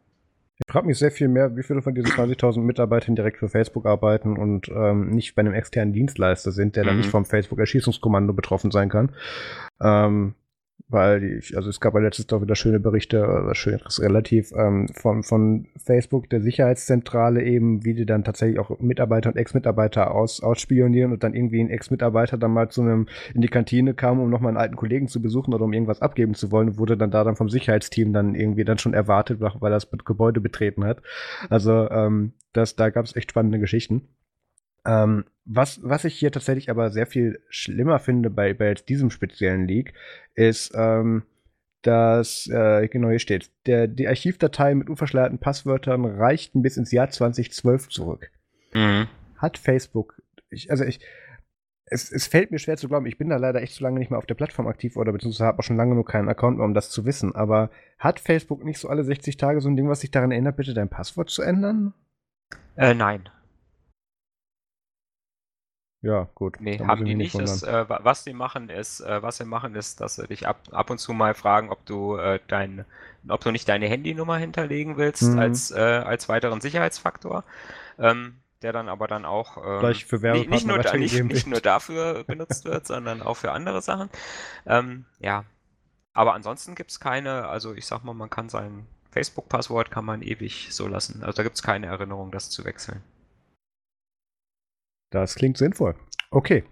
Ich 0.59 0.71
frage 0.71 0.87
mich 0.87 0.99
sehr 0.99 1.11
viel 1.11 1.29
mehr, 1.29 1.57
wie 1.57 1.63
viele 1.63 1.81
von 1.81 1.95
diesen 1.95 2.11
20.000 2.11 2.61
Mitarbeitern 2.61 3.17
direkt 3.17 3.39
für 3.39 3.49
Facebook 3.49 3.87
arbeiten 3.87 4.37
und 4.37 4.69
ähm, 4.69 5.09
nicht 5.09 5.35
bei 5.35 5.41
einem 5.41 5.55
externen 5.55 5.95
Dienstleister 5.95 6.53
sind, 6.53 6.77
der 6.77 6.85
mhm. 6.85 6.89
dann 6.89 6.99
nicht 6.99 7.09
vom 7.09 7.25
Facebook-Erschießungskommando 7.25 8.35
betroffen 8.35 8.71
sein 8.71 8.91
kann. 8.91 9.13
Ähm, 9.81 10.35
weil 10.93 11.21
die, 11.21 11.57
also 11.57 11.71
es 11.71 11.81
gab 11.81 11.95
ja 11.95 12.01
letztes 12.01 12.27
Jahr 12.31 12.43
wieder 12.43 12.55
schöne 12.55 12.81
Berichte, 12.81 13.19
äh, 13.19 13.55
schön 13.55 13.81
relativ 13.99 14.53
ähm, 14.53 14.89
von, 14.89 15.23
von 15.23 15.67
Facebook, 15.83 16.29
der 16.31 16.41
Sicherheitszentrale 16.41 17.43
eben, 17.43 17.85
wie 17.85 17.95
die 17.95 18.07
dann 18.07 18.25
tatsächlich 18.25 18.59
auch 18.59 18.79
Mitarbeiter 18.81 19.31
und 19.31 19.37
Ex-Mitarbeiter 19.37 20.15
aus, 20.15 20.43
ausspionieren 20.43 21.13
und 21.13 21.25
dann 21.25 21.35
irgendwie 21.35 21.61
ein 21.61 21.71
Ex-Mitarbeiter 21.71 22.39
dann 22.39 22.53
mal 22.53 22.69
zu 22.69 22.83
einem 22.83 23.07
in 23.35 23.41
die 23.41 23.49
Kantine 23.49 23.95
kam, 23.95 24.21
um 24.21 24.31
nochmal 24.31 24.51
einen 24.51 24.59
alten 24.59 24.77
Kollegen 24.77 25.09
zu 25.09 25.21
besuchen 25.21 25.55
oder 25.55 25.65
um 25.65 25.73
irgendwas 25.73 26.03
abgeben 26.03 26.35
zu 26.35 26.51
wollen, 26.51 26.79
wurde 26.79 26.97
dann 26.97 27.11
da 27.11 27.25
dann 27.25 27.37
vom 27.37 27.49
Sicherheitsteam 27.49 28.13
dann 28.13 28.35
irgendwie 28.35 28.65
dann 28.65 28.79
schon 28.79 28.95
erwartet, 28.95 29.41
weil 29.41 29.71
das 29.71 29.89
Gebäude 30.05 30.41
betreten 30.41 30.85
hat. 30.85 31.03
Also 31.51 31.89
ähm, 31.91 32.33
das, 32.53 32.77
da 32.77 32.91
gab 32.91 33.05
es 33.05 33.17
echt 33.17 33.31
spannende 33.31 33.59
Geschichten. 33.59 34.09
Ähm, 34.85 35.25
was, 35.45 35.81
was 35.83 36.05
ich 36.05 36.15
hier 36.15 36.31
tatsächlich 36.31 36.71
aber 36.71 36.91
sehr 36.91 37.07
viel 37.07 37.41
schlimmer 37.49 37.99
finde 37.99 38.31
bei, 38.31 38.55
bei 38.55 38.69
jetzt 38.69 38.89
diesem 38.89 39.11
speziellen 39.11 39.67
Leak, 39.67 39.93
ist, 40.35 40.73
ähm, 40.75 41.25
dass, 41.83 42.47
äh, 42.49 42.89
genau 42.89 43.09
hier 43.09 43.19
steht, 43.19 43.51
der, 43.67 43.89
die 43.89 44.07
Archivdatei 44.07 44.75
mit 44.75 44.89
unverschleierten 44.89 45.39
Passwörtern 45.39 46.05
reichten 46.05 46.63
bis 46.63 46.77
ins 46.77 46.93
Jahr 46.93 47.11
2012 47.11 47.89
zurück. 47.89 48.31
Mhm. 48.73 49.09
Hat 49.37 49.59
Facebook, 49.59 50.23
ich, 50.49 50.71
also 50.71 50.85
ich, 50.85 51.01
es, 51.87 52.11
es 52.11 52.29
fällt 52.29 52.53
mir 52.53 52.59
schwer 52.59 52.77
zu 52.77 52.89
glauben, 52.89 53.07
ich 53.07 53.19
bin 53.19 53.29
da 53.29 53.37
leider 53.37 53.61
echt 53.61 53.75
zu 53.75 53.83
lange 53.83 53.99
nicht 53.99 54.11
mehr 54.11 54.19
auf 54.19 54.27
der 54.27 54.37
Plattform 54.37 54.69
aktiv 54.69 54.97
oder 54.97 55.13
beziehungsweise 55.13 55.47
habe 55.47 55.59
auch 55.59 55.65
schon 55.65 55.77
lange 55.77 55.95
nur 55.95 56.05
keinen 56.05 56.29
Account 56.29 56.57
mehr, 56.57 56.67
um 56.67 56.75
das 56.75 56.91
zu 56.91 57.05
wissen, 57.05 57.35
aber 57.35 57.71
hat 57.99 58.21
Facebook 58.21 58.65
nicht 58.65 58.79
so 58.79 58.89
alle 58.89 59.03
60 59.03 59.37
Tage 59.37 59.61
so 59.61 59.69
ein 59.69 59.77
Ding, 59.77 59.89
was 59.89 60.01
sich 60.01 60.13
daran 60.13 60.31
erinnert, 60.31 60.57
bitte 60.57 60.75
dein 60.75 60.89
Passwort 60.89 61.31
zu 61.31 61.43
ändern? 61.43 61.93
Äh, 62.77 62.95
nein. 62.95 63.29
Ja, 66.03 66.29
gut. 66.35 66.57
Nee, 66.61 66.81
haben 66.81 67.05
die 67.05 67.15
nicht. 67.15 67.39
Das, 67.39 67.63
äh, 67.63 67.85
was 67.89 68.25
sie 68.25 68.33
machen 68.33 68.69
ist, 68.69 69.01
äh, 69.01 69.23
was 69.23 69.37
sie 69.37 69.45
machen 69.45 69.77
ist, 69.77 70.01
dass 70.01 70.17
sie 70.17 70.27
dich 70.27 70.49
ab, 70.49 70.61
ab 70.73 70.91
und 70.91 70.99
zu 70.99 71.13
mal 71.13 71.35
fragen, 71.35 71.71
ob 71.71 71.87
du 71.87 72.17
äh, 72.17 72.41
dein, 72.49 72.85
ob 73.29 73.41
du 73.43 73.53
nicht 73.53 73.69
deine 73.69 73.89
Handynummer 73.89 74.37
hinterlegen 74.37 74.97
willst 74.97 75.23
mhm. 75.23 75.39
als, 75.39 75.71
äh, 75.71 75.79
als 75.79 76.29
weiteren 76.29 76.61
Sicherheitsfaktor. 76.61 77.45
Ähm, 77.99 78.35
der 78.63 78.73
dann 78.73 78.89
aber 78.89 79.09
dann 79.09 79.25
auch 79.25 79.57
ähm, 79.57 79.89
nicht, 79.89 80.13
nicht, 80.49 80.67
nur, 80.67 80.79
da, 80.79 80.97
nicht, 80.97 81.23
nicht 81.25 81.47
nur 81.47 81.61
dafür 81.61 82.25
benutzt 82.25 82.65
wird, 82.65 82.87
sondern 82.87 83.23
auch 83.23 83.37
für 83.37 83.53
andere 83.53 83.83
Sachen. 83.83 84.09
Ähm, 84.67 85.05
ja, 85.19 85.45
aber 86.15 86.35
ansonsten 86.35 86.75
gibt 86.75 86.91
es 86.91 87.01
keine, 87.01 87.49
also 87.49 87.75
ich 87.75 87.87
sag 87.87 88.05
mal, 88.05 88.15
man 88.15 88.31
kann 88.31 88.49
sein 88.49 88.87
Facebook-Passwort 89.11 89.91
kann 89.91 90.05
man 90.05 90.23
ewig 90.23 90.69
so 90.71 90.89
lassen. 90.89 91.23
Also 91.23 91.37
da 91.37 91.43
gibt 91.43 91.57
es 91.57 91.63
keine 91.63 91.87
Erinnerung, 91.87 92.31
das 92.31 92.51
zu 92.51 92.65
wechseln. 92.65 93.03
Das 95.13 95.37
klingt 95.37 95.59
sinnvoll. 95.59 95.95
Okay, 96.31 96.65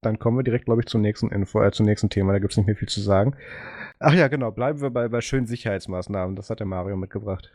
dann 0.00 0.18
kommen 0.18 0.38
wir 0.38 0.44
direkt, 0.44 0.66
glaube 0.66 0.80
ich, 0.80 0.86
zum 0.86 1.00
nächsten 1.00 1.30
Info, 1.30 1.60
äh, 1.62 1.72
zum 1.72 1.84
nächsten 1.84 2.08
Thema. 2.08 2.32
Da 2.32 2.38
gibt 2.38 2.52
es 2.52 2.56
nicht 2.56 2.66
mehr 2.66 2.76
viel 2.76 2.88
zu 2.88 3.00
sagen. 3.00 3.36
Ach 3.98 4.12
ja, 4.12 4.28
genau. 4.28 4.52
Bleiben 4.52 4.80
wir 4.80 4.90
bei, 4.90 5.08
bei 5.08 5.20
schönen 5.20 5.46
Sicherheitsmaßnahmen. 5.46 6.36
Das 6.36 6.48
hat 6.48 6.60
der 6.60 6.66
Mario 6.66 6.96
mitgebracht. 6.96 7.50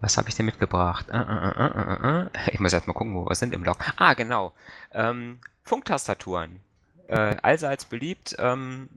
Was 0.00 0.16
habe 0.16 0.28
ich 0.28 0.34
denn 0.34 0.46
mitgebracht? 0.46 1.06
Uh, 1.12 1.16
uh, 1.16 2.24
uh, 2.24 2.26
ich 2.50 2.58
muss 2.58 2.72
erst 2.72 2.88
mal 2.88 2.94
gucken, 2.94 3.14
wo 3.14 3.28
wir 3.28 3.34
sind 3.34 3.54
im 3.54 3.62
Log. 3.64 3.76
Ah, 3.96 4.14
genau. 4.14 4.52
Ähm, 4.92 5.38
Funktastaturen. 5.62 6.60
Äh, 7.06 7.36
allseits 7.42 7.84
beliebt. 7.84 8.34
Ähm, 8.38 8.88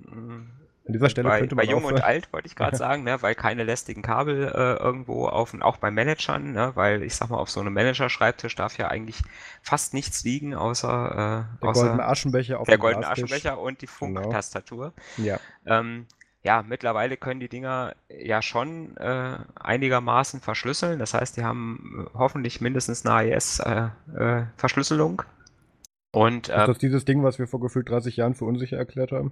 an 0.86 0.94
dieser 0.94 1.10
Stelle 1.10 1.30
bei, 1.30 1.40
könnte 1.40 1.56
man 1.56 1.66
bei 1.66 1.72
Jung 1.72 1.86
und 1.86 2.04
Alt 2.04 2.32
wollte 2.34 2.48
ich 2.48 2.56
gerade 2.56 2.76
sagen, 2.78 3.04
ne, 3.04 3.22
weil 3.22 3.36
keine 3.36 3.64
lästigen 3.64 4.02
Kabel 4.02 4.52
äh, 4.54 4.84
irgendwo 4.84 5.28
auf 5.28 5.54
auch 5.62 5.78
bei 5.78 5.92
Managern, 5.92 6.52
ne, 6.52 6.72
weil 6.76 7.04
ich 7.04 7.16
sag 7.16 7.30
mal 7.30 7.38
auf 7.38 7.50
so 7.50 7.62
einem 7.62 7.74
Manager-Schreibtisch 7.74 8.56
darf 8.56 8.78
ja 8.78 8.90
eigentlich 8.90 9.22
fast 9.62 9.94
nichts 9.94 10.24
liegen 10.24 10.56
außer 10.56 10.88
äh, 10.88 11.60
der 11.62 11.70
außer 11.70 11.82
goldene 11.82 12.06
Aschenbecher 12.06 12.60
auf 12.60 12.68
der 12.68 12.78
goldene 12.78 13.08
Aschenbecher 13.08 13.60
und 13.60 13.82
die. 13.82 13.88
Funktastatur. 13.88 14.94
Genau. 15.16 15.28
Ja. 15.28 15.40
Ähm, 15.66 16.08
ja, 16.44 16.62
mittlerweile 16.62 17.16
können 17.16 17.40
die 17.40 17.48
Dinger 17.48 17.96
ja 18.10 18.42
schon 18.42 18.98
äh, 18.98 19.38
einigermaßen 19.56 20.42
verschlüsseln. 20.42 21.00
Das 21.00 21.14
heißt, 21.14 21.38
die 21.38 21.46
haben 21.46 22.10
hoffentlich 22.14 22.60
mindestens 22.60 23.06
eine 23.06 23.16
AES-Verschlüsselung. 23.16 25.22
Äh, 25.22 25.24
äh, 25.24 26.20
und, 26.20 26.50
äh, 26.50 26.60
ist 26.60 26.68
das 26.68 26.80
dieses 26.80 27.06
Ding, 27.06 27.24
was 27.24 27.40
wir 27.40 27.48
vor 27.48 27.62
gefühlt 27.62 27.90
30 27.90 28.18
Jahren 28.18 28.36
für 28.36 28.44
unsicher 28.44 28.76
erklärt 28.78 29.14
haben? 29.14 29.32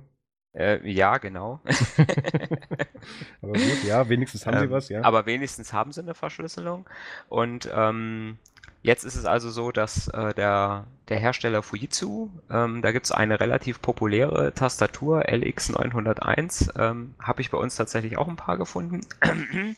Äh, 0.54 0.86
ja, 0.90 1.18
genau. 1.18 1.62
aber 3.42 3.54
gut, 3.54 3.84
ja, 3.86 4.10
wenigstens 4.10 4.46
haben 4.46 4.58
ähm, 4.58 4.64
sie 4.64 4.72
was, 4.72 4.90
ja. 4.90 5.04
Aber 5.04 5.26
wenigstens 5.26 5.72
haben 5.72 5.92
sie 5.94 6.02
eine 6.02 6.14
Verschlüsselung. 6.14 6.90
Und 7.30 7.70
ähm, 7.74 8.38
jetzt 8.82 9.06
ist 9.06 9.16
es 9.16 9.26
also 9.26 9.50
so, 9.50 9.72
dass 9.72 10.10
äh, 10.10 10.34
der, 10.34 10.88
der 11.08 11.20
Hersteller 11.20 11.64
Fujitsu, 11.64 12.30
ähm, 12.50 12.82
da 12.82 12.92
gibt 12.92 13.06
es 13.06 13.12
eine 13.12 13.40
relativ 13.40 13.82
populäre 13.82 14.54
Tastatur, 14.54 15.22
LX901, 15.30 16.78
ähm, 16.78 17.16
habe 17.22 17.42
ich 17.42 17.50
bei 17.50 17.58
uns 17.58 17.76
tatsächlich 17.76 18.18
auch 18.18 18.28
ein 18.28 18.36
paar 18.36 18.58
gefunden. 18.58 19.02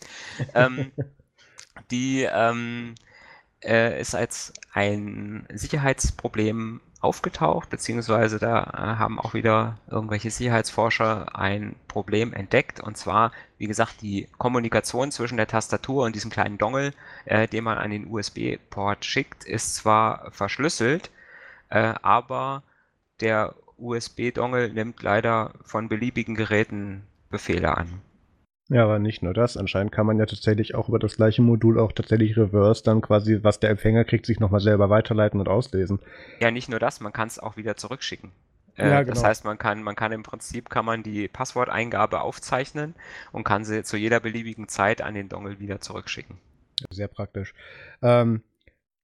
Ähm, 0.55 0.91
die 1.91 2.23
ähm, 2.23 2.95
äh, 3.63 3.99
ist 3.99 4.15
als 4.15 4.53
ein 4.71 5.47
Sicherheitsproblem 5.53 6.81
aufgetaucht, 7.03 7.69
beziehungsweise 7.69 8.39
da 8.39 8.63
äh, 8.63 8.99
haben 8.99 9.19
auch 9.19 9.33
wieder 9.33 9.77
irgendwelche 9.89 10.31
Sicherheitsforscher 10.31 11.37
ein 11.37 11.75
Problem 11.87 12.33
entdeckt. 12.33 12.79
Und 12.79 12.97
zwar, 12.97 13.31
wie 13.57 13.67
gesagt, 13.67 14.01
die 14.01 14.27
Kommunikation 14.37 15.11
zwischen 15.11 15.37
der 15.37 15.47
Tastatur 15.47 16.05
und 16.05 16.15
diesem 16.15 16.31
kleinen 16.31 16.57
Dongle, 16.57 16.93
äh, 17.25 17.47
den 17.47 17.63
man 17.63 17.77
an 17.77 17.91
den 17.91 18.07
USB-Port 18.07 19.05
schickt, 19.05 19.43
ist 19.43 19.75
zwar 19.75 20.31
verschlüsselt, 20.31 21.11
äh, 21.69 21.93
aber 22.01 22.63
der 23.19 23.55
USB-Dongle 23.77 24.71
nimmt 24.71 25.01
leider 25.03 25.53
von 25.65 25.89
beliebigen 25.89 26.35
Geräten 26.35 27.03
Befehle 27.29 27.77
an. 27.77 28.01
Ja, 28.73 28.85
aber 28.85 28.97
nicht 28.97 29.21
nur 29.21 29.35
das. 29.35 29.55
Anscheinend 29.55 29.91
kann 29.91 30.07
man 30.07 30.17
ja 30.17 30.25
tatsächlich 30.25 30.73
auch 30.73 30.89
über 30.89 30.97
das 30.97 31.15
gleiche 31.15 31.43
Modul 31.43 31.79
auch 31.79 31.91
tatsächlich 31.91 32.35
reverse 32.35 32.83
dann 32.83 33.01
quasi, 33.01 33.43
was 33.43 33.59
der 33.59 33.69
Empfänger 33.69 34.03
kriegt, 34.03 34.25
sich 34.25 34.39
nochmal 34.39 34.61
selber 34.61 34.89
weiterleiten 34.89 35.39
und 35.39 35.47
auslesen. 35.47 35.99
Ja, 36.39 36.49
nicht 36.49 36.69
nur 36.69 36.79
das, 36.79 36.99
man 36.99 37.13
kann 37.13 37.27
es 37.27 37.37
auch 37.37 37.55
wieder 37.55 37.77
zurückschicken. 37.77 38.31
Äh, 38.75 38.89
ja, 38.89 39.03
genau. 39.03 39.13
Das 39.13 39.23
heißt, 39.23 39.45
man 39.45 39.59
kann, 39.59 39.83
man 39.83 39.95
kann 39.95 40.11
im 40.11 40.23
Prinzip 40.23 40.71
kann 40.71 40.85
man 40.85 41.03
die 41.03 41.27
Passworteingabe 41.27 42.21
aufzeichnen 42.21 42.95
und 43.31 43.43
kann 43.43 43.63
sie 43.63 43.83
zu 43.83 43.95
jeder 43.95 44.19
beliebigen 44.19 44.67
Zeit 44.67 45.03
an 45.03 45.13
den 45.13 45.29
Dongle 45.29 45.59
wieder 45.59 45.79
zurückschicken. 45.79 46.37
Sehr 46.89 47.07
praktisch. 47.07 47.53
Ähm, 48.01 48.41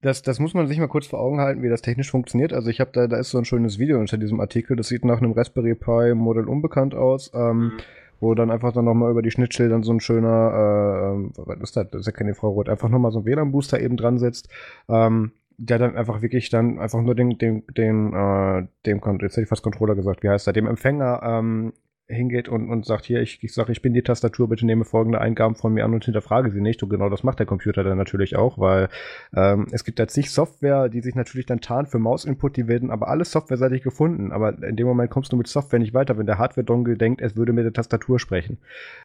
das, 0.01 0.23
das 0.23 0.39
muss 0.39 0.55
man 0.55 0.67
sich 0.67 0.79
mal 0.79 0.87
kurz 0.87 1.05
vor 1.05 1.19
Augen 1.19 1.41
halten, 1.41 1.61
wie 1.61 1.69
das 1.69 1.83
technisch 1.83 2.09
funktioniert. 2.09 2.53
Also 2.53 2.71
ich 2.71 2.79
habe 2.79 2.89
da, 2.91 3.05
da 3.05 3.17
ist 3.17 3.29
so 3.29 3.37
ein 3.37 3.45
schönes 3.45 3.77
Video 3.77 3.99
unter 3.99 4.17
diesem 4.17 4.39
Artikel. 4.39 4.75
Das 4.75 4.87
sieht 4.87 5.05
nach 5.05 5.19
einem 5.19 5.33
Raspberry 5.33 5.75
Pi 5.75 6.15
Modell 6.15 6.47
unbekannt 6.47 6.95
aus. 6.95 7.31
Ähm, 7.35 7.57
mhm. 7.57 7.77
Wo 8.19 8.33
dann 8.35 8.51
einfach 8.51 8.73
dann 8.73 8.85
nochmal 8.85 9.11
über 9.11 9.21
die 9.21 9.31
Schnittstelle 9.31 9.81
so 9.83 9.93
ein 9.93 9.99
schöner, 9.99 10.51
äh, 10.53 11.13
ähm, 11.13 11.31
was 11.37 11.59
ist 11.59 11.77
das? 11.77 11.89
Das 11.91 12.01
ist 12.01 12.07
ja 12.07 12.11
keine 12.11 12.35
Frau 12.35 12.49
Rot, 12.49 12.69
einfach 12.69 12.89
nochmal 12.89 13.11
so 13.11 13.19
ein 13.19 13.25
WLAN-Booster 13.25 13.79
eben 13.79 13.97
dran 13.97 14.17
sitzt. 14.17 14.49
Ähm, 14.87 15.31
der 15.61 15.77
dann 15.77 15.97
einfach 15.97 16.21
wirklich 16.21 16.49
dann 16.49 16.79
einfach 16.79 17.01
nur 17.01 17.15
den, 17.15 17.37
den, 17.37 17.63
den, 17.75 18.13
äh, 18.13 18.65
dem, 18.85 19.01
jetzt 19.21 19.33
hätte 19.33 19.41
ich 19.41 19.49
fast 19.49 19.61
Controller 19.61 19.95
gesagt, 19.95 20.23
wie 20.23 20.29
heißt 20.29 20.47
er, 20.47 20.53
dem 20.53 20.67
Empfänger 20.67 21.21
ähm, 21.21 21.73
hingeht 22.09 22.49
und, 22.49 22.69
und 22.69 22.85
sagt, 22.85 23.05
hier, 23.05 23.21
ich, 23.21 23.43
ich 23.43 23.53
sage, 23.53 23.71
ich 23.71 23.81
bin 23.81 23.93
die 23.93 24.01
Tastatur, 24.01 24.49
bitte 24.49 24.65
nehme 24.65 24.83
folgende 24.83 25.21
Eingaben 25.21 25.55
von 25.55 25.73
mir 25.73 25.85
an 25.85 25.93
und 25.93 26.03
hinterfrage 26.03 26.49
sie 26.49 26.59
nicht. 26.59 26.81
Und 26.81 26.89
genau 26.89 27.09
das 27.09 27.23
macht 27.23 27.39
der 27.39 27.45
Computer 27.45 27.83
dann 27.83 27.97
natürlich 27.97 28.35
auch, 28.35 28.57
weil 28.57 28.89
ähm, 29.35 29.67
es 29.71 29.83
gibt 29.83 29.99
da 29.99 30.07
zig 30.07 30.31
Software, 30.31 30.89
die 30.89 31.01
sich 31.01 31.15
natürlich 31.15 31.45
dann 31.45 31.61
tarnt 31.61 31.89
für 31.89 31.99
Maus-Input, 31.99 32.57
die 32.57 32.67
werden 32.67 32.89
aber 32.89 33.07
alles 33.07 33.31
softwareseitig 33.31 33.83
gefunden. 33.83 34.31
Aber 34.31 34.61
in 34.63 34.75
dem 34.75 34.87
Moment 34.87 35.11
kommst 35.11 35.31
du 35.31 35.37
mit 35.37 35.47
Software 35.47 35.79
nicht 35.79 35.93
weiter, 35.93 36.17
wenn 36.17 36.25
der 36.25 36.39
Hardware-Dongle 36.39 36.97
denkt, 36.97 37.21
es 37.21 37.35
würde 37.35 37.53
mit 37.53 37.65
der 37.65 37.73
Tastatur 37.73 38.19
sprechen. 38.19 38.57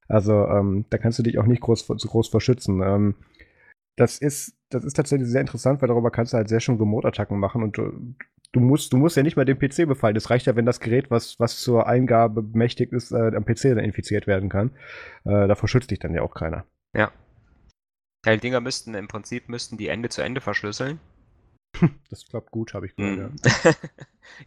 Also 0.08 0.46
ähm, 0.46 0.86
da 0.90 0.98
kannst 0.98 1.18
du 1.18 1.22
dich 1.22 1.38
auch 1.38 1.46
nicht 1.46 1.60
groß, 1.60 1.86
groß 1.86 2.28
verschützen. 2.28 2.80
Ähm, 2.82 3.14
das 3.96 4.18
ist, 4.18 4.56
das 4.70 4.84
ist 4.84 4.94
tatsächlich 4.94 5.28
sehr 5.28 5.40
interessant, 5.40 5.80
weil 5.80 5.88
darüber 5.88 6.10
kannst 6.10 6.32
du 6.32 6.38
halt 6.38 6.48
sehr 6.48 6.60
schön 6.60 6.78
Remote-Attacken 6.78 7.38
machen 7.38 7.62
und 7.62 7.78
du, 8.54 8.60
musst, 8.60 8.92
du 8.92 8.96
musst 8.96 9.16
ja 9.16 9.22
nicht 9.22 9.36
mal 9.36 9.44
den 9.44 9.58
PC 9.58 9.86
befallen. 9.86 10.16
Es 10.16 10.30
reicht 10.30 10.46
ja, 10.46 10.56
wenn 10.56 10.64
das 10.64 10.80
Gerät, 10.80 11.10
was, 11.10 11.38
was 11.38 11.60
zur 11.60 11.86
Eingabe 11.86 12.42
bemächtigt 12.42 12.92
ist, 12.92 13.12
äh, 13.12 13.32
am 13.34 13.44
PC 13.44 13.62
dann 13.74 13.78
infiziert 13.80 14.26
werden 14.26 14.48
kann. 14.48 14.70
Äh, 15.24 15.48
davor 15.48 15.68
schützt 15.68 15.90
dich 15.90 15.98
dann 15.98 16.14
ja 16.14 16.22
auch 16.22 16.34
keiner. 16.34 16.64
Ja. 16.94 17.12
Ja, 18.24 18.32
die 18.32 18.40
Dinger 18.40 18.60
müssten 18.60 18.94
im 18.94 19.08
Prinzip 19.08 19.48
müssten 19.48 19.76
die 19.76 19.88
Ende 19.88 20.08
zu 20.08 20.22
Ende 20.22 20.40
verschlüsseln. 20.40 21.00
Das 22.08 22.24
klappt 22.26 22.52
gut, 22.52 22.72
habe 22.74 22.86
ich 22.86 22.94
gehört. 22.94 23.32
Mm. 23.32 23.48
Ja. 23.64 23.72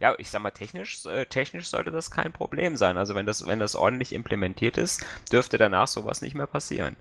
ja, 0.00 0.14
ich 0.16 0.30
sag 0.30 0.40
mal, 0.40 0.50
technisch, 0.50 1.04
äh, 1.04 1.26
technisch 1.26 1.68
sollte 1.68 1.90
das 1.90 2.10
kein 2.10 2.32
Problem 2.32 2.76
sein. 2.76 2.96
Also 2.96 3.14
wenn 3.14 3.26
das, 3.26 3.46
wenn 3.46 3.58
das 3.58 3.76
ordentlich 3.76 4.14
implementiert 4.14 4.78
ist, 4.78 5.04
dürfte 5.30 5.58
danach 5.58 5.88
sowas 5.88 6.22
nicht 6.22 6.34
mehr 6.34 6.46
passieren. 6.46 6.96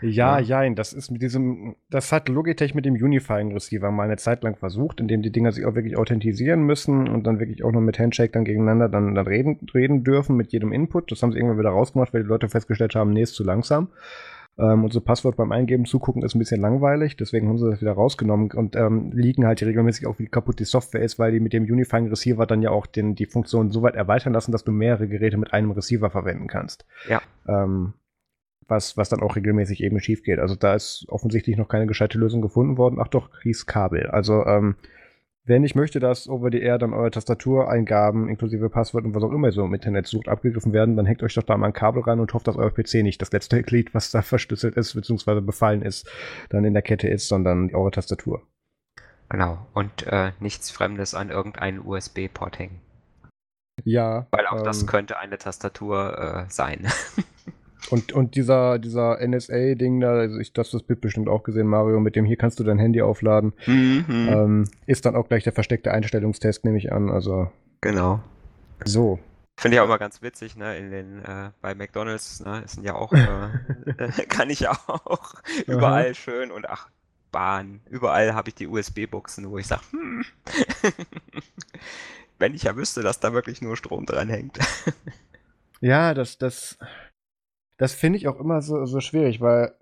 Ja, 0.00 0.38
ja, 0.38 0.60
jein. 0.60 0.74
Das 0.74 0.92
ist 0.92 1.10
mit 1.10 1.22
diesem, 1.22 1.76
das 1.90 2.12
hat 2.12 2.28
Logitech 2.28 2.74
mit 2.74 2.84
dem 2.84 2.94
Unifying 2.94 3.52
Receiver 3.52 3.90
mal 3.90 4.04
eine 4.04 4.16
Zeit 4.16 4.42
lang 4.42 4.56
versucht, 4.56 5.00
indem 5.00 5.22
die 5.22 5.32
Dinger 5.32 5.52
sich 5.52 5.64
auch 5.66 5.74
wirklich 5.74 5.96
authentisieren 5.96 6.62
müssen 6.62 7.08
und 7.08 7.26
dann 7.26 7.40
wirklich 7.40 7.64
auch 7.64 7.72
nur 7.72 7.82
mit 7.82 7.98
Handshake 7.98 8.32
dann 8.32 8.44
gegeneinander 8.44 8.88
dann, 8.88 9.14
dann 9.14 9.26
reden, 9.26 9.58
reden 9.74 10.04
dürfen 10.04 10.36
mit 10.36 10.52
jedem 10.52 10.72
Input. 10.72 11.10
Das 11.10 11.22
haben 11.22 11.32
sie 11.32 11.38
irgendwann 11.38 11.58
wieder 11.58 11.70
rausgemacht, 11.70 12.14
weil 12.14 12.22
die 12.22 12.28
Leute 12.28 12.48
festgestellt 12.48 12.94
haben, 12.94 13.10
nee, 13.10 13.22
ist 13.22 13.34
zu 13.34 13.44
langsam. 13.44 13.88
Ähm, 14.58 14.84
und 14.84 14.92
so 14.92 15.00
Passwort 15.00 15.36
beim 15.36 15.52
Eingeben 15.52 15.84
zugucken 15.84 16.22
ist 16.22 16.34
ein 16.34 16.40
bisschen 16.40 16.60
langweilig, 16.60 17.16
deswegen 17.16 17.48
haben 17.48 17.58
sie 17.58 17.70
das 17.70 17.80
wieder 17.80 17.92
rausgenommen 17.92 18.50
und 18.50 18.74
ähm, 18.74 19.12
liegen 19.12 19.46
halt 19.46 19.62
regelmäßig 19.62 20.06
auch, 20.06 20.18
wie 20.18 20.26
kaputt 20.26 20.58
die 20.58 20.64
Software 20.64 21.02
ist, 21.02 21.18
weil 21.18 21.30
die 21.30 21.40
mit 21.40 21.52
dem 21.52 21.62
Unifying 21.62 22.08
Receiver 22.08 22.44
dann 22.44 22.62
ja 22.62 22.70
auch 22.70 22.86
den, 22.86 23.14
die 23.14 23.26
Funktion 23.26 23.70
so 23.70 23.82
weit 23.82 23.94
erweitern 23.94 24.32
lassen, 24.32 24.50
dass 24.50 24.64
du 24.64 24.72
mehrere 24.72 25.06
Geräte 25.06 25.36
mit 25.36 25.52
einem 25.52 25.70
Receiver 25.70 26.10
verwenden 26.10 26.48
kannst. 26.48 26.86
Ja. 27.08 27.22
Ähm, 27.46 27.94
was, 28.68 28.96
was 28.96 29.08
dann 29.08 29.20
auch 29.20 29.36
regelmäßig 29.36 29.82
eben 29.82 29.98
schief 30.00 30.22
geht. 30.22 30.38
Also 30.38 30.54
da 30.54 30.74
ist 30.74 31.06
offensichtlich 31.08 31.56
noch 31.56 31.68
keine 31.68 31.86
gescheite 31.86 32.18
Lösung 32.18 32.42
gefunden 32.42 32.76
worden. 32.76 32.98
Ach 33.00 33.08
doch, 33.08 33.30
hieß 33.42 33.66
Kabel. 33.66 34.06
Also 34.08 34.44
ähm, 34.46 34.76
wenn 35.48 35.64
ich 35.64 35.74
möchte, 35.74 35.98
dass 35.98 36.28
over 36.28 36.50
the 36.52 36.60
air 36.60 36.78
dann 36.78 36.92
eure 36.92 37.10
Tastatureingaben 37.10 38.28
inklusive 38.28 38.68
Passwort 38.68 39.06
und 39.06 39.14
was 39.14 39.22
auch 39.22 39.32
immer 39.32 39.50
so 39.50 39.64
im 39.64 39.72
Internet 39.72 40.06
sucht 40.06 40.28
abgegriffen 40.28 40.74
werden, 40.74 40.94
dann 40.96 41.06
hängt 41.06 41.22
euch 41.22 41.34
doch 41.34 41.42
da 41.42 41.56
mal 41.56 41.68
ein 41.68 41.72
Kabel 41.72 42.02
rein 42.02 42.20
und 42.20 42.34
hofft, 42.34 42.46
dass 42.46 42.56
euer 42.56 42.70
PC 42.70 42.96
nicht 42.96 43.22
das 43.22 43.32
letzte 43.32 43.62
Glied, 43.62 43.94
was 43.94 44.10
da 44.10 44.20
verschlüsselt 44.22 44.76
ist, 44.76 44.92
beziehungsweise 44.92 45.40
befallen 45.40 45.80
ist, 45.80 46.08
dann 46.50 46.64
in 46.64 46.74
der 46.74 46.82
Kette 46.82 47.08
ist, 47.08 47.28
sondern 47.28 47.74
eure 47.74 47.90
Tastatur. 47.90 48.42
Genau. 49.30 49.66
Und 49.72 50.06
äh, 50.06 50.32
nichts 50.38 50.70
Fremdes 50.70 51.14
an 51.14 51.30
irgendeinen 51.30 51.80
USB-Port 51.80 52.58
hängen. 52.58 52.80
Ja. 53.84 54.26
Weil 54.30 54.46
auch 54.46 54.58
ähm, 54.58 54.64
das 54.64 54.86
könnte 54.86 55.18
eine 55.18 55.38
Tastatur 55.38 56.46
äh, 56.46 56.50
sein. 56.50 56.86
Und, 57.90 58.12
und 58.12 58.34
dieser, 58.34 58.78
dieser 58.78 59.18
NSA-Ding 59.26 60.00
da, 60.00 60.12
also 60.12 60.38
ich 60.38 60.52
hast 60.56 60.74
das 60.74 60.82
Bild 60.82 61.00
bestimmt 61.00 61.28
auch 61.28 61.42
gesehen, 61.42 61.66
Mario, 61.66 62.00
mit 62.00 62.16
dem 62.16 62.24
hier 62.24 62.36
kannst 62.36 62.60
du 62.60 62.64
dein 62.64 62.78
Handy 62.78 63.02
aufladen, 63.02 63.52
mhm. 63.66 64.04
ähm, 64.08 64.64
ist 64.86 65.06
dann 65.06 65.16
auch 65.16 65.28
gleich 65.28 65.44
der 65.44 65.52
versteckte 65.52 65.92
Einstellungstest, 65.92 66.64
nehme 66.64 66.78
ich 66.78 66.92
an. 66.92 67.10
Also. 67.10 67.50
Genau. 67.80 68.20
So. 68.84 69.18
Finde 69.58 69.76
ich 69.76 69.80
auch 69.80 69.86
immer 69.86 69.98
ganz 69.98 70.22
witzig, 70.22 70.56
ne, 70.56 70.78
in 70.78 70.90
den, 70.90 71.24
äh, 71.24 71.50
bei 71.60 71.74
McDonalds, 71.74 72.40
ne, 72.44 72.62
sind 72.66 72.84
ja 72.84 72.94
auch, 72.94 73.12
äh, 73.12 73.48
kann 74.28 74.50
ich 74.50 74.68
auch 74.68 75.34
überall 75.66 76.14
schön 76.14 76.52
und 76.52 76.68
ach, 76.68 76.88
Bahn, 77.32 77.80
überall 77.90 78.34
habe 78.34 78.50
ich 78.50 78.54
die 78.54 78.68
USB-Buchsen, 78.68 79.50
wo 79.50 79.58
ich 79.58 79.66
sage, 79.66 79.82
hm, 79.90 80.24
wenn 82.38 82.54
ich 82.54 82.62
ja 82.62 82.76
wüsste, 82.76 83.02
dass 83.02 83.20
da 83.20 83.32
wirklich 83.32 83.60
nur 83.60 83.76
Strom 83.76 84.06
dran 84.06 84.28
hängt. 84.28 84.58
ja, 85.80 86.14
das, 86.14 86.38
das, 86.38 86.78
das 87.78 87.94
finde 87.94 88.18
ich 88.18 88.28
auch 88.28 88.38
immer 88.38 88.60
so, 88.60 88.84
so 88.84 89.00
schwierig, 89.00 89.40
weil 89.40 89.72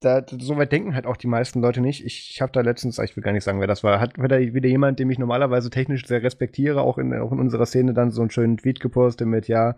da, 0.00 0.24
so 0.26 0.56
weit 0.56 0.72
denken 0.72 0.94
halt 0.94 1.06
auch 1.06 1.18
die 1.18 1.26
meisten 1.26 1.60
Leute 1.60 1.82
nicht. 1.82 2.06
Ich, 2.06 2.30
ich 2.30 2.40
habe 2.40 2.52
da 2.52 2.62
letztens, 2.62 2.98
ich 2.98 3.16
will 3.16 3.22
gar 3.22 3.32
nicht 3.32 3.44
sagen, 3.44 3.60
wer 3.60 3.66
das 3.66 3.84
war, 3.84 4.00
hat 4.00 4.16
wieder, 4.16 4.38
jemand, 4.38 4.98
den 4.98 5.10
ich 5.10 5.18
normalerweise 5.18 5.68
technisch 5.68 6.06
sehr 6.06 6.22
respektiere, 6.22 6.80
auch 6.80 6.96
in, 6.96 7.12
auch 7.12 7.32
in 7.32 7.38
unserer 7.38 7.66
Szene 7.66 7.92
dann 7.92 8.10
so 8.10 8.22
einen 8.22 8.30
schönen 8.30 8.56
Tweet 8.56 8.80
gepostet 8.80 9.28
mit, 9.28 9.46
ja, 9.46 9.76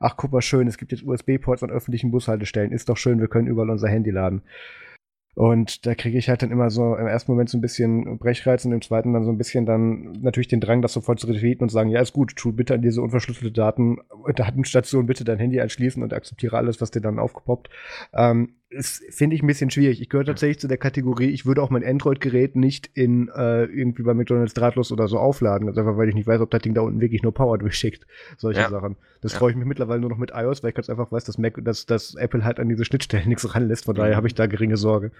ach 0.00 0.18
guck 0.18 0.32
mal 0.32 0.42
schön, 0.42 0.68
es 0.68 0.76
gibt 0.76 0.92
jetzt 0.92 1.04
USB-Ports 1.04 1.62
an 1.62 1.70
öffentlichen 1.70 2.10
Bushaltestellen, 2.10 2.72
ist 2.72 2.90
doch 2.90 2.98
schön, 2.98 3.20
wir 3.20 3.28
können 3.28 3.48
überall 3.48 3.70
unser 3.70 3.88
Handy 3.88 4.10
laden. 4.10 4.42
Und 5.34 5.84
da 5.84 5.94
kriege 5.94 6.16
ich 6.16 6.28
halt 6.28 6.42
dann 6.42 6.50
immer 6.50 6.70
so 6.70 6.94
im 6.96 7.06
ersten 7.06 7.32
Moment 7.32 7.50
so 7.50 7.58
ein 7.58 7.60
bisschen 7.60 8.18
Brechreiz 8.18 8.64
und 8.64 8.72
im 8.72 8.82
zweiten 8.82 9.12
dann 9.12 9.24
so 9.24 9.30
ein 9.30 9.38
bisschen 9.38 9.66
dann 9.66 10.12
natürlich 10.20 10.48
den 10.48 10.60
Drang, 10.60 10.80
das 10.80 10.92
sofort 10.92 11.18
zu 11.18 11.26
retweeten 11.26 11.64
und 11.64 11.70
sagen, 11.70 11.90
ja, 11.90 12.00
ist 12.00 12.12
gut, 12.12 12.36
tu 12.36 12.52
bitte 12.52 12.74
an 12.74 12.82
diese 12.82 13.02
unverschlüsselte 13.02 13.52
Daten, 13.52 13.98
Datenstation 14.34 15.06
bitte 15.06 15.24
dein 15.24 15.38
Handy 15.38 15.60
anschließen 15.60 16.02
und 16.02 16.12
akzeptiere 16.12 16.56
alles, 16.56 16.80
was 16.80 16.90
dir 16.92 17.00
dann 17.00 17.18
aufgepoppt. 17.18 17.68
Ähm, 18.12 18.54
ist, 18.74 19.02
finde 19.10 19.36
ich 19.36 19.42
ein 19.42 19.46
bisschen 19.46 19.70
schwierig. 19.70 20.00
Ich 20.00 20.08
gehöre 20.08 20.26
tatsächlich 20.26 20.58
zu 20.58 20.68
der 20.68 20.76
Kategorie, 20.76 21.30
ich 21.30 21.46
würde 21.46 21.62
auch 21.62 21.70
mein 21.70 21.84
Android-Gerät 21.84 22.56
nicht 22.56 22.90
in 22.94 23.28
äh, 23.28 23.64
irgendwie 23.64 24.02
bei 24.02 24.12
McDonalds 24.12 24.54
drahtlos 24.54 24.92
oder 24.92 25.08
so 25.08 25.18
aufladen. 25.18 25.68
Also 25.68 25.80
einfach, 25.80 25.96
weil 25.96 26.08
ich 26.08 26.14
nicht 26.14 26.26
weiß, 26.26 26.40
ob 26.40 26.50
das 26.50 26.62
Ding 26.62 26.74
da 26.74 26.82
unten 26.82 27.00
wirklich 27.00 27.22
nur 27.22 27.32
Power 27.32 27.56
durchschickt. 27.58 28.06
Solche 28.36 28.60
ja. 28.60 28.70
Sachen. 28.70 28.96
Das 29.22 29.32
ja. 29.32 29.38
freue 29.38 29.52
ich 29.52 29.56
mich 29.56 29.66
mittlerweile 29.66 30.00
nur 30.00 30.10
noch 30.10 30.18
mit 30.18 30.32
iOS, 30.34 30.62
weil 30.62 30.70
ich 30.70 30.74
ganz 30.74 30.90
einfach 30.90 31.10
weiß, 31.10 31.24
dass, 31.24 31.38
Mac, 31.38 31.58
dass, 31.64 31.86
dass 31.86 32.14
Apple 32.14 32.44
halt 32.44 32.60
an 32.60 32.68
diese 32.68 32.84
Schnittstellen 32.84 33.28
nichts 33.28 33.54
ranlässt. 33.54 33.86
Von 33.86 33.94
mhm. 33.94 34.00
daher 34.00 34.16
habe 34.16 34.26
ich 34.26 34.34
da 34.34 34.46
geringe 34.46 34.76
Sorge. 34.76 35.12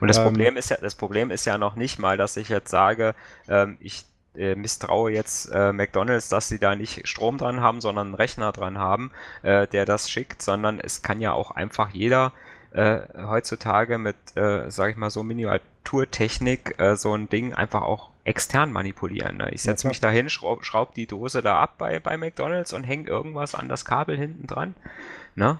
Und 0.00 0.08
das 0.08 0.16
ähm, 0.16 0.24
Problem 0.24 0.56
ist 0.56 0.70
ja, 0.70 0.78
das 0.80 0.94
Problem 0.94 1.30
ist 1.30 1.44
ja 1.44 1.58
noch 1.58 1.76
nicht 1.76 1.98
mal, 1.98 2.16
dass 2.16 2.36
ich 2.36 2.48
jetzt 2.48 2.70
sage, 2.70 3.14
ähm, 3.48 3.76
ich 3.80 4.04
äh, 4.36 4.54
misstraue 4.54 5.10
jetzt 5.10 5.50
äh, 5.52 5.72
McDonalds, 5.72 6.28
dass 6.28 6.48
sie 6.48 6.58
da 6.58 6.76
nicht 6.76 7.06
Strom 7.08 7.36
dran 7.36 7.60
haben, 7.60 7.80
sondern 7.80 8.08
einen 8.08 8.14
Rechner 8.14 8.52
dran 8.52 8.78
haben, 8.78 9.10
äh, 9.42 9.66
der 9.66 9.86
das 9.86 10.10
schickt, 10.10 10.40
sondern 10.40 10.78
es 10.78 11.02
kann 11.02 11.20
ja 11.20 11.32
auch 11.32 11.50
einfach 11.50 11.90
jeder 11.90 12.32
äh, 12.72 13.00
heutzutage 13.16 13.98
mit, 13.98 14.16
äh, 14.36 14.70
sag 14.70 14.90
ich 14.90 14.96
mal, 14.96 15.10
so 15.10 15.22
Miniaturtechnik 15.22 16.78
äh, 16.78 16.96
so 16.96 17.14
ein 17.14 17.28
Ding 17.28 17.54
einfach 17.54 17.82
auch 17.82 18.10
extern 18.24 18.72
manipulieren. 18.72 19.38
Ne? 19.38 19.50
Ich 19.50 19.62
setze 19.62 19.84
ja, 19.84 19.88
mich 19.88 20.00
da 20.00 20.10
hin, 20.10 20.28
schraub, 20.28 20.64
schraub 20.64 20.94
die 20.94 21.06
Dose 21.06 21.42
da 21.42 21.60
ab 21.60 21.74
bei, 21.78 21.98
bei 21.98 22.16
McDonalds 22.16 22.72
und 22.72 22.84
hänge 22.84 23.08
irgendwas 23.08 23.54
an 23.54 23.68
das 23.68 23.84
Kabel 23.84 24.16
hinten 24.16 24.46
dran. 24.46 24.74
Ne? 25.34 25.58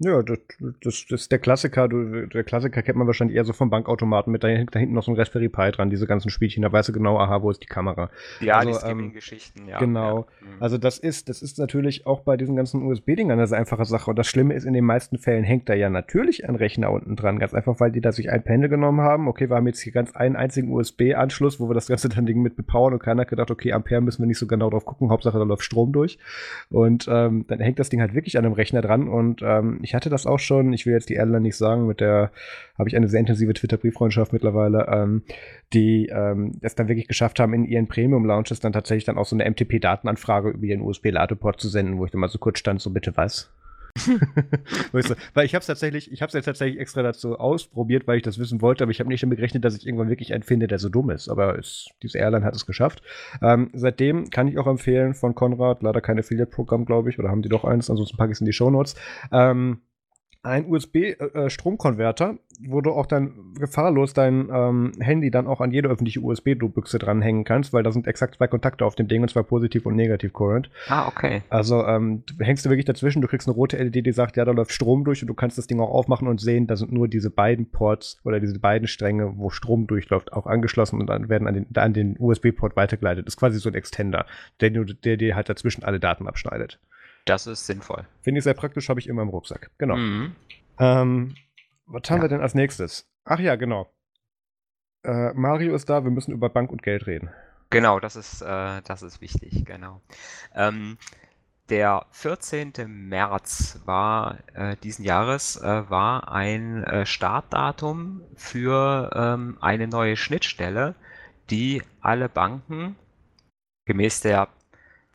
Ja, 0.00 0.22
das, 0.22 0.38
das, 0.80 1.06
das 1.10 1.22
ist 1.22 1.32
der 1.32 1.40
Klassiker. 1.40 1.88
Du, 1.88 2.26
der 2.28 2.44
Klassiker 2.44 2.82
kennt 2.82 2.96
man 2.96 3.08
wahrscheinlich 3.08 3.36
eher 3.36 3.44
so 3.44 3.52
vom 3.52 3.68
Bankautomaten 3.68 4.30
mit 4.30 4.44
da, 4.44 4.48
da 4.48 4.78
hinten 4.78 4.94
noch 4.94 5.02
so 5.02 5.10
ein 5.10 5.16
Raspberry 5.16 5.48
Pi 5.48 5.72
dran, 5.72 5.90
diese 5.90 6.06
ganzen 6.06 6.30
Spielchen. 6.30 6.62
Da 6.62 6.70
weißt 6.70 6.90
du 6.90 6.92
genau, 6.92 7.18
aha, 7.18 7.42
wo 7.42 7.50
ist 7.50 7.64
die 7.64 7.66
Kamera. 7.66 8.08
Ja, 8.40 8.58
also, 8.58 8.70
die 8.70 8.76
Skimming-Geschichten, 8.76 9.62
ähm, 9.62 9.68
ja. 9.68 9.78
Genau. 9.80 10.18
Ja. 10.18 10.46
Mhm. 10.46 10.62
Also 10.62 10.78
das 10.78 10.98
ist, 10.98 11.28
das 11.28 11.42
ist 11.42 11.58
natürlich 11.58 12.06
auch 12.06 12.20
bei 12.20 12.36
diesen 12.36 12.54
ganzen 12.54 12.82
USB-Dingern 12.82 13.40
eine 13.40 13.56
einfache 13.56 13.84
Sache. 13.86 14.10
Und 14.10 14.16
das 14.20 14.28
Schlimme 14.28 14.54
ist, 14.54 14.64
in 14.64 14.72
den 14.72 14.84
meisten 14.84 15.18
Fällen 15.18 15.42
hängt 15.42 15.68
da 15.68 15.74
ja 15.74 15.90
natürlich 15.90 16.48
ein 16.48 16.54
Rechner 16.54 16.92
unten 16.92 17.16
dran. 17.16 17.40
Ganz 17.40 17.52
einfach, 17.52 17.80
weil 17.80 17.90
die 17.90 18.00
da 18.00 18.12
sich 18.12 18.30
ein 18.30 18.44
Panel 18.44 18.68
genommen 18.68 19.00
haben. 19.00 19.26
Okay, 19.26 19.50
wir 19.50 19.56
haben 19.56 19.66
jetzt 19.66 19.80
hier 19.80 19.92
ganz 19.92 20.14
einen 20.14 20.36
einzigen 20.36 20.70
USB-Anschluss, 20.70 21.58
wo 21.58 21.68
wir 21.68 21.74
das 21.74 21.88
ganze 21.88 22.08
dann 22.08 22.24
Ding 22.24 22.40
mit 22.40 22.54
bepowern 22.54 22.92
und 22.92 23.02
keiner 23.02 23.22
hat 23.22 23.30
gedacht, 23.30 23.50
okay, 23.50 23.72
Ampere 23.72 24.00
müssen 24.00 24.22
wir 24.22 24.28
nicht 24.28 24.38
so 24.38 24.46
genau 24.46 24.70
drauf 24.70 24.84
gucken. 24.84 25.10
Hauptsache, 25.10 25.38
da 25.38 25.44
läuft 25.44 25.64
Strom 25.64 25.92
durch. 25.92 26.20
Und 26.70 27.08
ähm, 27.10 27.46
dann 27.48 27.58
hängt 27.58 27.80
das 27.80 27.88
Ding 27.88 28.00
halt 28.00 28.14
wirklich 28.14 28.38
an 28.38 28.44
einem 28.44 28.54
Rechner 28.54 28.80
dran. 28.80 29.08
Und 29.08 29.42
ähm, 29.42 29.80
ich 29.88 29.94
hatte 29.94 30.10
das 30.10 30.26
auch 30.26 30.38
schon 30.38 30.74
ich 30.74 30.84
will 30.84 30.92
jetzt 30.92 31.08
die 31.08 31.14
Airline 31.14 31.40
nicht 31.40 31.56
sagen, 31.56 31.86
mit 31.86 32.00
der 32.00 32.30
habe 32.78 32.88
ich 32.90 32.96
eine 32.96 33.08
sehr 33.08 33.20
intensive 33.20 33.54
Twitter-Brieffreundschaft 33.54 34.34
mittlerweile, 34.34 34.86
ähm, 34.92 35.22
die 35.72 36.06
ähm, 36.12 36.52
es 36.60 36.74
dann 36.74 36.88
wirklich 36.88 37.08
geschafft 37.08 37.40
haben, 37.40 37.54
in 37.54 37.64
ihren 37.64 37.88
Premium-Launches 37.88 38.60
dann 38.60 38.74
tatsächlich 38.74 39.04
dann 39.04 39.16
auch 39.16 39.24
so 39.24 39.34
eine 39.34 39.50
MTP-Datenanfrage 39.50 40.50
über 40.50 40.64
ihren 40.64 40.82
USB-Ladeport 40.82 41.58
zu 41.58 41.68
senden, 41.68 41.98
wo 41.98 42.04
ich 42.04 42.10
dann 42.10 42.20
mal 42.20 42.28
so 42.28 42.38
kurz 42.38 42.58
stand, 42.58 42.82
so 42.82 42.90
bitte 42.90 43.16
was? 43.16 43.50
weil 45.34 45.44
ich 45.44 45.54
habe 45.54 45.60
es 45.60 45.66
tatsächlich, 45.66 46.12
ich 46.12 46.22
habe 46.22 46.28
es 46.28 46.34
jetzt 46.34 46.44
tatsächlich 46.44 46.80
extra 46.80 47.02
dazu 47.02 47.38
ausprobiert, 47.38 48.06
weil 48.06 48.16
ich 48.16 48.22
das 48.22 48.38
wissen 48.38 48.60
wollte, 48.62 48.84
aber 48.84 48.90
ich 48.90 49.00
habe 49.00 49.08
nicht 49.08 49.22
damit 49.22 49.38
gerechnet, 49.38 49.64
dass 49.64 49.76
ich 49.76 49.86
irgendwann 49.86 50.08
wirklich 50.08 50.32
einen 50.32 50.42
finde, 50.42 50.66
der 50.66 50.78
so 50.78 50.88
dumm 50.88 51.10
ist. 51.10 51.28
Aber 51.28 51.58
es, 51.58 51.88
diese 52.02 52.18
Airline 52.18 52.44
hat 52.44 52.54
es 52.54 52.66
geschafft. 52.66 53.02
Ähm, 53.42 53.70
seitdem 53.74 54.30
kann 54.30 54.48
ich 54.48 54.58
auch 54.58 54.66
empfehlen 54.66 55.14
von 55.14 55.34
Konrad, 55.34 55.82
leider 55.82 56.00
kein 56.00 56.18
Affiliate-Programm, 56.18 56.84
glaube 56.84 57.10
ich, 57.10 57.18
oder 57.18 57.28
haben 57.28 57.42
die 57.42 57.48
doch 57.48 57.64
eins, 57.64 57.90
ansonsten 57.90 58.16
packe 58.16 58.32
ich 58.32 58.36
es 58.36 58.40
in 58.40 58.46
die 58.46 58.52
Shownotes. 58.52 58.94
Ähm, 59.32 59.80
ein 60.42 60.66
USB-Stromkonverter, 60.70 62.30
äh, 62.30 62.68
wo 62.68 62.80
du 62.80 62.92
auch 62.92 63.06
dann 63.06 63.54
gefahrlos 63.58 64.14
dein 64.14 64.48
ähm, 64.52 64.92
Handy 65.00 65.30
dann 65.30 65.46
auch 65.46 65.60
an 65.60 65.72
jede 65.72 65.88
öffentliche 65.88 66.20
USB-Büchse 66.20 66.98
dranhängen 66.98 67.44
kannst, 67.44 67.72
weil 67.72 67.82
da 67.82 67.90
sind 67.90 68.06
exakt 68.06 68.36
zwei 68.36 68.46
Kontakte 68.46 68.84
auf 68.84 68.94
dem 68.94 69.08
Ding, 69.08 69.22
und 69.22 69.28
zwar 69.28 69.42
positiv 69.42 69.84
und 69.86 69.96
negativ 69.96 70.32
Current. 70.32 70.70
Ah, 70.88 71.08
okay. 71.08 71.42
Also 71.50 71.84
ähm, 71.84 72.22
du 72.26 72.44
hängst 72.44 72.64
du 72.64 72.70
wirklich 72.70 72.84
dazwischen, 72.84 73.20
du 73.20 73.28
kriegst 73.28 73.48
eine 73.48 73.54
rote 73.54 73.76
LED, 73.76 74.06
die 74.06 74.12
sagt, 74.12 74.36
ja, 74.36 74.44
da 74.44 74.52
läuft 74.52 74.72
Strom 74.72 75.04
durch 75.04 75.22
und 75.22 75.28
du 75.28 75.34
kannst 75.34 75.58
das 75.58 75.66
Ding 75.66 75.80
auch 75.80 75.90
aufmachen 75.90 76.28
und 76.28 76.40
sehen, 76.40 76.66
da 76.66 76.76
sind 76.76 76.92
nur 76.92 77.08
diese 77.08 77.30
beiden 77.30 77.70
Ports 77.70 78.18
oder 78.24 78.38
diese 78.38 78.58
beiden 78.58 78.86
Stränge, 78.86 79.34
wo 79.36 79.50
Strom 79.50 79.86
durchläuft, 79.86 80.32
auch 80.32 80.46
angeschlossen 80.46 81.00
und 81.00 81.08
dann 81.08 81.28
werden 81.28 81.48
an 81.48 81.54
den, 81.54 81.66
an 81.74 81.92
den 81.92 82.16
USB-Port 82.18 82.76
weitergeleitet. 82.76 83.26
Das 83.26 83.34
ist 83.34 83.38
quasi 83.38 83.58
so 83.58 83.68
ein 83.68 83.74
Extender, 83.74 84.24
der, 84.60 84.70
der 84.70 85.16
dir 85.16 85.34
halt 85.34 85.48
dazwischen 85.48 85.82
alle 85.82 85.98
Daten 85.98 86.28
abschneidet. 86.28 86.78
Das 87.28 87.46
ist 87.46 87.66
sinnvoll. 87.66 88.06
Finde 88.22 88.38
ich 88.38 88.44
sehr 88.44 88.54
praktisch, 88.54 88.88
habe 88.88 89.00
ich 89.00 89.06
immer 89.06 89.22
im 89.22 89.28
Rucksack. 89.28 89.70
Genau. 89.78 89.96
Mhm. 89.96 90.34
Ähm, 90.78 91.34
was 91.86 92.10
haben 92.10 92.18
ja. 92.18 92.24
wir 92.24 92.28
denn 92.28 92.40
als 92.40 92.54
nächstes? 92.54 93.06
Ach 93.24 93.38
ja, 93.38 93.56
genau. 93.56 93.90
Äh, 95.04 95.32
Mario 95.34 95.74
ist 95.74 95.88
da, 95.88 96.04
wir 96.04 96.10
müssen 96.10 96.32
über 96.32 96.48
Bank 96.48 96.70
und 96.70 96.82
Geld 96.82 97.06
reden. 97.06 97.30
Genau, 97.70 98.00
das 98.00 98.16
ist, 98.16 98.40
äh, 98.40 98.80
das 98.82 99.02
ist 99.02 99.20
wichtig, 99.20 99.64
genau. 99.66 100.00
Ähm, 100.54 100.96
der 101.68 102.06
14. 102.12 102.72
März 102.86 103.80
war 103.84 104.38
äh, 104.54 104.76
diesen 104.76 105.04
Jahres 105.04 105.56
äh, 105.56 105.90
war 105.90 106.32
ein 106.32 106.82
äh, 106.84 107.04
Startdatum 107.04 108.22
für 108.36 109.10
ähm, 109.14 109.58
eine 109.60 109.86
neue 109.86 110.16
Schnittstelle, 110.16 110.94
die 111.50 111.82
alle 112.00 112.30
Banken 112.30 112.96
gemäß 113.84 114.20
der 114.20 114.48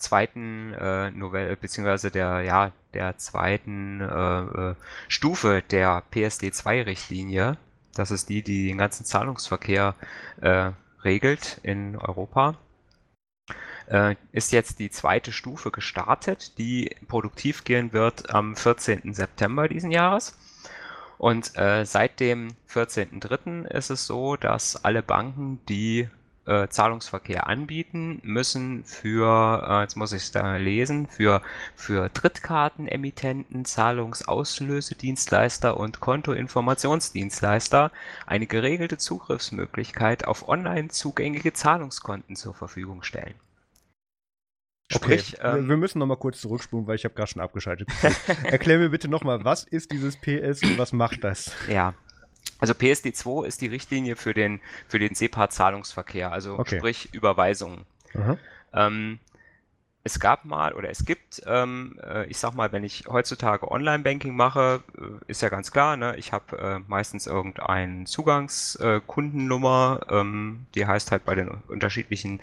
zweiten 0.03 0.73
äh, 0.73 1.11
Novelle, 1.11 1.55
beziehungsweise 1.57 2.11
der, 2.11 2.41
ja, 2.41 2.71
der 2.93 3.17
zweiten 3.17 4.01
äh, 4.01 4.71
äh 4.71 4.75
Stufe 5.07 5.63
der 5.71 6.03
PSD2-Richtlinie. 6.13 7.57
Das 7.95 8.11
ist 8.11 8.29
die, 8.29 8.43
die 8.43 8.67
den 8.67 8.77
ganzen 8.77 9.05
Zahlungsverkehr 9.05 9.95
äh, 10.41 10.71
regelt 11.03 11.59
in 11.63 11.97
Europa. 11.97 12.55
Äh, 13.87 14.15
ist 14.31 14.51
jetzt 14.51 14.79
die 14.79 14.89
zweite 14.89 15.31
Stufe 15.31 15.71
gestartet, 15.71 16.57
die 16.57 16.95
produktiv 17.07 17.63
gehen 17.63 17.93
wird 17.93 18.33
am 18.33 18.55
14. 18.55 19.13
September 19.13 19.67
diesen 19.67 19.91
Jahres. 19.91 20.37
Und 21.17 21.57
äh, 21.57 21.85
seit 21.85 22.19
dem 22.19 22.49
14.03. 22.69 23.65
ist 23.67 23.89
es 23.89 24.07
so, 24.07 24.35
dass 24.35 24.83
alle 24.83 25.03
Banken, 25.03 25.59
die 25.69 26.09
äh, 26.45 26.67
Zahlungsverkehr 26.67 27.47
anbieten, 27.47 28.19
müssen 28.23 28.83
für, 28.83 29.65
äh, 29.67 29.81
jetzt 29.81 29.95
muss 29.95 30.13
ich 30.13 30.23
es 30.23 30.31
da 30.31 30.57
lesen, 30.57 31.07
für, 31.07 31.41
für 31.75 32.09
Drittkartenemittenten, 32.09 33.65
Zahlungsauslösedienstleister 33.65 35.77
und 35.77 35.99
Kontoinformationsdienstleister 35.99 37.91
eine 38.25 38.47
geregelte 38.47 38.97
Zugriffsmöglichkeit 38.97 40.27
auf 40.27 40.47
online 40.47 40.89
zugängliche 40.89 41.53
Zahlungskonten 41.53 42.35
zur 42.35 42.53
Verfügung 42.53 43.03
stellen. 43.03 43.35
Sprich, 44.91 45.37
okay, 45.39 45.57
ähm, 45.57 45.69
wir 45.69 45.77
müssen 45.77 45.99
noch 45.99 46.05
mal 46.05 46.17
kurz 46.17 46.41
zurückspulen, 46.41 46.85
weil 46.85 46.95
ich 46.95 47.05
habe 47.05 47.15
gerade 47.15 47.31
schon 47.31 47.41
abgeschaltet. 47.41 47.89
Erklär 48.43 48.77
mir 48.77 48.89
bitte 48.89 49.07
noch 49.07 49.23
mal, 49.23 49.43
was 49.43 49.63
ist 49.63 49.91
dieses 49.91 50.17
PS 50.17 50.61
und 50.61 50.77
was 50.77 50.91
macht 50.91 51.23
das? 51.23 51.51
Ja, 51.67 51.95
also 52.59 52.73
PSD2 52.73 53.45
ist 53.45 53.61
die 53.61 53.67
Richtlinie 53.67 54.15
für 54.15 54.33
den, 54.33 54.61
für 54.87 54.99
den 54.99 55.15
SEPA-Zahlungsverkehr, 55.15 56.31
also 56.31 56.57
okay. 56.57 56.77
sprich 56.77 57.13
Überweisungen. 57.13 57.85
Ähm, 58.73 59.19
es 60.05 60.19
gab 60.19 60.43
mal 60.43 60.73
oder 60.73 60.89
es 60.89 61.05
gibt, 61.05 61.41
ähm, 61.45 61.97
äh, 62.03 62.25
ich 62.27 62.37
sag 62.37 62.55
mal, 62.55 62.73
wenn 62.73 62.83
ich 62.83 63.05
heutzutage 63.07 63.71
Online-Banking 63.71 64.35
mache, 64.35 64.83
äh, 64.97 65.03
ist 65.27 65.41
ja 65.41 65.47
ganz 65.49 65.71
klar, 65.71 65.95
ne? 65.95 66.15
ich 66.17 66.33
habe 66.33 66.57
äh, 66.57 66.79
meistens 66.87 67.25
irgendeine 67.25 68.03
Zugangskundennummer, 68.03 70.01
äh, 70.09 70.19
ähm, 70.19 70.65
die 70.75 70.85
heißt 70.85 71.11
halt 71.11 71.23
bei 71.23 71.35
den 71.35 71.47
unterschiedlichen 71.67 72.41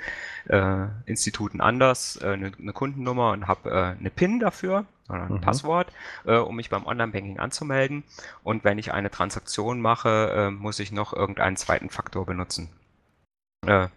äh, 0.48 0.86
Instituten 1.04 1.60
anders, 1.60 2.18
eine, 2.22 2.48
äh, 2.48 2.52
eine 2.58 2.72
Kundennummer 2.72 3.32
und 3.32 3.46
habe 3.46 3.96
eine 3.98 4.10
PIN 4.10 4.40
dafür 4.40 4.86
oder 5.10 5.24
ein 5.24 5.34
mhm. 5.34 5.40
Passwort, 5.40 5.92
um 6.24 6.56
mich 6.56 6.70
beim 6.70 6.86
Online-Banking 6.86 7.38
anzumelden. 7.38 8.04
Und 8.42 8.64
wenn 8.64 8.78
ich 8.78 8.92
eine 8.92 9.10
Transaktion 9.10 9.80
mache, 9.80 10.50
muss 10.56 10.78
ich 10.78 10.92
noch 10.92 11.12
irgendeinen 11.12 11.56
zweiten 11.56 11.90
Faktor 11.90 12.26
benutzen. 12.26 12.70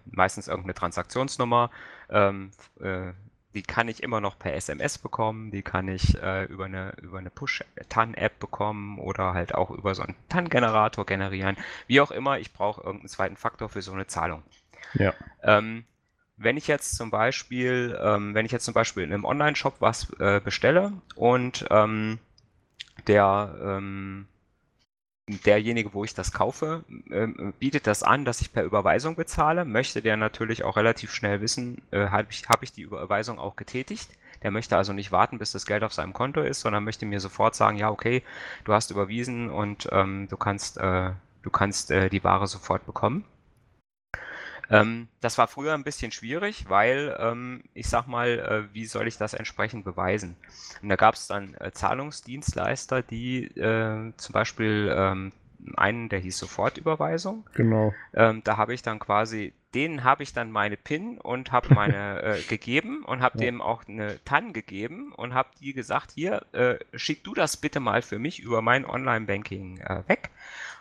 meistens 0.05 0.47
irgendeine 0.47 0.74
Transaktionsnummer. 0.74 1.70
Ähm, 2.09 2.51
die 3.53 3.61
kann 3.61 3.88
ich 3.88 4.01
immer 4.01 4.20
noch 4.20 4.38
per 4.38 4.53
SMS 4.55 4.97
bekommen, 4.97 5.51
die 5.51 5.61
kann 5.61 5.88
ich 5.88 6.20
äh, 6.22 6.45
über 6.45 6.66
eine, 6.66 6.93
über 7.01 7.20
eine 7.20 7.30
Push-TAN-App 7.30 8.39
bekommen 8.39 8.99
oder 8.99 9.34
halt 9.34 9.53
auch 9.53 9.70
über 9.70 9.93
so 9.95 10.03
einen 10.03 10.16
TAN-Generator 10.30 11.05
generieren. 11.05 11.57
Wie 11.88 12.01
auch 12.01 12.11
immer, 12.11 12.39
ich 12.39 12.51
brauche 12.53 12.82
irgendeinen 12.82 13.09
zweiten 13.09 13.38
Faktor 13.38 13.70
für 13.70 13.82
so 13.82 13.91
eine 13.91 14.07
Zahlung. 14.07 14.43
Ja. 14.93 15.14
Ähm, 15.43 15.86
wenn 16.44 16.58
ich 16.58 16.68
jetzt 16.68 16.96
zum 16.96 17.10
Beispiel, 17.12 17.98
ähm, 18.02 18.34
wenn 18.34 18.46
ich 18.46 18.52
jetzt 18.52 18.66
zum 18.66 18.74
Beispiel 18.74 19.04
in 19.04 19.14
einem 19.14 19.26
Online-Shop 19.26 19.76
was 19.80 20.12
äh, 20.20 20.39
bestelle 20.44 20.94
und 21.16 21.66
ähm, 21.70 22.20
der 23.08 23.56
ähm, 23.62 24.28
derjenige, 25.28 25.94
wo 25.94 26.04
ich 26.04 26.14
das 26.14 26.34
kaufe, 26.34 26.84
äh, 27.10 27.28
bietet 27.60 27.88
das 27.88 28.04
an, 28.04 28.26
dass 28.26 28.41
ich 28.41 28.52
per 28.52 28.64
Überweisung 28.64 29.16
bezahle, 29.16 29.64
möchte 29.64 30.02
der 30.02 30.18
natürlich 30.18 30.64
auch 30.64 30.76
relativ 30.76 31.14
schnell 31.14 31.39
wissen, 31.41 31.82
äh, 31.91 32.08
habe 32.08 32.28
ich, 32.30 32.48
hab 32.50 32.62
ich 32.64 32.74
die 32.74 32.82
Überweisung 32.82 33.39
auch 33.39 33.56
getätigt. 33.56 34.10
Der 34.41 34.52
möchte 34.52 34.76
also 34.76 34.91
nicht 34.91 35.14
warten, 35.14 35.39
bis 35.39 35.54
das 35.54 35.66
Geld 35.66 35.84
auf 35.84 35.94
seinem 35.94 36.12
Konto 36.12 36.41
ist, 36.41 36.60
sondern 36.60 36.84
möchte 36.84 37.06
mir 37.06 37.22
sofort 37.22 37.56
sagen, 37.56 37.78
ja, 37.78 37.89
okay, 37.89 38.24
du 38.66 38.74
hast 38.74 38.91
überwiesen 38.91 39.50
und 39.50 39.88
ähm, 39.91 40.28
du 40.30 40.36
kannst, 40.36 40.78
äh, 40.78 41.12
du 41.44 41.50
kannst 41.50 41.91
äh, 41.91 42.10
die 42.10 42.24
Ware 42.26 42.48
sofort 42.48 42.86
bekommen. 42.86 43.24
Ähm, 44.70 45.07
das 45.22 45.38
war 45.38 45.47
früher 45.47 45.74
ein 45.74 45.84
bisschen 45.84 46.11
schwierig, 46.11 46.66
weil 46.70 47.16
ähm, 47.20 47.64
ich 47.74 47.88
sag 47.88 48.07
mal, 48.07 48.39
äh, 48.39 48.74
wie 48.74 48.86
soll 48.86 49.07
ich 49.07 49.18
das 49.18 49.34
entsprechend 49.34 49.84
beweisen? 49.84 50.36
Und 50.82 50.89
da 50.89 50.95
gab 50.95 51.16
es 51.16 51.28
dann 51.28 51.55
äh, 51.55 51.72
Zahlungsdienstleister, 51.72 53.01
die 53.01 53.45
äh, 53.57 54.14
zum 54.18 54.34
Beispiel 54.34 54.93
ähm, 54.95 55.32
einen, 55.76 56.09
der 56.09 56.20
hieß 56.20 56.38
Sofortüberweisung. 56.38 57.45
Genau. 57.53 57.93
Ähm, 58.14 58.41
da 58.43 58.57
habe 58.57 58.74
ich 58.74 58.82
dann 58.82 58.99
quasi, 58.99 59.53
denen 59.74 60.03
habe 60.03 60.24
ich 60.24 60.34
dann 60.34 60.51
meine 60.51 60.78
PIN 60.78 61.17
und 61.17 61.51
habe 61.51 61.74
meine 61.74 62.21
äh, 62.21 62.41
gegeben 62.41 63.03
und 63.03 63.21
habe 63.21 63.38
ja. 63.39 63.45
dem 63.45 63.61
auch 63.61 63.88
eine 63.88 64.24
TAN 64.26 64.53
gegeben 64.53 65.11
und 65.13 65.34
habe 65.34 65.49
die 65.59 65.74
gesagt, 65.74 66.11
hier, 66.11 66.45
äh, 66.53 66.76
schick 66.95 67.24
du 67.24 67.34
das 67.34 67.57
bitte 67.57 67.80
mal 67.80 68.01
für 68.01 68.19
mich 68.19 68.39
über 68.39 68.61
mein 68.61 68.86
Online-Banking 68.86 69.80
äh, 69.80 70.03
weg. 70.07 70.30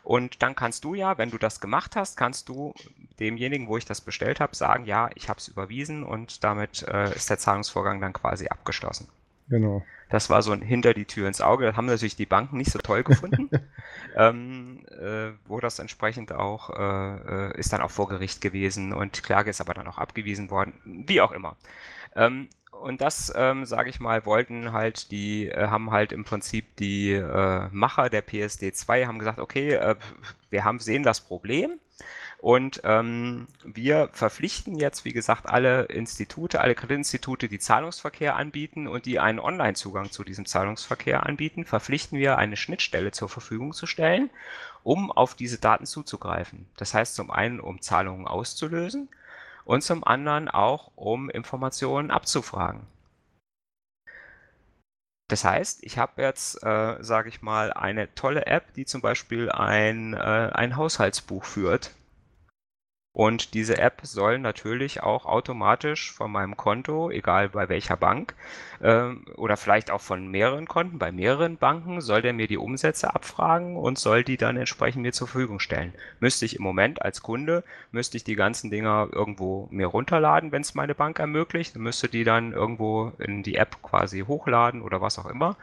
Und 0.03 0.43
dann 0.43 0.57
kannst 0.57 0.85
du 0.85 0.95
ja, 0.95 1.17
wenn 1.17 1.31
du 1.31 1.39
das 1.39 1.61
gemacht 1.61 1.95
hast, 1.95 2.17
kannst 2.17 2.49
du 2.49 2.75
demjenigen, 3.21 3.69
wo 3.69 3.77
ich 3.77 3.85
das 3.85 4.01
bestellt 4.01 4.41
habe, 4.41 4.57
sagen, 4.57 4.85
ja, 4.85 5.11
ich 5.15 5.29
habe 5.29 5.39
es 5.39 5.49
überwiesen 5.49 6.03
und 6.03 6.43
damit 6.43 6.83
äh, 6.83 7.15
ist 7.15 7.31
der 7.31 7.39
Zahlungsvorgang 7.39 8.01
dann 8.01 8.13
quasi 8.13 8.49
abgeschlossen. 8.49 9.09
Genau. 9.53 9.83
Das 10.09 10.31
war 10.31 10.41
so 10.41 10.53
ein 10.53 10.63
hinter 10.63 10.95
die 10.95 11.05
Tür 11.05 11.29
ins 11.29 11.43
Auge. 11.43 11.67
Das 11.67 11.77
haben 11.77 11.85
natürlich 11.85 12.17
die 12.17 12.27
Banken 12.27 12.57
nicht 12.57 12.73
so 12.73 12.79
toll 12.79 13.03
gefunden. 13.05 13.51
ähm, 14.17 14.81
äh, 14.89 15.33
wo 15.47 15.61
das 15.61 15.79
entsprechend 15.79 16.33
auch 16.33 16.71
äh, 16.71 17.51
äh, 17.51 17.59
ist 17.59 17.73
dann 17.73 17.83
auch 17.83 17.91
vor 17.91 18.09
Gericht 18.09 18.41
gewesen 18.41 18.95
und 18.95 19.23
Klage 19.23 19.51
ist 19.51 19.61
aber 19.61 19.75
dann 19.75 19.87
auch 19.87 19.99
abgewiesen 19.99 20.51
worden. 20.51 21.05
Wie 21.07 21.21
auch 21.21 21.33
immer. 21.33 21.57
Ähm, 22.17 22.49
und 22.71 23.03
das, 23.03 23.31
ähm, 23.37 23.67
sage 23.67 23.91
ich 23.91 24.01
mal, 24.01 24.25
wollten 24.25 24.73
halt 24.73 25.11
die, 25.11 25.49
äh, 25.49 25.67
haben 25.69 25.91
halt 25.91 26.13
im 26.13 26.25
Prinzip 26.25 26.77
die 26.77 27.13
äh, 27.13 27.69
Macher 27.71 28.09
der 28.09 28.23
PSD 28.23 28.73
2 28.73 29.07
haben 29.07 29.19
gesagt, 29.19 29.39
okay, 29.39 29.75
äh, 29.75 29.97
wir 30.49 30.65
haben 30.65 30.79
sehen 30.79 31.03
das 31.03 31.21
Problem 31.21 31.79
und 32.43 32.81
ähm, 32.83 33.47
wir 33.63 34.09
verpflichten 34.13 34.75
jetzt, 34.75 35.05
wie 35.05 35.13
gesagt, 35.13 35.49
alle 35.49 35.85
Institute, 35.85 36.61
alle 36.61 36.75
Kreditinstitute, 36.75 37.49
die 37.49 37.61
Zahlungsverkehr 37.61 38.35
anbieten 38.35 38.89
und 38.89 39.07
die 39.07 39.21
einen 39.21 39.39
Online-Zugang 39.39 40.11
zu 40.11 40.25
diesem 40.25 40.45
Zahlungsverkehr 40.45 41.25
anbieten, 41.25 41.65
verpflichten 41.65 42.19
wir, 42.19 42.39
eine 42.39 42.57
Schnittstelle 42.57 43.13
zur 43.13 43.29
Verfügung 43.29 43.73
zu 43.73 43.87
stellen, 43.87 44.29
um 44.83 45.13
auf 45.13 45.37
diese 45.37 45.59
Daten 45.61 45.87
zuzugreifen. 45.87 46.67
Das 46.77 46.95
heißt 46.95 47.15
zum 47.15 47.31
einen, 47.31 47.61
um 47.61 47.81
Zahlungen 47.81 48.27
auszulösen 48.27 49.09
und 49.65 49.85
zum 49.85 50.03
anderen 50.03 50.49
auch, 50.49 50.91
um 50.97 51.31
Informationen 51.31 52.11
abzufragen. 52.11 52.81
Das 55.29 55.45
heißt, 55.45 55.85
ich 55.85 55.97
habe 55.97 56.21
jetzt, 56.21 56.61
äh, 56.65 56.97
sage 57.05 57.29
ich 57.29 57.41
mal, 57.41 57.73
eine 57.73 58.13
tolle 58.17 58.47
App, 58.47 58.75
die 58.75 58.85
zum 58.85 59.01
Beispiel 59.01 59.49
ein, 59.49 60.15
äh, 60.15 60.51
ein 60.53 60.75
Haushaltsbuch 60.77 61.45
führt 61.45 61.93
Und 63.15 63.53
diese 63.53 63.77
App 63.77 64.01
soll 64.05 64.39
natürlich 64.39 65.03
auch 65.03 65.27
automatisch 65.27 66.13
von 66.13 66.33
meinem 66.33 66.57
Konto, 66.57 67.11
egal 67.11 67.51
bei 67.51 67.69
welcher 67.69 67.97
Bank, 67.99 68.35
ähm, 68.83 69.27
oder 69.37 69.59
vielleicht 69.59 69.91
auch 69.91 70.01
von 70.01 70.29
mehreren 70.29 70.67
Konten, 70.67 70.99
bei 70.99 71.13
mehreren 71.13 71.59
Banken, 71.59 72.01
soll 72.01 72.23
der 72.23 72.33
mir 72.33 72.47
die 72.47 72.57
Umsätze 72.57 73.15
abfragen 73.15 73.77
und 73.77 73.99
soll 73.99 74.25
die 74.25 74.39
dann 74.39 74.57
entsprechend 74.57 75.03
mir 75.03 75.13
zur 75.13 75.29
Verfügung 75.29 75.61
stellen. 75.61 75.93
Müsste 76.21 76.47
ich 76.47 76.57
im 76.57 76.63
Moment 76.63 77.03
als 77.03 77.21
Kunde, 77.21 77.65
müsste 77.91 78.17
ich 78.17 78.25
die 78.25 78.35
ganzen 78.35 78.71
Dinger 78.71 79.09
irgendwo 79.13 79.69
mir 79.71 79.89
runterladen, 79.89 80.51
wenn 80.51 80.63
es 80.63 80.75
meine 80.75 80.95
Bank 80.95 81.19
ermöglicht, 81.19 81.77
müsste 81.77 82.09
die 82.09 82.25
dann 82.25 82.53
irgendwo 82.53 83.13
in 83.19 83.43
die 83.43 83.57
App 83.57 83.83
quasi 83.83 84.21
hochladen 84.21 84.81
oder 84.81 85.03
was 85.03 85.19
auch 85.19 85.27
immer. 85.27 85.57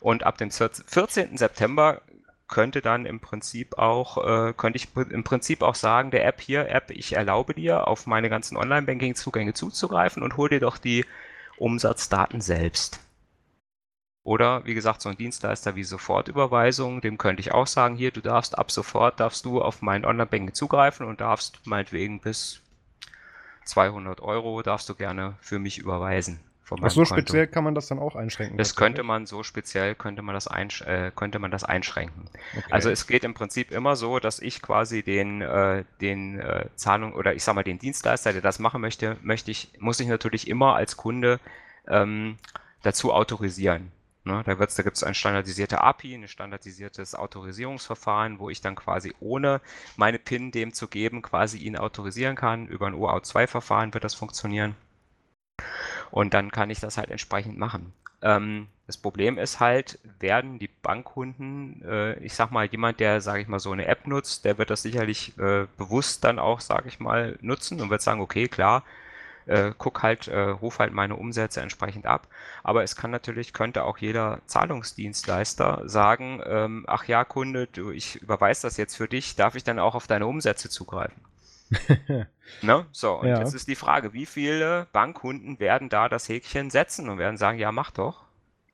Und 0.00 0.24
ab 0.24 0.38
dem 0.38 0.50
14. 0.50 1.36
September 1.36 2.00
könnte 2.48 2.82
dann 2.82 3.06
im 3.06 3.20
Prinzip 3.20 3.78
auch, 3.78 4.18
äh, 4.18 4.52
könnte 4.54 4.76
ich 4.76 4.88
im 4.96 5.24
Prinzip 5.24 5.62
auch 5.62 5.74
sagen, 5.74 6.10
der 6.10 6.26
App 6.26 6.40
hier, 6.40 6.68
App, 6.68 6.90
ich 6.90 7.14
erlaube 7.14 7.54
dir, 7.54 7.88
auf 7.88 8.06
meine 8.06 8.28
ganzen 8.28 8.56
Online-Banking-Zugänge 8.56 9.54
zuzugreifen 9.54 10.22
und 10.22 10.36
hol 10.36 10.48
dir 10.48 10.60
doch 10.60 10.78
die 10.78 11.04
Umsatzdaten 11.56 12.40
selbst. 12.40 13.00
Oder 14.24 14.64
wie 14.64 14.74
gesagt, 14.74 15.02
so 15.02 15.10
ein 15.10 15.18
Dienstleister 15.18 15.76
wie 15.76 15.84
Sofortüberweisung, 15.84 17.02
dem 17.02 17.18
könnte 17.18 17.40
ich 17.40 17.52
auch 17.52 17.66
sagen, 17.66 17.94
hier, 17.96 18.10
du 18.10 18.22
darfst 18.22 18.58
ab 18.58 18.70
sofort, 18.70 19.20
darfst 19.20 19.44
du 19.44 19.60
auf 19.60 19.82
mein 19.82 20.04
Online-Banking 20.04 20.54
zugreifen 20.54 21.06
und 21.06 21.20
darfst 21.20 21.66
meinetwegen 21.66 22.20
bis 22.20 22.62
200 23.66 24.20
Euro 24.20 24.62
darfst 24.62 24.88
du 24.88 24.94
gerne 24.94 25.36
für 25.40 25.58
mich 25.58 25.78
überweisen. 25.78 26.40
Von 26.76 26.84
Ach 26.84 26.90
so 26.90 27.02
Konto. 27.02 27.14
speziell 27.14 27.46
kann 27.46 27.64
man 27.64 27.74
das 27.74 27.86
dann 27.86 27.98
auch 27.98 28.16
einschränken? 28.16 28.58
Das 28.58 28.74
könnte 28.74 29.02
man 29.02 29.26
so 29.26 29.42
speziell, 29.42 29.94
könnte 29.94 30.22
man 30.22 30.34
das, 30.34 30.48
einsch 30.48 30.82
äh, 30.82 31.12
könnte 31.14 31.38
man 31.38 31.50
das 31.50 31.64
einschränken. 31.64 32.24
Okay. 32.56 32.64
Also 32.70 32.90
es 32.90 33.06
geht 33.06 33.24
im 33.24 33.34
Prinzip 33.34 33.70
immer 33.70 33.96
so, 33.96 34.18
dass 34.18 34.40
ich 34.40 34.60
quasi 34.60 35.02
den, 35.02 35.40
äh, 35.40 35.84
den 36.00 36.40
äh, 36.40 36.66
Zahlung 36.74 37.14
oder 37.14 37.34
ich 37.34 37.44
sag 37.44 37.54
mal 37.54 37.62
den 37.62 37.78
Dienstleister, 37.78 38.32
der 38.32 38.42
das 38.42 38.58
machen 38.58 38.80
möchte, 38.80 39.16
möchte 39.22 39.50
ich, 39.50 39.70
muss 39.78 40.00
ich 40.00 40.08
natürlich 40.08 40.48
immer 40.48 40.74
als 40.74 40.96
Kunde 40.96 41.38
ähm, 41.88 42.36
dazu 42.82 43.12
autorisieren. 43.12 43.92
Ne, 44.26 44.42
da, 44.46 44.54
da 44.54 44.82
gibt 44.82 44.96
es 44.96 45.02
ein 45.02 45.14
standardisierte 45.14 45.82
API, 45.82 46.14
ein 46.14 46.28
standardisiertes 46.28 47.14
Autorisierungsverfahren, 47.14 48.38
wo 48.38 48.48
ich 48.48 48.62
dann 48.62 48.74
quasi 48.74 49.14
ohne 49.20 49.60
meine 49.96 50.18
PIN 50.18 50.50
dem 50.50 50.72
zu 50.72 50.88
geben, 50.88 51.20
quasi 51.20 51.58
ihn 51.58 51.76
autorisieren 51.76 52.34
kann. 52.34 52.66
Über 52.66 52.86
ein 52.86 52.94
OAuth2-Verfahren 52.94 53.92
wird 53.92 54.02
das 54.02 54.14
funktionieren. 54.14 54.76
Und 56.14 56.32
dann 56.32 56.52
kann 56.52 56.70
ich 56.70 56.78
das 56.78 56.96
halt 56.96 57.10
entsprechend 57.10 57.58
machen. 57.58 57.92
Ähm, 58.22 58.68
das 58.86 58.96
Problem 58.96 59.36
ist 59.36 59.58
halt, 59.58 59.98
werden 60.20 60.60
die 60.60 60.68
Bankkunden, 60.68 61.82
äh, 61.84 62.14
ich 62.20 62.34
sag 62.34 62.52
mal, 62.52 62.66
jemand, 62.66 63.00
der, 63.00 63.20
sage 63.20 63.42
ich 63.42 63.48
mal, 63.48 63.58
so 63.58 63.72
eine 63.72 63.86
App 63.86 64.06
nutzt, 64.06 64.44
der 64.44 64.56
wird 64.56 64.70
das 64.70 64.82
sicherlich 64.82 65.36
äh, 65.38 65.66
bewusst 65.76 66.22
dann 66.22 66.38
auch, 66.38 66.60
sage 66.60 66.86
ich 66.86 67.00
mal, 67.00 67.36
nutzen 67.40 67.80
und 67.80 67.90
wird 67.90 68.00
sagen, 68.00 68.20
okay, 68.20 68.46
klar, 68.46 68.84
äh, 69.46 69.72
guck 69.76 70.04
halt, 70.04 70.28
äh, 70.28 70.38
ruf 70.38 70.78
halt 70.78 70.92
meine 70.92 71.16
Umsätze 71.16 71.60
entsprechend 71.60 72.06
ab. 72.06 72.28
Aber 72.62 72.84
es 72.84 72.94
kann 72.94 73.10
natürlich, 73.10 73.52
könnte 73.52 73.82
auch 73.82 73.98
jeder 73.98 74.38
Zahlungsdienstleister 74.46 75.82
sagen, 75.86 76.40
ähm, 76.46 76.84
ach 76.86 77.06
ja, 77.06 77.24
Kunde, 77.24 77.66
du, 77.66 77.90
ich 77.90 78.22
überweise 78.22 78.62
das 78.62 78.76
jetzt 78.76 78.94
für 78.96 79.08
dich, 79.08 79.34
darf 79.34 79.56
ich 79.56 79.64
dann 79.64 79.80
auch 79.80 79.96
auf 79.96 80.06
deine 80.06 80.28
Umsätze 80.28 80.70
zugreifen? 80.70 81.20
Ne? 82.62 82.86
So, 82.92 83.20
und 83.20 83.28
ja. 83.28 83.38
jetzt 83.38 83.54
ist 83.54 83.68
die 83.68 83.74
Frage, 83.74 84.12
wie 84.12 84.26
viele 84.26 84.86
Bankkunden 84.92 85.60
werden 85.60 85.88
da 85.88 86.08
das 86.08 86.28
Häkchen 86.28 86.70
setzen 86.70 87.08
und 87.08 87.18
werden 87.18 87.36
sagen, 87.36 87.58
ja, 87.58 87.72
mach 87.72 87.90
doch. 87.90 88.24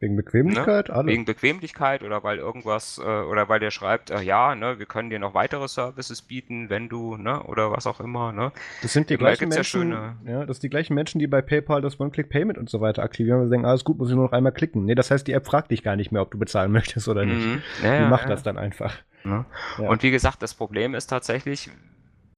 Wegen 0.01 0.16
Bequemlichkeit? 0.16 0.88
Ne? 0.88 1.05
Wegen 1.05 1.26
Bequemlichkeit 1.26 2.03
oder 2.03 2.24
weil 2.24 2.38
irgendwas, 2.38 2.98
äh, 2.98 3.03
oder 3.03 3.51
weil 3.51 3.61
der 3.61 3.70
schreibt, 3.70 4.11
äh, 4.11 4.22
ja, 4.22 4.55
ne, 4.55 4.78
wir 4.78 4.86
können 4.86 5.11
dir 5.11 5.18
noch 5.18 5.34
weitere 5.34 5.68
Services 5.68 6.22
bieten, 6.22 6.70
wenn 6.70 6.88
du, 6.88 7.18
ne, 7.18 7.42
oder 7.42 7.70
was 7.70 7.86
auch 7.86 8.01
immer, 8.01 8.32
ne. 8.32 8.51
Das 8.80 8.94
sind 8.94 9.11
die 9.11 9.14
Immer 9.14 9.24
gleichen 9.24 9.51
Menschen, 9.51 9.90
ja, 9.90 10.16
ja, 10.24 10.46
das 10.46 10.57
sind 10.57 10.62
die 10.62 10.70
gleichen 10.70 10.94
Menschen, 10.94 11.18
die 11.18 11.26
bei 11.26 11.42
PayPal 11.42 11.82
das 11.82 12.01
One-Click-Payment 12.01 12.57
und 12.57 12.70
so 12.70 12.80
weiter 12.80 13.03
aktivieren 13.03 13.42
und 13.42 13.51
denken, 13.51 13.66
alles 13.66 13.84
gut, 13.84 13.98
muss 13.98 14.09
ich 14.09 14.14
nur 14.14 14.24
noch 14.24 14.32
einmal 14.32 14.53
klicken. 14.53 14.86
Nee, 14.86 14.94
das 14.94 15.11
heißt, 15.11 15.26
die 15.26 15.32
App 15.32 15.44
fragt 15.44 15.70
dich 15.70 15.82
gar 15.82 15.96
nicht 15.96 16.12
mehr, 16.12 16.22
ob 16.22 16.30
du 16.30 16.38
bezahlen 16.38 16.72
möchtest 16.72 17.07
oder 17.07 17.26
nicht. 17.26 17.46
Mhm. 17.46 17.62
Ja, 17.84 18.03
die 18.03 18.09
macht 18.09 18.30
das 18.30 18.42
dann 18.42 18.57
einfach. 18.57 18.96
Ne? 19.22 19.44
Und 19.76 20.03
wie 20.03 20.11
gesagt, 20.11 20.42
das 20.42 20.55
Problem 20.55 20.94
ist 20.94 21.09
tatsächlich, 21.09 21.68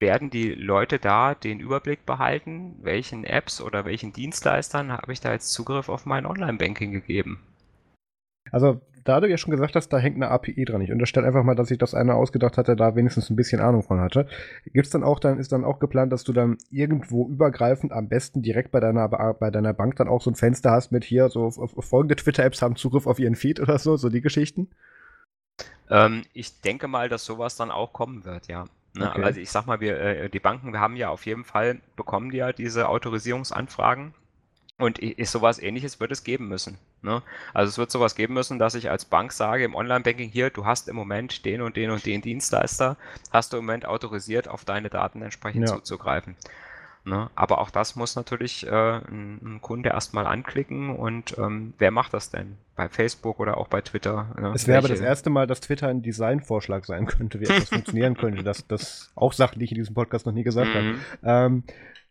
werden 0.03 0.28
die 0.28 0.50
Leute 0.50 0.98
da 0.98 1.34
den 1.34 1.61
Überblick 1.61 2.05
behalten, 2.05 2.74
welchen 2.82 3.24
Apps 3.24 3.62
oder 3.62 3.86
welchen 3.86 4.12
Dienstleistern 4.12 4.92
habe 4.92 5.14
ich 5.14 5.20
da 5.20 5.32
jetzt 5.32 5.53
Zugriff 5.53 5.88
auf 5.88 6.05
mein 6.05 6.26
Online-Banking 6.26 6.92
gegeben? 6.92 7.40
Also, 8.50 8.82
da 9.05 9.20
du 9.20 9.28
ja 9.28 9.38
schon 9.38 9.50
gesagt 9.50 9.74
hast, 9.74 9.88
da 9.88 9.98
hängt 9.98 10.16
eine 10.16 10.28
API 10.28 10.64
dran. 10.64 10.80
Ich 10.80 10.92
unterstelle 10.92 11.26
einfach 11.26 11.42
mal, 11.42 11.55
dass 11.55 11.68
sich 11.68 11.78
das 11.78 11.94
einer 11.94 12.16
ausgedacht 12.16 12.59
hatte, 12.59 12.76
da 12.76 12.94
wenigstens 12.94 13.30
ein 13.30 13.36
bisschen 13.36 13.61
Ahnung 13.61 13.82
von 13.82 14.00
hatte. 14.00 14.26
Gibt's 14.66 14.90
dann 14.90 15.03
auch, 15.03 15.18
dann 15.18 15.38
ist 15.38 15.53
dann 15.53 15.64
auch 15.64 15.78
geplant, 15.78 16.12
dass 16.12 16.24
du 16.24 16.32
dann 16.32 16.59
irgendwo 16.70 17.28
übergreifend 17.28 17.92
am 17.92 18.09
besten 18.09 18.42
direkt 18.42 18.70
bei 18.70 18.80
deiner, 18.80 19.09
bei 19.09 19.50
deiner 19.50 19.72
Bank 19.72 19.96
dann 19.96 20.09
auch 20.09 20.20
so 20.20 20.30
ein 20.30 20.36
Fenster 20.36 20.70
hast 20.70 20.92
mit 20.92 21.05
hier, 21.05 21.28
so 21.30 21.50
folgende 21.50 22.16
Twitter-Apps 22.16 22.61
haben 22.61 22.76
Zugriff 22.76 23.07
auf 23.07 23.18
ihren 23.18 23.36
Feed 23.36 23.61
oder 23.61 23.78
so, 23.78 23.96
so 23.96 24.09
die 24.09 24.20
Geschichten? 24.20 24.68
Ähm, 25.90 26.22
ich 26.32 26.61
denke 26.61 26.88
mal, 26.88 27.09
dass 27.09 27.24
sowas 27.24 27.57
dann 27.57 27.70
auch 27.70 27.92
kommen 27.92 28.24
wird, 28.24 28.48
ja. 28.48 28.66
Ne? 28.95 29.11
Okay. 29.11 29.22
Also 29.22 29.40
ich 29.40 29.51
sag 29.51 29.66
mal, 29.66 29.80
wir, 29.80 29.99
äh, 29.99 30.30
die 30.30 30.40
Banken, 30.40 30.72
wir 30.72 30.80
haben 30.80 30.97
ja 30.97 31.09
auf 31.09 31.26
jeden 31.26 31.45
Fall, 31.45 31.80
bekommen 31.97 32.30
die 32.30 32.38
ja 32.38 32.53
diese 32.53 32.88
Autorisierungsanfragen. 32.88 34.14
Und 34.78 34.99
ist 34.99 35.30
sowas 35.30 35.61
ähnliches 35.61 36.01
wird 36.01 36.11
es 36.11 36.24
geben 36.24 36.49
müssen. 36.49 36.76
Ne? 37.03 37.22
Also 37.55 37.68
es 37.68 37.78
wird 37.78 37.93
sowas 37.93 38.16
geben 38.16 38.34
müssen, 38.34 38.59
dass 38.59 38.74
ich 38.74 38.90
als 38.90 39.05
Bank 39.05 39.30
sage 39.30 39.64
im 39.64 39.76
Online-Banking 39.76 40.30
hier, 40.30 40.51
du 40.51 40.64
hast 40.64 40.88
im 40.88 40.97
Moment 40.97 41.45
den 41.45 41.61
und 41.61 41.76
den 41.76 41.90
und 41.90 42.05
den 42.05 42.20
Dienstleister, 42.20 42.97
hast 43.30 43.53
du 43.53 43.59
im 43.59 43.64
Moment 43.64 43.86
autorisiert, 43.86 44.49
auf 44.49 44.64
deine 44.64 44.88
Daten 44.88 45.22
entsprechend 45.22 45.68
ja. 45.68 45.74
zuzugreifen. 45.76 46.36
Ne? 47.05 47.30
Aber 47.34 47.59
auch 47.59 47.70
das 47.70 47.97
muss 47.97 48.16
natürlich 48.16 48.66
äh, 48.66 48.70
ein, 48.70 49.40
ein, 49.43 49.61
Kunde 49.61 49.90
erstmal 49.90 50.26
anklicken 50.26 50.90
und 50.97 51.36
ähm, 51.38 51.74
wer 51.78 51.90
macht 51.90 52.14
das 52.14 52.30
denn? 52.30 52.57
Bei 52.74 52.88
Facebook 52.88 53.38
oder 53.40 53.58
auch 53.58 53.68
bei 53.68 53.80
Twitter? 53.80 54.34
Ne? 54.40 54.52
Es 54.54 54.66
wäre 54.66 54.78
aber 54.78 54.88
das 54.88 55.00
erste 55.00 55.30
Mal, 55.30 55.46
dass 55.46 55.60
Twitter 55.60 55.88
ein 55.88 56.02
Designvorschlag 56.02 56.86
sein 56.86 57.06
könnte, 57.06 57.40
wie 57.40 57.44
etwas 57.44 57.68
funktionieren 57.68 58.16
könnte. 58.16 58.42
Das, 58.42 58.66
das 58.66 59.12
auch 59.14 59.32
Sachen, 59.32 59.58
die 59.58 59.66
ich 59.66 59.72
in 59.72 59.78
diesem 59.78 59.94
Podcast 59.94 60.26
noch 60.26 60.32
nie 60.32 60.42
gesagt 60.42 60.68
mhm. 60.68 60.96
habe. 61.22 61.46
Ähm, 61.46 61.64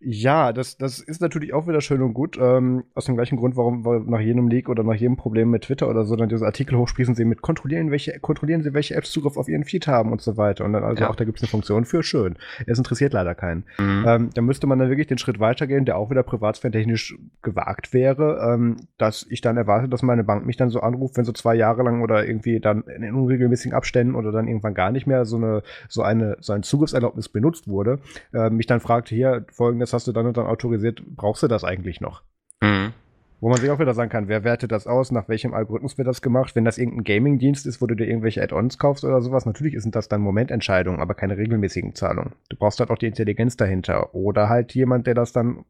ja, 0.03 0.51
das, 0.51 0.78
das 0.78 0.99
ist 0.99 1.22
natürlich 1.22 1.53
auch 1.53 1.68
wieder 1.68 1.80
schön 1.80 2.01
und 2.01 2.14
gut. 2.14 2.38
Ähm, 2.41 2.86
aus 2.95 3.05
dem 3.05 3.16
gleichen 3.16 3.38
Grund, 3.38 3.55
warum 3.55 3.86
wir 3.86 3.99
nach 3.99 4.20
jedem 4.20 4.47
Leak 4.47 4.68
oder 4.68 4.84
nach 4.84 4.95
jedem 4.95 5.16
Problem 5.16 5.51
mit 5.51 5.64
Twitter 5.64 5.88
oder 5.88 6.05
so 6.05 6.16
dann 6.16 6.28
diese 6.28 6.45
Artikel 6.45 6.76
hochsprießen 6.76 7.14
sie 7.14 7.24
mit 7.24 7.43
kontrollieren, 7.43 7.91
welche, 7.91 8.20
kontrollieren 8.20 8.64
sie, 8.64 8.74
welche 8.74 8.95
Apps 8.95 9.12
Zugriff 9.12 9.38
auf 9.38 9.47
ihren 9.47 9.64
Feed 9.64 9.86
haben 9.86 10.12
und 10.12 10.22
so 10.22 10.38
weiter. 10.38 10.66
Und 10.66 10.74
dann 10.74 10.84
also 10.84 11.03
ja. 11.03 11.09
auch 11.09 11.16
da 11.16 11.24
gibt 11.24 11.38
es 11.38 11.43
eine 11.43 11.49
Funktion 11.49 11.86
für 11.86 12.01
schön. 12.01 12.36
Es 12.66 12.80
interessiert 12.80 13.14
leider 13.14 13.36
keinen. 13.36 13.64
Mhm. 13.78 14.05
Ähm, 14.07 14.30
da 14.34 14.41
müsste 14.41 14.66
man 14.66 14.80
dann 14.80 14.89
wirklich 14.89 15.07
den 15.07 15.20
Schritt 15.20 15.39
weitergehen, 15.39 15.86
der 15.86 15.97
auch 15.97 16.09
wieder 16.09 16.24
privatsphärentechnisch 16.24 17.16
gewagt 17.43 17.93
wäre, 17.93 18.53
ähm, 18.53 18.78
dass 18.97 19.28
ich 19.30 19.41
dann 19.41 19.57
erwarte, 19.57 19.88
dass 19.88 20.01
meine 20.01 20.24
Bank 20.24 20.47
mich 20.52 20.58
dann 20.58 20.70
so 20.70 20.82
anruft, 20.82 21.16
wenn 21.16 21.24
so 21.24 21.32
zwei 21.32 21.56
Jahre 21.56 21.84
lang 21.84 22.02
oder 22.02 22.28
irgendwie 22.28 22.60
dann 22.60 22.84
in 22.84 23.16
unregelmäßigen 23.16 23.74
Abständen 23.74 24.16
oder 24.16 24.34
dann 24.34 24.47
irgendwann 24.47 24.74
gar 24.74 24.91
nicht 24.91 25.08
mehr 25.08 25.24
so 25.26 25.38
eine, 25.38 25.64
so 25.88 26.04
eine, 26.04 26.36
so 26.41 26.52
ein 26.52 26.64
Zugriffserlaubnis 26.64 27.30
benutzt 27.30 27.70
wurde, 27.70 27.99
äh, 28.34 28.49
mich 28.49 28.68
dann 28.68 28.82
fragt, 28.82 29.08
hier, 29.08 29.45
folgendes 29.52 29.93
hast 29.93 30.08
du 30.08 30.12
dann 30.12 30.28
und 30.28 30.36
dann 30.36 30.45
autorisiert, 30.45 31.02
brauchst 31.16 31.41
du 31.41 31.47
das 31.47 31.64
eigentlich 31.64 32.02
noch? 32.02 32.24
Mhm. 32.62 32.91
Wo 33.39 33.49
man 33.49 33.58
sich 33.58 33.72
auch 33.72 33.80
wieder 33.80 33.95
sagen 33.95 34.12
kann, 34.12 34.28
wer 34.28 34.43
wertet 34.43 34.72
das 34.72 34.86
aus, 34.86 35.12
nach 35.12 35.28
welchem 35.28 35.56
Algorithmus 35.56 35.97
wird 35.97 36.08
das 36.08 36.22
gemacht? 36.22 36.56
Wenn 36.56 36.66
das 36.66 36.78
irgendein 36.78 37.06
Gaming-Dienst 37.06 37.66
ist, 37.66 37.82
wo 37.82 37.88
du 37.88 37.95
dir 37.95 38.06
irgendwelche 38.06 38.43
Add-ons 38.43 38.78
kaufst 38.78 39.04
oder 39.04 39.20
sowas, 39.22 39.47
natürlich 39.47 39.82
sind 39.82 39.95
das 39.95 40.08
dann 40.08 40.22
Momententscheidungen, 40.22 41.02
aber 41.02 41.16
keine 41.16 41.38
regelmäßigen 41.38 41.95
Zahlungen. 41.95 42.34
Du 42.49 42.58
brauchst 42.58 42.80
halt 42.80 42.91
auch 42.91 42.99
die 42.99 43.08
Intelligenz 43.08 43.58
dahinter. 43.58 44.14
Oder 44.14 44.47
halt 44.47 44.76
jemand, 44.76 45.08
der 45.08 45.16
das 45.16 45.34
dann, 45.34 45.66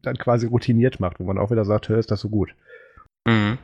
dann 0.00 0.16
quasi 0.16 0.46
routiniert 0.46 0.98
macht, 0.98 1.20
wo 1.20 1.24
man 1.24 1.36
auch 1.36 1.50
wieder 1.50 1.66
sagt, 1.66 1.90
hör, 1.90 1.98
ist 1.98 2.10
das 2.10 2.20
so 2.20 2.30
gut. 2.30 2.54
Mhm. 3.26 3.58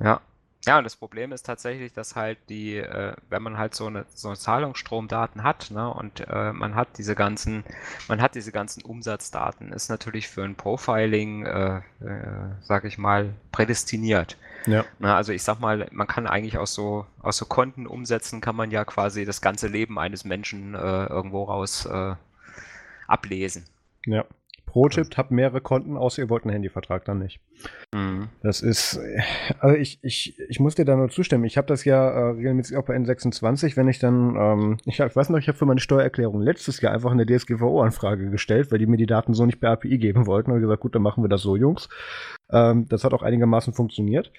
Ja, 0.00 0.20
ja, 0.66 0.78
und 0.78 0.84
das 0.84 0.96
Problem 0.96 1.30
ist 1.30 1.46
tatsächlich, 1.46 1.92
dass 1.92 2.16
halt 2.16 2.38
die, 2.48 2.76
äh, 2.76 3.14
wenn 3.30 3.42
man 3.42 3.56
halt 3.56 3.76
so 3.76 3.86
eine, 3.86 4.04
so 4.12 4.28
eine 4.28 4.36
Zahlungsstromdaten 4.36 5.44
hat, 5.44 5.70
ne, 5.70 5.88
und 5.88 6.26
äh, 6.28 6.52
man 6.52 6.74
hat 6.74 6.98
diese 6.98 7.14
ganzen, 7.14 7.62
man 8.08 8.20
hat 8.20 8.34
diese 8.34 8.50
ganzen 8.50 8.82
Umsatzdaten, 8.82 9.72
ist 9.72 9.88
natürlich 9.90 10.26
für 10.26 10.42
ein 10.42 10.56
Profiling, 10.56 11.46
äh, 11.46 11.76
äh, 11.76 11.82
sag 12.62 12.84
ich 12.84 12.98
mal, 12.98 13.32
prädestiniert. 13.52 14.36
Ja. 14.66 14.84
Na, 14.98 15.16
also 15.16 15.32
ich 15.32 15.44
sag 15.44 15.60
mal, 15.60 15.86
man 15.92 16.08
kann 16.08 16.26
eigentlich 16.26 16.58
aus 16.58 16.74
so, 16.74 17.06
aus 17.22 17.36
so 17.36 17.46
Konten 17.46 17.86
umsetzen, 17.86 18.40
kann 18.40 18.56
man 18.56 18.72
ja 18.72 18.84
quasi 18.84 19.24
das 19.24 19.40
ganze 19.40 19.68
Leben 19.68 20.00
eines 20.00 20.24
Menschen 20.24 20.74
äh, 20.74 21.06
irgendwo 21.06 21.44
raus 21.44 21.86
äh, 21.86 22.16
ablesen. 23.06 23.66
Ja. 24.04 24.24
Pro-Tipp, 24.66 25.16
habt 25.16 25.30
mehrere 25.30 25.60
Konten, 25.60 25.96
außer 25.96 26.22
ihr 26.22 26.28
wollt 26.28 26.44
einen 26.44 26.52
Handyvertrag 26.52 27.04
dann 27.04 27.18
nicht. 27.18 27.40
Mhm. 27.94 28.28
Das 28.42 28.60
ist, 28.60 29.00
also 29.60 29.74
ich, 29.76 29.98
ich, 30.02 30.38
ich 30.38 30.60
muss 30.60 30.74
dir 30.74 30.84
da 30.84 30.96
nur 30.96 31.08
zustimmen. 31.08 31.44
Ich 31.44 31.56
habe 31.56 31.66
das 31.66 31.84
ja 31.84 32.08
äh, 32.08 32.30
regelmäßig 32.32 32.76
auch 32.76 32.84
bei 32.84 32.96
N26, 32.96 33.76
wenn 33.76 33.88
ich 33.88 33.98
dann, 33.98 34.36
ähm, 34.36 34.76
ich, 34.84 35.00
hab, 35.00 35.08
ich 35.08 35.16
weiß 35.16 35.30
noch, 35.30 35.38
ich 35.38 35.48
habe 35.48 35.56
für 35.56 35.66
meine 35.66 35.80
Steuererklärung 35.80 36.42
letztes 36.42 36.80
Jahr 36.80 36.92
einfach 36.92 37.12
eine 37.12 37.24
DSGVO-Anfrage 37.24 38.30
gestellt, 38.30 38.70
weil 38.70 38.78
die 38.78 38.86
mir 38.86 38.98
die 38.98 39.06
Daten 39.06 39.32
so 39.32 39.46
nicht 39.46 39.60
per 39.60 39.70
API 39.70 39.98
geben 39.98 40.26
wollten. 40.26 40.50
Und 40.50 40.60
gesagt, 40.60 40.82
gut, 40.82 40.94
dann 40.94 41.02
machen 41.02 41.24
wir 41.24 41.28
das 41.28 41.42
so, 41.42 41.56
Jungs. 41.56 41.88
Ähm, 42.50 42.86
das 42.88 43.04
hat 43.04 43.14
auch 43.14 43.22
einigermaßen 43.22 43.72
funktioniert. 43.72 44.32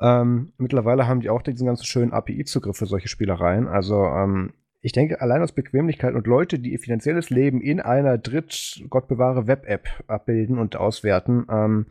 Ähm, 0.00 0.52
mittlerweile 0.58 1.08
haben 1.08 1.20
die 1.20 1.30
auch 1.30 1.42
diesen 1.42 1.66
ganzen 1.66 1.84
schönen 1.84 2.12
API-Zugriff 2.12 2.76
für 2.76 2.86
solche 2.86 3.08
Spielereien. 3.08 3.66
Also 3.66 4.04
ähm, 4.04 4.52
ich 4.80 4.92
denke, 4.92 5.20
allein 5.20 5.42
aus 5.42 5.52
Bequemlichkeit 5.52 6.14
und 6.14 6.26
Leute, 6.26 6.58
die 6.58 6.72
ihr 6.72 6.78
finanzielles 6.78 7.30
Leben 7.30 7.60
in 7.60 7.80
einer 7.80 8.16
Dritt, 8.16 8.82
Gott 8.88 9.08
bewahre, 9.08 9.46
Web-App 9.46 9.88
abbilden 10.06 10.58
und 10.58 10.76
auswerten, 10.76 11.46
ähm, 11.50 11.86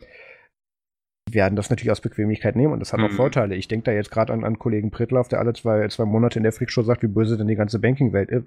werden 1.29 1.57
das 1.57 1.69
natürlich 1.69 1.91
aus 1.91 1.99
Bequemlichkeit 1.99 2.55
nehmen 2.55 2.71
und 2.71 2.79
das 2.79 2.93
hat 2.93 3.01
mhm. 3.01 3.07
auch 3.07 3.11
Vorteile. 3.11 3.55
Ich 3.55 3.67
denke 3.67 3.85
da 3.85 3.91
jetzt 3.91 4.11
gerade 4.11 4.31
an, 4.31 4.45
an 4.45 4.59
Kollegen 4.59 4.91
Prittlauf, 4.91 5.27
der 5.27 5.39
alle 5.39 5.53
zwei, 5.53 5.85
zwei 5.89 6.05
Monate 6.05 6.39
in 6.39 6.43
der 6.43 6.53
Freakshow 6.53 6.83
sagt, 6.83 7.03
wie 7.03 7.07
böse 7.07 7.37
denn 7.37 7.47
die 7.47 7.55
ganze 7.55 7.79
Banking-Welt 7.79 8.31
äh, 8.31 8.41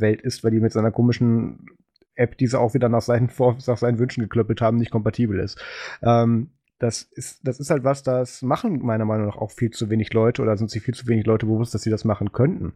Welt 0.00 0.22
ist, 0.22 0.42
weil 0.42 0.50
die 0.50 0.60
mit 0.60 0.72
seiner 0.72 0.90
komischen 0.90 1.66
App, 2.14 2.38
die 2.38 2.46
sie 2.46 2.58
auch 2.58 2.72
wieder 2.72 2.88
nach 2.88 3.02
seinen, 3.02 3.30
nach 3.38 3.76
seinen 3.76 3.98
Wünschen 3.98 4.22
geklöppelt 4.22 4.62
haben, 4.62 4.78
nicht 4.78 4.90
kompatibel 4.90 5.38
ist. 5.38 5.62
Ähm, 6.02 6.50
das 6.78 7.02
ist, 7.02 7.46
das 7.46 7.58
ist 7.58 7.70
halt 7.70 7.84
was, 7.84 8.02
das 8.02 8.42
machen 8.42 8.80
meiner 8.84 9.06
Meinung 9.06 9.26
nach 9.26 9.36
auch 9.36 9.50
viel 9.50 9.70
zu 9.70 9.88
wenig 9.88 10.12
Leute 10.12 10.42
oder 10.42 10.56
sind 10.56 10.70
sich 10.70 10.82
viel 10.82 10.94
zu 10.94 11.06
wenig 11.06 11.24
Leute 11.24 11.46
bewusst, 11.46 11.74
dass 11.74 11.82
sie 11.82 11.90
das 11.90 12.04
machen 12.04 12.32
könnten. 12.32 12.74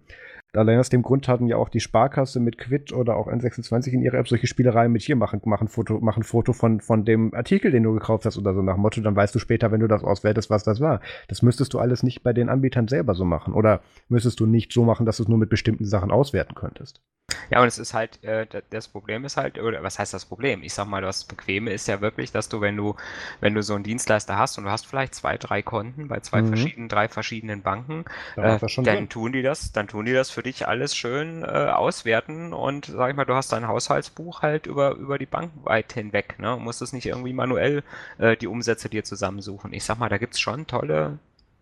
Allein 0.52 0.80
aus 0.80 0.88
dem 0.88 1.02
Grund 1.02 1.28
hatten 1.28 1.46
ja 1.46 1.56
auch 1.56 1.68
die 1.68 1.80
Sparkasse 1.80 2.40
mit 2.40 2.58
Quid 2.58 2.92
oder 2.92 3.16
auch 3.16 3.28
N26 3.28 3.92
in 3.92 4.02
ihrer 4.02 4.18
App 4.18 4.28
solche 4.28 4.48
Spielereien 4.48 4.90
mit 4.90 5.02
hier 5.02 5.14
machen, 5.14 5.40
machen 5.44 5.68
Foto, 5.68 6.00
machen 6.00 6.24
Foto 6.24 6.52
von, 6.52 6.80
von 6.80 7.04
dem 7.04 7.32
Artikel, 7.34 7.70
den 7.70 7.84
du 7.84 7.92
gekauft 7.92 8.24
hast 8.24 8.36
oder 8.36 8.52
so 8.52 8.62
nach 8.62 8.76
Motto, 8.76 9.00
dann 9.00 9.14
weißt 9.14 9.34
du 9.34 9.38
später, 9.38 9.70
wenn 9.70 9.80
du 9.80 9.86
das 9.86 10.02
auswertest, 10.02 10.50
was 10.50 10.64
das 10.64 10.80
war. 10.80 11.00
Das 11.28 11.42
müsstest 11.42 11.72
du 11.72 11.78
alles 11.78 12.02
nicht 12.02 12.22
bei 12.22 12.32
den 12.32 12.48
Anbietern 12.48 12.88
selber 12.88 13.14
so 13.14 13.24
machen. 13.24 13.54
Oder 13.54 13.80
müsstest 14.08 14.40
du 14.40 14.46
nicht 14.46 14.72
so 14.72 14.84
machen, 14.84 15.06
dass 15.06 15.18
du 15.18 15.22
es 15.22 15.28
nur 15.28 15.38
mit 15.38 15.50
bestimmten 15.50 15.84
Sachen 15.84 16.10
auswerten 16.10 16.56
könntest. 16.56 17.00
Ja, 17.50 17.60
und 17.60 17.68
es 17.68 17.78
ist 17.78 17.94
halt, 17.94 18.22
äh, 18.24 18.46
das 18.70 18.88
Problem 18.88 19.24
ist 19.24 19.36
halt, 19.36 19.58
oder 19.58 19.82
was 19.82 19.98
heißt 19.98 20.14
das 20.14 20.24
Problem? 20.24 20.62
Ich 20.62 20.74
sag 20.74 20.86
mal, 20.86 21.02
das 21.02 21.24
Bequeme 21.24 21.72
ist 21.72 21.88
ja 21.88 22.00
wirklich, 22.00 22.32
dass 22.32 22.48
du, 22.48 22.60
wenn 22.60 22.76
du, 22.76 22.96
wenn 23.40 23.54
du 23.54 23.62
so 23.62 23.74
einen 23.74 23.84
Dienstleister 23.84 24.38
hast 24.38 24.58
und 24.58 24.64
du 24.64 24.70
hast 24.70 24.86
vielleicht 24.86 25.14
zwei, 25.14 25.36
drei 25.36 25.62
Konten 25.62 26.08
bei 26.08 26.20
zwei 26.20 26.42
mhm. 26.42 26.48
verschiedenen, 26.48 26.88
drei 26.88 27.08
verschiedenen 27.08 27.62
Banken, 27.62 28.04
äh, 28.36 28.58
dann 28.58 28.84
drin. 28.84 29.08
tun 29.08 29.32
die 29.32 29.42
das, 29.42 29.72
dann 29.72 29.88
tun 29.88 30.04
die 30.04 30.12
das 30.12 30.30
für 30.30 30.39
dich 30.42 30.68
alles 30.68 30.96
schön 30.96 31.42
äh, 31.42 31.46
auswerten 31.46 32.52
und 32.52 32.86
sag 32.86 33.10
ich 33.10 33.16
mal, 33.16 33.24
du 33.24 33.34
hast 33.34 33.52
dein 33.52 33.68
Haushaltsbuch 33.68 34.42
halt 34.42 34.66
über, 34.66 34.92
über 34.92 35.18
die 35.18 35.26
Bank 35.26 35.50
weit 35.64 35.92
hinweg, 35.92 36.38
ne? 36.38 36.56
Und 36.56 36.64
musst 36.64 36.82
es 36.82 36.92
nicht 36.92 37.06
irgendwie 37.06 37.32
manuell 37.32 37.82
äh, 38.18 38.36
die 38.36 38.46
Umsätze 38.46 38.88
dir 38.88 39.04
zusammensuchen. 39.04 39.72
Ich 39.72 39.84
sag 39.84 39.98
mal, 39.98 40.08
da 40.08 40.18
gibt's 40.18 40.40
schon 40.40 40.66
tolle, 40.66 41.18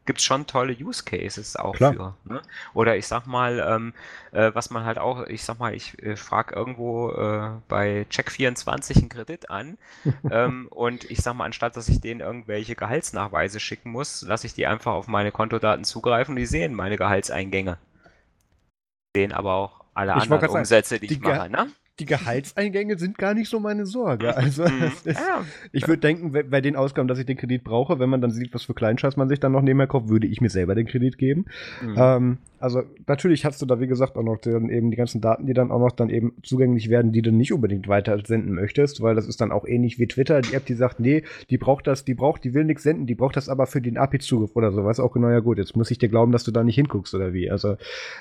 gibt 0.08 0.20
es 0.20 0.24
schon 0.24 0.46
tolle 0.46 0.72
Use 0.72 1.04
Cases 1.04 1.54
auch 1.56 1.74
Klar. 1.74 1.92
für. 1.92 2.14
Ne? 2.24 2.40
Oder 2.72 2.96
ich 2.96 3.06
sag 3.06 3.26
mal, 3.26 3.62
ähm, 3.68 3.92
äh, 4.32 4.50
was 4.54 4.70
man 4.70 4.84
halt 4.84 4.98
auch, 4.98 5.26
ich 5.26 5.44
sag 5.44 5.58
mal, 5.58 5.74
ich 5.74 6.02
äh, 6.02 6.16
frage 6.16 6.54
irgendwo 6.54 7.10
äh, 7.10 7.50
bei 7.68 8.06
Check24 8.10 8.96
einen 8.96 9.08
Kredit 9.10 9.50
an 9.50 9.76
ähm, 10.30 10.68
und 10.70 11.10
ich 11.10 11.18
sag 11.18 11.34
mal, 11.34 11.44
anstatt 11.44 11.76
dass 11.76 11.90
ich 11.90 12.00
denen 12.00 12.20
irgendwelche 12.20 12.74
Gehaltsnachweise 12.74 13.60
schicken 13.60 13.90
muss, 13.90 14.22
lasse 14.22 14.46
ich 14.46 14.54
die 14.54 14.66
einfach 14.66 14.94
auf 14.94 15.08
meine 15.08 15.30
Kontodaten 15.30 15.84
zugreifen 15.84 16.32
und 16.32 16.36
die 16.36 16.46
sehen 16.46 16.72
meine 16.72 16.96
Gehaltseingänge. 16.96 17.76
Sehen 19.14 19.32
aber 19.32 19.54
auch 19.54 19.84
alle 19.94 20.14
ich 20.16 20.22
anderen 20.30 20.48
Umsätze, 20.48 21.00
die, 21.00 21.08
die 21.08 21.14
ich 21.14 21.20
mache. 21.20 21.50
Ne? 21.50 21.68
Die 21.98 22.06
Gehaltseingänge 22.06 22.98
sind 22.98 23.18
gar 23.18 23.34
nicht 23.34 23.48
so 23.48 23.60
meine 23.60 23.86
Sorge. 23.86 24.36
Also 24.36 24.64
mhm. 24.64 24.84
ist, 25.04 25.06
ja. 25.06 25.44
ich 25.72 25.88
würde 25.88 26.00
denken, 26.00 26.32
bei 26.32 26.60
den 26.60 26.76
Ausgaben, 26.76 27.08
dass 27.08 27.18
ich 27.18 27.26
den 27.26 27.36
Kredit 27.36 27.64
brauche, 27.64 27.98
wenn 27.98 28.08
man 28.08 28.20
dann 28.20 28.30
sieht, 28.30 28.54
was 28.54 28.62
für 28.62 28.74
Kleinscheiß 28.74 29.16
man 29.16 29.28
sich 29.28 29.40
dann 29.40 29.52
noch 29.52 29.62
nebenher 29.62 29.86
kauft, 29.86 30.08
würde 30.08 30.26
ich 30.26 30.40
mir 30.40 30.50
selber 30.50 30.74
den 30.74 30.86
Kredit 30.86 31.18
geben. 31.18 31.46
Mhm. 31.82 31.94
Ähm, 31.96 32.38
also 32.60 32.82
natürlich 33.06 33.44
hast 33.44 33.62
du 33.62 33.66
da, 33.66 33.80
wie 33.80 33.86
gesagt, 33.86 34.16
auch 34.16 34.22
noch 34.22 34.38
dann 34.38 34.68
eben 34.68 34.90
die 34.90 34.96
ganzen 34.96 35.20
Daten, 35.20 35.46
die 35.46 35.54
dann 35.54 35.70
auch 35.70 35.78
noch 35.78 35.92
dann 35.92 36.10
eben 36.10 36.34
zugänglich 36.42 36.88
werden, 36.88 37.12
die 37.12 37.22
du 37.22 37.30
nicht 37.30 37.52
unbedingt 37.52 37.88
weiter 37.88 38.18
senden 38.24 38.54
möchtest, 38.54 39.00
weil 39.00 39.14
das 39.14 39.28
ist 39.28 39.40
dann 39.40 39.52
auch 39.52 39.66
ähnlich 39.66 39.98
wie 39.98 40.06
Twitter, 40.06 40.40
die 40.40 40.54
App, 40.54 40.66
die 40.66 40.74
sagt, 40.74 41.00
nee, 41.00 41.22
die 41.50 41.58
braucht 41.58 41.86
das, 41.86 42.04
die 42.04 42.14
braucht, 42.14 42.44
die 42.44 42.54
will 42.54 42.64
nichts 42.64 42.82
senden, 42.82 43.06
die 43.06 43.14
braucht 43.14 43.36
das 43.36 43.48
aber 43.48 43.66
für 43.66 43.80
den 43.80 43.96
API-Zugriff 43.96 44.56
oder 44.56 44.72
so. 44.72 44.84
Weißt 44.84 45.00
auch 45.00 45.12
genau, 45.12 45.30
ja 45.30 45.40
gut, 45.40 45.58
jetzt 45.58 45.76
muss 45.76 45.90
ich 45.90 45.98
dir 45.98 46.08
glauben, 46.08 46.32
dass 46.32 46.44
du 46.44 46.50
da 46.50 46.64
nicht 46.64 46.76
hinguckst 46.76 47.14
oder 47.14 47.32
wie. 47.32 47.50
Also 47.50 47.76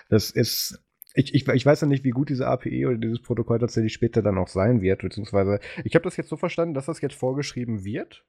das 0.09 0.31
ist 0.31 0.79
ich, 1.17 1.33
ich, 1.33 1.47
ich 1.47 1.65
weiß 1.65 1.81
ja 1.81 1.87
nicht, 1.87 2.03
wie 2.03 2.11
gut 2.11 2.29
diese 2.29 2.47
API 2.47 2.85
oder 2.85 2.97
dieses 2.97 3.21
Protokoll 3.21 3.57
tatsächlich 3.57 3.93
später 3.93 4.21
dann 4.21 4.37
auch 4.37 4.47
sein 4.47 4.81
wird, 4.81 5.01
beziehungsweise 5.01 5.59
ich 5.83 5.95
habe 5.95 6.03
das 6.03 6.15
jetzt 6.15 6.29
so 6.29 6.37
verstanden, 6.37 6.75
dass 6.75 6.85
das 6.85 7.01
jetzt 7.01 7.15
vorgeschrieben 7.15 7.83
wird. 7.83 8.23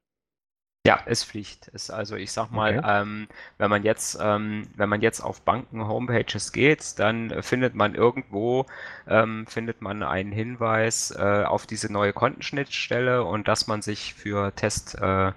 Ja, 0.86 1.00
ist 1.04 1.24
Pflicht. 1.24 1.68
Ist 1.68 1.90
also, 1.90 2.16
ich 2.16 2.32
sag 2.32 2.50
mal, 2.50 2.78
okay. 2.78 3.02
ähm, 3.02 3.28
wenn 3.58 3.68
man 3.68 3.82
jetzt, 3.82 4.16
ähm, 4.22 4.68
wenn 4.74 4.88
man 4.88 5.02
jetzt 5.02 5.20
auf 5.20 5.42
Banken-Homepages 5.42 6.52
geht, 6.52 6.98
dann 6.98 7.42
findet 7.42 7.74
man 7.74 7.94
irgendwo, 7.94 8.64
ähm, 9.06 9.46
findet 9.46 9.82
man 9.82 10.02
einen 10.02 10.32
Hinweis 10.32 11.10
äh, 11.10 11.44
auf 11.44 11.66
diese 11.66 11.92
neue 11.92 12.14
Kontenschnittstelle 12.14 13.22
und 13.22 13.48
dass 13.48 13.66
man 13.66 13.82
sich 13.82 14.14
für 14.14 14.54
Test, 14.54 14.94
äh, 14.94 15.32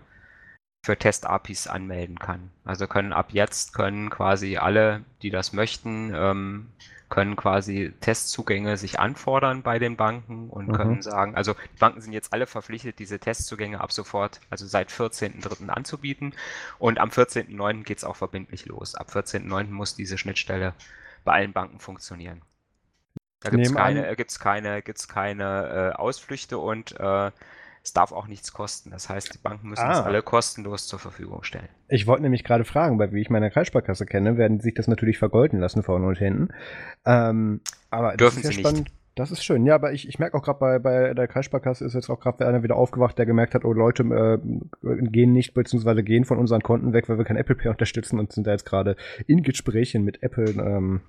für 0.86 0.97
Test-APIs 0.97 1.68
anmelden 1.68 2.18
kann. 2.18 2.52
Also 2.64 2.88
können 2.88 3.12
ab 3.12 3.32
jetzt 3.32 3.74
können 3.74 4.10
quasi 4.10 4.56
alle, 4.56 5.04
die 5.22 5.32
das 5.32 5.52
möchten, 5.52 6.14
ähm, 6.16 6.68
können 7.12 7.36
quasi 7.36 7.93
Testzugänge 7.99 8.78
sich 8.78 8.97
anfordern 8.99 9.62
bei 9.62 9.78
den 9.78 9.97
Banken 9.97 10.49
und 10.49 10.70
mhm. 10.70 10.74
können 10.74 11.01
sagen, 11.03 11.36
also 11.36 11.53
die 11.53 11.78
Banken 11.78 12.01
sind 12.01 12.14
jetzt 12.14 12.34
alle 12.34 12.47
verpflichtet, 12.47 12.97
diese 12.97 13.20
Testzugänge 13.20 13.82
ab 13.82 13.91
sofort, 13.91 14.39
also 14.49 14.66
seit 14.66 14.89
14.03. 14.89 15.68
anzubieten 15.68 16.34
und 16.80 16.99
am 16.99 17.09
14.09. 17.09 17.84
geht 17.84 17.99
es 17.99 18.03
auch 18.05 18.16
verbindlich 18.16 18.66
los. 18.66 18.95
Ab 18.95 19.09
14.09. 19.12 19.66
muss 19.72 19.93
diese 19.93 20.18
Schnittstelle 20.18 20.74
bei 21.26 21.34
allen 21.34 21.51
Banken 21.51 21.80
funktionieren. 21.80 22.41
Da 23.41 23.49
gibt 23.49 23.66
es 23.66 23.76
keine, 23.76 24.16
gibt's 24.16 24.39
keine, 24.39 24.82
gibt's 24.82 25.07
keine 25.07 25.91
äh, 25.93 25.97
Ausflüchte 25.97 26.59
und 26.59 26.97
äh, 26.97 27.32
es 27.84 27.93
darf 27.93 28.11
auch 28.11 28.27
nichts 28.27 28.53
kosten. 28.53 28.91
Das 28.91 29.09
heißt, 29.09 29.34
die 29.34 29.39
Banken 29.39 29.69
müssen 29.69 29.84
ah. 29.84 29.91
es 29.91 29.99
alle 29.99 30.21
kostenlos 30.21 30.88
zur 30.88 30.99
Verfügung 30.99 31.43
stellen. 31.43 31.69
Ich 31.88 32.07
wollte 32.07 32.23
nämlich 32.23 32.43
gerade 32.43 32.63
fragen, 32.63 32.99
weil 32.99 33.11
wie 33.11 33.21
ich 33.21 33.29
meine 33.29 33.49
Kreissparkasse 33.49 34.05
kenne, 34.05 34.38
werden 34.38 34.59
sich 34.59 34.73
das 34.73 34.88
natürlich 34.88 35.17
vergolden 35.17 35.59
lassen 35.59 35.84
vorne 35.84 36.07
und 36.07 36.17
hinten. 36.17 36.49
Ähm, 37.05 37.61
aber 37.89 38.15
Dürfen 38.17 38.43
sie 38.43 38.53
spannend. 38.53 38.79
nicht. 38.79 38.93
Das 39.15 39.29
ist 39.29 39.43
schön. 39.43 39.65
Ja, 39.65 39.75
aber 39.75 39.91
ich, 39.91 40.07
ich 40.07 40.19
merke 40.19 40.38
auch 40.38 40.41
gerade 40.41 40.59
bei, 40.59 40.79
bei 40.79 41.13
der 41.13 41.27
Kreissparkasse 41.27 41.84
ist 41.84 41.95
jetzt 41.95 42.09
auch 42.09 42.21
gerade 42.21 42.47
einer 42.47 42.63
wieder 42.63 42.77
aufgewacht, 42.77 43.17
der 43.17 43.25
gemerkt 43.25 43.53
hat, 43.53 43.65
oh 43.65 43.73
Leute 43.73 44.03
äh, 44.03 44.38
gehen 45.09 45.34
nicht, 45.34 45.53
beziehungsweise 45.53 46.01
gehen 46.01 46.23
von 46.23 46.38
unseren 46.38 46.63
Konten 46.63 46.93
weg, 46.93 47.09
weil 47.09 47.17
wir 47.17 47.25
kein 47.25 47.36
Apple 47.36 47.55
Pay 47.55 47.71
unterstützen 47.71 48.19
und 48.19 48.32
sind 48.32 48.47
da 48.47 48.51
jetzt 48.51 48.65
gerade 48.65 48.95
in 49.27 49.43
Gesprächen 49.43 50.05
mit 50.05 50.23
Apple, 50.23 50.51
ähm, 50.51 51.01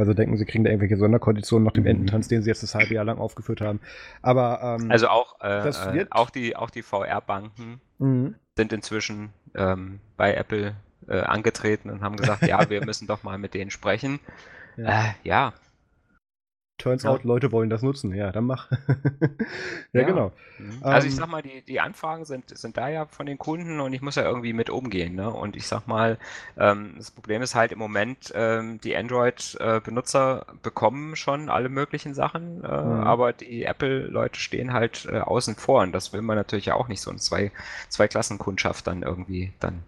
weil 0.00 0.06
sie 0.06 0.14
denken, 0.14 0.38
sie 0.38 0.46
kriegen 0.46 0.64
da 0.64 0.70
irgendwelche 0.70 0.96
Sonderkonditionen 0.96 1.66
nach 1.66 1.72
dem 1.72 1.82
mhm. 1.82 1.90
Ententanz, 1.90 2.26
den 2.28 2.42
sie 2.42 2.48
jetzt 2.48 2.62
das 2.62 2.74
halbe 2.74 2.94
Jahr 2.94 3.04
lang 3.04 3.18
aufgeführt 3.18 3.60
haben. 3.60 3.80
Aber 4.22 4.78
ähm, 4.80 4.90
also 4.90 5.08
auch, 5.08 5.38
äh, 5.42 5.68
äh 5.68 6.06
auch 6.10 6.30
die, 6.30 6.56
auch 6.56 6.70
die 6.70 6.80
VR-Banken 6.80 7.82
mhm. 7.98 8.34
sind 8.56 8.72
inzwischen 8.72 9.28
ähm, 9.54 10.00
bei 10.16 10.32
Apple 10.34 10.74
äh, 11.06 11.20
angetreten 11.20 11.90
und 11.90 12.00
haben 12.00 12.16
gesagt, 12.16 12.46
ja, 12.46 12.70
wir 12.70 12.82
müssen 12.86 13.06
doch 13.06 13.22
mal 13.22 13.36
mit 13.36 13.52
denen 13.52 13.70
sprechen. 13.70 14.20
Ja. 14.78 14.84
Äh, 14.86 15.12
ja. 15.22 15.52
Turns 16.80 17.02
ja. 17.02 17.10
out, 17.10 17.24
Leute 17.24 17.52
wollen 17.52 17.70
das 17.70 17.82
nutzen. 17.82 18.14
Ja, 18.14 18.32
dann 18.32 18.44
mach. 18.44 18.70
ja, 19.92 20.00
ja, 20.00 20.02
genau. 20.02 20.32
Mhm. 20.58 20.78
Also 20.82 21.06
ich 21.06 21.14
ähm, 21.14 21.18
sag 21.18 21.28
mal, 21.28 21.42
die, 21.42 21.62
die 21.62 21.80
Anfragen 21.80 22.24
sind, 22.24 22.56
sind 22.56 22.76
da 22.76 22.88
ja 22.88 23.06
von 23.06 23.26
den 23.26 23.38
Kunden 23.38 23.80
und 23.80 23.92
ich 23.92 24.02
muss 24.02 24.16
ja 24.16 24.24
irgendwie 24.24 24.52
mit 24.52 24.70
umgehen. 24.70 25.14
Ne? 25.14 25.30
Und 25.30 25.56
ich 25.56 25.66
sag 25.66 25.86
mal, 25.86 26.18
ähm, 26.56 26.94
das 26.96 27.10
Problem 27.10 27.42
ist 27.42 27.54
halt 27.54 27.72
im 27.72 27.78
Moment, 27.78 28.32
ähm, 28.34 28.80
die 28.80 28.96
Android-Benutzer 28.96 30.46
bekommen 30.62 31.16
schon 31.16 31.48
alle 31.48 31.68
möglichen 31.68 32.14
Sachen, 32.14 32.64
äh, 32.64 32.66
mhm. 32.66 33.00
aber 33.04 33.32
die 33.32 33.64
Apple-Leute 33.64 34.40
stehen 34.40 34.72
halt 34.72 35.06
äh, 35.10 35.20
außen 35.20 35.56
vor 35.56 35.82
und 35.82 35.92
das 35.92 36.12
will 36.12 36.22
man 36.22 36.36
natürlich 36.36 36.66
ja 36.66 36.74
auch 36.74 36.88
nicht 36.88 37.00
so 37.00 37.10
eine 37.10 37.20
zwei, 37.20 37.52
zwei 37.88 38.08
Klassenkundschaft 38.08 38.86
dann 38.86 39.02
irgendwie 39.02 39.52
dann. 39.60 39.82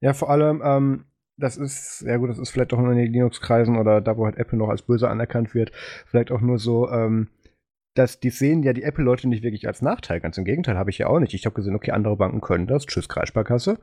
Ja, 0.00 0.14
vor 0.14 0.30
allem, 0.30 0.62
ähm, 0.64 1.04
das 1.36 1.56
ist, 1.56 2.02
ja 2.06 2.16
gut, 2.16 2.30
das 2.30 2.38
ist 2.38 2.50
vielleicht 2.50 2.72
auch 2.72 2.78
nur 2.78 2.92
in 2.92 2.98
den 2.98 3.12
Linux-Kreisen 3.12 3.76
oder 3.76 4.00
da, 4.00 4.16
wo 4.16 4.26
halt 4.26 4.36
Apple 4.36 4.58
noch 4.58 4.68
als 4.68 4.82
böse 4.82 5.08
anerkannt 5.08 5.54
wird, 5.54 5.72
vielleicht 6.06 6.30
auch 6.30 6.40
nur 6.40 6.58
so, 6.58 6.90
ähm, 6.90 7.28
dass 7.94 8.20
die 8.20 8.30
sehen 8.30 8.62
ja 8.62 8.72
die 8.72 8.84
Apple-Leute 8.84 9.28
nicht 9.28 9.42
wirklich 9.42 9.66
als 9.66 9.82
Nachteil. 9.82 10.20
Ganz 10.20 10.38
im 10.38 10.44
Gegenteil, 10.44 10.78
habe 10.78 10.90
ich 10.90 10.98
ja 10.98 11.08
auch 11.08 11.20
nicht. 11.20 11.34
Ich 11.34 11.44
habe 11.44 11.54
gesehen, 11.54 11.74
okay, 11.74 11.90
andere 11.90 12.16
Banken 12.16 12.40
können 12.40 12.66
das. 12.66 12.86
Tschüss, 12.86 13.08
Kreissparkasse. 13.08 13.78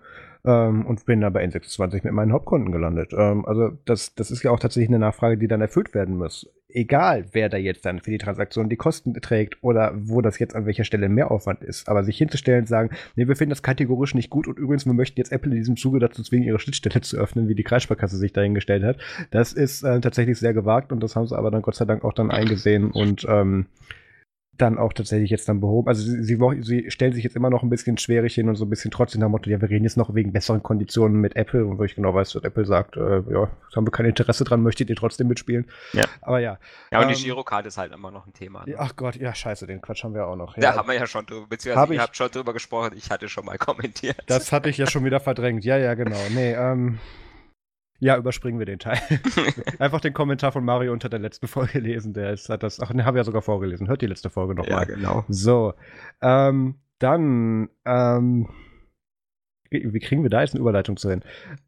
Ähm, 0.46 0.86
und 0.86 1.06
bin 1.06 1.22
dann 1.22 1.34
bei 1.34 1.46
N26 1.46 2.04
mit 2.04 2.14
meinen 2.14 2.34
Hauptkonten 2.34 2.72
gelandet. 2.72 3.14
Ähm, 3.16 3.46
also 3.46 3.70
das, 3.86 4.16
das 4.16 4.32
ist 4.32 4.42
ja 4.42 4.52
auch 4.52 4.60
tatsächlich 4.60 4.90
eine 4.90 5.00
Nachfrage, 5.00 5.38
die 5.38 5.48
dann 5.48 5.62
erfüllt 5.62 5.94
werden 5.94 6.18
muss. 6.18 6.50
Egal, 6.72 7.26
wer 7.32 7.50
da 7.50 7.58
jetzt 7.58 7.84
dann 7.86 8.00
für 8.00 8.12
die 8.12 8.20
Transaktion 8.20 8.70
die 8.70 8.76
Kosten 8.76 9.16
trägt 9.16 9.58
oder 9.64 9.92
wo 9.96 10.22
das 10.22 10.38
jetzt 10.38 10.56
an 10.56 10.68
welcher 10.68 10.84
Stelle 10.84 11.10
mehr 11.10 11.32
Aufwand 11.32 11.64
ist. 11.64 11.90
Aber 11.90 12.04
sich 12.04 12.18
hinzustellen 12.18 12.62
und 12.62 12.68
sagen, 12.68 12.92
nee, 13.16 13.28
wir 13.28 13.36
finden 13.36 13.50
das 13.50 13.64
kategorisch 13.64 14.14
nicht 14.14 14.30
gut 14.30 14.48
und 14.48 14.60
übrigens, 14.60 14.86
wir 14.86 14.94
möchten 14.94 15.20
jetzt 15.20 15.32
Apple 15.32 15.52
in 15.52 15.58
diesem 15.58 15.78
Zuge 15.78 15.98
dazu 15.98 16.22
zwingen, 16.22 16.48
ihre 16.48 16.60
Schnittstelle 16.60 17.02
zu 17.02 17.18
öffnen, 17.18 17.48
wie 17.48 17.56
die 17.56 17.64
Kreissparkasse 17.64 18.18
sich 18.18 18.34
dahingestellt 18.34 18.84
hat, 18.84 18.98
das 19.32 19.54
ist 19.54 19.82
äh, 19.84 20.00
tatsächlich 20.00 20.38
sehr 20.38 20.54
gewagt 20.54 20.92
und 20.92 21.02
das 21.02 21.16
haben 21.16 21.28
sie 21.28 21.36
aber 21.36 21.50
dann 21.50 21.64
Gott 21.64 21.76
sei 21.76 21.86
Dank 21.86 22.04
auch 22.04 22.14
dann 22.14 22.30
eingesehen 22.40 22.92
und 22.92 23.26
ähm, 23.28 23.66
dann 24.62 24.78
auch 24.78 24.94
tatsächlich 24.94 25.30
jetzt 25.30 25.50
dann 25.50 25.60
behoben. 25.60 25.88
Also 25.88 26.04
sie, 26.04 26.24
sie, 26.24 26.38
sie, 26.62 26.92
stellen 26.92 27.14
sich 27.14 27.24
jetzt 27.24 27.36
immer 27.36 27.50
noch 27.50 27.64
ein 27.64 27.70
bisschen 27.70 27.98
schwierig 27.98 28.36
hin 28.36 28.50
und 28.50 28.56
so 28.56 28.66
ein 28.66 28.70
bisschen 28.70 28.92
trotzdem 28.92 29.22
nach 29.22 29.30
Motto, 29.30 29.50
ja, 29.50 29.60
wir 29.62 29.70
reden 29.70 29.84
jetzt 29.84 29.98
noch 29.98 30.14
wegen 30.14 30.32
besseren 30.32 30.62
Konditionen 30.62 31.20
mit 31.20 31.36
Apple 31.36 31.66
und 31.66 31.80
wo 31.80 31.84
ich 31.84 31.96
genau 31.96 32.14
weiß, 32.14 32.36
was 32.36 32.44
Apple 32.44 32.66
sagt, 32.66 32.98
äh, 32.98 33.22
ja, 33.30 33.50
haben 33.76 33.88
wir 33.88 33.92
kein 33.92 34.06
Interesse 34.06 34.44
dran, 34.44 34.62
möchtet 34.62 34.90
ihr 34.90 34.96
trotzdem 34.96 35.28
mitspielen. 35.28 35.66
Ja. 35.94 36.06
Aber 36.22 36.40
ja. 36.40 36.58
Ja, 36.92 37.00
und 37.00 37.10
ähm, 37.10 37.16
die 37.16 37.24
Girocard 37.24 37.66
ist 37.66 37.78
halt 37.78 37.94
immer 37.94 38.12
noch 38.12 38.28
ein 38.28 38.34
Thema. 38.34 38.66
Ne? 38.66 38.76
Ach 38.78 38.96
Gott, 38.96 39.16
ja, 39.16 39.34
scheiße, 39.34 39.68
den 39.68 39.82
Quatsch 39.82 40.04
haben 40.04 40.14
wir 40.14 40.28
auch 40.28 40.36
noch. 40.36 40.56
Ja, 40.58 40.72
da 40.72 40.78
haben 40.78 40.88
wir 40.88 40.96
ja 40.96 41.08
schon 41.08 41.26
drüber, 41.26 41.48
beziehungsweise 41.48 41.82
hab 41.82 41.90
ich, 41.90 41.98
ihr 41.98 42.02
habt 42.02 42.18
schon 42.18 42.30
drüber 42.30 42.54
gesprochen, 42.54 42.92
ich 42.96 43.10
hatte 43.10 43.30
schon 43.30 43.46
mal 43.46 43.58
kommentiert. 43.58 44.24
Das 44.28 44.52
hatte 44.52 44.70
ich 44.70 44.78
ja 44.78 44.88
schon 44.88 45.06
wieder 45.06 45.20
verdrängt, 45.20 45.64
ja, 45.66 45.78
ja, 45.78 45.94
genau. 45.94 46.18
Nee, 46.34 46.54
ähm, 46.54 47.00
Ja, 48.00 48.18
überspringen 48.18 48.60
wir 48.60 48.66
den 48.66 48.80
Teil. 48.80 49.00
Einfach 49.80 50.02
den 50.02 50.14
Kommentar 50.14 50.52
von 50.52 50.64
Mario 50.64 50.94
unter 50.94 51.10
der 51.10 51.20
letzten 51.20 51.48
Folge 51.48 51.80
lesen. 51.80 52.14
Der 52.14 52.32
ist, 52.32 52.50
hat 52.50 52.64
das, 52.64 52.80
ach, 52.80 52.92
den 52.92 53.06
habe 53.06 53.18
ich 53.18 53.20
ja 53.20 53.26
sogar 53.26 53.42
vorgelesen. 53.42 53.88
Hört 53.88 54.02
die 54.02 54.08
letzte 54.08 54.30
Folge 54.30 54.56
nochmal. 54.56 54.88
Ja, 54.88 54.96
genau. 54.96 55.26
So, 55.28 55.74
ähm, 56.22 56.76
dann, 57.00 57.70
ähm, 57.86 58.50
wie 59.70 60.00
kriegen 60.00 60.24
wir 60.24 60.30
da 60.30 60.42
jetzt 60.42 60.54
eine 60.54 60.62
Überleitung 60.62 60.98
zu 60.98 61.10
hin? 61.10 61.22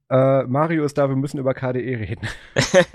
Äh, 0.10 0.44
Mario 0.44 0.86
ist 0.86 0.98
da, 0.98 1.10
wir 1.10 1.16
müssen 1.16 1.38
über 1.38 1.54
KDE 1.54 2.00
reden. 2.00 2.28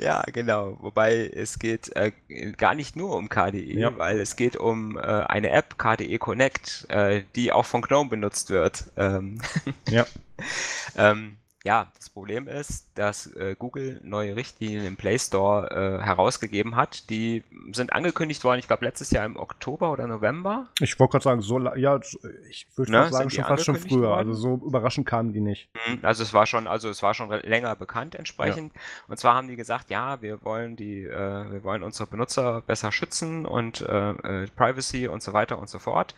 Ja, 0.00 0.22
genau. 0.32 0.76
Wobei 0.80 1.26
es 1.26 1.58
geht 1.58 1.94
äh, 1.96 2.12
gar 2.56 2.74
nicht 2.74 2.94
nur 2.94 3.16
um 3.16 3.28
KDE, 3.28 3.78
ja. 3.78 3.98
weil 3.98 4.20
es 4.20 4.36
geht 4.36 4.56
um 4.56 4.96
äh, 4.96 5.00
eine 5.00 5.50
App, 5.50 5.76
KDE 5.76 6.18
Connect, 6.18 6.86
äh, 6.88 7.22
die 7.34 7.52
auch 7.52 7.66
von 7.66 7.82
GNOME 7.82 8.08
benutzt 8.08 8.50
wird. 8.50 8.84
Ähm, 8.96 9.40
ja. 9.88 10.06
ähm, 10.96 11.38
ja, 11.64 11.88
das 11.96 12.08
Problem 12.08 12.46
ist, 12.46 12.86
dass 12.94 13.26
äh, 13.34 13.56
Google 13.58 14.00
neue 14.04 14.36
Richtlinien 14.36 14.86
im 14.86 14.96
Play 14.96 15.18
Store 15.18 15.98
äh, 16.00 16.02
herausgegeben 16.02 16.76
hat. 16.76 17.10
Die 17.10 17.42
sind 17.72 17.92
angekündigt 17.92 18.44
worden, 18.44 18.60
ich 18.60 18.68
glaube, 18.68 18.84
letztes 18.84 19.10
Jahr 19.10 19.26
im 19.26 19.36
Oktober 19.36 19.90
oder 19.90 20.06
November. 20.06 20.68
Ich 20.80 20.98
wollte 21.00 21.12
gerade 21.12 21.24
sagen, 21.24 21.40
so, 21.42 21.58
ja, 21.74 21.98
ich 22.48 22.68
würde 22.76 22.92
ne? 22.92 23.10
sagen, 23.10 23.28
schon 23.28 23.44
fast 23.44 23.64
schon 23.64 23.76
früher. 23.76 24.08
Worden? 24.08 24.28
Also 24.30 24.34
so 24.34 24.66
überraschend 24.66 25.06
kamen 25.06 25.32
die 25.32 25.40
nicht. 25.40 25.68
Mhm, 25.88 25.98
also 26.02 26.22
es 26.22 26.32
war 26.32 26.46
schon, 26.46 26.68
also 26.68 26.88
es 26.88 27.02
war 27.02 27.12
schon 27.12 27.28
länger 27.28 27.74
bekannt 27.74 28.14
entsprechend. 28.14 28.72
Ja. 28.72 28.80
Und 29.08 29.18
zwar 29.18 29.34
haben 29.34 29.48
die 29.48 29.56
gesagt, 29.56 29.90
ja, 29.90 30.22
wir 30.22 30.44
wollen 30.44 30.76
die, 30.76 31.02
äh, 31.02 31.50
wir 31.50 31.64
wollen 31.64 31.82
unsere 31.82 32.08
Benutzer 32.08 32.62
besser 32.62 32.92
schützen 32.92 33.46
und 33.46 33.80
äh, 33.80 34.10
äh, 34.10 34.46
Privacy 34.56 35.08
und 35.08 35.24
so 35.24 35.32
weiter 35.32 35.58
und 35.58 35.68
so 35.68 35.80
fort. 35.80 36.14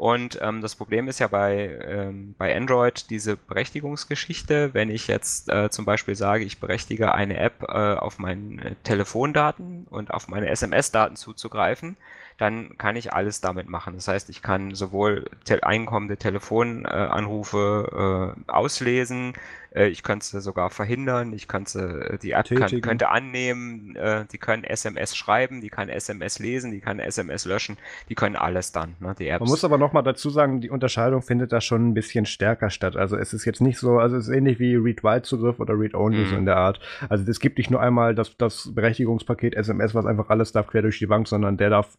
Und 0.00 0.38
ähm, 0.40 0.62
das 0.62 0.76
Problem 0.76 1.08
ist 1.08 1.18
ja 1.18 1.28
bei, 1.28 1.78
ähm, 1.86 2.34
bei 2.38 2.56
Android 2.56 3.10
diese 3.10 3.36
Berechtigungsgeschichte. 3.36 4.72
Wenn 4.72 4.88
ich 4.88 5.08
jetzt 5.08 5.50
äh, 5.50 5.68
zum 5.68 5.84
Beispiel 5.84 6.14
sage, 6.14 6.42
ich 6.42 6.58
berechtige 6.58 7.12
eine 7.12 7.36
App 7.36 7.64
äh, 7.64 7.66
auf 7.66 8.18
meine 8.18 8.76
Telefondaten 8.82 9.86
und 9.90 10.10
auf 10.14 10.26
meine 10.28 10.48
SMS-Daten 10.48 11.16
zuzugreifen, 11.16 11.98
dann 12.40 12.78
kann 12.78 12.96
ich 12.96 13.12
alles 13.12 13.42
damit 13.42 13.68
machen. 13.68 13.94
Das 13.94 14.08
heißt, 14.08 14.30
ich 14.30 14.40
kann 14.40 14.74
sowohl 14.74 15.26
te 15.44 15.62
einkommende 15.62 16.16
Telefonanrufe 16.16 18.34
äh, 18.46 18.50
auslesen, 18.50 19.34
äh, 19.74 19.88
ich 19.88 20.02
könnte 20.02 20.26
sie 20.26 20.40
sogar 20.40 20.70
verhindern, 20.70 21.32
ich 21.32 21.48
könnte 21.48 22.18
die 22.22 22.32
App 22.32 22.48
kann, 22.48 22.80
könnte 22.80 23.10
annehmen, 23.10 23.96
äh, 23.96 24.24
die 24.30 24.38
können 24.38 24.64
SMS 24.64 25.16
schreiben, 25.16 25.60
die 25.60 25.68
kann 25.68 25.88
SMS 25.88 26.38
lesen, 26.38 26.72
die 26.72 26.80
kann 26.80 26.98
SMS 26.98 27.44
löschen, 27.44 27.76
die 28.08 28.14
können 28.14 28.36
alles 28.36 28.72
dann, 28.72 28.96
ne, 29.00 29.14
die 29.18 29.28
Apps. 29.28 29.40
Man 29.40 29.50
muss 29.50 29.64
aber 29.64 29.78
nochmal 29.78 30.02
dazu 30.02 30.30
sagen, 30.30 30.60
die 30.60 30.70
Unterscheidung 30.70 31.22
findet 31.22 31.52
da 31.52 31.60
schon 31.60 31.88
ein 31.88 31.94
bisschen 31.94 32.26
stärker 32.26 32.70
statt. 32.70 32.96
Also 32.96 33.16
es 33.16 33.32
ist 33.32 33.44
jetzt 33.44 33.60
nicht 33.60 33.78
so, 33.78 33.98
also 33.98 34.16
es 34.16 34.28
ist 34.28 34.34
ähnlich 34.34 34.58
wie 34.58 34.76
Read-Write-Zugriff 34.76 35.60
oder 35.60 35.78
Read-Only 35.78 36.24
mhm. 36.24 36.28
so 36.28 36.36
in 36.36 36.46
der 36.46 36.56
Art. 36.56 36.80
Also 37.08 37.28
es 37.30 37.40
gibt 37.40 37.58
nicht 37.58 37.70
nur 37.70 37.80
einmal 37.80 38.14
das, 38.14 38.36
das 38.36 38.74
Berechtigungspaket 38.74 39.54
SMS, 39.54 39.94
was 39.94 40.06
einfach 40.06 40.30
alles 40.30 40.52
darf 40.52 40.68
quer 40.68 40.82
durch 40.82 40.98
die 40.98 41.06
Bank, 41.06 41.28
sondern 41.28 41.56
der 41.56 41.70
darf 41.70 41.96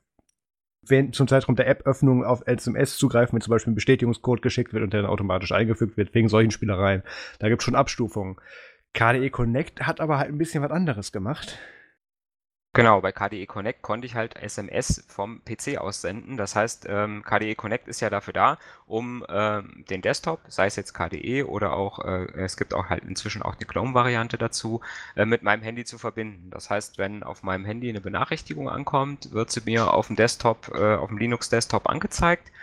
wenn 0.88 1.14
zum 1.14 1.28
Zeitraum 1.28 1.56
der 1.56 1.68
App-Öffnung 1.68 2.24
auf 2.24 2.44
SMS 2.46 2.98
zugreifen, 2.98 3.34
wenn 3.34 3.42
zum 3.42 3.52
Beispiel 3.52 3.72
ein 3.72 3.76
Bestätigungscode 3.76 4.42
geschickt 4.42 4.74
wird 4.74 4.84
und 4.84 4.94
der 4.94 5.04
dann 5.04 5.12
automatisch 5.12 5.52
eingefügt 5.52 5.98
wird, 5.98 6.14
wegen 6.14 6.28
solchen 6.28 6.52
Spielereien. 6.52 7.04
Da 7.40 7.50
gibt 7.50 7.62
es 7.62 7.66
schon 7.66 7.76
Abstufungen. 7.76 8.38
KDE 8.94 9.30
Connect 9.30 9.82
hat 9.82 10.02
aber 10.02 10.18
halt 10.18 10.30
ein 10.30 10.38
bisschen 10.38 10.64
was 10.64 10.72
anderes 10.72 11.12
gemacht. 11.12 11.60
Genau, 12.74 13.02
bei 13.02 13.12
KDE 13.12 13.48
Connect 13.48 13.82
konnte 13.82 14.08
ich 14.08 14.16
halt 14.16 14.38
SMS 14.38 15.04
vom 15.10 15.42
PC 15.44 15.78
aussenden. 15.78 16.38
Das 16.38 16.56
heißt, 16.56 16.86
ähm, 16.88 17.22
KDE 17.22 17.54
Connect 17.56 17.90
ist 17.90 18.00
ja 18.00 18.10
dafür 18.10 18.32
da, 18.32 18.58
um 18.86 19.26
ähm, 19.28 19.84
den 19.90 20.02
Desktop, 20.02 20.40
sei 20.48 20.68
es 20.68 20.78
jetzt 20.78 20.94
KDE 20.94 21.44
oder 21.44 21.74
auch, 21.74 22.00
äh, 22.00 22.28
es 22.42 22.56
gibt 22.56 22.74
auch 22.74 22.86
halt 22.88 23.04
inzwischen 23.04 23.42
auch 23.42 23.58
eine 23.58 23.66
GNOME-Variante 23.66 24.38
dazu, 24.38 24.80
äh, 25.18 25.26
mit 25.26 25.44
meinem 25.44 25.64
Handy 25.64 25.84
zu 25.84 25.98
verbinden. 25.98 26.50
Das 26.50 26.70
heißt, 26.70 26.98
wenn 26.98 27.24
auf 27.24 27.44
meinem 27.44 27.66
Handy 27.66 27.90
eine 27.90 28.00
Benachrichtigung 28.00 28.70
ankommt, 28.70 29.34
wird 29.34 29.52
sie 29.52 29.62
mir 29.66 29.94
auf 29.94 30.08
dem 30.08 30.16
Desktop, 30.16 30.72
äh, 30.74 30.96
auf 30.96 31.10
dem 31.10 31.18
Linux-Desktop 31.18 31.90
angezeigt 31.90 32.54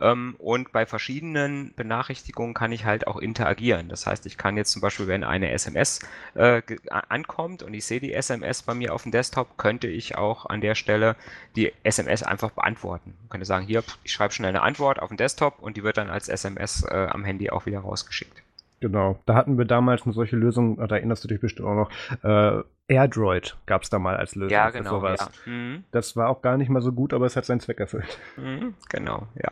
ähm, 0.00 0.34
und 0.38 0.72
bei 0.72 0.86
verschiedenen 0.86 1.72
Benachrichtigungen 1.74 2.54
kann 2.54 2.72
ich 2.72 2.84
halt 2.84 3.06
auch 3.06 3.16
interagieren. 3.16 3.88
Das 3.88 4.06
heißt, 4.06 4.26
ich 4.26 4.36
kann 4.36 4.56
jetzt 4.56 4.72
zum 4.72 4.82
Beispiel, 4.82 5.06
wenn 5.06 5.24
eine 5.24 5.50
SMS 5.50 6.00
äh, 6.34 6.62
ankommt 6.90 7.62
und 7.62 7.74
ich 7.74 7.84
sehe 7.86 8.00
die 8.00 8.12
SMS 8.12 8.62
bei 8.62 8.74
mir 8.74 8.94
auf 8.94 9.02
dem 9.02 9.12
Desktop, 9.12 9.56
könnte 9.56 9.88
ich 9.88 10.16
auch 10.16 10.46
an 10.46 10.60
der 10.60 10.74
Stelle 10.74 11.16
die 11.56 11.72
SMS 11.82 12.22
einfach 12.22 12.50
beantworten. 12.50 13.14
Ich 13.24 13.30
könnte 13.30 13.46
sagen, 13.46 13.66
hier, 13.66 13.82
ich 14.04 14.12
schreibe 14.12 14.32
schnell 14.32 14.50
eine 14.50 14.62
Antwort 14.62 15.00
auf 15.00 15.08
dem 15.08 15.16
Desktop 15.16 15.58
und 15.60 15.76
die 15.76 15.82
wird 15.82 15.96
dann 15.96 16.10
als 16.10 16.28
SMS 16.28 16.84
äh, 16.84 17.08
am 17.10 17.24
Handy 17.24 17.50
auch 17.50 17.66
wieder 17.66 17.80
rausgeschickt. 17.80 18.42
Genau, 18.80 19.18
da 19.24 19.34
hatten 19.34 19.56
wir 19.56 19.64
damals 19.64 20.02
eine 20.02 20.12
solche 20.12 20.36
Lösung, 20.36 20.76
da 20.76 20.96
erinnerst 20.96 21.24
du 21.24 21.28
dich 21.28 21.40
bestimmt 21.40 21.66
auch 21.66 21.74
noch, 21.74 21.90
äh, 22.22 22.62
AirDroid 22.88 23.56
gab 23.66 23.82
es 23.82 23.90
da 23.90 23.98
mal 23.98 24.16
als 24.16 24.34
Lösung 24.34 24.52
ja, 24.52 24.70
genau, 24.70 24.90
für 24.90 24.96
sowas. 24.96 25.30
Ja. 25.46 25.52
Mhm. 25.52 25.84
Das 25.92 26.14
war 26.14 26.28
auch 26.28 26.42
gar 26.42 26.56
nicht 26.58 26.68
mal 26.68 26.82
so 26.82 26.92
gut, 26.92 27.14
aber 27.14 27.26
es 27.26 27.36
hat 27.36 27.46
seinen 27.46 27.60
Zweck 27.60 27.80
erfüllt. 27.80 28.18
Mhm, 28.36 28.74
genau, 28.90 29.26
ja. 29.42 29.50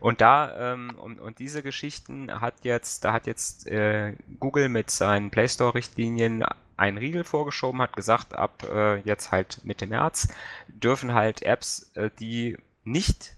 Und 0.00 0.20
da, 0.20 0.72
ähm, 0.72 0.90
und, 0.98 1.20
und 1.20 1.38
diese 1.38 1.62
Geschichten 1.62 2.40
hat 2.40 2.64
jetzt, 2.64 3.04
da 3.04 3.12
hat 3.12 3.26
jetzt 3.26 3.66
äh, 3.66 4.14
Google 4.40 4.68
mit 4.68 4.90
seinen 4.90 5.30
Play 5.30 5.48
Store-Richtlinien 5.48 6.44
einen 6.76 6.98
Riegel 6.98 7.24
vorgeschoben, 7.24 7.80
hat 7.80 7.96
gesagt, 7.96 8.34
ab 8.34 8.62
äh, 8.70 9.00
jetzt 9.00 9.32
halt 9.32 9.64
Mitte 9.64 9.86
März 9.86 10.28
dürfen 10.68 11.14
halt 11.14 11.42
Apps, 11.42 11.90
äh, 11.94 12.10
die 12.20 12.56
nicht, 12.84 13.34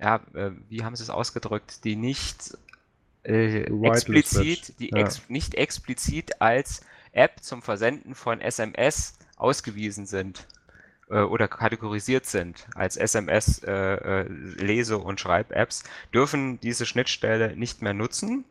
ja, 0.00 0.16
äh, 0.34 0.50
wie 0.68 0.84
haben 0.84 0.96
sie 0.96 1.04
es 1.04 1.10
ausgedrückt, 1.10 1.84
die 1.84 1.96
nicht 1.96 2.58
äh, 3.22 3.62
explizit, 3.82 4.78
die 4.80 4.90
ja. 4.90 4.98
ex 4.98 5.28
nicht 5.28 5.54
explizit 5.54 6.40
als 6.40 6.84
App 7.12 7.42
zum 7.42 7.62
Versenden 7.62 8.14
von 8.14 8.40
SMS 8.40 9.18
ausgewiesen 9.36 10.06
sind 10.06 10.46
äh, 11.10 11.20
oder 11.20 11.48
kategorisiert 11.48 12.26
sind 12.26 12.66
als 12.74 12.96
SMS-Lese- 12.96 14.94
äh, 14.94 14.96
äh, 14.96 15.02
und 15.02 15.20
Schreib-Apps, 15.20 15.84
dürfen 16.14 16.60
diese 16.60 16.86
Schnittstelle 16.86 17.56
nicht 17.56 17.82
mehr 17.82 17.94
nutzen. 17.94 18.44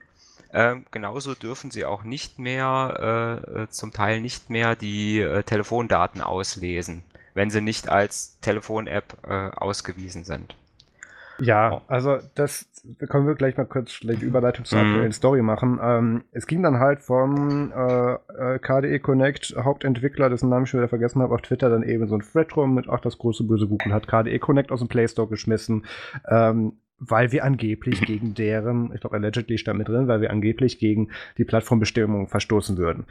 Ähm, 0.52 0.86
genauso 0.92 1.36
dürfen 1.36 1.72
sie 1.72 1.86
auch 1.86 2.04
nicht 2.04 2.40
mehr, 2.40 3.44
äh, 3.56 3.68
zum 3.70 3.94
Teil 3.94 4.20
nicht 4.22 4.50
mehr 4.50 4.76
die 4.76 5.20
äh, 5.20 5.44
Telefondaten 5.44 6.22
auslesen, 6.22 7.04
wenn 7.36 7.52
sie 7.52 7.62
nicht 7.62 7.88
als 7.90 8.38
Telefon-App 8.42 9.18
äh, 9.28 9.50
ausgewiesen 9.56 10.24
sind. 10.24 10.56
Ja, 11.40 11.74
oh. 11.74 11.82
also 11.88 12.18
das 12.36 12.70
da 12.84 13.06
können 13.06 13.28
wir 13.28 13.36
gleich 13.36 13.58
mal 13.58 13.66
kurz 13.66 14.00
die 14.00 14.26
Überleitung 14.26 14.66
zur 14.66 14.80
mhm. 14.80 14.90
aktuellen 14.90 15.12
Story 15.12 15.42
machen. 15.42 15.80
Ähm, 15.82 16.24
es 16.32 16.48
ging 16.48 16.64
dann 16.64 16.80
halt 16.80 17.02
vom 17.02 17.72
äh, 17.72 18.14
äh 18.14 18.60
KDE 18.60 19.00
Connect 19.00 19.56
Hauptentwickler, 19.58 20.30
dessen 20.30 20.50
Namen 20.50 20.64
ich 20.64 20.70
schon 20.70 20.80
wieder 20.80 20.90
vergessen 20.90 21.22
habe, 21.22 21.34
auf 21.34 21.42
Twitter 21.42 21.70
dann 21.70 21.84
eben 21.84 22.08
so 22.08 22.16
ein 22.16 22.22
Thread 22.22 22.56
rum 22.56 22.74
mit, 22.74 22.88
ach, 22.90 23.02
das 23.02 23.18
große 23.18 23.44
böse 23.44 23.68
Google 23.68 23.94
hat 23.94 24.08
KDE 24.08 24.40
Connect 24.40 24.72
aus 24.72 24.80
dem 24.80 24.88
Play 24.88 25.08
Store 25.08 25.28
geschmissen. 25.28 25.86
Ähm, 26.30 26.74
weil 27.00 27.32
wir 27.32 27.44
angeblich 27.44 28.02
gegen 28.02 28.34
deren, 28.34 28.92
ich 28.94 29.02
glaube 29.02 29.16
allegedly 29.16 29.58
stand 29.58 29.80
mit 29.80 29.88
drin, 29.88 30.08
weil 30.08 30.22
wir 30.22 30.32
angeblich 30.32 30.80
gegen 30.80 31.10
die 31.38 31.46
Plattformbestimmung 31.46 32.28
verstoßen 32.28 32.78
würden. 32.78 33.06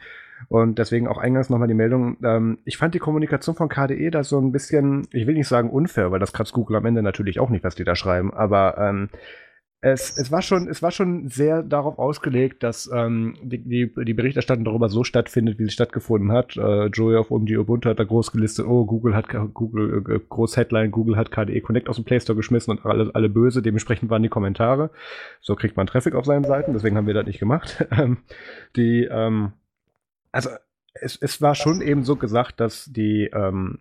Und 0.47 0.79
deswegen 0.79 1.07
auch 1.07 1.17
eingangs 1.17 1.49
nochmal 1.49 1.67
die 1.67 1.73
Meldung, 1.73 2.17
ähm, 2.23 2.59
ich 2.63 2.77
fand 2.77 2.95
die 2.95 2.99
Kommunikation 2.99 3.55
von 3.55 3.67
KDE 3.67 4.09
da 4.09 4.23
so 4.23 4.39
ein 4.39 4.51
bisschen, 4.51 5.07
ich 5.11 5.27
will 5.27 5.33
nicht 5.33 5.47
sagen 5.47 5.69
unfair, 5.69 6.11
weil 6.11 6.19
das 6.19 6.31
kratzt 6.31 6.53
Google 6.53 6.77
am 6.77 6.85
Ende 6.85 7.03
natürlich 7.03 7.39
auch 7.39 7.49
nicht, 7.49 7.63
was 7.63 7.75
die 7.75 7.83
da 7.83 7.95
schreiben, 7.95 8.33
aber 8.33 8.77
ähm, 8.77 9.09
es, 9.81 10.17
es, 10.17 10.29
war 10.29 10.41
schon, 10.41 10.67
es 10.67 10.81
war 10.81 10.91
schon 10.91 11.29
sehr 11.29 11.63
darauf 11.63 11.99
ausgelegt, 11.99 12.63
dass 12.63 12.89
ähm, 12.93 13.37
die, 13.41 13.59
die, 13.59 13.93
die, 14.03 14.13
Berichterstattung 14.13 14.65
darüber 14.65 14.89
so 14.89 15.05
stattfindet, 15.05 15.57
wie 15.57 15.65
sie 15.65 15.71
stattgefunden 15.71 16.33
hat. 16.33 16.57
Äh, 16.57 16.87
Joey 16.87 17.15
auf 17.15 17.31
um 17.31 17.45
die 17.45 17.57
Ubuntu 17.57 17.89
hat 17.89 17.99
da 17.99 18.03
groß 18.03 18.33
gelistet, 18.33 18.65
oh, 18.65 18.85
Google 18.85 19.15
hat 19.15 19.27
Google, 19.53 20.03
äh, 20.09 20.19
groß 20.19 20.57
Headline, 20.57 20.91
Google 20.91 21.15
hat 21.15 21.31
KDE 21.31 21.61
Connect 21.61 21.87
aus 21.87 21.95
dem 21.95 22.03
Play 22.03 22.19
Store 22.19 22.35
geschmissen 22.35 22.71
und 22.71 22.85
alle, 22.85 23.09
alle 23.13 23.29
böse. 23.29 23.61
Dementsprechend 23.61 24.09
waren 24.09 24.23
die 24.23 24.29
Kommentare. 24.29 24.89
So 25.39 25.55
kriegt 25.55 25.77
man 25.77 25.87
Traffic 25.87 26.13
auf 26.13 26.25
seinen 26.25 26.43
Seiten, 26.43 26.73
deswegen 26.73 26.97
haben 26.97 27.07
wir 27.07 27.13
das 27.13 27.25
nicht 27.25 27.39
gemacht. 27.39 27.85
Ähm, 27.99 28.17
die, 28.75 29.07
ähm, 29.09 29.53
also 30.31 30.49
es, 30.93 31.17
es 31.19 31.41
war 31.41 31.55
schon 31.55 31.81
eben 31.81 32.03
so 32.03 32.15
gesagt, 32.15 32.59
dass 32.59 32.85
die, 32.85 33.29
ähm, 33.33 33.79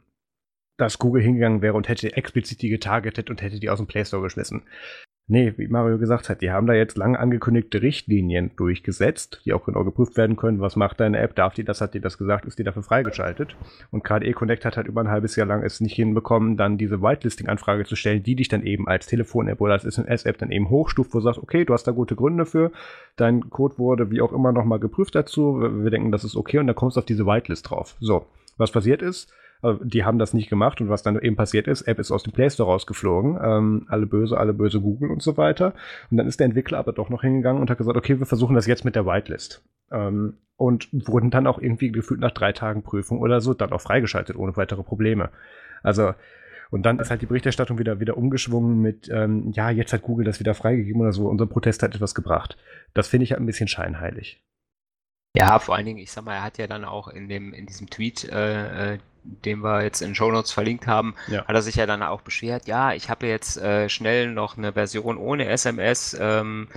dass 0.77 0.99
Google 0.99 1.23
hingegangen 1.23 1.61
wäre 1.61 1.75
und 1.75 1.89
hätte 1.89 2.17
explizit 2.17 2.63
die 2.63 2.71
getargetet 2.71 3.29
und 3.29 3.43
hätte 3.43 3.61
die 3.61 3.69
aus 3.69 3.79
dem 3.79 3.87
Play 3.87 4.05
Store 4.05 4.23
geschmissen. 4.23 4.63
Nee, 5.31 5.53
wie 5.59 5.69
Mario 5.69 5.99
gesagt 5.99 6.31
hat, 6.31 6.41
die 6.41 6.51
haben 6.51 6.67
da 6.67 6.73
jetzt 6.73 6.97
lang 6.97 7.15
angekündigte 7.15 7.83
Richtlinien 7.83 8.51
durchgesetzt, 8.57 9.43
die 9.45 9.53
auch 9.53 9.67
genau 9.67 9.85
geprüft 9.85 10.17
werden 10.17 10.37
können. 10.37 10.61
Was 10.61 10.75
macht 10.75 11.01
deine 11.01 11.19
App? 11.19 11.35
Darf 11.35 11.53
die 11.53 11.65
das? 11.65 11.83
Hat 11.83 11.93
die 11.93 12.01
das 12.01 12.17
gesagt? 12.17 12.47
Ist 12.47 12.59
die 12.59 12.65
dafür 12.65 12.83
freigeschaltet? 12.83 13.55
Und 13.91 14.05
KDE 14.05 14.33
Connect 14.33 14.65
hat 14.65 14.79
halt 14.79 14.87
über 14.87 15.03
ein 15.03 15.11
halbes 15.11 15.37
Jahr 15.37 15.47
lang 15.47 15.63
es 15.63 15.83
nicht 15.83 15.95
hinbekommen, 15.95 16.57
dann 16.57 16.79
diese 16.79 17.03
Whitelisting-Anfrage 17.03 17.85
zu 17.85 17.95
stellen, 17.95 18.23
die 18.23 18.37
dich 18.37 18.49
dann 18.49 18.63
eben 18.63 18.89
als 18.89 19.07
Telefon-App 19.07 19.61
oder 19.61 19.75
als 19.75 19.85
SMS-App 19.85 20.39
dann 20.39 20.51
eben 20.51 20.71
hochstuft, 20.71 21.13
wo 21.13 21.19
du 21.19 21.25
sagst, 21.25 21.43
okay, 21.43 21.67
du 21.67 21.75
hast 21.75 21.85
da 21.85 21.93
gute 21.93 22.17
Gründe 22.17 22.47
für, 22.47 22.73
dein 23.17 23.51
Code 23.51 23.77
wurde 23.77 24.11
wie 24.11 24.23
auch 24.23 24.33
immer 24.33 24.53
nochmal 24.53 24.81
geprüft 24.81 25.15
dazu, 25.15 25.61
wir 25.61 25.91
denken, 25.91 26.11
das 26.11 26.25
ist 26.25 26.37
okay 26.37 26.59
und 26.59 26.69
dann 26.69 26.77
kommst 26.77 26.97
du 26.97 27.01
auf 27.01 27.07
diese 27.07 27.27
Whitelist 27.27 27.69
drauf. 27.69 27.97
So, 28.01 28.25
was 28.57 28.73
passiert 28.73 29.03
ist, 29.03 29.31
die 29.83 30.05
haben 30.05 30.19
das 30.19 30.35
nicht 30.35 30.49
gemacht 30.49 30.81
und 30.81 30.89
was 30.89 31.03
dann 31.03 31.19
eben 31.21 31.37
passiert 31.37 31.67
ist, 31.67 31.83
App 31.83 31.99
ist 31.99 32.13
aus 32.13 32.23
dem 32.23 32.33
Play 32.33 32.49
Store 32.49 32.71
rausgeflogen, 32.71 33.39
ähm, 33.43 33.87
alle 33.89 34.07
böse, 34.07 34.39
alle 34.39 34.55
böse 34.55 34.81
Google 34.81 35.11
und 35.11 35.23
so 35.23 35.37
weiter. 35.37 35.75
Und 36.11 36.17
dann 36.17 36.29
ist 36.29 36.39
der 36.39 36.47
Entwickler 36.47 36.79
aber 36.79 36.93
doch 36.93 37.09
noch 37.09 37.23
hingegangen 37.23 37.61
und 37.61 37.71
hat 37.71 37.79
gesagt, 37.79 37.97
okay, 37.97 38.19
wir 38.19 38.27
versuchen 38.27 38.55
das 38.55 38.67
jetzt 38.67 38.85
mit 38.85 38.95
der 38.95 39.07
Whitelist. 39.07 39.65
Ähm, 39.91 40.35
und 40.57 40.89
wurden 40.93 41.31
dann 41.31 41.47
auch 41.47 41.61
irgendwie 41.61 41.91
gefühlt 41.91 42.21
nach 42.21 42.33
drei 42.33 42.53
Tagen 42.53 42.83
Prüfung 42.83 43.21
oder 43.21 43.41
so 43.41 43.55
dann 43.55 43.73
auch 43.73 43.81
freigeschaltet 43.81 44.37
ohne 44.37 44.57
weitere 44.57 44.83
Probleme. 44.83 45.31
Also 45.83 46.15
und 46.71 46.85
dann 46.85 46.99
ist 46.99 47.11
halt 47.11 47.23
die 47.23 47.27
Berichterstattung 47.27 47.79
wieder, 47.79 48.01
wieder 48.01 48.17
umgeschwungen 48.17 48.81
mit, 48.81 49.09
ähm, 49.11 49.53
ja, 49.53 49.71
jetzt 49.71 49.93
hat 49.93 50.03
Google 50.03 50.27
das 50.27 50.39
wieder 50.39 50.55
freigegeben 50.55 51.01
oder 51.01 51.13
so. 51.13 51.29
Unser 51.29 51.47
Protest 51.47 51.83
hat 51.83 51.95
etwas 51.95 52.15
gebracht. 52.15 52.59
Das 52.93 53.09
finde 53.09 53.25
ich 53.25 53.33
halt 53.33 53.41
ein 53.41 53.47
bisschen 53.47 53.69
scheinheilig. 53.69 54.43
Ja, 55.35 55.59
vor 55.59 55.77
allen 55.77 55.87
Dingen, 55.87 55.99
ich 55.99 56.11
sag 56.11 56.25
mal, 56.25 56.35
er 56.35 56.43
hat 56.43 56.59
ja 56.59 56.67
dann 56.67 56.85
auch 56.85 57.09
in 57.09 57.29
dem, 57.29 57.53
in 57.53 57.67
diesem 57.67 57.89
Tweet, 57.89 58.29
äh, 58.31 58.95
äh 58.95 58.99
den 59.45 59.61
wir 59.61 59.83
jetzt 59.83 60.01
in 60.01 60.15
Show 60.15 60.31
Notes 60.31 60.53
verlinkt 60.53 60.87
haben, 60.87 61.15
ja. 61.29 61.45
hat 61.45 61.55
er 61.55 61.63
sich 61.63 61.77
ja 61.77 61.87
dann 61.87 62.03
auch 62.03 62.23
beschwert, 62.23 62.67
ja, 62.67 62.93
ich 62.93 63.11
habe 63.11 63.27
jetzt 63.27 63.57
äh, 63.59 63.89
schnell 63.89 64.31
noch 64.31 64.57
eine 64.57 64.73
Version 64.73 65.17
ohne 65.17 65.47
SMS 65.49 66.17
ähm, 66.19 66.69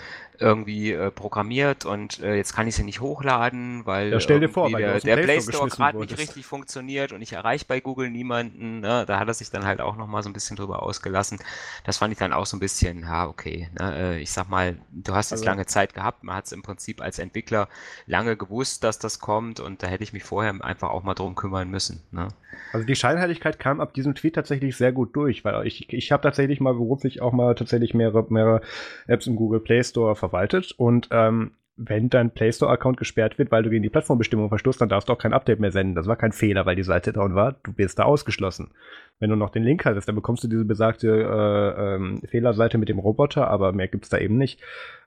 irgendwie 0.42 0.92
äh, 0.92 1.12
programmiert 1.12 1.86
und 1.86 2.20
äh, 2.20 2.36
jetzt 2.36 2.54
kann 2.54 2.68
ich 2.68 2.76
sie 2.76 2.84
nicht 2.84 3.00
hochladen, 3.00 3.86
weil 3.86 4.12
ja, 4.12 4.20
stell 4.20 4.40
dir 4.40 4.50
vor, 4.50 4.72
weil 4.72 4.82
der, 4.82 5.00
der 5.00 5.18
Play 5.18 5.40
Store 5.40 5.70
gerade 5.70 6.00
nicht 6.00 6.18
richtig 6.18 6.46
funktioniert 6.46 7.14
und 7.14 7.22
ich 7.22 7.34
erreiche 7.34 7.66
bei 7.68 7.80
Google 7.80 8.10
niemanden. 8.10 8.80
Ne? 8.80 9.06
Da 9.08 9.20
hat 9.20 9.28
er 9.28 9.34
sich 9.34 9.52
dann 9.52 9.66
halt 9.66 9.80
auch 9.80 9.96
nochmal 9.96 10.24
so 10.24 10.30
ein 10.30 10.34
bisschen 10.34 10.58
drüber 10.58 10.82
ausgelassen. 10.84 11.40
Das 11.86 11.98
fand 11.98 12.12
ich 12.12 12.20
dann 12.20 12.34
auch 12.34 12.46
so 12.46 12.58
ein 12.58 12.60
bisschen, 12.60 13.02
ja, 13.02 13.28
okay. 13.28 13.70
Ne? 13.80 13.96
Äh, 13.96 14.20
ich 14.20 14.32
sag 14.32 14.50
mal, 14.50 14.78
du 14.92 15.14
hast 15.14 15.30
jetzt 15.32 15.42
also, 15.42 15.46
lange 15.46 15.66
Zeit 15.68 15.94
gehabt, 15.94 16.24
man 16.24 16.36
hat 16.36 16.46
es 16.46 16.52
im 16.52 16.64
Prinzip 16.64 17.02
als 17.02 17.20
Entwickler 17.20 17.70
lange 18.08 18.36
gewusst, 18.36 18.84
dass 18.84 19.00
das 19.00 19.20
kommt 19.20 19.60
und 19.60 19.84
da 19.84 19.88
hätte 19.88 20.04
ich 20.04 20.14
mich 20.14 20.24
vorher 20.24 20.54
einfach 20.62 20.90
auch 20.90 21.04
mal 21.04 21.14
drum 21.14 21.36
kümmern 21.36 21.70
müssen. 21.70 22.02
Ne? 22.12 22.30
Also 22.74 22.86
die 22.86 22.96
Scheinheiligkeit 22.96 23.60
kam 23.60 23.80
ab 23.80 23.94
diesem 23.94 24.16
Tweet 24.16 24.36
tatsächlich 24.36 24.76
sehr 24.76 24.92
gut 24.92 25.16
durch, 25.16 25.46
weil 25.46 25.68
ich, 25.68 25.92
ich 25.94 26.12
habe 26.12 26.24
tatsächlich 26.24 26.60
mal 26.60 26.74
beruflich 26.74 27.22
auch 27.22 27.32
mal 27.32 27.56
tatsächlich 27.56 27.94
mehrere, 27.94 28.26
mehrere 28.30 28.62
Apps 29.08 29.28
im 29.28 29.36
Google 29.36 29.60
Play 29.60 29.84
Store 29.84 30.16
verwaltet 30.16 30.31
verwaltet 30.32 30.72
und 30.78 31.10
ähm, 31.12 31.52
wenn 31.78 32.10
dein 32.10 32.32
Play 32.32 32.52
Store-Account 32.52 32.98
gesperrt 32.98 33.40
wird, 33.40 33.52
weil 33.52 33.64
du 33.64 33.70
gegen 33.70 33.82
die 33.82 33.90
Plattformbestimmung 33.90 34.50
verstoßt, 34.50 34.80
dann 34.82 34.90
darfst 34.90 35.10
du 35.10 35.14
auch 35.14 35.18
kein 35.18 35.34
Update 35.34 35.60
mehr 35.60 35.72
senden. 35.72 35.96
Das 35.96 36.06
war 36.06 36.16
kein 36.16 36.32
Fehler, 36.32 36.66
weil 36.66 36.76
die 36.76 36.84
Seite 36.84 37.14
down 37.14 37.34
war. 37.34 37.54
Du 37.64 37.76
wirst 37.78 37.98
da 37.98 38.04
ausgeschlossen. 38.04 38.72
Wenn 39.20 39.30
du 39.30 39.36
noch 39.36 39.50
den 39.50 39.64
Link 39.64 39.86
hattest, 39.86 40.08
dann 40.08 40.16
bekommst 40.16 40.44
du 40.44 40.48
diese 40.48 40.66
besagte 40.66 41.08
äh, 41.08 41.96
ähm, 41.96 42.22
Fehlerseite 42.28 42.78
mit 42.78 42.90
dem 42.90 43.00
Roboter, 43.00 43.48
aber 43.48 43.72
mehr 43.72 43.88
gibt 43.88 44.04
es 44.04 44.10
da 44.10 44.18
eben 44.18 44.38
nicht. 44.38 44.62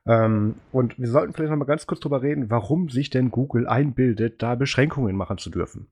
Ähm, 0.06 0.56
und 0.72 0.98
wir 0.98 1.08
sollten 1.08 1.32
vielleicht 1.32 1.50
noch 1.50 1.58
mal 1.58 1.64
ganz 1.64 1.86
kurz 1.86 2.00
drüber 2.00 2.22
reden, 2.22 2.50
warum 2.50 2.88
sich 2.88 3.10
denn 3.10 3.30
Google 3.30 3.68
einbildet, 3.68 4.42
da 4.42 4.54
Beschränkungen 4.54 5.16
machen 5.16 5.38
zu 5.38 5.50
dürfen. 5.50 5.86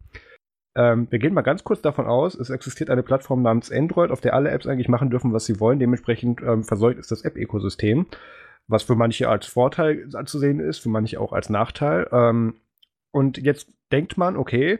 Ähm, 0.75 1.07
wir 1.11 1.19
gehen 1.19 1.35
mal 1.35 1.43
ganz 1.43 1.65
kurz 1.65 1.83
davon 1.83 2.07
aus, 2.07 2.35
es 2.35 2.49
existiert 2.49 2.89
eine 2.89 3.03
Plattform 3.03 3.43
namens 3.43 3.71
Android, 3.71 4.11
auf 4.11 4.23
der 4.23 4.35
alle 4.35 4.51
Apps 4.51 4.67
eigentlich 4.67 4.89
machen 4.89 5.11
dürfen, 5.11 5.33
was 5.33 5.45
sie 5.45 5.61
wollen. 5.61 5.79
Dementsprechend 5.79 6.41
ähm, 6.43 6.65
versorgt 6.65 6.99
ist 6.99 7.13
das 7.13 7.23
App-Ökosystem 7.23 8.07
was 8.69 8.83
für 8.83 8.95
manche 8.95 9.29
als 9.29 9.47
Vorteil 9.47 10.09
anzusehen 10.15 10.61
ist, 10.61 10.79
für 10.79 10.89
manche 10.89 11.21
auch 11.21 11.33
als 11.33 11.51
Nachteil. 11.51 12.09
Ähm, 12.13 12.55
und 13.11 13.39
jetzt 13.39 13.69
denkt 13.91 14.17
man, 14.17 14.37
okay, 14.37 14.79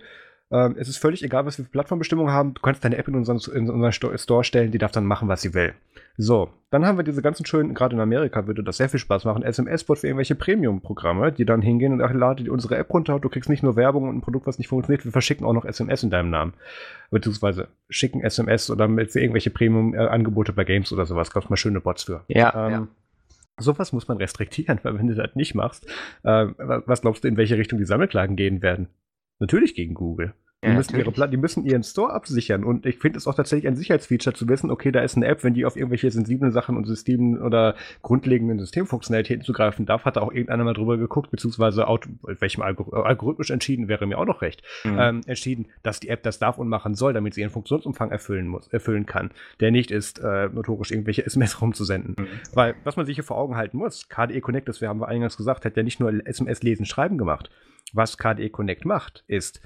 ähm, 0.53 0.77
es 0.79 0.89
ist 0.89 0.99
völlig 0.99 1.25
egal, 1.25 1.47
was 1.47 1.59
wir 1.59 1.65
für 1.65 1.71
Plattformbestimmungen 1.71 2.33
haben, 2.33 2.55
du 2.55 2.61
kannst 2.61 2.85
deine 2.85 2.99
App 2.99 3.09
in 3.09 3.15
unseren, 3.15 3.41
in 3.55 3.71
unseren 3.71 4.19
Store 4.19 4.45
stellen, 4.45 4.71
die 4.71 4.79
darf 4.79 4.93
dann 4.93 5.07
machen, 5.07 5.29
was 5.29 5.41
sie 5.41 5.55
will. 5.55 5.73
So, 6.19 6.51
dann 6.71 6.85
haben 6.85 6.99
wir 6.99 7.05
diese 7.05 7.23
ganzen 7.23 7.47
schönen, 7.47 7.73
gerade 7.73 7.95
in 7.95 8.01
Amerika 8.01 8.47
würde 8.47 8.63
das 8.63 8.77
sehr 8.77 8.91
viel 8.91 9.01
Spaß 9.01 9.25
machen, 9.25 9.43
SMS-Bot 9.43 10.01
für 10.01 10.09
irgendwelche 10.09 10.35
Premium-Programme, 10.35 11.33
die 11.33 11.47
dann 11.47 11.63
hingehen 11.63 11.95
und 11.95 12.03
ach, 12.03 12.13
lade 12.13 12.53
unsere 12.53 12.77
App 12.77 12.93
runter, 12.93 13.19
du 13.19 13.31
kriegst 13.31 13.49
nicht 13.49 13.63
nur 13.63 13.77
Werbung 13.77 14.11
und 14.11 14.17
ein 14.17 14.21
Produkt, 14.21 14.47
was 14.47 14.59
nicht 14.59 14.69
funktioniert, 14.69 15.07
wir 15.07 15.13
verschicken 15.13 15.47
auch 15.47 15.55
noch 15.55 15.65
SMS 15.65 16.03
in 16.03 16.11
deinem 16.11 16.29
Namen. 16.29 16.53
Beziehungsweise 17.11 17.69
schicken 17.89 18.21
SMS 18.21 18.71
oder 18.71 18.89
mit 18.89 19.11
für 19.11 19.21
irgendwelche 19.21 19.51
Premium-Angebote 19.51 20.53
bei 20.53 20.65
Games 20.65 20.93
oder 20.93 21.07
sowas, 21.07 21.31
kaufst 21.31 21.49
mal 21.49 21.57
schöne 21.57 21.81
Bots 21.81 22.03
für. 22.03 22.25
Ja, 22.29 22.67
ähm, 22.67 22.73
ja. 22.73 22.89
Sowas 23.63 23.93
muss 23.93 24.09
man 24.09 24.19
restriktieren, 24.19 24.81
weil 24.83 24.99
wenn 24.99 25.07
du 25.07 25.15
das 25.15 25.35
nicht 25.35 25.55
machst, 25.55 25.87
äh, 26.25 26.47
was 26.57 27.01
glaubst 27.01 27.25
du, 27.25 27.29
in 27.29 27.37
welche 27.37 27.57
Richtung 27.57 27.79
die 27.79 27.85
Sammelklagen 27.85 28.37
gehen 28.37 28.63
werden? 28.63 28.89
Natürlich 29.39 29.75
gegen 29.75 29.95
Google. 29.95 30.35
Die, 30.65 30.69
ja, 30.69 30.75
müssen 30.75 30.97
ihre, 30.97 31.29
die 31.29 31.37
müssen 31.37 31.65
ihren 31.65 31.83
Store 31.83 32.13
absichern. 32.13 32.63
Und 32.63 32.87
ich 32.87 32.99
finde 32.99 33.19
es 33.19 33.27
auch 33.27 33.35
tatsächlich 33.35 33.67
ein 33.67 33.75
Sicherheitsfeature 33.75 34.35
zu 34.35 34.49
wissen, 34.49 34.71
okay, 34.71 34.93
da 34.93 35.01
ist 35.01 35.17
eine 35.17 35.27
App, 35.27 35.43
wenn 35.43 35.55
die 35.55 35.65
auf 35.65 35.75
irgendwelche 35.75 36.09
sensiblen 36.13 36.53
Sachen 36.53 36.77
und 36.77 36.87
Systemen 36.87 37.43
oder 37.43 37.75
grundlegenden 38.03 38.61
Systemfunktionalitäten 38.61 39.45
zugreifen 39.45 39.87
darf, 39.87 40.05
hat 40.05 40.17
da 40.17 40.21
auch 40.21 40.31
irgendeiner 40.31 40.63
mal 40.63 40.75
drüber 40.75 40.99
geguckt, 40.99 41.33
beziehungsweise 41.33 41.89
auto, 41.89 42.11
welchem 42.23 42.63
Algor 42.63 43.05
algorithmisch 43.05 43.51
entschieden, 43.51 43.89
wäre 43.89 44.07
mir 44.07 44.19
auch 44.19 44.25
noch 44.25 44.41
recht, 44.41 44.63
mhm. 44.85 44.99
ähm, 45.01 45.21
entschieden, 45.27 45.67
dass 45.83 45.99
die 45.99 46.09
App 46.09 46.23
das 46.23 46.39
darf 46.39 46.59
und 46.59 46.69
machen 46.69 46.95
soll, 46.95 47.13
damit 47.13 47.35
sie 47.35 47.41
ihren 47.41 47.51
Funktionsumfang 47.51 48.13
erfüllen 48.13 48.47
muss, 48.47 48.69
erfüllen 48.69 49.05
kann, 49.05 49.33
der 49.59 49.73
nicht 49.73 49.91
ist, 49.91 50.21
äh, 50.21 50.49
notorisch 50.49 50.93
irgendwelche 50.93 51.27
SMS 51.27 51.61
rumzusenden. 51.61 52.15
Mhm. 52.17 52.27
Weil, 52.55 52.77
was 52.85 52.97
man 52.97 53.07
sich 53.07 53.17
hier 53.17 53.25
vor 53.25 53.37
Augen 53.37 53.57
halten 53.57 53.79
muss, 53.79 54.09
KDE 54.09 54.41
Connect, 54.41 54.69
das 54.69 54.81
wir 54.81 54.89
haben 54.89 55.01
wir 55.01 55.09
eingangs 55.09 55.37
gesagt, 55.37 55.65
hat 55.65 55.77
ja 55.77 55.83
nicht 55.83 55.99
nur 55.99 56.25
SMS 56.25 56.63
lesen, 56.63 56.87
schreiben 56.87 57.19
gemacht. 57.19 57.51
Was 57.93 58.17
KDE 58.17 58.49
Connect 58.49 58.85
macht, 58.85 59.25
ist, 59.27 59.61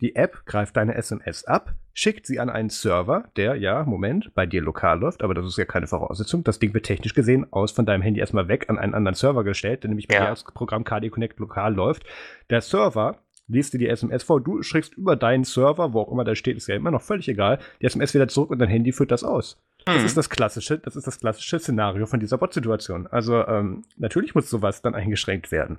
die 0.00 0.16
App 0.16 0.44
greift 0.46 0.76
deine 0.76 0.94
SMS 0.94 1.44
ab, 1.44 1.74
schickt 1.92 2.26
sie 2.26 2.40
an 2.40 2.50
einen 2.50 2.70
Server, 2.70 3.28
der, 3.36 3.54
ja, 3.54 3.84
Moment, 3.84 4.34
bei 4.34 4.46
dir 4.46 4.60
lokal 4.60 4.98
läuft, 4.98 5.22
aber 5.22 5.34
das 5.34 5.46
ist 5.46 5.56
ja 5.56 5.64
keine 5.64 5.86
Voraussetzung. 5.86 6.42
Das 6.42 6.58
Ding 6.58 6.74
wird 6.74 6.86
technisch 6.86 7.14
gesehen 7.14 7.46
aus 7.52 7.72
von 7.72 7.86
deinem 7.86 8.02
Handy 8.02 8.20
erstmal 8.20 8.48
weg 8.48 8.66
an 8.68 8.78
einen 8.78 8.94
anderen 8.94 9.14
Server 9.14 9.44
gestellt, 9.44 9.84
der 9.84 9.88
nämlich 9.88 10.08
bei 10.08 10.16
ja. 10.16 10.22
dir 10.22 10.30
das 10.30 10.44
Programm 10.44 10.84
KD 10.84 11.10
Connect 11.10 11.38
lokal 11.38 11.74
läuft. 11.74 12.04
Der 12.50 12.60
Server 12.60 13.18
liest 13.46 13.74
dir 13.74 13.78
die 13.78 13.88
SMS 13.88 14.24
vor, 14.24 14.40
du 14.40 14.62
schickst 14.62 14.94
über 14.94 15.16
deinen 15.16 15.44
Server, 15.44 15.92
wo 15.92 16.00
auch 16.00 16.12
immer 16.12 16.24
da 16.24 16.34
steht, 16.34 16.56
ist 16.56 16.66
ja 16.66 16.74
immer 16.74 16.90
noch 16.90 17.02
völlig 17.02 17.28
egal, 17.28 17.58
die 17.80 17.86
SMS 17.86 18.14
wieder 18.14 18.28
zurück 18.28 18.50
und 18.50 18.58
dein 18.58 18.68
Handy 18.68 18.92
führt 18.92 19.10
das 19.10 19.22
aus. 19.22 19.62
Das 19.84 19.98
mhm. 19.98 20.06
ist 20.06 20.16
das 20.16 20.30
klassische, 20.30 20.78
das 20.78 20.96
ist 20.96 21.06
das 21.06 21.20
klassische 21.20 21.58
Szenario 21.58 22.06
von 22.06 22.20
dieser 22.20 22.38
Bot-Situation. 22.38 23.06
Also 23.06 23.46
ähm, 23.46 23.84
natürlich 23.96 24.34
muss 24.34 24.48
sowas 24.48 24.82
dann 24.82 24.94
eingeschränkt 24.94 25.52
werden. 25.52 25.78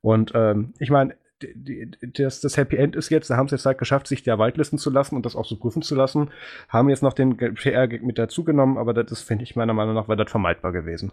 Und 0.00 0.32
ähm, 0.34 0.72
ich 0.78 0.90
meine, 0.90 1.14
das, 1.40 2.40
das 2.40 2.56
Happy 2.56 2.76
End 2.76 2.96
ist 2.96 3.10
jetzt, 3.10 3.30
da 3.30 3.36
haben 3.36 3.48
sie 3.48 3.56
jetzt 3.56 3.66
halt 3.66 3.78
geschafft, 3.78 4.06
sich 4.06 4.22
der 4.22 4.38
Whitelisten 4.38 4.78
zu 4.78 4.90
lassen 4.90 5.16
und 5.16 5.26
das 5.26 5.36
auch 5.36 5.44
so 5.44 5.56
prüfen 5.56 5.82
zu 5.82 5.94
lassen. 5.94 6.30
Haben 6.68 6.88
jetzt 6.88 7.02
noch 7.02 7.12
den 7.12 7.36
PR-Gag 7.36 8.02
mit 8.02 8.18
dazugenommen, 8.18 8.78
aber 8.78 8.94
das 8.94 9.20
finde 9.20 9.44
ich 9.44 9.56
meiner 9.56 9.74
Meinung 9.74 9.94
nach, 9.94 10.08
wäre 10.08 10.22
das 10.22 10.30
vermeidbar 10.30 10.72
gewesen. 10.72 11.12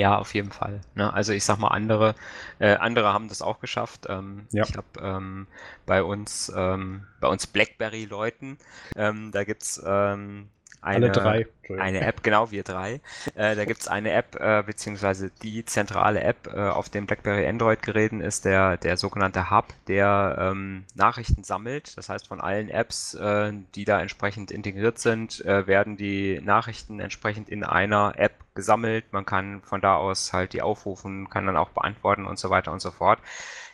Ja, 0.00 0.18
auf 0.18 0.34
jeden 0.34 0.50
Fall. 0.50 0.80
Ne? 0.94 1.12
Also 1.12 1.32
ich 1.32 1.44
sag 1.44 1.58
mal, 1.58 1.68
andere, 1.68 2.14
äh, 2.58 2.74
andere 2.76 3.12
haben 3.12 3.28
das 3.28 3.42
auch 3.42 3.60
geschafft. 3.60 4.06
Ähm, 4.08 4.46
ja. 4.50 4.64
Ich 4.64 4.76
habe 4.76 4.86
ähm, 5.00 5.46
bei 5.86 6.02
uns, 6.02 6.50
ähm, 6.56 7.06
bei 7.20 7.28
uns 7.28 7.46
BlackBerry-Leuten, 7.46 8.58
ähm, 8.96 9.30
da 9.32 9.44
gibt's 9.44 9.82
ähm, 9.84 10.48
eine, 10.80 11.06
Alle 11.06 11.10
drei. 11.12 11.46
Eine 11.68 12.00
App, 12.00 12.22
genau, 12.22 12.50
wir 12.50 12.64
drei. 12.64 13.00
Äh, 13.34 13.54
da 13.56 13.64
gibt 13.64 13.80
es 13.80 13.88
eine 13.88 14.12
App, 14.12 14.36
äh, 14.40 14.62
beziehungsweise 14.64 15.30
die 15.42 15.64
zentrale 15.64 16.20
App 16.20 16.48
äh, 16.52 16.68
auf 16.68 16.88
den 16.90 17.06
BlackBerry 17.06 17.46
Android-Geräten 17.46 18.20
ist 18.20 18.44
der, 18.44 18.76
der 18.76 18.96
sogenannte 18.96 19.50
Hub, 19.50 19.72
der 19.86 20.36
ähm, 20.38 20.84
Nachrichten 20.94 21.44
sammelt. 21.44 21.96
Das 21.96 22.08
heißt, 22.08 22.26
von 22.28 22.40
allen 22.40 22.68
Apps, 22.68 23.14
äh, 23.14 23.52
die 23.74 23.84
da 23.84 24.00
entsprechend 24.00 24.50
integriert 24.50 24.98
sind, 24.98 25.44
äh, 25.44 25.66
werden 25.66 25.96
die 25.96 26.40
Nachrichten 26.42 27.00
entsprechend 27.00 27.48
in 27.48 27.64
einer 27.64 28.14
App 28.16 28.34
gesammelt. 28.54 29.12
Man 29.12 29.24
kann 29.24 29.62
von 29.62 29.80
da 29.80 29.96
aus 29.96 30.32
halt 30.32 30.52
die 30.52 30.62
aufrufen, 30.62 31.30
kann 31.30 31.46
dann 31.46 31.56
auch 31.56 31.70
beantworten 31.70 32.26
und 32.26 32.38
so 32.38 32.50
weiter 32.50 32.72
und 32.72 32.80
so 32.80 32.90
fort. 32.90 33.18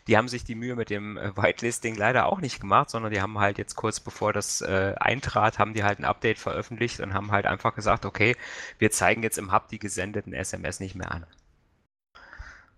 Die 0.07 0.17
haben 0.17 0.29
sich 0.29 0.45
die 0.45 0.55
Mühe 0.55 0.75
mit 0.75 0.89
dem 0.89 1.19
äh, 1.19 1.37
Whitelisting 1.37 1.95
leider 1.97 2.27
auch 2.27 2.41
nicht 2.41 2.61
gemacht, 2.61 2.89
sondern 2.91 3.13
die 3.13 3.21
haben 3.21 3.39
halt 3.39 3.59
jetzt 3.59 3.77
kurz 3.77 4.01
bevor 4.01 4.33
das 4.33 4.63
eintrat, 4.63 5.59
haben 5.59 5.75
die 5.75 5.85
halt 5.85 5.99
ein 5.99 6.05
Update 6.05 6.39
veröffentlicht 6.39 7.01
und 7.01 7.15
haben 7.15 7.33
halt 7.33 7.47
einfach 7.47 7.75
gesagt, 7.75 7.88
okay, 7.89 8.37
wir 8.79 8.91
zeigen 8.91 9.23
jetzt 9.23 9.39
im 9.39 9.53
Hub 9.53 9.69
die 9.69 9.79
gesendeten 9.79 10.33
SMS 10.33 10.81
nicht 10.81 10.95
mehr 10.95 11.13
an. 11.13 11.27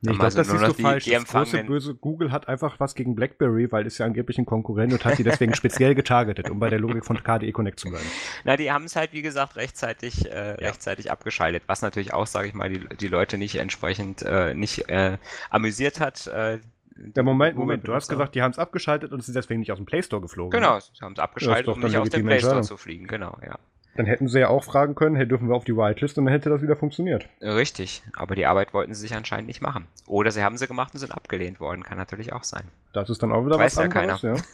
Nee, 0.02 0.12
ich 0.12 0.18
glaube, 0.18 0.24
also 0.24 0.38
das 0.38 0.48
ist 0.48 0.66
so 0.66 0.82
falsch. 0.82 1.04
Die 1.04 1.10
das 1.10 1.26
große 1.26 1.64
böse 1.64 1.94
Google 1.94 2.32
hat 2.32 2.48
einfach 2.48 2.80
was 2.80 2.94
gegen 2.94 3.14
BlackBerry, 3.14 3.70
weil 3.70 3.86
es 3.86 3.98
ja 3.98 4.06
angeblich 4.06 4.38
ein 4.38 4.46
Konkurrent 4.46 4.94
und 4.94 5.04
hat 5.04 5.18
die 5.18 5.24
deswegen 5.24 5.54
speziell 5.54 5.94
getargetet, 5.94 6.48
um 6.48 6.58
bei 6.58 6.70
der 6.70 6.78
Logik 6.78 7.04
von 7.04 7.22
KDE 7.22 7.52
Connect 7.52 7.78
zu 7.78 7.90
bleiben. 7.90 8.06
Na, 8.44 8.56
die 8.56 8.72
haben 8.72 8.84
es 8.84 8.96
halt, 8.96 9.12
wie 9.12 9.20
gesagt, 9.20 9.56
rechtzeitig, 9.56 10.26
äh, 10.26 10.30
ja. 10.30 10.68
rechtzeitig 10.68 11.10
abgeschaltet, 11.10 11.64
was 11.66 11.82
natürlich 11.82 12.14
auch, 12.14 12.26
sage 12.26 12.48
ich 12.48 12.54
mal, 12.54 12.70
die, 12.70 12.80
die 12.96 13.08
Leute 13.08 13.36
nicht 13.36 13.56
entsprechend 13.56 14.22
äh, 14.22 14.54
nicht 14.54 14.88
äh, 14.88 15.18
amüsiert 15.50 16.00
hat. 16.00 16.26
Äh, 16.28 16.60
der 16.96 17.22
Moment, 17.22 17.56
Moment, 17.56 17.86
du 17.86 17.94
hast 17.94 18.08
gesagt, 18.08 18.34
die 18.34 18.42
haben 18.42 18.52
es 18.52 18.58
abgeschaltet 18.58 19.12
und 19.12 19.22
sind 19.22 19.34
deswegen 19.34 19.60
nicht 19.60 19.72
aus 19.72 19.78
dem 19.78 19.86
Play 19.86 20.02
Store 20.02 20.22
geflogen. 20.22 20.50
Genau, 20.50 20.78
sie 20.80 20.88
haben 21.02 21.12
es 21.12 21.18
abgeschaltet, 21.18 21.68
um 21.68 21.80
nicht 21.80 21.96
aus 21.96 22.08
dem 22.08 22.24
Play 22.24 22.38
Store 22.38 22.62
zu 22.62 22.76
fliegen, 22.78 23.06
genau, 23.06 23.38
ja. 23.44 23.58
Dann 23.96 24.06
hätten 24.06 24.28
sie 24.28 24.40
ja 24.40 24.48
auch 24.48 24.64
fragen 24.64 24.94
können, 24.94 25.16
hey, 25.16 25.26
dürfen 25.26 25.48
wir 25.48 25.54
auf 25.54 25.64
die 25.64 25.76
Whitelist 25.76 26.16
und 26.18 26.24
dann 26.26 26.32
hätte 26.32 26.48
das 26.48 26.62
wieder 26.62 26.76
funktioniert. 26.76 27.28
Richtig, 27.40 28.02
aber 28.14 28.34
die 28.34 28.46
Arbeit 28.46 28.72
wollten 28.72 28.94
sie 28.94 29.00
sich 29.00 29.14
anscheinend 29.14 29.48
nicht 29.48 29.60
machen. 29.60 29.86
Oder 30.06 30.30
sie 30.30 30.42
haben 30.42 30.56
sie 30.56 30.66
gemacht 30.66 30.94
und 30.94 31.00
sind 31.00 31.12
abgelehnt 31.12 31.60
worden, 31.60 31.82
kann 31.82 31.98
natürlich 31.98 32.32
auch 32.32 32.44
sein. 32.44 32.64
Das 32.92 33.10
ist 33.10 33.22
dann 33.22 33.32
auch 33.32 33.44
wieder 33.44 33.58
Weiß 33.58 33.76
was 33.76 33.84
ja 33.84 34.00
anderes, 34.00 34.20
keiner. 34.20 34.36
ja. 34.36 34.42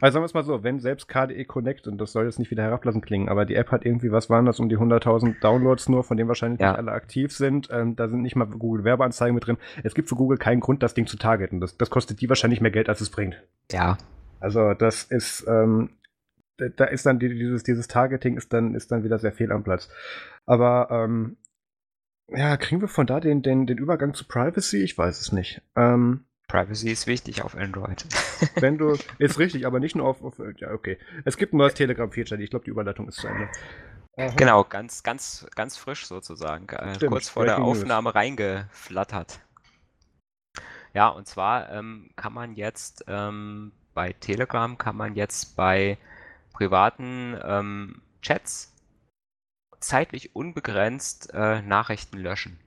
Also 0.00 0.14
sagen 0.14 0.22
wir 0.22 0.26
es 0.26 0.34
mal 0.34 0.44
so, 0.44 0.62
wenn 0.62 0.80
selbst 0.80 1.08
KDE 1.08 1.44
Connect, 1.44 1.88
und 1.88 1.98
das 1.98 2.12
soll 2.12 2.26
jetzt 2.26 2.38
nicht 2.38 2.50
wieder 2.50 2.62
herablassen 2.62 3.00
klingen, 3.00 3.28
aber 3.28 3.46
die 3.46 3.54
App 3.54 3.70
hat 3.70 3.84
irgendwie, 3.84 4.12
was 4.12 4.28
waren 4.28 4.44
das, 4.44 4.60
um 4.60 4.68
die 4.68 4.76
100.000 4.76 5.40
Downloads 5.40 5.88
nur, 5.88 6.04
von 6.04 6.16
denen 6.16 6.28
wahrscheinlich 6.28 6.60
ja. 6.60 6.70
nicht 6.70 6.78
alle 6.78 6.92
aktiv 6.92 7.32
sind. 7.32 7.68
Ähm, 7.72 7.96
da 7.96 8.08
sind 8.08 8.22
nicht 8.22 8.36
mal 8.36 8.46
Google 8.46 8.84
Werbeanzeigen 8.84 9.34
mit 9.34 9.46
drin. 9.46 9.56
Es 9.82 9.94
gibt 9.94 10.08
für 10.08 10.14
Google 10.14 10.38
keinen 10.38 10.60
Grund, 10.60 10.82
das 10.82 10.94
Ding 10.94 11.06
zu 11.06 11.16
targeten. 11.16 11.60
Das, 11.60 11.76
das 11.76 11.90
kostet 11.90 12.20
die 12.20 12.28
wahrscheinlich 12.28 12.60
mehr 12.60 12.70
Geld, 12.70 12.88
als 12.88 13.00
es 13.00 13.10
bringt. 13.10 13.42
Ja. 13.72 13.96
Also 14.40 14.74
das 14.74 15.04
ist, 15.04 15.46
ähm, 15.48 15.90
da 16.58 16.84
ist 16.84 17.06
dann 17.06 17.18
dieses, 17.18 17.62
dieses 17.62 17.88
Targeting 17.88 18.36
ist 18.36 18.52
dann, 18.52 18.74
ist 18.74 18.90
dann 18.90 19.04
wieder 19.04 19.18
sehr 19.18 19.32
fehl 19.32 19.52
am 19.52 19.64
Platz. 19.64 19.88
Aber 20.46 20.88
ähm, 20.90 21.36
ja, 22.28 22.56
kriegen 22.56 22.80
wir 22.80 22.88
von 22.88 23.06
da 23.06 23.20
den, 23.20 23.42
den, 23.42 23.66
den 23.66 23.78
Übergang 23.78 24.14
zu 24.14 24.26
Privacy? 24.26 24.82
Ich 24.82 24.98
weiß 24.98 25.20
es 25.20 25.32
nicht. 25.32 25.62
Ähm, 25.76 26.24
Privacy 26.48 26.90
ist 26.90 27.06
wichtig 27.06 27.42
auf 27.42 27.56
Android. 27.56 28.06
wenn 28.56 28.78
du, 28.78 28.96
ist 29.18 29.38
richtig, 29.38 29.66
aber 29.66 29.80
nicht 29.80 29.96
nur 29.96 30.06
auf, 30.06 30.22
auf 30.22 30.40
ja, 30.56 30.72
okay. 30.72 30.98
Es 31.24 31.36
gibt 31.36 31.54
ein 31.54 31.58
neues 31.58 31.74
Telegram-Feature, 31.74 32.40
ich 32.42 32.50
glaube, 32.50 32.64
die 32.64 32.70
Überleitung 32.70 33.08
ist 33.08 33.16
zu 33.16 33.28
Ende. 33.28 33.48
Aha. 34.16 34.32
Genau, 34.36 34.64
ganz, 34.64 35.04
ganz, 35.04 35.46
ganz 35.54 35.76
frisch 35.76 36.06
sozusagen. 36.06 36.68
Äh, 36.70 36.94
Stimmt, 36.96 37.12
kurz 37.12 37.28
vor 37.28 37.44
der 37.44 37.62
Aufnahme 37.62 38.14
reingeflattert. 38.14 39.40
Ja, 40.92 41.08
und 41.08 41.28
zwar 41.28 41.70
ähm, 41.70 42.10
kann 42.16 42.32
man 42.32 42.54
jetzt 42.54 43.04
ähm, 43.06 43.72
bei 43.94 44.12
Telegram 44.12 44.78
kann 44.78 44.96
man 44.96 45.14
jetzt 45.14 45.56
bei 45.56 45.98
privaten 46.58 47.38
ähm, 47.44 48.02
Chats 48.20 48.74
zeitlich 49.78 50.34
unbegrenzt 50.34 51.32
äh, 51.32 51.62
Nachrichten 51.62 52.18
löschen. 52.18 52.58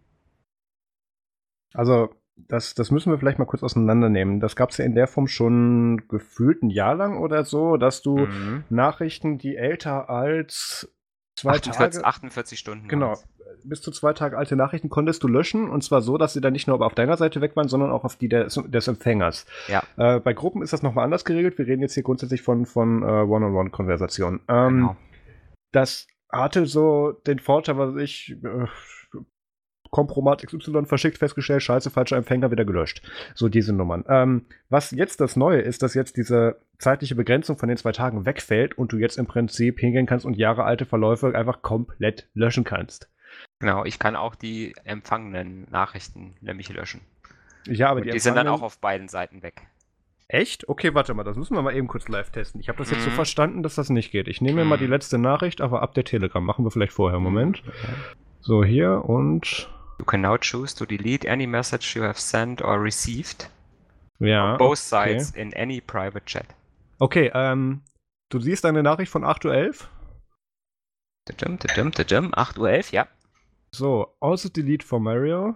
Also, 1.73 2.15
das, 2.37 2.73
das 2.73 2.89
müssen 2.89 3.11
wir 3.11 3.19
vielleicht 3.19 3.37
mal 3.37 3.45
kurz 3.45 3.63
auseinandernehmen. 3.63 4.39
Das 4.39 4.55
gab 4.55 4.69
es 4.69 4.77
ja 4.77 4.85
in 4.85 4.95
der 4.95 5.07
Form 5.07 5.27
schon 5.27 6.07
gefühlt 6.07 6.63
ein 6.63 6.69
Jahr 6.69 6.95
lang 6.95 7.17
oder 7.17 7.43
so, 7.43 7.75
dass 7.75 8.01
du 8.01 8.19
mhm. 8.19 8.63
Nachrichten, 8.69 9.37
die 9.37 9.57
älter 9.57 10.09
als 10.09 10.89
zwei 11.35 11.51
48, 11.51 12.01
Tage. 12.01 12.05
48 12.05 12.59
Stunden. 12.59 12.87
Genau. 12.87 13.17
Bis 13.63 13.81
zu 13.81 13.91
zwei 13.91 14.13
Tage 14.13 14.37
alte 14.37 14.55
Nachrichten 14.55 14.89
konntest 14.89 15.23
du 15.23 15.27
löschen 15.27 15.69
und 15.69 15.83
zwar 15.83 16.01
so, 16.01 16.17
dass 16.17 16.33
sie 16.33 16.41
dann 16.41 16.53
nicht 16.53 16.67
nur 16.67 16.81
auf 16.81 16.95
deiner 16.95 17.17
Seite 17.17 17.41
weg 17.41 17.55
waren, 17.55 17.67
sondern 17.67 17.91
auch 17.91 18.03
auf 18.03 18.15
die 18.15 18.29
des, 18.29 18.59
des 18.67 18.87
Empfängers. 18.87 19.45
Ja. 19.67 19.83
Äh, 19.97 20.19
bei 20.19 20.33
Gruppen 20.33 20.61
ist 20.61 20.73
das 20.73 20.83
nochmal 20.83 21.05
anders 21.05 21.25
geregelt. 21.25 21.57
Wir 21.57 21.67
reden 21.67 21.81
jetzt 21.81 21.93
hier 21.93 22.03
grundsätzlich 22.03 22.41
von, 22.41 22.65
von 22.65 23.03
äh, 23.03 23.05
One-on-One-Konversationen. 23.05 24.41
Ähm, 24.47 24.75
genau. 24.75 24.95
Das 25.71 26.07
hatte 26.31 26.65
so 26.65 27.13
den 27.25 27.39
Vorteil, 27.39 27.77
was 27.77 27.95
ich. 27.95 28.35
Äh, 28.43 28.67
Kompromat 29.91 30.41
XY 30.47 30.85
verschickt, 30.85 31.17
festgestellt, 31.17 31.61
scheiße, 31.61 31.89
falscher 31.89 32.15
Empfänger, 32.15 32.49
wieder 32.49 32.63
gelöscht. 32.65 33.01
So 33.35 33.49
diese 33.49 33.73
Nummern. 33.73 34.05
Ähm, 34.07 34.45
was 34.69 34.91
jetzt 34.91 35.19
das 35.19 35.35
Neue 35.35 35.59
ist, 35.59 35.83
dass 35.83 35.93
jetzt 35.93 36.15
diese 36.15 36.61
zeitliche 36.79 37.13
Begrenzung 37.13 37.57
von 37.57 37.67
den 37.67 37.77
zwei 37.77 37.91
Tagen 37.91 38.25
wegfällt 38.25 38.77
und 38.77 38.93
du 38.93 38.97
jetzt 38.97 39.17
im 39.17 39.27
Prinzip 39.27 39.79
hingehen 39.79 40.05
kannst 40.05 40.25
und 40.25 40.37
jahrealte 40.37 40.85
Verläufe 40.85 41.35
einfach 41.35 41.61
komplett 41.61 42.29
löschen 42.33 42.63
kannst. 42.63 43.09
Genau, 43.61 43.85
ich 43.85 43.99
kann 43.99 44.15
auch 44.15 44.35
die 44.35 44.75
empfangenen 44.83 45.67
Nachrichten 45.71 46.35
nämlich 46.41 46.69
löschen. 46.69 47.01
Ja, 47.67 47.89
aber 47.89 47.99
und 47.99 48.07
die, 48.07 48.11
die 48.11 48.19
sind 48.19 48.35
dann 48.35 48.47
auch 48.47 48.61
auf 48.61 48.79
beiden 48.79 49.07
Seiten 49.07 49.43
weg. 49.43 49.61
Echt? 50.27 50.67
Okay, 50.67 50.93
warte 50.93 51.13
mal, 51.13 51.23
das 51.23 51.37
müssen 51.37 51.55
wir 51.55 51.61
mal 51.61 51.75
eben 51.75 51.87
kurz 51.87 52.07
live 52.07 52.31
testen. 52.31 52.59
Ich 52.59 52.69
habe 52.69 52.79
das 52.79 52.89
jetzt 52.89 53.03
so 53.03 53.09
mhm. 53.09 53.15
verstanden, 53.15 53.63
dass 53.63 53.75
das 53.75 53.89
nicht 53.89 54.11
geht. 54.11 54.27
Ich 54.27 54.41
nehme 54.41 54.61
mir 54.61 54.65
mal 54.65 54.77
die 54.77 54.85
mhm. 54.85 54.91
letzte 54.91 55.17
Nachricht, 55.17 55.61
aber 55.61 55.81
ab 55.81 55.93
der 55.93 56.03
Telegram. 56.03 56.43
Machen 56.43 56.65
wir 56.65 56.71
vielleicht 56.71 56.93
vorher. 56.93 57.19
Moment. 57.19 57.63
So, 58.39 58.63
hier 58.63 59.05
und 59.05 59.69
You 60.01 60.05
can 60.05 60.21
now 60.21 60.35
choose 60.35 60.73
to 60.77 60.85
delete 60.87 61.29
any 61.29 61.45
message 61.45 61.95
you 61.95 62.01
have 62.01 62.19
sent 62.19 62.59
or 62.63 62.81
received. 62.81 63.51
Ja. 64.17 64.53
On 64.53 64.57
both 64.57 64.79
sides 64.79 65.29
okay. 65.29 65.41
in 65.41 65.53
any 65.53 65.79
private 65.79 66.25
chat. 66.25 66.47
Okay, 66.97 67.29
ähm, 67.35 67.83
du 68.29 68.39
siehst 68.39 68.65
eine 68.65 68.81
Nachricht 68.81 69.11
von 69.11 69.23
8.11 69.23 69.45
Uhr? 69.47 69.75
8 72.35 72.57
Uhr 72.57 72.69
11, 72.71 72.91
ja. 72.91 73.07
So, 73.73 74.13
also 74.19 74.49
delete 74.49 74.85
for 74.85 74.99
Mario. 74.99 75.55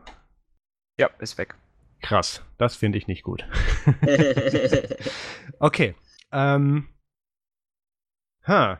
Ja, 0.98 1.10
ist 1.20 1.38
weg. 1.38 1.56
Krass, 2.02 2.42
das 2.58 2.76
finde 2.76 2.98
ich 2.98 3.08
nicht 3.08 3.24
gut. 3.24 3.46
okay, 5.60 5.96
ähm. 6.32 6.88
Ha. 8.48 8.80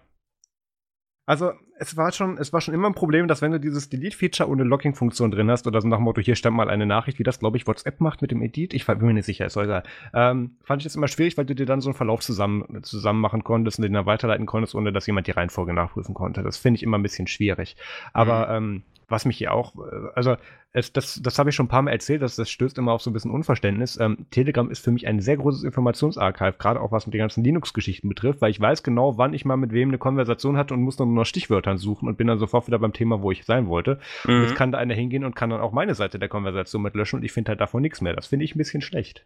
Also, 1.26 1.52
es 1.80 1.98
war 1.98 2.12
schon, 2.14 2.38
es 2.38 2.54
war 2.54 2.62
schon 2.62 2.74
immer 2.74 2.88
ein 2.88 2.94
Problem, 2.94 3.28
dass 3.28 3.42
wenn 3.42 3.52
du 3.52 3.60
dieses 3.60 3.90
Delete-Feature 3.90 4.48
ohne 4.48 4.64
Logging-Funktion 4.64 5.32
drin 5.32 5.50
hast 5.50 5.68
oder 5.68 5.82
so 5.82 5.88
nach 5.88 5.98
dem 5.98 6.04
Motto, 6.04 6.22
hier 6.22 6.36
stand 6.36 6.56
mal 6.56 6.70
eine 6.70 6.86
Nachricht, 6.86 7.20
wie 7.20 7.24
das, 7.24 7.40
glaube 7.40 7.58
ich, 7.58 7.68
WhatsApp 7.68 8.00
macht 8.00 8.22
mit 8.22 8.32
dem 8.32 8.42
Edit, 8.42 8.74
ich 8.74 8.86
bin 8.86 9.00
mir 9.00 9.14
nicht 9.14 9.26
sicher, 9.26 9.48
ist 9.48 9.58
egal. 9.58 9.84
Ähm, 10.14 10.58
fand 10.64 10.82
ich 10.82 10.86
das 10.86 10.96
immer 10.96 11.08
schwierig, 11.08 11.36
weil 11.36 11.46
du 11.46 11.56
dir 11.56 11.66
dann 11.66 11.82
so 11.82 11.90
einen 11.90 11.96
Verlauf 11.96 12.22
zusammen, 12.22 12.84
zusammen 12.84 13.20
machen 13.20 13.44
konntest 13.44 13.80
und 13.80 13.84
den 13.84 13.94
dann 13.94 14.06
weiterleiten 14.06 14.46
konntest, 14.46 14.76
ohne 14.76 14.94
dass 14.94 15.08
jemand 15.08 15.28
die 15.28 15.32
Reihenfolge 15.32 15.74
nachprüfen 15.74 16.14
konnte. 16.14 16.44
Das 16.44 16.58
finde 16.58 16.78
ich 16.78 16.84
immer 16.84 16.98
ein 16.98 17.04
bisschen 17.04 17.28
schwierig. 17.28 17.76
Aber 18.14 18.60
mhm. 18.62 18.76
ähm, 18.76 18.84
was 19.08 19.26
mich 19.26 19.38
hier 19.38 19.54
auch, 19.54 19.76
äh, 19.76 20.10
also 20.16 20.36
es, 20.72 20.92
das, 20.92 21.22
das 21.24 21.40
habe 21.40 21.50
ich 21.50 21.56
schon 21.56 21.68
ein 21.68 21.70
paar 21.70 21.82
Mal 21.82 21.92
erzählt, 21.92 22.22
dass 22.22 22.36
das 22.36 22.50
stößt 22.50 22.78
immer 22.78 22.92
auf 22.92 23.02
so 23.02 23.10
ein 23.10 23.14
bisschen 23.14 23.32
Unverständnis. 23.32 23.98
Ähm, 24.00 24.26
Telegram 24.32 24.70
ist 24.70 24.84
für 24.84 24.92
mich 24.92 25.08
ein 25.08 25.22
sehr 25.22 25.38
großes 25.38 25.64
Informationsarchiv, 25.64 26.58
gerade 26.58 26.82
auch 26.82 26.92
was 26.92 27.08
mit 27.08 27.14
den 27.14 27.20
ganzen 27.20 27.44
Linux-Geschichten 27.44 28.10
betrifft, 28.10 28.42
weil 28.42 28.52
ich 28.52 28.60
weiß 28.60 28.84
genau, 28.84 29.18
wann 29.18 29.34
ich 29.34 29.46
mal 29.46 29.56
mit 29.56 29.72
wem 29.72 29.90
eine 29.90 29.98
Konversation 29.98 30.58
hatte 30.58 30.74
und 30.74 30.82
muss 30.82 30.98
dann 30.98 31.08
nur 31.08 31.24
nach 31.24 31.26
Stichwörtern 31.26 31.78
suchen 31.78 32.10
und 32.10 32.18
bin 32.18 32.28
dann 32.28 32.40
sofort 32.40 32.68
wieder 32.68 32.80
beim 32.80 32.94
Thema, 32.94 33.22
wo 33.22 33.32
ich 33.32 33.46
sein 33.46 33.68
wollte. 33.68 34.00
Mhm. 34.26 34.34
Und 34.34 34.42
jetzt 34.42 34.56
kann 34.56 34.72
da 34.72 34.78
einer 34.78 34.94
hingehen 34.94 35.24
und 35.24 35.36
kann 35.36 35.50
dann 35.50 35.62
auch 35.62 35.72
meine 35.72 35.96
Seite 35.96 36.20
der 36.20 36.30
Konversation 36.30 36.82
mit 36.82 36.96
löschen 36.96 37.18
und 37.18 37.24
ich 37.24 37.32
finde 37.32 37.50
halt 37.50 37.62
davon 37.62 37.82
nichts 37.82 38.02
mehr. 38.02 38.14
Das 38.14 38.28
finde 38.28 38.44
ich 38.44 38.56
ein 38.56 38.58
bisschen 38.58 38.82
schlecht. 38.82 39.26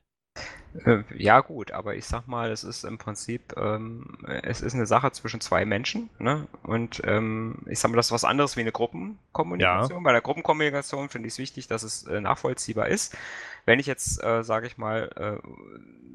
Äh, 0.86 1.00
ja, 1.18 1.40
gut, 1.42 1.72
aber 1.72 1.96
ich 1.96 2.06
sag 2.06 2.28
mal, 2.28 2.52
es 2.52 2.64
ist 2.64 2.84
im 2.84 2.98
Prinzip, 2.98 3.56
ähm, 3.58 4.18
es 4.44 4.62
ist 4.62 4.76
eine 4.76 4.86
Sache 4.86 5.12
zwischen 5.12 5.42
zwei 5.42 5.66
Menschen, 5.66 6.10
ne? 6.20 6.48
Und 6.64 7.02
ähm, 7.06 7.64
ich 7.68 7.80
sag 7.80 7.90
mal, 7.90 7.98
das 7.98 8.08
ist 8.08 8.12
was 8.12 8.24
anderes 8.24 8.56
wie 8.56 8.62
eine 8.62 8.72
Gruppenkommunikation. 8.72 10.00
Ja. 10.00 10.04
Bei 10.04 10.12
der 10.12 10.22
Gruppenkommunikation 10.22 11.10
finde 11.10 11.28
ich 11.28 11.34
es 11.34 11.40
wichtig, 11.40 11.68
dass 11.68 11.84
es 11.84 12.04
äh, 12.04 12.22
nachvollziehbar 12.22 12.88
ist. 12.88 13.18
Wenn 13.66 13.80
ich 13.80 13.88
jetzt, 13.88 14.24
äh, 14.24 14.44
sage 14.44 14.68
ich 14.68 14.78
mal, 14.78 15.10
äh, 15.16 15.48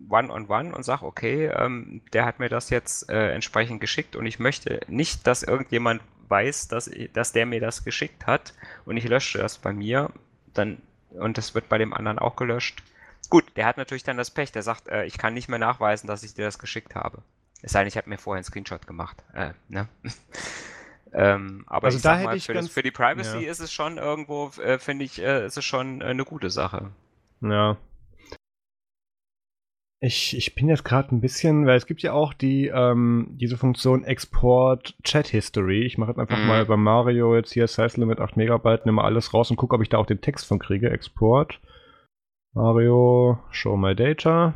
one-on-one 0.08 0.46
-on 0.46 0.46
-one 0.46 0.72
und 0.72 0.84
sage, 0.84 1.04
okay, 1.04 1.46
ähm, 1.46 2.02
der 2.12 2.24
hat 2.24 2.38
mir 2.38 2.48
das 2.48 2.70
jetzt 2.70 3.10
äh, 3.10 3.32
entsprechend 3.32 3.80
geschickt 3.80 4.14
und 4.14 4.26
ich 4.26 4.38
möchte 4.38 4.80
nicht, 4.86 5.26
dass 5.26 5.42
irgendjemand 5.42 6.00
weiß, 6.28 6.68
dass, 6.68 6.90
dass 7.12 7.32
der 7.32 7.46
mir 7.46 7.60
das 7.60 7.84
geschickt 7.84 8.26
hat 8.26 8.54
und 8.84 8.96
ich 8.96 9.08
lösche 9.08 9.38
das 9.38 9.58
bei 9.58 9.72
mir, 9.72 10.10
dann 10.52 10.80
und 11.10 11.38
das 11.38 11.54
wird 11.54 11.68
bei 11.68 11.78
dem 11.78 11.94
anderen 11.94 12.18
auch 12.18 12.34
gelöscht 12.34 12.82
Gut, 13.34 13.56
der 13.56 13.66
hat 13.66 13.78
natürlich 13.78 14.04
dann 14.04 14.16
das 14.16 14.30
Pech, 14.30 14.52
der 14.52 14.62
sagt, 14.62 14.86
äh, 14.86 15.06
ich 15.06 15.18
kann 15.18 15.34
nicht 15.34 15.48
mehr 15.48 15.58
nachweisen, 15.58 16.06
dass 16.06 16.22
ich 16.22 16.34
dir 16.34 16.44
das 16.44 16.60
geschickt 16.60 16.94
habe. 16.94 17.18
Es 17.62 17.72
sei 17.72 17.80
denn, 17.80 17.88
ich 17.88 17.96
habe 17.96 18.08
mir 18.08 18.16
vorher 18.16 18.38
einen 18.38 18.44
Screenshot 18.44 18.86
gemacht. 18.86 19.24
Äh, 19.32 19.54
ne? 19.68 19.88
ähm, 21.12 21.64
aber 21.66 21.86
also 21.86 21.96
ich 21.96 22.02
da 22.04 22.14
sag 22.14 22.24
mal, 22.26 22.38
für, 22.38 22.54
das, 22.54 22.68
für, 22.68 22.84
die 22.84 22.92
Privacy 22.92 23.40
ja. 23.40 23.50
ist 23.50 23.58
es 23.58 23.72
schon 23.72 23.98
irgendwo, 23.98 24.52
äh, 24.62 24.78
finde 24.78 25.04
ich, 25.04 25.20
äh, 25.20 25.46
ist 25.46 25.58
es 25.58 25.64
schon 25.64 26.00
äh, 26.00 26.04
eine 26.04 26.24
gute 26.24 26.48
Sache. 26.48 26.92
Ja. 27.40 27.76
Ich, 29.98 30.36
ich 30.36 30.54
bin 30.54 30.68
jetzt 30.68 30.84
gerade 30.84 31.12
ein 31.12 31.20
bisschen, 31.20 31.66
weil 31.66 31.76
es 31.76 31.86
gibt 31.86 32.02
ja 32.02 32.12
auch 32.12 32.34
die, 32.34 32.68
ähm, 32.68 33.30
diese 33.32 33.56
Funktion 33.56 34.04
Export 34.04 34.94
Chat 35.02 35.26
History. 35.26 35.82
Ich 35.82 35.98
mache 35.98 36.12
jetzt 36.12 36.20
einfach 36.20 36.38
mhm. 36.38 36.46
mal 36.46 36.66
bei 36.66 36.76
Mario 36.76 37.34
jetzt 37.34 37.52
hier 37.52 37.66
Size 37.66 37.98
Limit 37.98 38.20
8 38.20 38.36
Megabyte, 38.36 38.86
nehme 38.86 39.02
alles 39.02 39.34
raus 39.34 39.50
und 39.50 39.56
gucke, 39.56 39.74
ob 39.74 39.82
ich 39.82 39.88
da 39.88 39.98
auch 39.98 40.06
den 40.06 40.20
Text 40.20 40.46
von 40.46 40.60
kriege. 40.60 40.88
Export. 40.88 41.58
Mario, 42.54 43.38
Show 43.50 43.76
My 43.76 43.94
Data, 43.94 44.54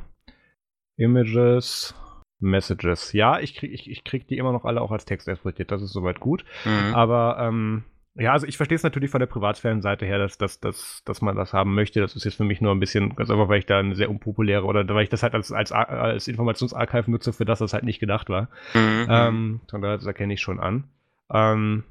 Images, 0.97 1.95
Messages. 2.41 3.13
Ja, 3.13 3.41
ich 3.41 3.55
krieg, 3.55 3.73
ich, 3.73 3.91
ich 3.91 4.05
krieg 4.05 4.29
die 4.29 4.39
immer 4.39 4.53
noch 4.53 4.65
alle 4.65 4.81
auch 4.81 4.93
als 4.93 5.05
Text 5.05 5.29
exportiert, 5.29 5.71
das 5.71 5.83
ist 5.83 5.93
soweit 5.93 6.21
gut. 6.21 6.45
Mhm. 6.65 6.95
Aber 6.95 7.39
ähm, 7.41 7.85
ja, 8.15 8.33
also 8.33 8.47
ich 8.47 8.57
verstehe 8.57 8.77
es 8.77 8.83
natürlich 8.83 9.11
von 9.11 9.21
der 9.21 9.27
Privatsphärenseite 9.27 10.05
her, 10.05 10.19
dass, 10.19 10.39
dass, 10.39 10.59
dass, 10.59 11.03
dass 11.05 11.23
man 11.23 11.37
das 11.37 11.53
haben 11.53 11.75
möchte. 11.75 12.01
Das 12.01 12.17
ist 12.17 12.25
jetzt 12.25 12.37
für 12.37 12.45
mich 12.45 12.61
nur 12.61 12.73
ein 12.73 12.81
bisschen, 12.81 13.15
ganz 13.15 13.31
einfach, 13.31 13.49
weil 13.49 13.61
ich 13.61 13.67
da 13.67 13.79
eine 13.79 13.95
sehr 13.95 14.11
unpopuläre 14.11 14.65
oder 14.65 14.87
weil 14.89 15.05
ich 15.05 15.09
das 15.09 15.23
halt 15.23 15.35
als, 15.35 15.53
als, 15.53 15.71
als 15.71 16.27
Informationsarchive 16.27 17.11
nutze, 17.11 17.33
für 17.33 17.45
das 17.45 17.61
das 17.61 17.73
halt 17.73 17.85
nicht 17.85 18.01
gedacht 18.01 18.29
war. 18.29 18.49
Mhm. 18.75 19.07
Ähm, 19.09 19.61
von 19.71 19.83
daher, 19.83 19.97
das 19.97 20.07
erkenne 20.07 20.35
ich 20.35 20.41
schon 20.41 20.59
an. 20.59 20.85
Ähm, 21.33 21.85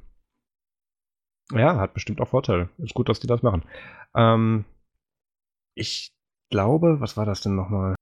ja, 1.54 1.78
hat 1.78 1.94
bestimmt 1.94 2.20
auch 2.20 2.28
Vorteile. 2.28 2.70
Ist 2.78 2.94
gut, 2.94 3.08
dass 3.08 3.22
die 3.22 3.28
das 3.28 3.42
machen. 3.42 3.64
Ähm, 4.14 4.66
ich 5.78 6.12
glaube, 6.50 7.00
was 7.00 7.18
war 7.18 7.26
das 7.26 7.42
denn 7.42 7.56
nochmal? 7.56 7.96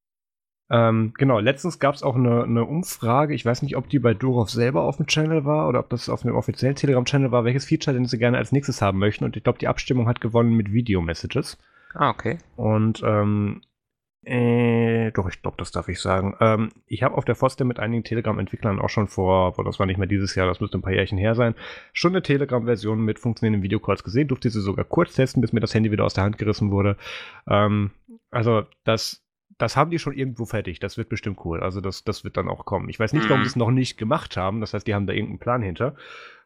Ähm, 0.69 1.13
genau, 1.17 1.39
letztens 1.39 1.80
gab 1.80 1.93
es 1.93 2.01
auch 2.01 2.15
eine, 2.15 2.43
eine, 2.43 2.65
Umfrage. 2.65 3.36
Ich 3.36 3.45
weiß 3.45 3.61
nicht, 3.61 3.78
ob 3.78 3.88
die 3.88 3.99
bei 3.99 4.15
Durov 4.15 4.49
selber 4.49 4.82
auf 4.84 4.97
dem 4.97 5.05
Channel 5.05 5.45
war 5.45 5.67
oder 5.69 5.80
ob 5.80 5.89
das 5.89 6.09
auf 6.09 6.26
einem 6.26 6.36
offiziellen 6.36 6.76
Telegram-Channel 6.76 7.32
war, 7.32 7.45
welches 7.45 7.65
Feature 7.65 7.95
denn 7.95 8.05
sie 8.05 8.17
gerne 8.17 8.38
als 8.38 8.51
nächstes 8.51 8.82
haben 8.82 8.97
möchten. 8.97 9.26
Und 9.26 9.38
ich 9.38 9.43
glaube, 9.43 9.59
die 9.59 9.67
Abstimmung 9.67 10.07
hat 10.07 10.21
gewonnen 10.21 10.55
mit 10.55 10.73
Video-Messages. 10.73 11.59
Ah, 11.93 12.09
okay. 12.09 12.39
Und 12.55 13.03
ähm, 13.05 13.61
äh, 14.26 15.11
doch, 15.11 15.30
ich 15.30 15.41
glaube, 15.43 15.57
das 15.57 15.71
darf 15.71 15.88
ich 15.88 16.01
sagen. 16.01 16.36
Ähm, 16.39 16.71
ich 16.88 17.03
habe 17.03 17.15
auf 17.15 17.26
der 17.26 17.36
Foster 17.36 17.63
mit 17.63 17.80
einigen 17.80 18.03
Telegram-Entwicklern 18.03 18.80
auch 18.80 18.89
schon 18.89 19.07
vor, 19.07 19.53
boah, 19.53 19.63
das 19.63 19.78
war 19.78 19.86
nicht 19.86 19.99
mehr 19.99 20.07
dieses 20.07 20.34
Jahr, 20.34 20.47
das 20.47 20.59
müsste 20.59 20.80
ein 20.80 20.82
paar 20.82 20.93
Jährchen 20.93 21.19
her 21.19 21.36
sein, 21.36 21.53
schon 21.93 22.13
eine 22.13 22.23
Telegram-Version 22.23 22.99
mit 22.99 23.19
funktionierenden 23.19 23.61
Videocalls 23.61 24.03
gesehen, 24.03 24.28
durfte 24.28 24.49
sie 24.49 24.61
sogar 24.61 24.84
kurz 24.84 25.13
testen, 25.13 25.41
bis 25.41 25.53
mir 25.53 25.59
das 25.59 25.76
Handy 25.76 25.91
wieder 25.91 26.05
aus 26.05 26.15
der 26.15 26.23
Hand 26.23 26.39
gerissen 26.39 26.71
wurde. 26.71 26.97
Ähm, 27.47 27.91
also, 28.32 28.63
das, 28.84 29.23
das 29.59 29.78
haben 29.78 29.91
die 29.91 29.99
schon 29.99 30.13
irgendwo 30.13 30.45
fertig. 30.45 30.80
Das 30.80 30.97
wird 30.97 31.09
bestimmt 31.09 31.45
cool. 31.45 31.61
Also, 31.61 31.80
das, 31.80 32.03
das 32.03 32.23
wird 32.23 32.36
dann 32.36 32.49
auch 32.49 32.65
kommen. 32.65 32.89
Ich 32.89 32.99
weiß 32.99 33.13
nicht, 33.13 33.30
warum 33.30 33.41
mhm. 33.41 33.43
sie 33.43 33.49
es 33.49 33.55
noch 33.55 33.69
nicht 33.69 33.97
gemacht 33.97 34.38
haben. 34.38 34.59
Das 34.59 34.73
heißt, 34.73 34.88
die 34.88 34.95
haben 34.95 35.05
da 35.05 35.13
irgendeinen 35.13 35.39
Plan 35.39 35.61
hinter. 35.61 35.95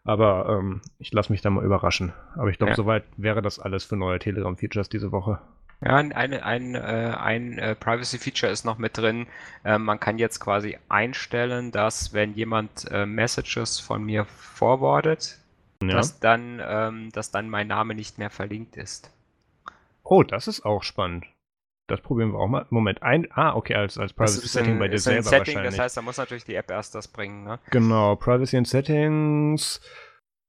Aber 0.03 0.59
ähm, 0.59 0.81
ich 0.97 1.13
lasse 1.13 1.31
mich 1.31 1.41
da 1.41 1.49
mal 1.49 1.63
überraschen. 1.63 2.11
Aber 2.35 2.49
ich 2.49 2.57
glaube, 2.57 2.71
ja. 2.71 2.75
soweit 2.75 3.05
wäre 3.15 3.41
das 3.41 3.57
alles 3.57 3.85
für 3.85 3.95
neue 3.95 4.19
Telegram-Features 4.19 4.89
diese 4.89 5.11
Woche. 5.13 5.39
Ja, 5.81 5.95
ein, 5.95 6.11
ein, 6.11 6.75
äh, 6.75 6.77
ein 6.77 7.57
äh, 7.57 7.73
Privacy-Feature 7.73 8.51
ist 8.51 8.65
noch 8.65 8.77
mit 8.77 8.97
drin. 8.97 9.27
Äh, 9.63 9.77
man 9.77 9.99
kann 9.99 10.17
jetzt 10.17 10.39
quasi 10.39 10.77
einstellen, 10.89 11.71
dass 11.71 12.13
wenn 12.13 12.33
jemand 12.33 12.85
äh, 12.91 13.05
Messages 13.05 13.79
von 13.79 14.03
mir 14.03 14.25
forwardet, 14.25 15.39
ja. 15.81 15.89
dass, 15.89 16.19
dann, 16.19 16.61
ähm, 16.61 17.11
dass 17.13 17.31
dann 17.31 17.49
mein 17.49 17.67
Name 17.67 17.95
nicht 17.95 18.17
mehr 18.17 18.29
verlinkt 18.29 18.75
ist. 18.75 19.11
Oh, 20.03 20.23
das 20.23 20.47
ist 20.49 20.65
auch 20.65 20.83
spannend. 20.83 21.25
Das 21.87 22.01
probieren 22.01 22.33
wir 22.33 22.39
auch 22.39 22.47
mal. 22.47 22.65
Moment, 22.69 23.01
ein. 23.01 23.27
Ah, 23.31 23.55
okay, 23.55 23.75
als, 23.75 23.97
als 23.97 24.13
Privacy 24.13 24.47
Setting 24.47 24.79
bei 24.79 24.89
dir 24.89 24.99
selber 24.99 25.23
Setting, 25.23 25.55
wahrscheinlich. 25.55 25.75
Das 25.75 25.79
heißt, 25.79 25.97
da 25.97 26.01
muss 26.01 26.17
natürlich 26.17 26.43
die 26.43 26.55
App 26.55 26.69
erst 26.69 26.93
das 26.93 27.07
bringen, 27.07 27.43
ne? 27.43 27.59
Genau, 27.71 28.15
Privacy 28.15 28.57
and 28.57 28.67
Settings, 28.67 29.81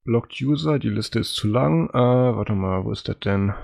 Blocked 0.05 0.39
User, 0.43 0.79
die 0.79 0.91
Liste 0.91 1.21
ist 1.21 1.35
zu 1.35 1.49
lang. 1.49 1.89
Äh, 1.91 1.93
warte 1.95 2.53
mal, 2.53 2.85
wo 2.85 2.91
ist 2.91 3.09
das 3.09 3.19
denn? 3.21 3.55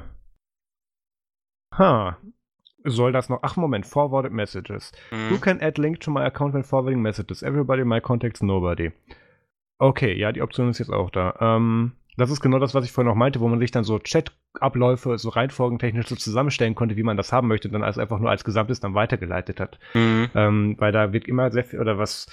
Ha. 1.79 2.19
Soll 2.85 3.13
das 3.13 3.29
noch? 3.29 3.41
Ach, 3.43 3.57
Moment, 3.57 3.87
Forwarded 3.87 4.33
Messages. 4.33 4.93
Mhm. 5.11 5.31
Who 5.31 5.39
can 5.39 5.61
add 5.61 5.81
link 5.81 6.01
to 6.01 6.11
my 6.11 6.23
account 6.23 6.55
when 6.55 6.63
forwarding 6.63 7.03
messages? 7.03 7.43
Everybody, 7.43 7.85
my 7.85 8.01
contacts, 8.01 8.43
nobody. 8.43 8.93
Okay, 9.79 10.15
ja, 10.15 10.33
die 10.33 10.43
Option 10.43 10.71
ist 10.71 10.79
jetzt 10.79 10.93
auch 10.93 11.11
da. 11.11 11.35
Ähm, 11.41 11.93
das 12.17 12.31
ist 12.31 12.41
genau 12.41 12.59
das, 12.59 12.75
was 12.75 12.85
ich 12.85 12.93
vorhin 12.93 13.09
noch 13.09 13.17
meinte, 13.17 13.41
wo 13.41 13.49
man 13.49 13.59
sich 13.59 13.71
dann 13.71 13.85
so 13.85 13.99
Chat-Abläufe 13.99 15.19
so 15.19 15.29
reihenfolgentechnisch 15.29 16.07
so 16.07 16.17
zusammenstellen 16.17 16.75
konnte, 16.75 16.97
wie 16.97 17.03
man 17.03 17.19
das 17.19 17.33
haben 17.33 17.49
möchte, 17.49 17.69
dann 17.69 17.83
als 17.83 17.99
einfach 17.99 18.19
nur 18.19 18.31
als 18.31 18.45
Gesamtes 18.45 18.81
dann 18.81 18.95
weitergeleitet 18.95 19.61
hat. 19.61 19.79
Mhm. 19.93 20.31
Ähm, 20.35 20.77
weil 20.79 20.93
da 20.93 21.13
wird 21.13 21.29
immer 21.29 21.51
sehr 21.51 21.65
viel, 21.65 21.81
oder 21.81 21.99
was, 21.99 22.27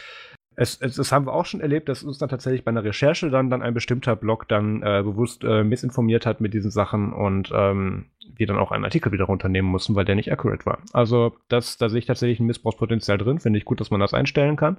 es, 0.56 0.80
es, 0.82 0.96
das 0.96 1.12
haben 1.12 1.26
wir 1.26 1.34
auch 1.34 1.46
schon 1.46 1.62
erlebt, 1.62 1.90
dass 1.90 2.04
uns 2.04 2.18
dann 2.18 2.30
tatsächlich 2.30 2.64
bei 2.64 2.70
einer 2.70 2.84
Recherche 2.84 3.30
dann, 3.30 3.50
dann 3.50 3.62
ein 3.62 3.74
bestimmter 3.74 4.16
Blog 4.16 4.48
dann 4.48 4.82
äh, 4.82 5.02
bewusst 5.04 5.44
äh, 5.44 5.64
missinformiert 5.64 6.26
hat 6.26 6.42
mit 6.42 6.54
diesen 6.54 6.72
Sachen 6.72 7.14
und 7.14 7.52
ähm, 7.54 8.06
wir 8.36 8.48
dann 8.48 8.58
auch 8.58 8.72
einen 8.72 8.86
Artikel 8.86 9.12
wieder 9.12 9.26
runternehmen 9.26 9.70
mussten, 9.70 9.96
weil 9.96 10.06
der 10.06 10.16
nicht 10.16 10.32
accurate 10.32 10.66
war. 10.66 10.80
Also 10.94 11.36
das, 11.50 11.78
da 11.78 11.90
sehe 11.90 12.00
ich 12.00 12.06
tatsächlich 12.06 12.40
ein 12.40 12.46
Missbrauchspotenzial 12.46 13.18
drin, 13.18 13.40
finde 13.40 13.60
ich 13.60 13.66
gut, 13.66 13.80
dass 13.80 13.92
man 13.92 14.00
das 14.00 14.14
einstellen 14.14 14.56
kann. 14.56 14.78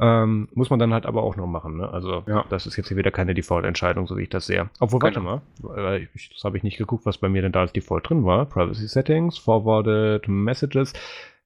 Ähm, 0.00 0.48
muss 0.54 0.70
man 0.70 0.78
dann 0.78 0.94
halt 0.94 1.06
aber 1.06 1.24
auch 1.24 1.34
noch 1.34 1.48
machen. 1.48 1.78
Ne? 1.78 1.92
Also 1.92 2.22
ja. 2.28 2.44
das 2.50 2.66
ist 2.66 2.76
jetzt 2.76 2.86
hier 2.86 2.96
wieder 2.96 3.10
keine 3.10 3.34
Default-Entscheidung, 3.34 4.06
so 4.06 4.16
wie 4.16 4.22
ich 4.22 4.28
das 4.28 4.46
sehe. 4.46 4.70
Obwohl, 4.78 5.02
warte 5.02 5.18
genau. 5.18 5.42
mal, 5.64 6.00
ich, 6.14 6.30
das 6.30 6.44
habe 6.44 6.56
ich 6.56 6.62
nicht 6.62 6.78
geguckt, 6.78 7.04
was 7.04 7.18
bei 7.18 7.28
mir 7.28 7.42
denn 7.42 7.50
da 7.50 7.60
als 7.60 7.72
Default 7.72 8.08
drin 8.08 8.24
war. 8.24 8.46
Privacy 8.46 8.86
Settings, 8.86 9.38
Forwarded 9.38 10.28
Messages, 10.28 10.92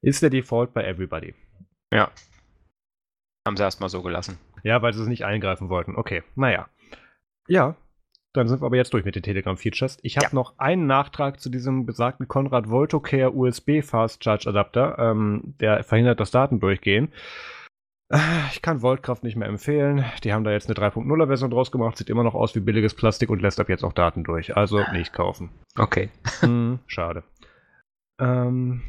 ist 0.01 0.21
der 0.21 0.29
Default 0.29 0.73
bei 0.73 0.83
Everybody. 0.83 1.33
Ja. 1.91 2.11
Haben 3.45 3.57
sie 3.57 3.63
erstmal 3.63 3.89
so 3.89 4.01
gelassen. 4.01 4.37
Ja, 4.63 4.81
weil 4.81 4.93
sie 4.93 5.01
es 5.01 5.07
nicht 5.07 5.25
eingreifen 5.25 5.69
wollten. 5.69 5.95
Okay, 5.95 6.23
naja. 6.35 6.67
Ja, 7.47 7.75
dann 8.33 8.47
sind 8.47 8.61
wir 8.61 8.65
aber 8.65 8.77
jetzt 8.77 8.93
durch 8.93 9.05
mit 9.05 9.15
den 9.15 9.23
Telegram-Features. 9.23 9.99
Ich 10.01 10.17
habe 10.17 10.27
ja. 10.27 10.33
noch 10.33 10.57
einen 10.57 10.87
Nachtrag 10.87 11.39
zu 11.39 11.49
diesem 11.49 11.85
besagten 11.85 12.27
Conrad 12.27 12.69
Voltocare 12.69 13.31
USB 13.31 13.83
Fast 13.83 14.23
Charge 14.23 14.49
Adapter. 14.49 14.97
Ähm, 14.97 15.53
der 15.59 15.83
verhindert 15.83 16.19
das 16.19 16.31
Datendurchgehen. 16.31 17.11
Ich 18.51 18.61
kann 18.61 18.81
Voltkraft 18.81 19.23
nicht 19.23 19.35
mehr 19.35 19.47
empfehlen. 19.47 20.05
Die 20.23 20.33
haben 20.33 20.43
da 20.43 20.51
jetzt 20.51 20.67
eine 20.67 20.75
3.0er 20.75 21.27
Version 21.27 21.49
draus 21.49 21.71
gemacht, 21.71 21.97
sieht 21.97 22.09
immer 22.09 22.23
noch 22.23 22.35
aus 22.35 22.53
wie 22.55 22.59
billiges 22.59 22.93
Plastik 22.93 23.29
und 23.29 23.41
lässt 23.41 23.59
ab 23.59 23.69
jetzt 23.69 23.83
auch 23.83 23.93
Daten 23.93 24.23
durch. 24.23 24.55
Also 24.55 24.83
nicht 24.91 25.13
kaufen. 25.13 25.49
Okay. 25.77 26.09
Hm, 26.41 26.79
schade. 26.87 27.23
Ähm, 28.19 28.81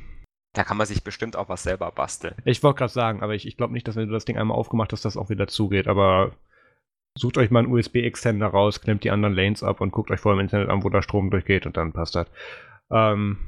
da 0.55 0.65
kann 0.65 0.77
man 0.77 0.87
sich 0.87 1.03
bestimmt 1.03 1.37
auch 1.37 1.49
was 1.49 1.65
selber 1.65 1.91
basteln. 1.91 2.35
Ich 2.45 2.63
wollte 2.63 2.79
gerade 2.79 2.93
sagen, 2.93 3.23
aber 3.23 3.35
ich, 3.35 3.47
ich 3.47 3.57
glaube 3.57 3.73
nicht, 3.73 3.87
dass 3.87 3.97
wenn 3.97 4.07
du 4.07 4.15
das 4.15 4.25
Ding 4.25 4.39
einmal 4.39 4.57
aufgemacht 4.57 4.93
hast, 4.93 5.05
das 5.05 5.17
auch 5.17 5.29
wieder 5.29 5.49
zugeht. 5.49 5.89
Aber 5.89 6.33
sucht 7.19 7.39
euch 7.39 7.51
mal 7.51 7.61
einen 7.61 7.73
USB-Extender 7.73 8.47
raus, 8.47 8.81
klemmt 8.81 9.05
die 9.05 9.11
anderen 9.11 9.35
Lanes 9.35 9.63
ab 9.63 9.81
und 9.81 9.91
guckt 9.91 10.11
euch 10.11 10.21
vorher 10.21 10.39
im 10.39 10.45
Internet 10.45 10.69
an, 10.69 10.85
wo 10.85 10.89
der 10.89 11.03
Strom 11.03 11.31
durchgeht 11.31 11.67
und 11.67 11.77
dann 11.77 11.93
passt 11.93 12.15
das. 12.15 12.29
Ähm, 12.91 13.39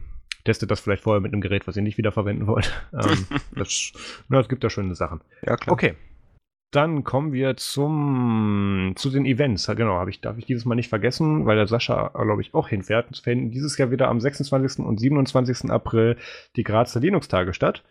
testet 0.44 0.70
das 0.70 0.80
vielleicht 0.80 1.02
vorher 1.02 1.20
mit 1.20 1.32
einem 1.32 1.40
Gerät, 1.40 1.66
was 1.66 1.76
ihr 1.76 1.82
nicht 1.82 1.98
wiederverwenden 1.98 2.46
wollt. 2.46 2.72
Ähm, 2.92 3.26
das, 3.54 3.92
na, 4.28 4.40
es 4.40 4.48
gibt 4.48 4.64
da 4.64 4.70
schöne 4.70 4.94
Sachen. 4.94 5.20
Ja, 5.42 5.56
klar. 5.56 5.72
Okay. 5.72 5.94
Dann 6.72 7.04
kommen 7.04 7.32
wir 7.32 7.56
zum, 7.56 8.92
zu 8.96 9.10
den 9.10 9.24
Events. 9.24 9.66
Genau, 9.66 9.98
hab 9.98 10.08
ich, 10.08 10.20
darf 10.20 10.36
ich 10.36 10.46
dieses 10.46 10.64
Mal 10.64 10.74
nicht 10.74 10.88
vergessen, 10.88 11.46
weil 11.46 11.56
der 11.56 11.68
Sascha, 11.68 12.08
glaube 12.08 12.42
ich, 12.42 12.54
auch 12.54 12.68
hinfährt. 12.68 13.10
Es 13.10 13.20
finden 13.20 13.50
dieses 13.50 13.78
Jahr 13.78 13.90
wieder 13.90 14.08
am 14.08 14.20
26. 14.20 14.84
und 14.84 14.98
27. 14.98 15.70
April 15.70 16.16
die 16.56 16.64
Grazer 16.64 17.00
Linux-Tage 17.00 17.54
statt. 17.54 17.84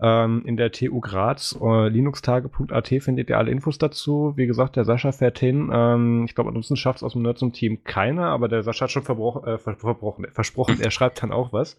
Ähm, 0.00 0.42
in 0.46 0.56
der 0.56 0.72
TU 0.72 1.00
Graz, 1.00 1.56
äh, 1.62 1.88
linuxtage.at 1.88 2.88
findet 2.88 3.30
ihr 3.30 3.38
alle 3.38 3.52
Infos 3.52 3.78
dazu. 3.78 4.32
Wie 4.36 4.46
gesagt, 4.46 4.74
der 4.74 4.84
Sascha 4.84 5.12
fährt 5.12 5.38
hin. 5.38 5.70
Ähm, 5.72 6.24
ich 6.24 6.34
glaube, 6.34 6.48
ansonsten 6.48 6.76
schafft 6.76 6.98
es 6.98 7.02
aus 7.04 7.12
dem 7.12 7.22
Nerds 7.22 7.44
Team 7.52 7.84
keiner, 7.84 8.26
aber 8.26 8.48
der 8.48 8.64
Sascha 8.64 8.84
hat 8.84 8.90
schon 8.90 9.04
äh, 9.04 9.58
versprochen, 9.58 10.80
er 10.80 10.90
schreibt 10.90 11.22
dann 11.22 11.30
auch 11.30 11.52
was. 11.52 11.76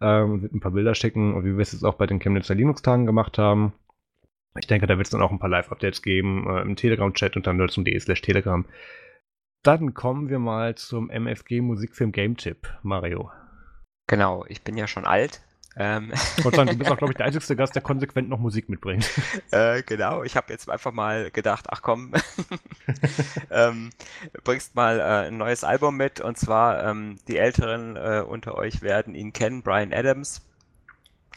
Ähm, 0.00 0.42
wird 0.42 0.54
ein 0.54 0.60
paar 0.60 0.72
Bilder 0.72 0.94
schicken, 0.94 1.44
wie 1.44 1.56
wir 1.56 1.62
es 1.62 1.72
jetzt 1.72 1.84
auch 1.84 1.94
bei 1.94 2.06
den 2.06 2.20
Chemnitzer 2.20 2.54
Linux-Tagen 2.54 3.04
gemacht 3.04 3.36
haben. 3.36 3.72
Ich 4.58 4.66
denke, 4.66 4.86
da 4.86 4.96
wird 4.96 5.06
es 5.06 5.10
dann 5.10 5.22
auch 5.22 5.30
ein 5.30 5.38
paar 5.38 5.50
Live-Updates 5.50 6.02
geben 6.02 6.46
äh, 6.48 6.62
im 6.62 6.76
Telegram-Chat 6.76 7.36
unter 7.36 7.52
nerds.de 7.52 7.98
slash 7.98 8.22
Telegram. 8.22 8.64
Dann 9.62 9.94
kommen 9.94 10.28
wir 10.28 10.38
mal 10.38 10.76
zum 10.76 11.10
MFG 11.10 11.60
Musikfilm 11.60 12.12
Game 12.12 12.36
Tipp, 12.36 12.68
Mario. 12.82 13.30
Genau, 14.06 14.44
ich 14.48 14.62
bin 14.62 14.76
ja 14.76 14.86
schon 14.86 15.04
alt, 15.04 15.42
ähm. 15.78 16.10
Ich 16.38 16.44
wollte 16.44 16.56
sagen, 16.56 16.70
du 16.70 16.78
bist 16.78 16.90
auch, 16.90 16.96
glaube 16.96 17.12
ich, 17.12 17.18
der 17.18 17.26
einzige 17.26 17.54
Gast, 17.54 17.74
der 17.74 17.82
konsequent 17.82 18.28
noch 18.28 18.38
Musik 18.38 18.68
mitbringt. 18.68 19.08
Äh, 19.52 19.82
genau, 19.82 20.24
ich 20.24 20.36
habe 20.36 20.52
jetzt 20.52 20.68
einfach 20.68 20.92
mal 20.92 21.30
gedacht, 21.30 21.66
ach 21.68 21.80
komm, 21.80 22.12
ähm, 23.50 23.90
bringst 24.44 24.74
mal 24.74 24.98
äh, 24.98 25.28
ein 25.28 25.36
neues 25.36 25.62
Album 25.62 25.96
mit 25.96 26.20
und 26.20 26.36
zwar 26.36 26.84
ähm, 26.84 27.16
die 27.28 27.36
Älteren 27.36 27.96
äh, 27.96 28.24
unter 28.26 28.56
euch 28.56 28.82
werden 28.82 29.14
ihn 29.14 29.32
kennen, 29.32 29.62
Brian 29.62 29.92
Adams. 29.92 30.42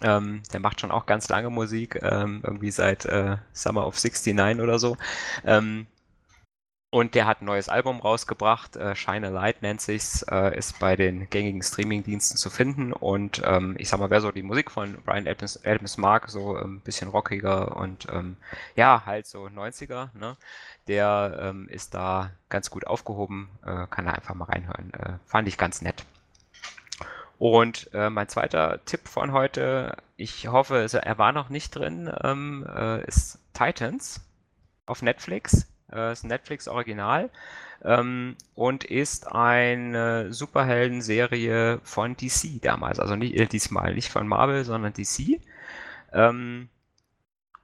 Ähm, 0.02 0.42
der 0.54 0.60
macht 0.60 0.82
schon 0.82 0.92
auch 0.92 1.06
ganz 1.06 1.30
lange 1.30 1.50
Musik, 1.50 2.00
ähm, 2.02 2.42
irgendwie 2.44 2.72
seit 2.72 3.06
äh, 3.06 3.38
Summer 3.54 3.86
of 3.86 3.96
69 3.96 4.62
oder 4.62 4.80
so. 4.80 4.98
Ähm, 5.46 5.88
und 6.92 7.14
der 7.14 7.28
hat 7.28 7.42
ein 7.42 7.46
neues 7.46 7.70
Album 7.70 8.00
rausgebracht, 8.00 8.76
äh, 8.76 8.96
Shine 8.96 9.28
a 9.28 9.30
Light 9.30 9.62
nennt 9.62 9.80
sich's, 9.80 10.24
äh, 10.24 10.58
ist 10.58 10.80
bei 10.80 10.96
den 10.96 11.30
gängigen 11.30 11.62
Streaming-Diensten 11.62 12.36
zu 12.36 12.50
finden. 12.50 12.94
Und 12.94 13.44
ähm, 13.46 13.76
ich 13.78 13.90
sag 13.90 14.00
mal, 14.00 14.10
wer 14.10 14.22
so 14.22 14.32
die 14.32 14.42
Musik 14.42 14.72
von 14.72 14.98
Brian 15.06 15.28
Adams, 15.28 15.64
Adams 15.64 15.98
mag, 15.98 16.30
so 16.30 16.56
ein 16.56 16.64
ähm, 16.64 16.82
bisschen 16.82 17.10
rockiger 17.10 17.76
und 17.78 18.08
ähm, 18.12 18.38
ja, 18.76 19.04
halt 19.06 19.28
so 19.28 19.46
90er, 19.46 20.10
ne? 20.18 20.36
der 20.88 21.38
ähm, 21.40 21.68
ist 21.70 21.94
da 21.94 22.32
ganz 22.50 22.72
gut 22.72 22.88
aufgehoben, 22.88 23.50
äh, 23.64 23.86
kann 23.88 24.06
da 24.06 24.14
einfach 24.14 24.34
mal 24.34 24.46
reinhören. 24.46 24.92
Äh, 24.94 25.14
fand 25.26 25.48
ich 25.48 25.60
ganz 25.60 25.84
nett. 25.84 26.04
Und 27.40 27.90
äh, 27.94 28.10
mein 28.10 28.28
zweiter 28.28 28.86
Tipp 28.86 29.08
von 29.08 29.32
heute, 29.32 29.98
ich 30.18 30.48
hoffe, 30.48 30.88
er 30.92 31.18
war 31.18 31.32
noch 31.32 31.50
nicht 31.50 31.76
drin, 31.76 32.12
ähm, 32.24 32.68
äh, 32.70 33.04
ist 33.06 33.40
Titans 33.54 34.22
auf 34.86 35.02
Netflix 35.02 35.66
äh, 35.92 36.12
ist 36.12 36.24
ein 36.24 36.28
Netflix-Original 36.28 37.30
ähm, 37.84 38.36
und 38.56 38.84
ist 38.84 39.28
eine 39.28 40.34
Superhelden-Serie 40.34 41.80
von 41.84 42.16
DC 42.16 42.62
damals. 42.62 43.00
Also 43.00 43.16
nicht, 43.16 43.36
äh, 43.36 43.46
diesmal 43.46 43.94
nicht 43.94 44.10
von 44.10 44.28
Marvel, 44.28 44.64
sondern 44.66 44.94
DC. 44.94 45.40
Ähm, 46.14 46.70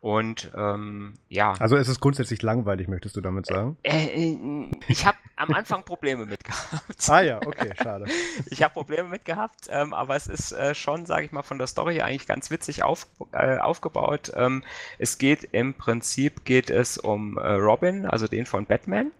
und 0.06 0.52
ähm, 0.56 1.16
ja. 1.30 1.56
Also 1.58 1.78
es 1.78 1.88
ist 1.88 2.00
grundsätzlich 2.00 2.44
langweilig, 2.44 2.88
möchtest 2.88 3.16
du 3.16 3.22
damit 3.22 3.48
sagen? 3.48 3.76
Äh, 3.82 4.34
äh, 4.34 4.70
ich 4.88 5.04
habe 5.04 5.18
am 5.36 5.52
Anfang 5.52 5.84
Probleme 5.84 6.28
mit 6.28 6.44
gehabt. 6.44 7.10
Ah 7.10 7.22
ja, 7.22 7.40
okay, 7.44 7.72
schade. 7.82 8.06
ich 8.52 8.62
habe 8.62 8.72
Probleme 8.72 9.10
mit 9.10 9.26
gehabt, 9.26 9.68
ähm, 9.68 9.96
aber 9.96 10.16
es 10.16 10.28
ist 10.28 10.52
äh, 10.52 10.76
schon, 10.76 11.08
sage 11.08 11.26
ich 11.26 11.32
mal, 11.32 11.42
von 11.42 11.58
der 11.58 11.66
Story 11.66 12.02
eigentlich 12.02 12.28
ganz 12.28 12.52
witzig 12.52 12.84
auf, 12.84 13.08
äh, 13.32 13.58
aufgebaut. 13.58 14.32
Ähm, 14.36 14.64
es 15.00 15.18
geht 15.18 15.44
im 15.54 15.74
Prinzip 15.74 16.46
geht 16.46 16.70
es 16.70 17.00
um 17.00 17.40
äh, 17.40 17.54
Robin, 17.54 18.06
also 18.06 18.28
den 18.28 18.46
von 18.46 18.68
Batman. 18.68 19.12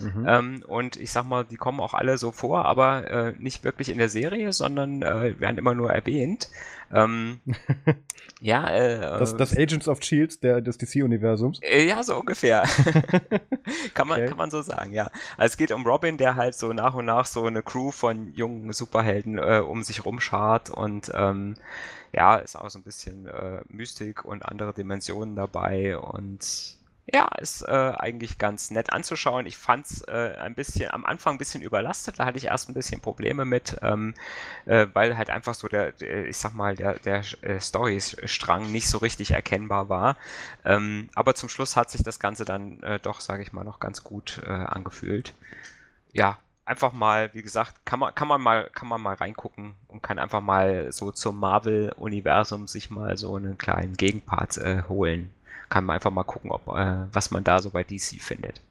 Mhm. 0.00 0.26
Ähm, 0.26 0.64
und 0.66 0.96
ich 0.96 1.12
sag 1.12 1.24
mal, 1.24 1.44
die 1.44 1.56
kommen 1.56 1.80
auch 1.80 1.94
alle 1.94 2.18
so 2.18 2.32
vor, 2.32 2.64
aber 2.64 3.10
äh, 3.10 3.34
nicht 3.38 3.64
wirklich 3.64 3.88
in 3.88 3.98
der 3.98 4.08
Serie, 4.08 4.52
sondern 4.52 5.02
äh, 5.02 5.38
werden 5.38 5.58
immer 5.58 5.74
nur 5.74 5.90
erwähnt. 5.90 6.48
Ähm, 6.92 7.40
ja, 8.40 8.68
äh, 8.70 9.00
das, 9.00 9.36
das, 9.36 9.56
Agents 9.56 9.88
of 9.88 10.02
Shields 10.02 10.40
der, 10.40 10.60
des 10.60 10.78
DC-Universums. 10.78 11.60
Äh, 11.62 11.86
ja, 11.86 12.02
so 12.02 12.16
ungefähr. 12.16 12.62
kann, 13.94 14.08
man, 14.08 14.20
okay. 14.20 14.28
kann 14.28 14.38
man 14.38 14.50
so 14.50 14.62
sagen, 14.62 14.92
ja. 14.92 15.10
Also 15.36 15.52
es 15.52 15.56
geht 15.56 15.72
um 15.72 15.86
Robin, 15.86 16.18
der 16.18 16.36
halt 16.36 16.54
so 16.54 16.72
nach 16.72 16.94
und 16.94 17.06
nach 17.06 17.26
so 17.26 17.44
eine 17.44 17.62
Crew 17.62 17.90
von 17.90 18.32
jungen 18.34 18.72
Superhelden 18.72 19.38
äh, 19.38 19.62
um 19.66 19.82
sich 19.82 20.04
rumschart 20.04 20.70
und 20.70 21.10
ähm, 21.14 21.54
ja, 22.12 22.36
ist 22.36 22.56
auch 22.56 22.70
so 22.70 22.78
ein 22.78 22.84
bisschen 22.84 23.26
äh, 23.26 23.62
Mystik 23.68 24.24
und 24.24 24.44
andere 24.44 24.72
Dimensionen 24.72 25.34
dabei 25.34 25.98
und 25.98 26.78
ja, 27.06 27.28
ist 27.38 27.62
äh, 27.62 27.92
eigentlich 27.98 28.38
ganz 28.38 28.70
nett 28.70 28.92
anzuschauen. 28.92 29.44
Ich 29.46 29.58
fand 29.58 29.86
es 29.86 30.02
äh, 30.02 30.36
ein 30.40 30.54
bisschen 30.54 30.90
am 30.90 31.04
Anfang 31.04 31.34
ein 31.34 31.38
bisschen 31.38 31.60
überlastet, 31.62 32.18
da 32.18 32.24
hatte 32.24 32.38
ich 32.38 32.46
erst 32.46 32.68
ein 32.70 32.74
bisschen 32.74 33.00
Probleme 33.00 33.44
mit, 33.44 33.76
ähm, 33.82 34.14
äh, 34.64 34.86
weil 34.94 35.18
halt 35.18 35.28
einfach 35.28 35.54
so 35.54 35.68
der, 35.68 35.92
der 35.92 36.26
ich 36.26 36.38
sag 36.38 36.54
mal, 36.54 36.74
der, 36.76 36.98
der 37.00 37.22
äh, 37.42 37.60
Storystrang 37.60 38.72
nicht 38.72 38.88
so 38.88 38.98
richtig 38.98 39.32
erkennbar 39.32 39.88
war. 39.90 40.16
Ähm, 40.64 41.10
aber 41.14 41.34
zum 41.34 41.50
Schluss 41.50 41.76
hat 41.76 41.90
sich 41.90 42.02
das 42.02 42.18
Ganze 42.18 42.46
dann 42.46 42.82
äh, 42.82 42.98
doch, 42.98 43.20
sage 43.20 43.42
ich 43.42 43.52
mal, 43.52 43.64
noch 43.64 43.80
ganz 43.80 44.02
gut 44.02 44.40
äh, 44.46 44.50
angefühlt. 44.50 45.34
Ja, 46.12 46.38
einfach 46.64 46.92
mal, 46.92 47.34
wie 47.34 47.42
gesagt, 47.42 47.84
kann 47.84 47.98
man, 48.00 48.14
kann 48.14 48.28
man 48.28 48.40
mal, 48.40 48.70
kann 48.72 48.88
man 48.88 49.02
mal 49.02 49.14
reingucken 49.14 49.74
und 49.88 50.02
kann 50.02 50.18
einfach 50.18 50.40
mal 50.40 50.90
so 50.92 51.12
zum 51.12 51.38
Marvel-Universum 51.38 52.66
sich 52.66 52.90
mal 52.90 53.18
so 53.18 53.36
einen 53.36 53.58
kleinen 53.58 53.94
Gegenpart 53.96 54.58
holen. 54.88 55.30
Kann 55.74 55.86
man 55.86 55.94
einfach 55.94 56.12
mal 56.12 56.22
gucken, 56.22 56.52
ob, 56.52 56.68
äh, 56.68 57.12
was 57.12 57.32
man 57.32 57.42
da 57.42 57.58
so 57.58 57.70
bei 57.70 57.82
DC 57.82 58.20
findet. 58.20 58.62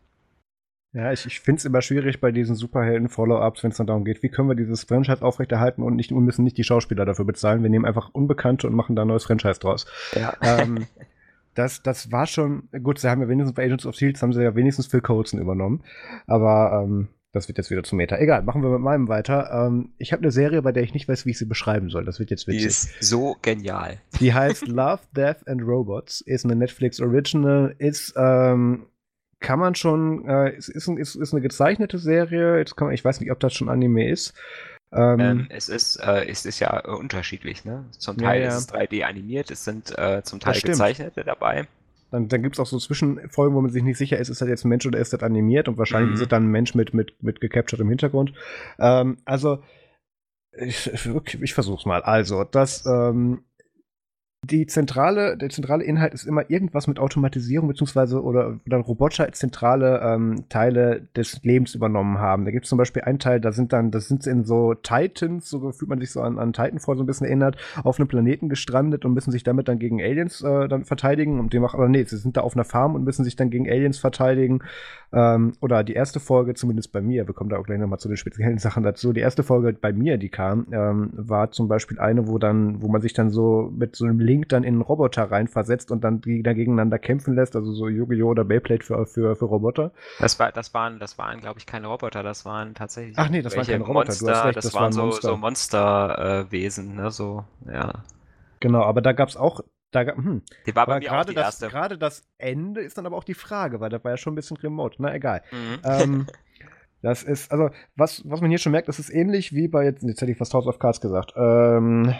Ja, 0.93 1.11
ich, 1.11 1.25
ich 1.25 1.41
finde 1.41 1.59
es 1.59 1.65
immer 1.65 1.81
schwierig 1.81 2.21
bei 2.21 2.31
diesen 2.31 2.55
Superhelden-Follow-ups, 2.55 3.61
wenn 3.61 3.71
es 3.71 3.77
dann 3.77 3.87
darum 3.87 4.05
geht, 4.05 4.23
wie 4.23 4.29
können 4.29 4.47
wir 4.47 4.55
dieses 4.55 4.85
Franchise 4.85 5.21
aufrechterhalten 5.21 5.83
und 5.83 5.97
nicht 5.97 6.13
und 6.13 6.23
müssen 6.23 6.45
nicht 6.45 6.57
die 6.57 6.63
Schauspieler 6.63 7.03
dafür 7.03 7.25
bezahlen. 7.25 7.61
Wir 7.61 7.69
nehmen 7.69 7.83
einfach 7.83 8.11
Unbekannte 8.13 8.67
und 8.67 8.73
machen 8.73 8.95
da 8.95 9.01
ein 9.01 9.09
neues 9.09 9.25
Franchise 9.25 9.59
draus. 9.59 9.85
Ja. 10.13 10.33
Ähm, 10.41 10.87
das, 11.55 11.83
das 11.83 12.09
war 12.13 12.25
schon, 12.25 12.69
gut, 12.81 12.99
sie 12.99 13.09
haben 13.09 13.19
ja 13.19 13.27
wenigstens 13.27 13.53
bei 13.53 13.65
Agents 13.65 13.85
of 13.85 13.95
Shields 13.95 14.21
haben 14.21 14.31
sie 14.31 14.41
ja 14.41 14.55
wenigstens 14.55 14.87
Phil 14.87 15.01
Coulson 15.01 15.41
übernommen. 15.41 15.83
Aber 16.25 16.85
ähm, 16.85 17.09
das 17.33 17.47
wird 17.47 17.57
jetzt 17.57 17.71
wieder 17.71 17.83
zum 17.83 17.97
Meta. 17.97 18.17
Egal, 18.17 18.43
machen 18.43 18.61
wir 18.61 18.69
mit 18.69 18.79
meinem 18.79 19.07
weiter. 19.07 19.49
Ähm, 19.51 19.93
ich 19.97 20.13
habe 20.13 20.21
eine 20.21 20.31
Serie, 20.31 20.61
bei 20.61 20.71
der 20.71 20.83
ich 20.83 20.93
nicht 20.93 21.07
weiß, 21.07 21.25
wie 21.25 21.31
ich 21.31 21.39
sie 21.39 21.45
beschreiben 21.45 21.89
soll. 21.89 22.05
Das 22.05 22.19
wird 22.19 22.29
jetzt 22.29 22.47
witzig. 22.47 22.61
Die 22.61 22.67
ist 22.67 23.03
so 23.03 23.35
genial. 23.41 23.97
Die 24.19 24.33
heißt 24.33 24.67
Love, 24.67 25.01
Death 25.15 25.47
and 25.47 25.63
Robots. 25.63 26.21
Ist 26.21 26.45
eine 26.45 26.55
Netflix 26.55 27.01
Original. 27.01 27.75
Ist 27.79 28.13
ähm, 28.15 28.85
kann 29.39 29.59
man 29.59 29.73
schon, 29.73 30.25
äh, 30.29 30.55
ist, 30.55 30.69
ist, 30.69 30.87
ist, 30.87 31.15
ist 31.15 31.33
eine 31.33 31.41
gezeichnete 31.41 31.97
Serie. 31.97 32.59
Jetzt 32.59 32.77
kann 32.77 32.87
man, 32.87 32.93
ich 32.93 33.03
weiß 33.03 33.19
nicht, 33.19 33.31
ob 33.31 33.39
das 33.39 33.53
schon 33.53 33.67
Anime 33.67 34.09
ist. 34.09 34.35
Ähm, 34.91 35.19
ähm, 35.19 35.47
es 35.49 35.69
ist, 35.69 35.95
äh, 35.97 36.25
es 36.27 36.45
ist 36.45 36.59
ja 36.59 36.85
unterschiedlich, 36.85 37.65
ne? 37.65 37.85
Zum 37.97 38.17
Teil 38.17 38.41
ja, 38.41 38.49
ja. 38.49 38.57
ist 38.57 38.69
es 38.69 38.73
3D 38.73 39.03
animiert, 39.03 39.49
es 39.49 39.63
sind 39.65 39.97
äh, 39.97 40.21
zum 40.23 40.39
Teil 40.39 40.61
gezeichnete 40.61 41.23
dabei. 41.23 41.67
Dann, 42.13 42.27
dann 42.27 42.43
gibt 42.43 42.55
es 42.55 42.59
auch 42.59 42.67
so 42.67 42.77
Zwischenfolgen, 42.77 43.55
wo 43.55 43.61
man 43.61 43.71
sich 43.71 43.81
nicht 43.81 43.97
sicher 43.97 44.19
ist, 44.19 44.29
ist 44.29 44.39
das 44.39 44.47
jetzt 44.47 44.65
ein 44.65 44.69
Mensch 44.69 44.85
oder 44.85 44.99
ist 44.99 45.13
das 45.13 45.23
animiert 45.23 45.67
und 45.67 45.79
wahrscheinlich 45.79 46.09
mhm. 46.09 46.13
ist 46.13 46.21
es 46.21 46.27
dann 46.27 46.43
ein 46.43 46.51
Mensch 46.51 46.75
mit, 46.75 46.93
mit, 46.93 47.23
mit 47.23 47.41
gecapturtem 47.41 47.89
Hintergrund. 47.89 48.33
Ähm, 48.77 49.17
also, 49.25 49.63
ich, 50.51 50.93
ich, 50.93 51.41
ich 51.41 51.53
versuch's 51.55 51.87
mal. 51.87 52.03
Also, 52.03 52.43
das 52.43 52.85
ähm, 52.85 53.45
die 54.43 54.67
zentrale, 54.67 55.37
der 55.37 55.49
zentrale 55.49 55.85
Inhalt 55.85 56.13
ist 56.13 56.25
immer 56.25 56.49
irgendwas 56.49 56.87
mit 56.87 56.99
Automatisierung 56.99 57.69
beziehungsweise 57.69 58.21
oder, 58.21 58.59
oder 58.65 58.77
Roboter 58.77 59.23
als 59.23 59.39
zentrale 59.39 60.01
ähm, 60.03 60.45
Teile 60.49 61.07
des 61.15 61.41
Lebens 61.43 61.75
übernommen 61.75 62.17
haben. 62.19 62.43
Da 62.43 62.51
gibt 62.51 62.65
es 62.65 62.69
zum 62.69 62.77
Beispiel 62.77 63.03
einen 63.03 63.19
Teil, 63.19 63.39
da 63.39 63.53
sind 63.53 63.71
dann, 63.71 63.89
das 63.91 64.09
sind 64.09 64.27
in 64.27 64.43
so 64.43 64.73
Titans, 64.73 65.49
so 65.49 65.71
fühlt 65.71 65.89
man 65.89 65.99
sich 66.01 66.11
so 66.11 66.21
an, 66.21 66.39
an 66.39 66.51
Titanfall 66.51 66.97
so 66.97 67.03
ein 67.03 67.05
bisschen 67.05 67.25
erinnert, 67.25 67.55
auf 67.83 67.99
einem 67.99 68.09
Planeten 68.09 68.49
gestrandet 68.49 69.05
und 69.05 69.13
müssen 69.13 69.31
sich 69.31 69.43
damit 69.43 69.69
dann 69.69 69.79
gegen 69.79 70.01
Aliens 70.01 70.41
äh, 70.41 70.67
dann 70.67 70.83
verteidigen. 70.83 71.39
Und 71.39 71.53
dem 71.53 71.63
auch, 71.63 71.73
aber 71.73 71.87
nee, 71.87 72.03
sie 72.03 72.17
sind 72.17 72.35
da 72.35 72.41
auf 72.41 72.55
einer 72.55 72.65
Farm 72.65 72.95
und 72.95 73.05
müssen 73.05 73.23
sich 73.23 73.37
dann 73.37 73.49
gegen 73.49 73.69
Aliens 73.69 73.97
verteidigen. 73.97 74.59
Ähm, 75.13 75.53
oder 75.61 75.83
die 75.83 75.93
erste 75.93 76.19
Folge, 76.19 76.53
zumindest 76.55 76.91
bei 76.91 76.99
mir, 76.99 77.27
wir 77.27 77.33
kommen 77.33 77.49
da 77.49 77.57
auch 77.57 77.63
gleich 77.63 77.79
nochmal 77.79 77.99
zu 77.99 78.07
den 78.07 78.17
speziellen 78.17 78.57
Sachen 78.59 78.83
dazu. 78.83 79.13
Die 79.13 79.21
erste 79.21 79.43
Folge 79.43 79.71
bei 79.73 79.93
mir, 79.93 80.17
die 80.17 80.29
kam, 80.29 80.67
ähm, 80.71 81.11
war 81.13 81.51
zum 81.51 81.67
Beispiel 81.67 81.99
eine, 81.99 82.27
wo 82.27 82.39
dann, 82.39 82.81
wo 82.81 82.89
man 82.89 83.01
sich 83.01 83.13
dann 83.13 83.29
so 83.29 83.71
mit 83.73 83.95
so 83.95 84.05
einem 84.05 84.19
Link 84.33 84.49
dann 84.49 84.63
in 84.63 84.75
einen 84.75 84.81
Roboter 84.81 85.29
reinversetzt 85.29 85.91
und 85.91 86.03
dann 86.03 86.21
die 86.21 86.41
da 86.41 86.53
gegeneinander 86.53 86.97
kämpfen 86.97 87.35
lässt, 87.35 87.55
also 87.55 87.71
so 87.71 87.87
Yu-Gi-Oh! 87.87 88.29
oder 88.29 88.43
Beyblade 88.43 88.83
für, 88.83 89.05
für, 89.05 89.35
für 89.35 89.45
Roboter. 89.45 89.91
Das, 90.19 90.39
war, 90.39 90.51
das 90.51 90.73
waren, 90.73 90.99
das 90.99 91.17
waren 91.19 91.39
glaube 91.39 91.59
ich, 91.59 91.65
keine 91.65 91.87
Roboter, 91.87 92.23
das 92.23 92.45
waren 92.45 92.73
tatsächlich. 92.73 93.17
Ach 93.17 93.29
nee, 93.29 93.41
das 93.41 93.55
waren 93.55 93.65
keine 93.65 93.83
Roboter, 93.83 94.07
Monster, 94.07 94.25
du 94.25 94.31
hast 94.31 94.45
recht, 94.45 94.57
das, 94.57 94.65
das 94.65 94.73
waren, 94.73 94.95
waren 94.95 95.11
so, 95.11 95.37
Monsterwesen, 95.37 96.95
so, 96.95 96.99
äh, 96.99 97.03
ne, 97.03 97.11
so, 97.11 97.45
ja. 97.71 98.03
Genau, 98.59 98.81
aber 98.81 99.01
da 99.01 99.11
gab 99.11 99.29
es 99.29 99.37
auch 99.37 99.61
da, 99.91 100.01
hm. 100.01 100.41
Die 100.65 100.75
war 100.75 100.87
bei 100.87 100.99
mir 100.99 101.07
gerade 101.07 101.33
das, 101.33 101.59
Gerade 101.59 101.97
das 101.97 102.23
Ende 102.39 102.81
ist 102.81 102.97
dann 102.97 103.05
aber 103.05 103.15
auch 103.15 103.23
die 103.23 103.35
Frage, 103.35 103.79
weil 103.79 103.91
das 103.91 104.03
war 104.03 104.11
ja 104.11 104.17
schon 104.17 104.33
ein 104.33 104.35
bisschen 104.35 104.57
remote. 104.57 104.95
Na 104.99 105.13
egal. 105.13 105.43
Mhm. 105.51 105.79
Ähm, 105.83 106.27
das 107.03 107.21
ist, 107.21 107.51
also, 107.51 107.69
was, 107.95 108.27
was 108.27 108.41
man 108.41 108.49
hier 108.49 108.57
schon 108.57 108.71
merkt, 108.71 108.87
das 108.87 108.97
ist 108.97 109.13
ähnlich 109.13 109.53
wie 109.53 109.67
bei, 109.67 109.83
jetzt, 109.83 110.01
jetzt 110.01 110.21
hätte 110.21 110.31
ich 110.31 110.37
fast 110.37 110.53
House 110.55 110.65
of 110.65 110.79
Cards 110.79 110.99
gesagt. 110.99 111.33
Ähm, 111.35 112.15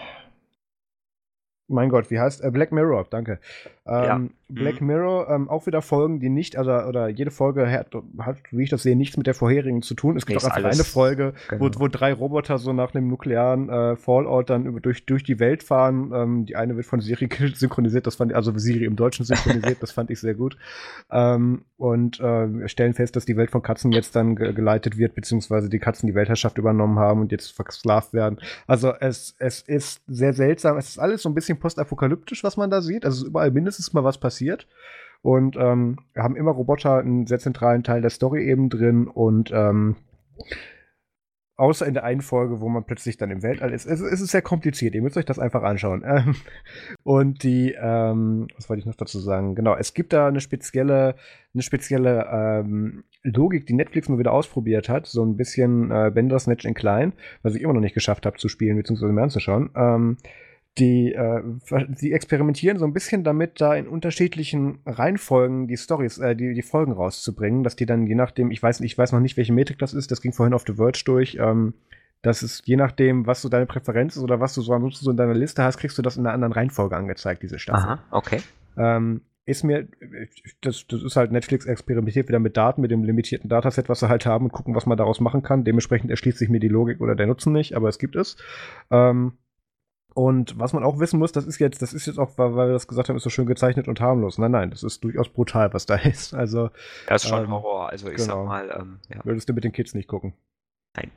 mein 1.74 1.90
Gott, 1.90 2.10
wie 2.12 2.20
heißt 2.20 2.44
äh, 2.44 2.52
Black 2.52 2.72
Mirror, 2.72 3.06
danke. 3.10 3.40
Ähm, 3.86 4.04
ja. 4.04 4.22
Black 4.48 4.82
mhm. 4.82 4.88
Mirror, 4.88 5.30
ähm, 5.30 5.50
auch 5.50 5.66
wieder 5.66 5.82
Folgen, 5.82 6.20
die 6.20 6.30
nicht, 6.30 6.58
also 6.58 6.72
oder 6.72 7.10
jede 7.10 7.32
Folge 7.32 7.70
hat, 7.70 7.88
hat, 8.20 8.38
wie 8.52 8.64
ich 8.64 8.70
das 8.70 8.84
sehe, 8.84 8.96
nichts 8.96 9.18
mit 9.18 9.28
der 9.28 9.34
vorherigen 9.34 9.82
zu 9.82 9.94
tun. 9.94 10.16
Es 10.16 10.26
gibt 10.26 10.44
auch 10.44 10.50
einfach 10.50 10.72
eine 10.72 10.84
Folge, 10.84 11.34
genau. 11.50 11.66
wo, 11.66 11.80
wo 11.80 11.88
drei 11.88 12.14
Roboter 12.14 12.60
so 12.60 12.72
nach 12.72 12.94
einem 12.94 13.10
nuklearen 13.10 13.70
äh, 13.70 13.96
Fallout 13.96 14.50
dann 14.50 14.66
über, 14.66 14.80
durch, 14.80 15.06
durch 15.06 15.24
die 15.24 15.40
Welt 15.40 15.64
fahren. 15.64 16.12
Ähm, 16.14 16.46
die 16.46 16.56
eine 16.56 16.78
wird 16.78 16.86
von 16.86 17.02
Siri 17.02 17.28
synchronisiert, 17.56 18.08
das 18.08 18.16
fand 18.16 18.34
also 18.34 18.58
Siri 18.58 18.86
im 18.86 18.96
Deutschen 18.96 19.26
synchronisiert, 19.26 19.82
das 19.82 19.92
fand 19.92 20.12
ich 20.12 20.20
sehr 20.20 20.36
gut. 20.36 20.56
Ähm, 21.12 21.64
und 21.78 22.20
äh, 22.22 22.70
stellen 22.70 22.94
fest, 22.94 23.16
dass 23.16 23.26
die 23.26 23.36
Welt 23.36 23.52
von 23.52 23.62
Katzen 23.62 23.92
jetzt 23.92 24.16
dann 24.16 24.36
ge 24.36 24.54
geleitet 24.54 24.98
wird, 24.98 25.16
beziehungsweise 25.16 25.70
die 25.70 25.80
Katzen 25.80 26.08
die 26.08 26.16
Weltherrschaft 26.16 26.58
übernommen 26.58 27.00
haben 27.00 27.22
und 27.22 27.32
jetzt 27.32 27.52
versklavt 27.52 28.14
werden. 28.14 28.40
Also 28.68 28.94
es, 29.00 29.36
es 29.40 29.62
ist 29.62 30.02
sehr 30.08 30.34
seltsam. 30.34 30.78
Es 30.78 30.90
ist 30.90 31.00
alles 31.00 31.24
so 31.24 31.30
ein 31.30 31.36
bisschen 31.36 31.60
postapokalyptisch, 31.64 32.44
was 32.44 32.58
man 32.58 32.70
da 32.70 32.82
sieht. 32.82 33.06
Also 33.06 33.26
überall 33.26 33.50
mindestens 33.50 33.94
mal 33.94 34.04
was 34.04 34.20
passiert. 34.20 34.68
Und 35.22 35.56
ähm, 35.56 36.00
haben 36.18 36.36
immer 36.36 36.52
Roboter 36.52 36.98
einen 36.98 37.26
sehr 37.26 37.40
zentralen 37.40 37.84
Teil 37.84 38.02
der 38.02 38.10
Story 38.10 38.46
eben 38.46 38.70
drin 38.70 39.08
und 39.08 39.52
ähm, 39.54 39.96
außer 41.56 41.86
in 41.86 41.94
der 41.94 42.04
einen 42.04 42.22
Folge, 42.22 42.60
wo 42.60 42.68
man 42.68 42.84
plötzlich 42.84 43.16
dann 43.16 43.32
im 43.32 43.42
Weltall 43.42 43.72
ist. 43.72 43.86
Es, 43.86 44.02
es 44.02 44.20
ist 44.20 44.32
sehr 44.32 44.42
kompliziert, 44.42 44.96
ihr 44.96 45.02
müsst 45.02 45.16
euch 45.16 45.24
das 45.24 45.40
einfach 45.40 45.64
anschauen. 45.64 46.04
Ähm, 46.06 46.36
und 47.04 47.44
die, 47.44 47.74
ähm, 47.80 48.48
was 48.56 48.68
wollte 48.68 48.82
ich 48.82 48.86
noch 48.86 48.96
dazu 48.96 49.20
sagen? 49.20 49.56
Genau, 49.56 49.76
es 49.76 49.94
gibt 49.94 50.12
da 50.12 50.28
eine 50.28 50.42
spezielle, 50.42 51.16
eine 51.54 51.64
spezielle 51.64 52.28
ähm, 52.30 53.06
Logik, 53.22 53.66
die 53.66 53.74
Netflix 53.74 54.10
mal 54.10 54.20
wieder 54.20 54.34
ausprobiert 54.34 54.90
hat, 54.90 55.08
so 55.08 55.24
ein 55.24 55.38
bisschen 55.38 55.90
äh, 55.92 56.12
Benders 56.14 56.44
Snatch 56.44 56.66
in 56.66 56.74
Klein, 56.74 57.14
was 57.44 57.56
ich 57.56 57.62
immer 57.62 57.74
noch 57.74 57.80
nicht 57.80 57.96
geschafft 57.96 58.26
habe 58.26 58.38
zu 58.38 58.50
spielen, 58.50 58.76
beziehungsweise 58.76 59.14
mir 59.14 59.24
anzuschauen. 59.24 59.70
Ähm, 59.76 60.18
die, 60.78 61.14
äh, 61.14 61.42
die 62.02 62.14
experimentieren 62.14 62.80
so 62.80 62.86
ein 62.86 62.94
bisschen 62.94 63.24
damit, 63.24 63.62
da 63.62 63.76
in 63.76 63.88
unterschiedlichen 63.88 64.80
Reihenfolgen 64.86 65.68
die 65.68 65.78
Stories, 65.78 66.18
äh, 66.18 66.36
die, 66.36 66.54
die 66.54 66.62
Folgen 66.62 66.94
rauszubringen, 66.94 67.64
dass 67.64 67.76
die 67.76 67.86
dann 67.86 68.08
je 68.08 68.16
nachdem, 68.16 68.50
ich 68.50 68.62
weiß, 68.62 68.82
ich 68.82 68.98
weiß 68.98 69.12
noch 69.12 69.20
nicht, 69.20 69.38
welche 69.38 69.54
Metrik 69.54 69.78
das 69.80 69.94
ist, 69.94 70.12
das 70.12 70.22
ging 70.22 70.34
vorhin 70.34 70.54
auf 70.54 70.64
The 70.66 70.74
Verge 70.74 71.04
durch, 71.06 71.38
ähm, 71.40 71.76
dass 72.24 72.42
es 72.42 72.64
je 72.66 72.76
nachdem, 72.76 73.28
was 73.28 73.42
so 73.42 73.50
deine 73.50 73.66
Präferenz 73.66 74.16
ist 74.16 74.24
oder 74.24 74.40
was 74.40 74.56
du 74.56 74.62
so 74.62 74.74
ansonsten 74.74 75.06
so 75.06 75.12
in 75.12 75.18
deiner 75.18 75.36
Liste 75.36 75.64
hast, 75.64 75.78
kriegst 75.78 75.98
du 75.98 76.02
das 76.02 76.18
in 76.18 76.26
einer 76.26 76.34
anderen 76.34 76.54
Reihenfolge 76.54 76.96
angezeigt, 76.96 77.44
diese 77.44 77.60
Staffel. 77.60 77.90
Aha, 77.90 78.04
okay. 78.12 78.42
Ähm, 78.78 79.22
ist 79.46 79.64
mir, 79.64 79.88
das, 80.62 80.88
das 80.88 81.04
ist 81.04 81.18
halt 81.18 81.34
Netflix 81.34 81.66
experimentiert 81.66 82.30
wieder 82.30 82.40
mit 82.40 82.56
Daten, 82.56 82.82
mit 82.82 82.92
dem 82.92 83.04
limitierten 83.04 83.50
Dataset, 83.50 83.90
was 83.90 84.00
sie 84.00 84.08
halt 84.08 84.26
haben 84.26 84.46
und 84.46 84.54
gucken, 84.54 84.74
was 84.74 84.86
man 84.86 84.98
daraus 84.98 85.20
machen 85.20 85.44
kann. 85.44 85.66
Dementsprechend 85.66 86.10
erschließt 86.10 86.38
sich 86.38 86.50
mir 86.50 86.62
die 86.62 86.70
Logik 86.70 87.02
oder 87.02 87.14
der 87.14 87.28
Nutzen 87.28 87.52
nicht, 87.52 87.76
aber 87.76 87.90
es 87.90 88.00
gibt 88.00 88.16
es. 88.16 88.38
Ähm, 88.90 89.34
und 90.14 90.60
was 90.60 90.74
man 90.74 90.84
auch 90.84 91.00
wissen 91.00 91.20
muss, 91.20 91.32
das 91.32 91.46
ist 91.46 91.60
jetzt, 91.60 91.82
das 91.82 91.94
ist 91.94 92.06
jetzt 92.06 92.20
auch, 92.20 92.38
weil, 92.38 92.56
wir 92.56 92.74
das 92.74 92.88
gesagt 92.88 93.10
haben, 93.10 93.16
ist 93.16 93.24
so 93.24 93.30
schön 93.30 93.46
gezeichnet 93.46 93.88
und 93.88 94.00
harmlos. 94.00 94.38
Nein, 94.38 94.52
nein, 94.52 94.70
das 94.70 94.84
ist 94.84 95.04
durchaus 95.04 95.30
brutal, 95.30 95.74
was 95.74 95.86
da 95.86 95.96
ist. 96.04 96.34
Also. 96.34 96.70
Das 97.08 97.24
ist 97.24 97.30
schon 97.30 97.46
ähm, 97.46 97.52
Horror. 97.52 97.90
Also 97.90 98.10
ich 98.10 98.18
genau. 98.18 98.42
sag 98.42 98.46
mal, 98.46 98.78
ähm, 98.80 99.00
ja. 99.10 99.22
Würdest 99.24 99.50
du 99.50 99.54
mit 99.54 99.64
den 99.64 99.72
Kids 99.72 99.94
nicht 99.94 100.08
gucken? 100.08 100.34
Nein. 100.96 101.12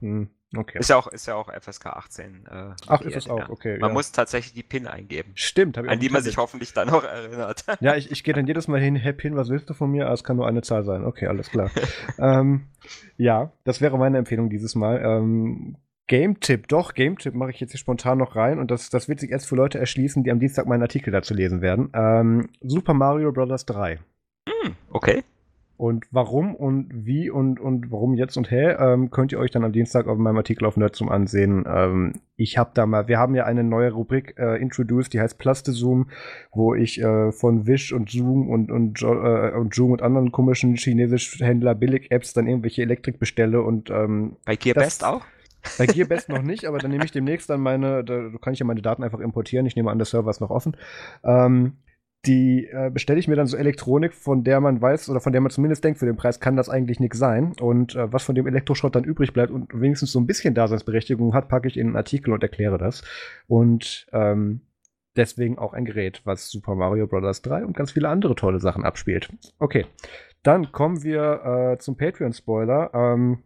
Hm, 0.00 0.30
okay. 0.56 0.78
Ist 0.78 0.88
ja 0.88 0.96
auch, 0.96 1.06
ist 1.08 1.26
ja 1.26 1.34
auch 1.34 1.52
FSK 1.52 1.86
18. 1.86 2.46
Äh, 2.46 2.70
Ach, 2.86 3.00
ist 3.02 3.16
es 3.16 3.28
auch, 3.28 3.50
okay. 3.50 3.78
Man 3.78 3.90
ja. 3.90 3.94
muss 3.94 4.12
tatsächlich 4.12 4.54
die 4.54 4.62
PIN 4.62 4.86
eingeben. 4.86 5.32
Stimmt, 5.34 5.76
habe 5.76 5.86
ich 5.86 5.92
An 5.92 6.00
die 6.00 6.08
man 6.08 6.22
sich 6.22 6.38
hoffentlich 6.38 6.72
dann 6.72 6.88
noch 6.88 7.04
erinnert. 7.04 7.64
Ja, 7.80 7.94
ich, 7.96 8.10
ich 8.10 8.24
gehe 8.24 8.34
dann 8.34 8.46
jedes 8.46 8.66
Mal 8.66 8.80
hin, 8.80 8.96
hey 8.96 9.12
PIN, 9.12 9.36
was 9.36 9.48
willst 9.48 9.68
du 9.68 9.74
von 9.74 9.90
mir? 9.90 10.08
Ah, 10.08 10.12
es 10.12 10.24
kann 10.24 10.36
nur 10.36 10.46
eine 10.46 10.62
Zahl 10.62 10.84
sein. 10.84 11.04
Okay, 11.04 11.26
alles 11.26 11.50
klar. 11.50 11.70
ähm, 12.18 12.68
ja, 13.16 13.52
das 13.64 13.80
wäre 13.80 13.98
meine 13.98 14.18
Empfehlung 14.18 14.48
dieses 14.48 14.74
Mal. 14.74 15.02
Ähm, 15.04 15.76
Game-Tipp, 16.10 16.66
doch, 16.66 16.94
Game-Tipp 16.94 17.34
mache 17.34 17.50
ich 17.50 17.60
jetzt 17.60 17.70
hier 17.70 17.78
spontan 17.78 18.18
noch 18.18 18.34
rein 18.34 18.58
und 18.58 18.72
das, 18.72 18.90
das 18.90 19.08
wird 19.08 19.20
sich 19.20 19.30
erst 19.30 19.46
für 19.46 19.54
Leute 19.54 19.78
erschließen, 19.78 20.24
die 20.24 20.32
am 20.32 20.40
Dienstag 20.40 20.66
meinen 20.66 20.82
Artikel 20.82 21.12
dazu 21.12 21.34
lesen 21.34 21.60
werden. 21.62 21.88
Ähm, 21.94 22.48
Super 22.60 22.94
Mario 22.94 23.30
Bros. 23.30 23.64
3. 23.64 24.00
Hm, 24.48 24.74
okay. 24.90 25.22
Und 25.76 26.06
warum 26.10 26.56
und 26.56 26.88
wie 27.06 27.30
und, 27.30 27.60
und 27.60 27.92
warum 27.92 28.14
jetzt 28.14 28.36
und 28.36 28.50
hä, 28.50 28.72
ähm, 28.72 29.12
könnt 29.12 29.30
ihr 29.30 29.38
euch 29.38 29.52
dann 29.52 29.62
am 29.62 29.70
Dienstag 29.70 30.08
auf 30.08 30.18
meinem 30.18 30.38
Artikel 30.38 30.66
auf 30.66 30.76
Nerdsum 30.76 31.08
ansehen. 31.08 31.64
Ähm, 31.68 32.14
ich 32.34 32.58
habe 32.58 32.72
da 32.74 32.86
mal, 32.86 33.06
wir 33.06 33.20
haben 33.20 33.36
ja 33.36 33.44
eine 33.44 33.62
neue 33.62 33.92
Rubrik 33.92 34.34
äh, 34.36 34.60
introduced, 34.60 35.12
die 35.12 35.20
heißt 35.20 35.38
Plaste-Zoom, 35.38 36.10
wo 36.50 36.74
ich 36.74 37.00
äh, 37.00 37.30
von 37.30 37.68
Wish 37.68 37.92
und 37.92 38.10
Zoom 38.10 38.50
und, 38.50 38.72
und, 38.72 39.00
äh, 39.00 39.52
und 39.52 39.72
Zoom 39.76 39.92
und 39.92 40.02
anderen 40.02 40.32
komischen 40.32 40.74
chinesischen 40.74 41.46
Händler 41.46 41.76
Billig-Apps 41.76 42.32
dann 42.32 42.48
irgendwelche 42.48 42.82
Elektrik 42.82 43.20
bestelle 43.20 43.62
und 43.62 43.90
ähm, 43.90 44.36
Bei 44.44 44.56
GearBest 44.56 45.04
auch? 45.04 45.24
Bei 45.78 45.86
Gearbest 45.86 46.28
noch 46.28 46.42
nicht, 46.42 46.64
aber 46.66 46.78
dann 46.78 46.90
nehme 46.90 47.04
ich 47.04 47.12
demnächst 47.12 47.50
dann 47.50 47.60
meine, 47.60 48.04
da 48.04 48.30
kann 48.40 48.52
ich 48.52 48.58
ja 48.58 48.66
meine 48.66 48.82
Daten 48.82 49.02
einfach 49.02 49.20
importieren. 49.20 49.66
Ich 49.66 49.76
nehme 49.76 49.90
an, 49.90 49.98
der 49.98 50.06
Server 50.06 50.30
ist 50.30 50.40
noch 50.40 50.50
offen. 50.50 50.76
Ähm, 51.24 51.78
die 52.26 52.66
äh, 52.66 52.90
bestelle 52.90 53.18
ich 53.18 53.28
mir 53.28 53.36
dann 53.36 53.46
so 53.46 53.56
Elektronik, 53.56 54.12
von 54.12 54.44
der 54.44 54.60
man 54.60 54.82
weiß 54.82 55.08
oder 55.08 55.20
von 55.20 55.32
der 55.32 55.40
man 55.40 55.50
zumindest 55.50 55.82
denkt, 55.82 55.98
für 55.98 56.06
den 56.06 56.16
Preis 56.16 56.38
kann 56.38 56.56
das 56.56 56.68
eigentlich 56.68 57.00
nichts 57.00 57.18
sein. 57.18 57.54
Und 57.60 57.94
äh, 57.94 58.12
was 58.12 58.24
von 58.24 58.34
dem 58.34 58.46
Elektroschrott 58.46 58.94
dann 58.94 59.04
übrig 59.04 59.32
bleibt 59.32 59.50
und 59.50 59.68
wenigstens 59.72 60.12
so 60.12 60.20
ein 60.20 60.26
bisschen 60.26 60.54
Daseinsberechtigung 60.54 61.32
hat, 61.32 61.48
packe 61.48 61.68
ich 61.68 61.78
in 61.78 61.88
einen 61.88 61.96
Artikel 61.96 62.34
und 62.34 62.42
erkläre 62.42 62.76
das. 62.76 63.02
Und 63.46 64.06
ähm, 64.12 64.60
deswegen 65.16 65.58
auch 65.58 65.72
ein 65.72 65.86
Gerät, 65.86 66.20
was 66.24 66.50
Super 66.50 66.74
Mario 66.74 67.06
Bros. 67.06 67.40
3 67.40 67.64
und 67.64 67.74
ganz 67.74 67.92
viele 67.92 68.10
andere 68.10 68.34
tolle 68.34 68.60
Sachen 68.60 68.84
abspielt. 68.84 69.30
Okay, 69.58 69.86
dann 70.42 70.72
kommen 70.72 71.02
wir 71.02 71.72
äh, 71.72 71.78
zum 71.78 71.96
Patreon-Spoiler. 71.96 72.90
Ähm, 72.92 73.38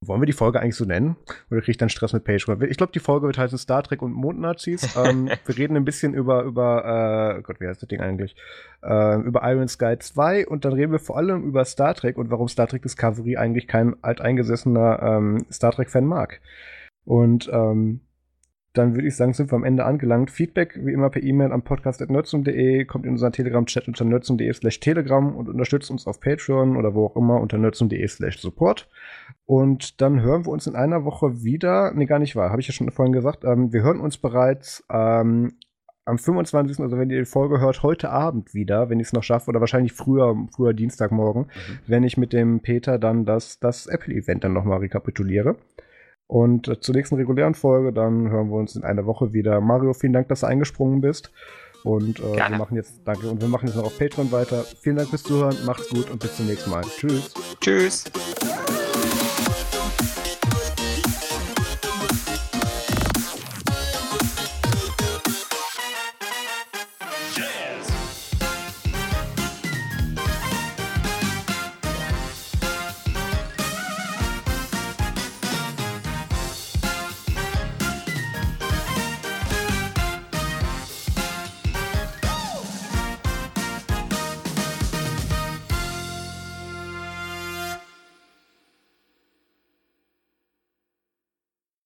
wollen 0.00 0.22
wir 0.22 0.26
die 0.26 0.32
Folge 0.32 0.60
eigentlich 0.60 0.76
so 0.76 0.84
nennen? 0.84 1.16
Oder 1.50 1.60
kriege 1.60 1.72
ich 1.72 1.76
dann 1.76 1.88
Stress 1.88 2.12
mit 2.12 2.24
Patreon? 2.24 2.62
Ich 2.70 2.76
glaube, 2.76 2.92
die 2.92 3.00
Folge 3.00 3.26
wird 3.26 3.38
heißen 3.38 3.58
Star 3.58 3.82
Trek 3.82 4.00
und 4.00 4.12
Mondnazis. 4.12 4.96
ähm, 4.96 5.28
wir 5.46 5.58
reden 5.58 5.76
ein 5.76 5.84
bisschen 5.84 6.14
über, 6.14 6.42
über 6.44 7.36
äh, 7.38 7.42
Gott, 7.42 7.60
wie 7.60 7.66
heißt 7.66 7.82
das 7.82 7.88
Ding 7.88 8.00
eigentlich? 8.00 8.36
Äh, 8.82 9.20
über 9.20 9.42
Iron 9.50 9.68
Sky 9.68 9.96
2 9.98 10.46
und 10.46 10.64
dann 10.64 10.72
reden 10.72 10.92
wir 10.92 11.00
vor 11.00 11.16
allem 11.16 11.44
über 11.44 11.64
Star 11.64 11.94
Trek 11.94 12.16
und 12.16 12.30
warum 12.30 12.48
Star 12.48 12.68
Trek 12.68 12.82
Discovery 12.82 13.36
eigentlich 13.36 13.66
kein 13.66 13.96
alteingesessener 14.02 15.02
ähm, 15.02 15.46
Star 15.50 15.72
Trek-Fan 15.72 16.04
mag. 16.04 16.40
Und 17.04 17.50
ähm, 17.52 18.00
dann 18.78 18.94
würde 18.94 19.08
ich 19.08 19.16
sagen, 19.16 19.32
sind 19.32 19.50
wir 19.50 19.56
am 19.56 19.64
Ende 19.64 19.84
angelangt. 19.84 20.30
Feedback 20.30 20.78
wie 20.82 20.92
immer 20.92 21.10
per 21.10 21.22
E-Mail 21.22 21.52
am 21.52 21.62
podcast.nerdsum.de, 21.62 22.84
kommt 22.84 23.04
in 23.04 23.12
unseren 23.12 23.32
Telegram-Chat 23.32 23.88
unter 23.88 24.04
nerdsum.de 24.04 24.52
slash 24.52 24.80
telegram 24.80 25.34
und 25.34 25.48
unterstützt 25.48 25.90
uns 25.90 26.06
auf 26.06 26.20
Patreon 26.20 26.76
oder 26.76 26.94
wo 26.94 27.06
auch 27.06 27.16
immer 27.16 27.40
unter 27.40 27.58
nerdsum.de 27.58 28.06
slash 28.06 28.38
support. 28.38 28.88
Und 29.46 30.00
dann 30.00 30.22
hören 30.22 30.46
wir 30.46 30.52
uns 30.52 30.66
in 30.66 30.76
einer 30.76 31.04
Woche 31.04 31.42
wieder. 31.42 31.92
Nee, 31.92 32.06
gar 32.06 32.20
nicht 32.20 32.36
wahr, 32.36 32.50
habe 32.50 32.60
ich 32.60 32.68
ja 32.68 32.72
schon 32.72 32.90
vorhin 32.90 33.12
gesagt. 33.12 33.44
Ähm, 33.44 33.72
wir 33.72 33.82
hören 33.82 34.00
uns 34.00 34.16
bereits 34.16 34.84
ähm, 34.90 35.54
am 36.04 36.18
25., 36.18 36.80
also 36.80 36.98
wenn 36.98 37.10
ihr 37.10 37.18
die 37.18 37.24
Folge 37.24 37.60
hört, 37.60 37.82
heute 37.82 38.10
Abend 38.10 38.54
wieder, 38.54 38.88
wenn 38.88 39.00
ich 39.00 39.08
es 39.08 39.12
noch 39.12 39.22
schaffe, 39.22 39.50
oder 39.50 39.60
wahrscheinlich 39.60 39.92
früher, 39.92 40.36
früher 40.54 40.72
Dienstagmorgen, 40.72 41.42
mhm. 41.42 41.78
wenn 41.86 42.04
ich 42.04 42.16
mit 42.16 42.32
dem 42.32 42.60
Peter 42.60 42.98
dann 42.98 43.24
das, 43.24 43.58
das 43.60 43.86
Apple-Event 43.86 44.44
dann 44.44 44.54
nochmal 44.54 44.78
rekapituliere. 44.78 45.56
Und 46.28 46.68
äh, 46.68 46.78
zur 46.78 46.94
nächsten 46.94 47.16
regulären 47.16 47.54
Folge, 47.54 47.92
dann 47.92 48.28
hören 48.30 48.50
wir 48.50 48.56
uns 48.56 48.76
in 48.76 48.84
einer 48.84 49.06
Woche 49.06 49.32
wieder. 49.32 49.60
Mario, 49.60 49.94
vielen 49.94 50.12
Dank, 50.12 50.28
dass 50.28 50.40
du 50.40 50.46
eingesprungen 50.46 51.00
bist. 51.00 51.32
Und 51.84 52.20
äh, 52.20 52.36
wir 52.36 52.58
machen 52.58 52.76
jetzt, 52.76 53.00
danke, 53.04 53.28
und 53.28 53.40
wir 53.40 53.48
machen 53.48 53.66
jetzt 53.66 53.76
noch 53.76 53.84
auf 53.84 53.98
Patreon 53.98 54.30
weiter. 54.30 54.64
Vielen 54.80 54.96
Dank 54.96 55.08
fürs 55.08 55.22
Zuhören, 55.22 55.56
macht's 55.64 55.88
gut 55.88 56.10
und 56.10 56.20
bis 56.20 56.36
zum 56.36 56.46
nächsten 56.46 56.70
Mal. 56.70 56.82
Tschüss. 56.82 57.32
Tschüss. 57.60 58.04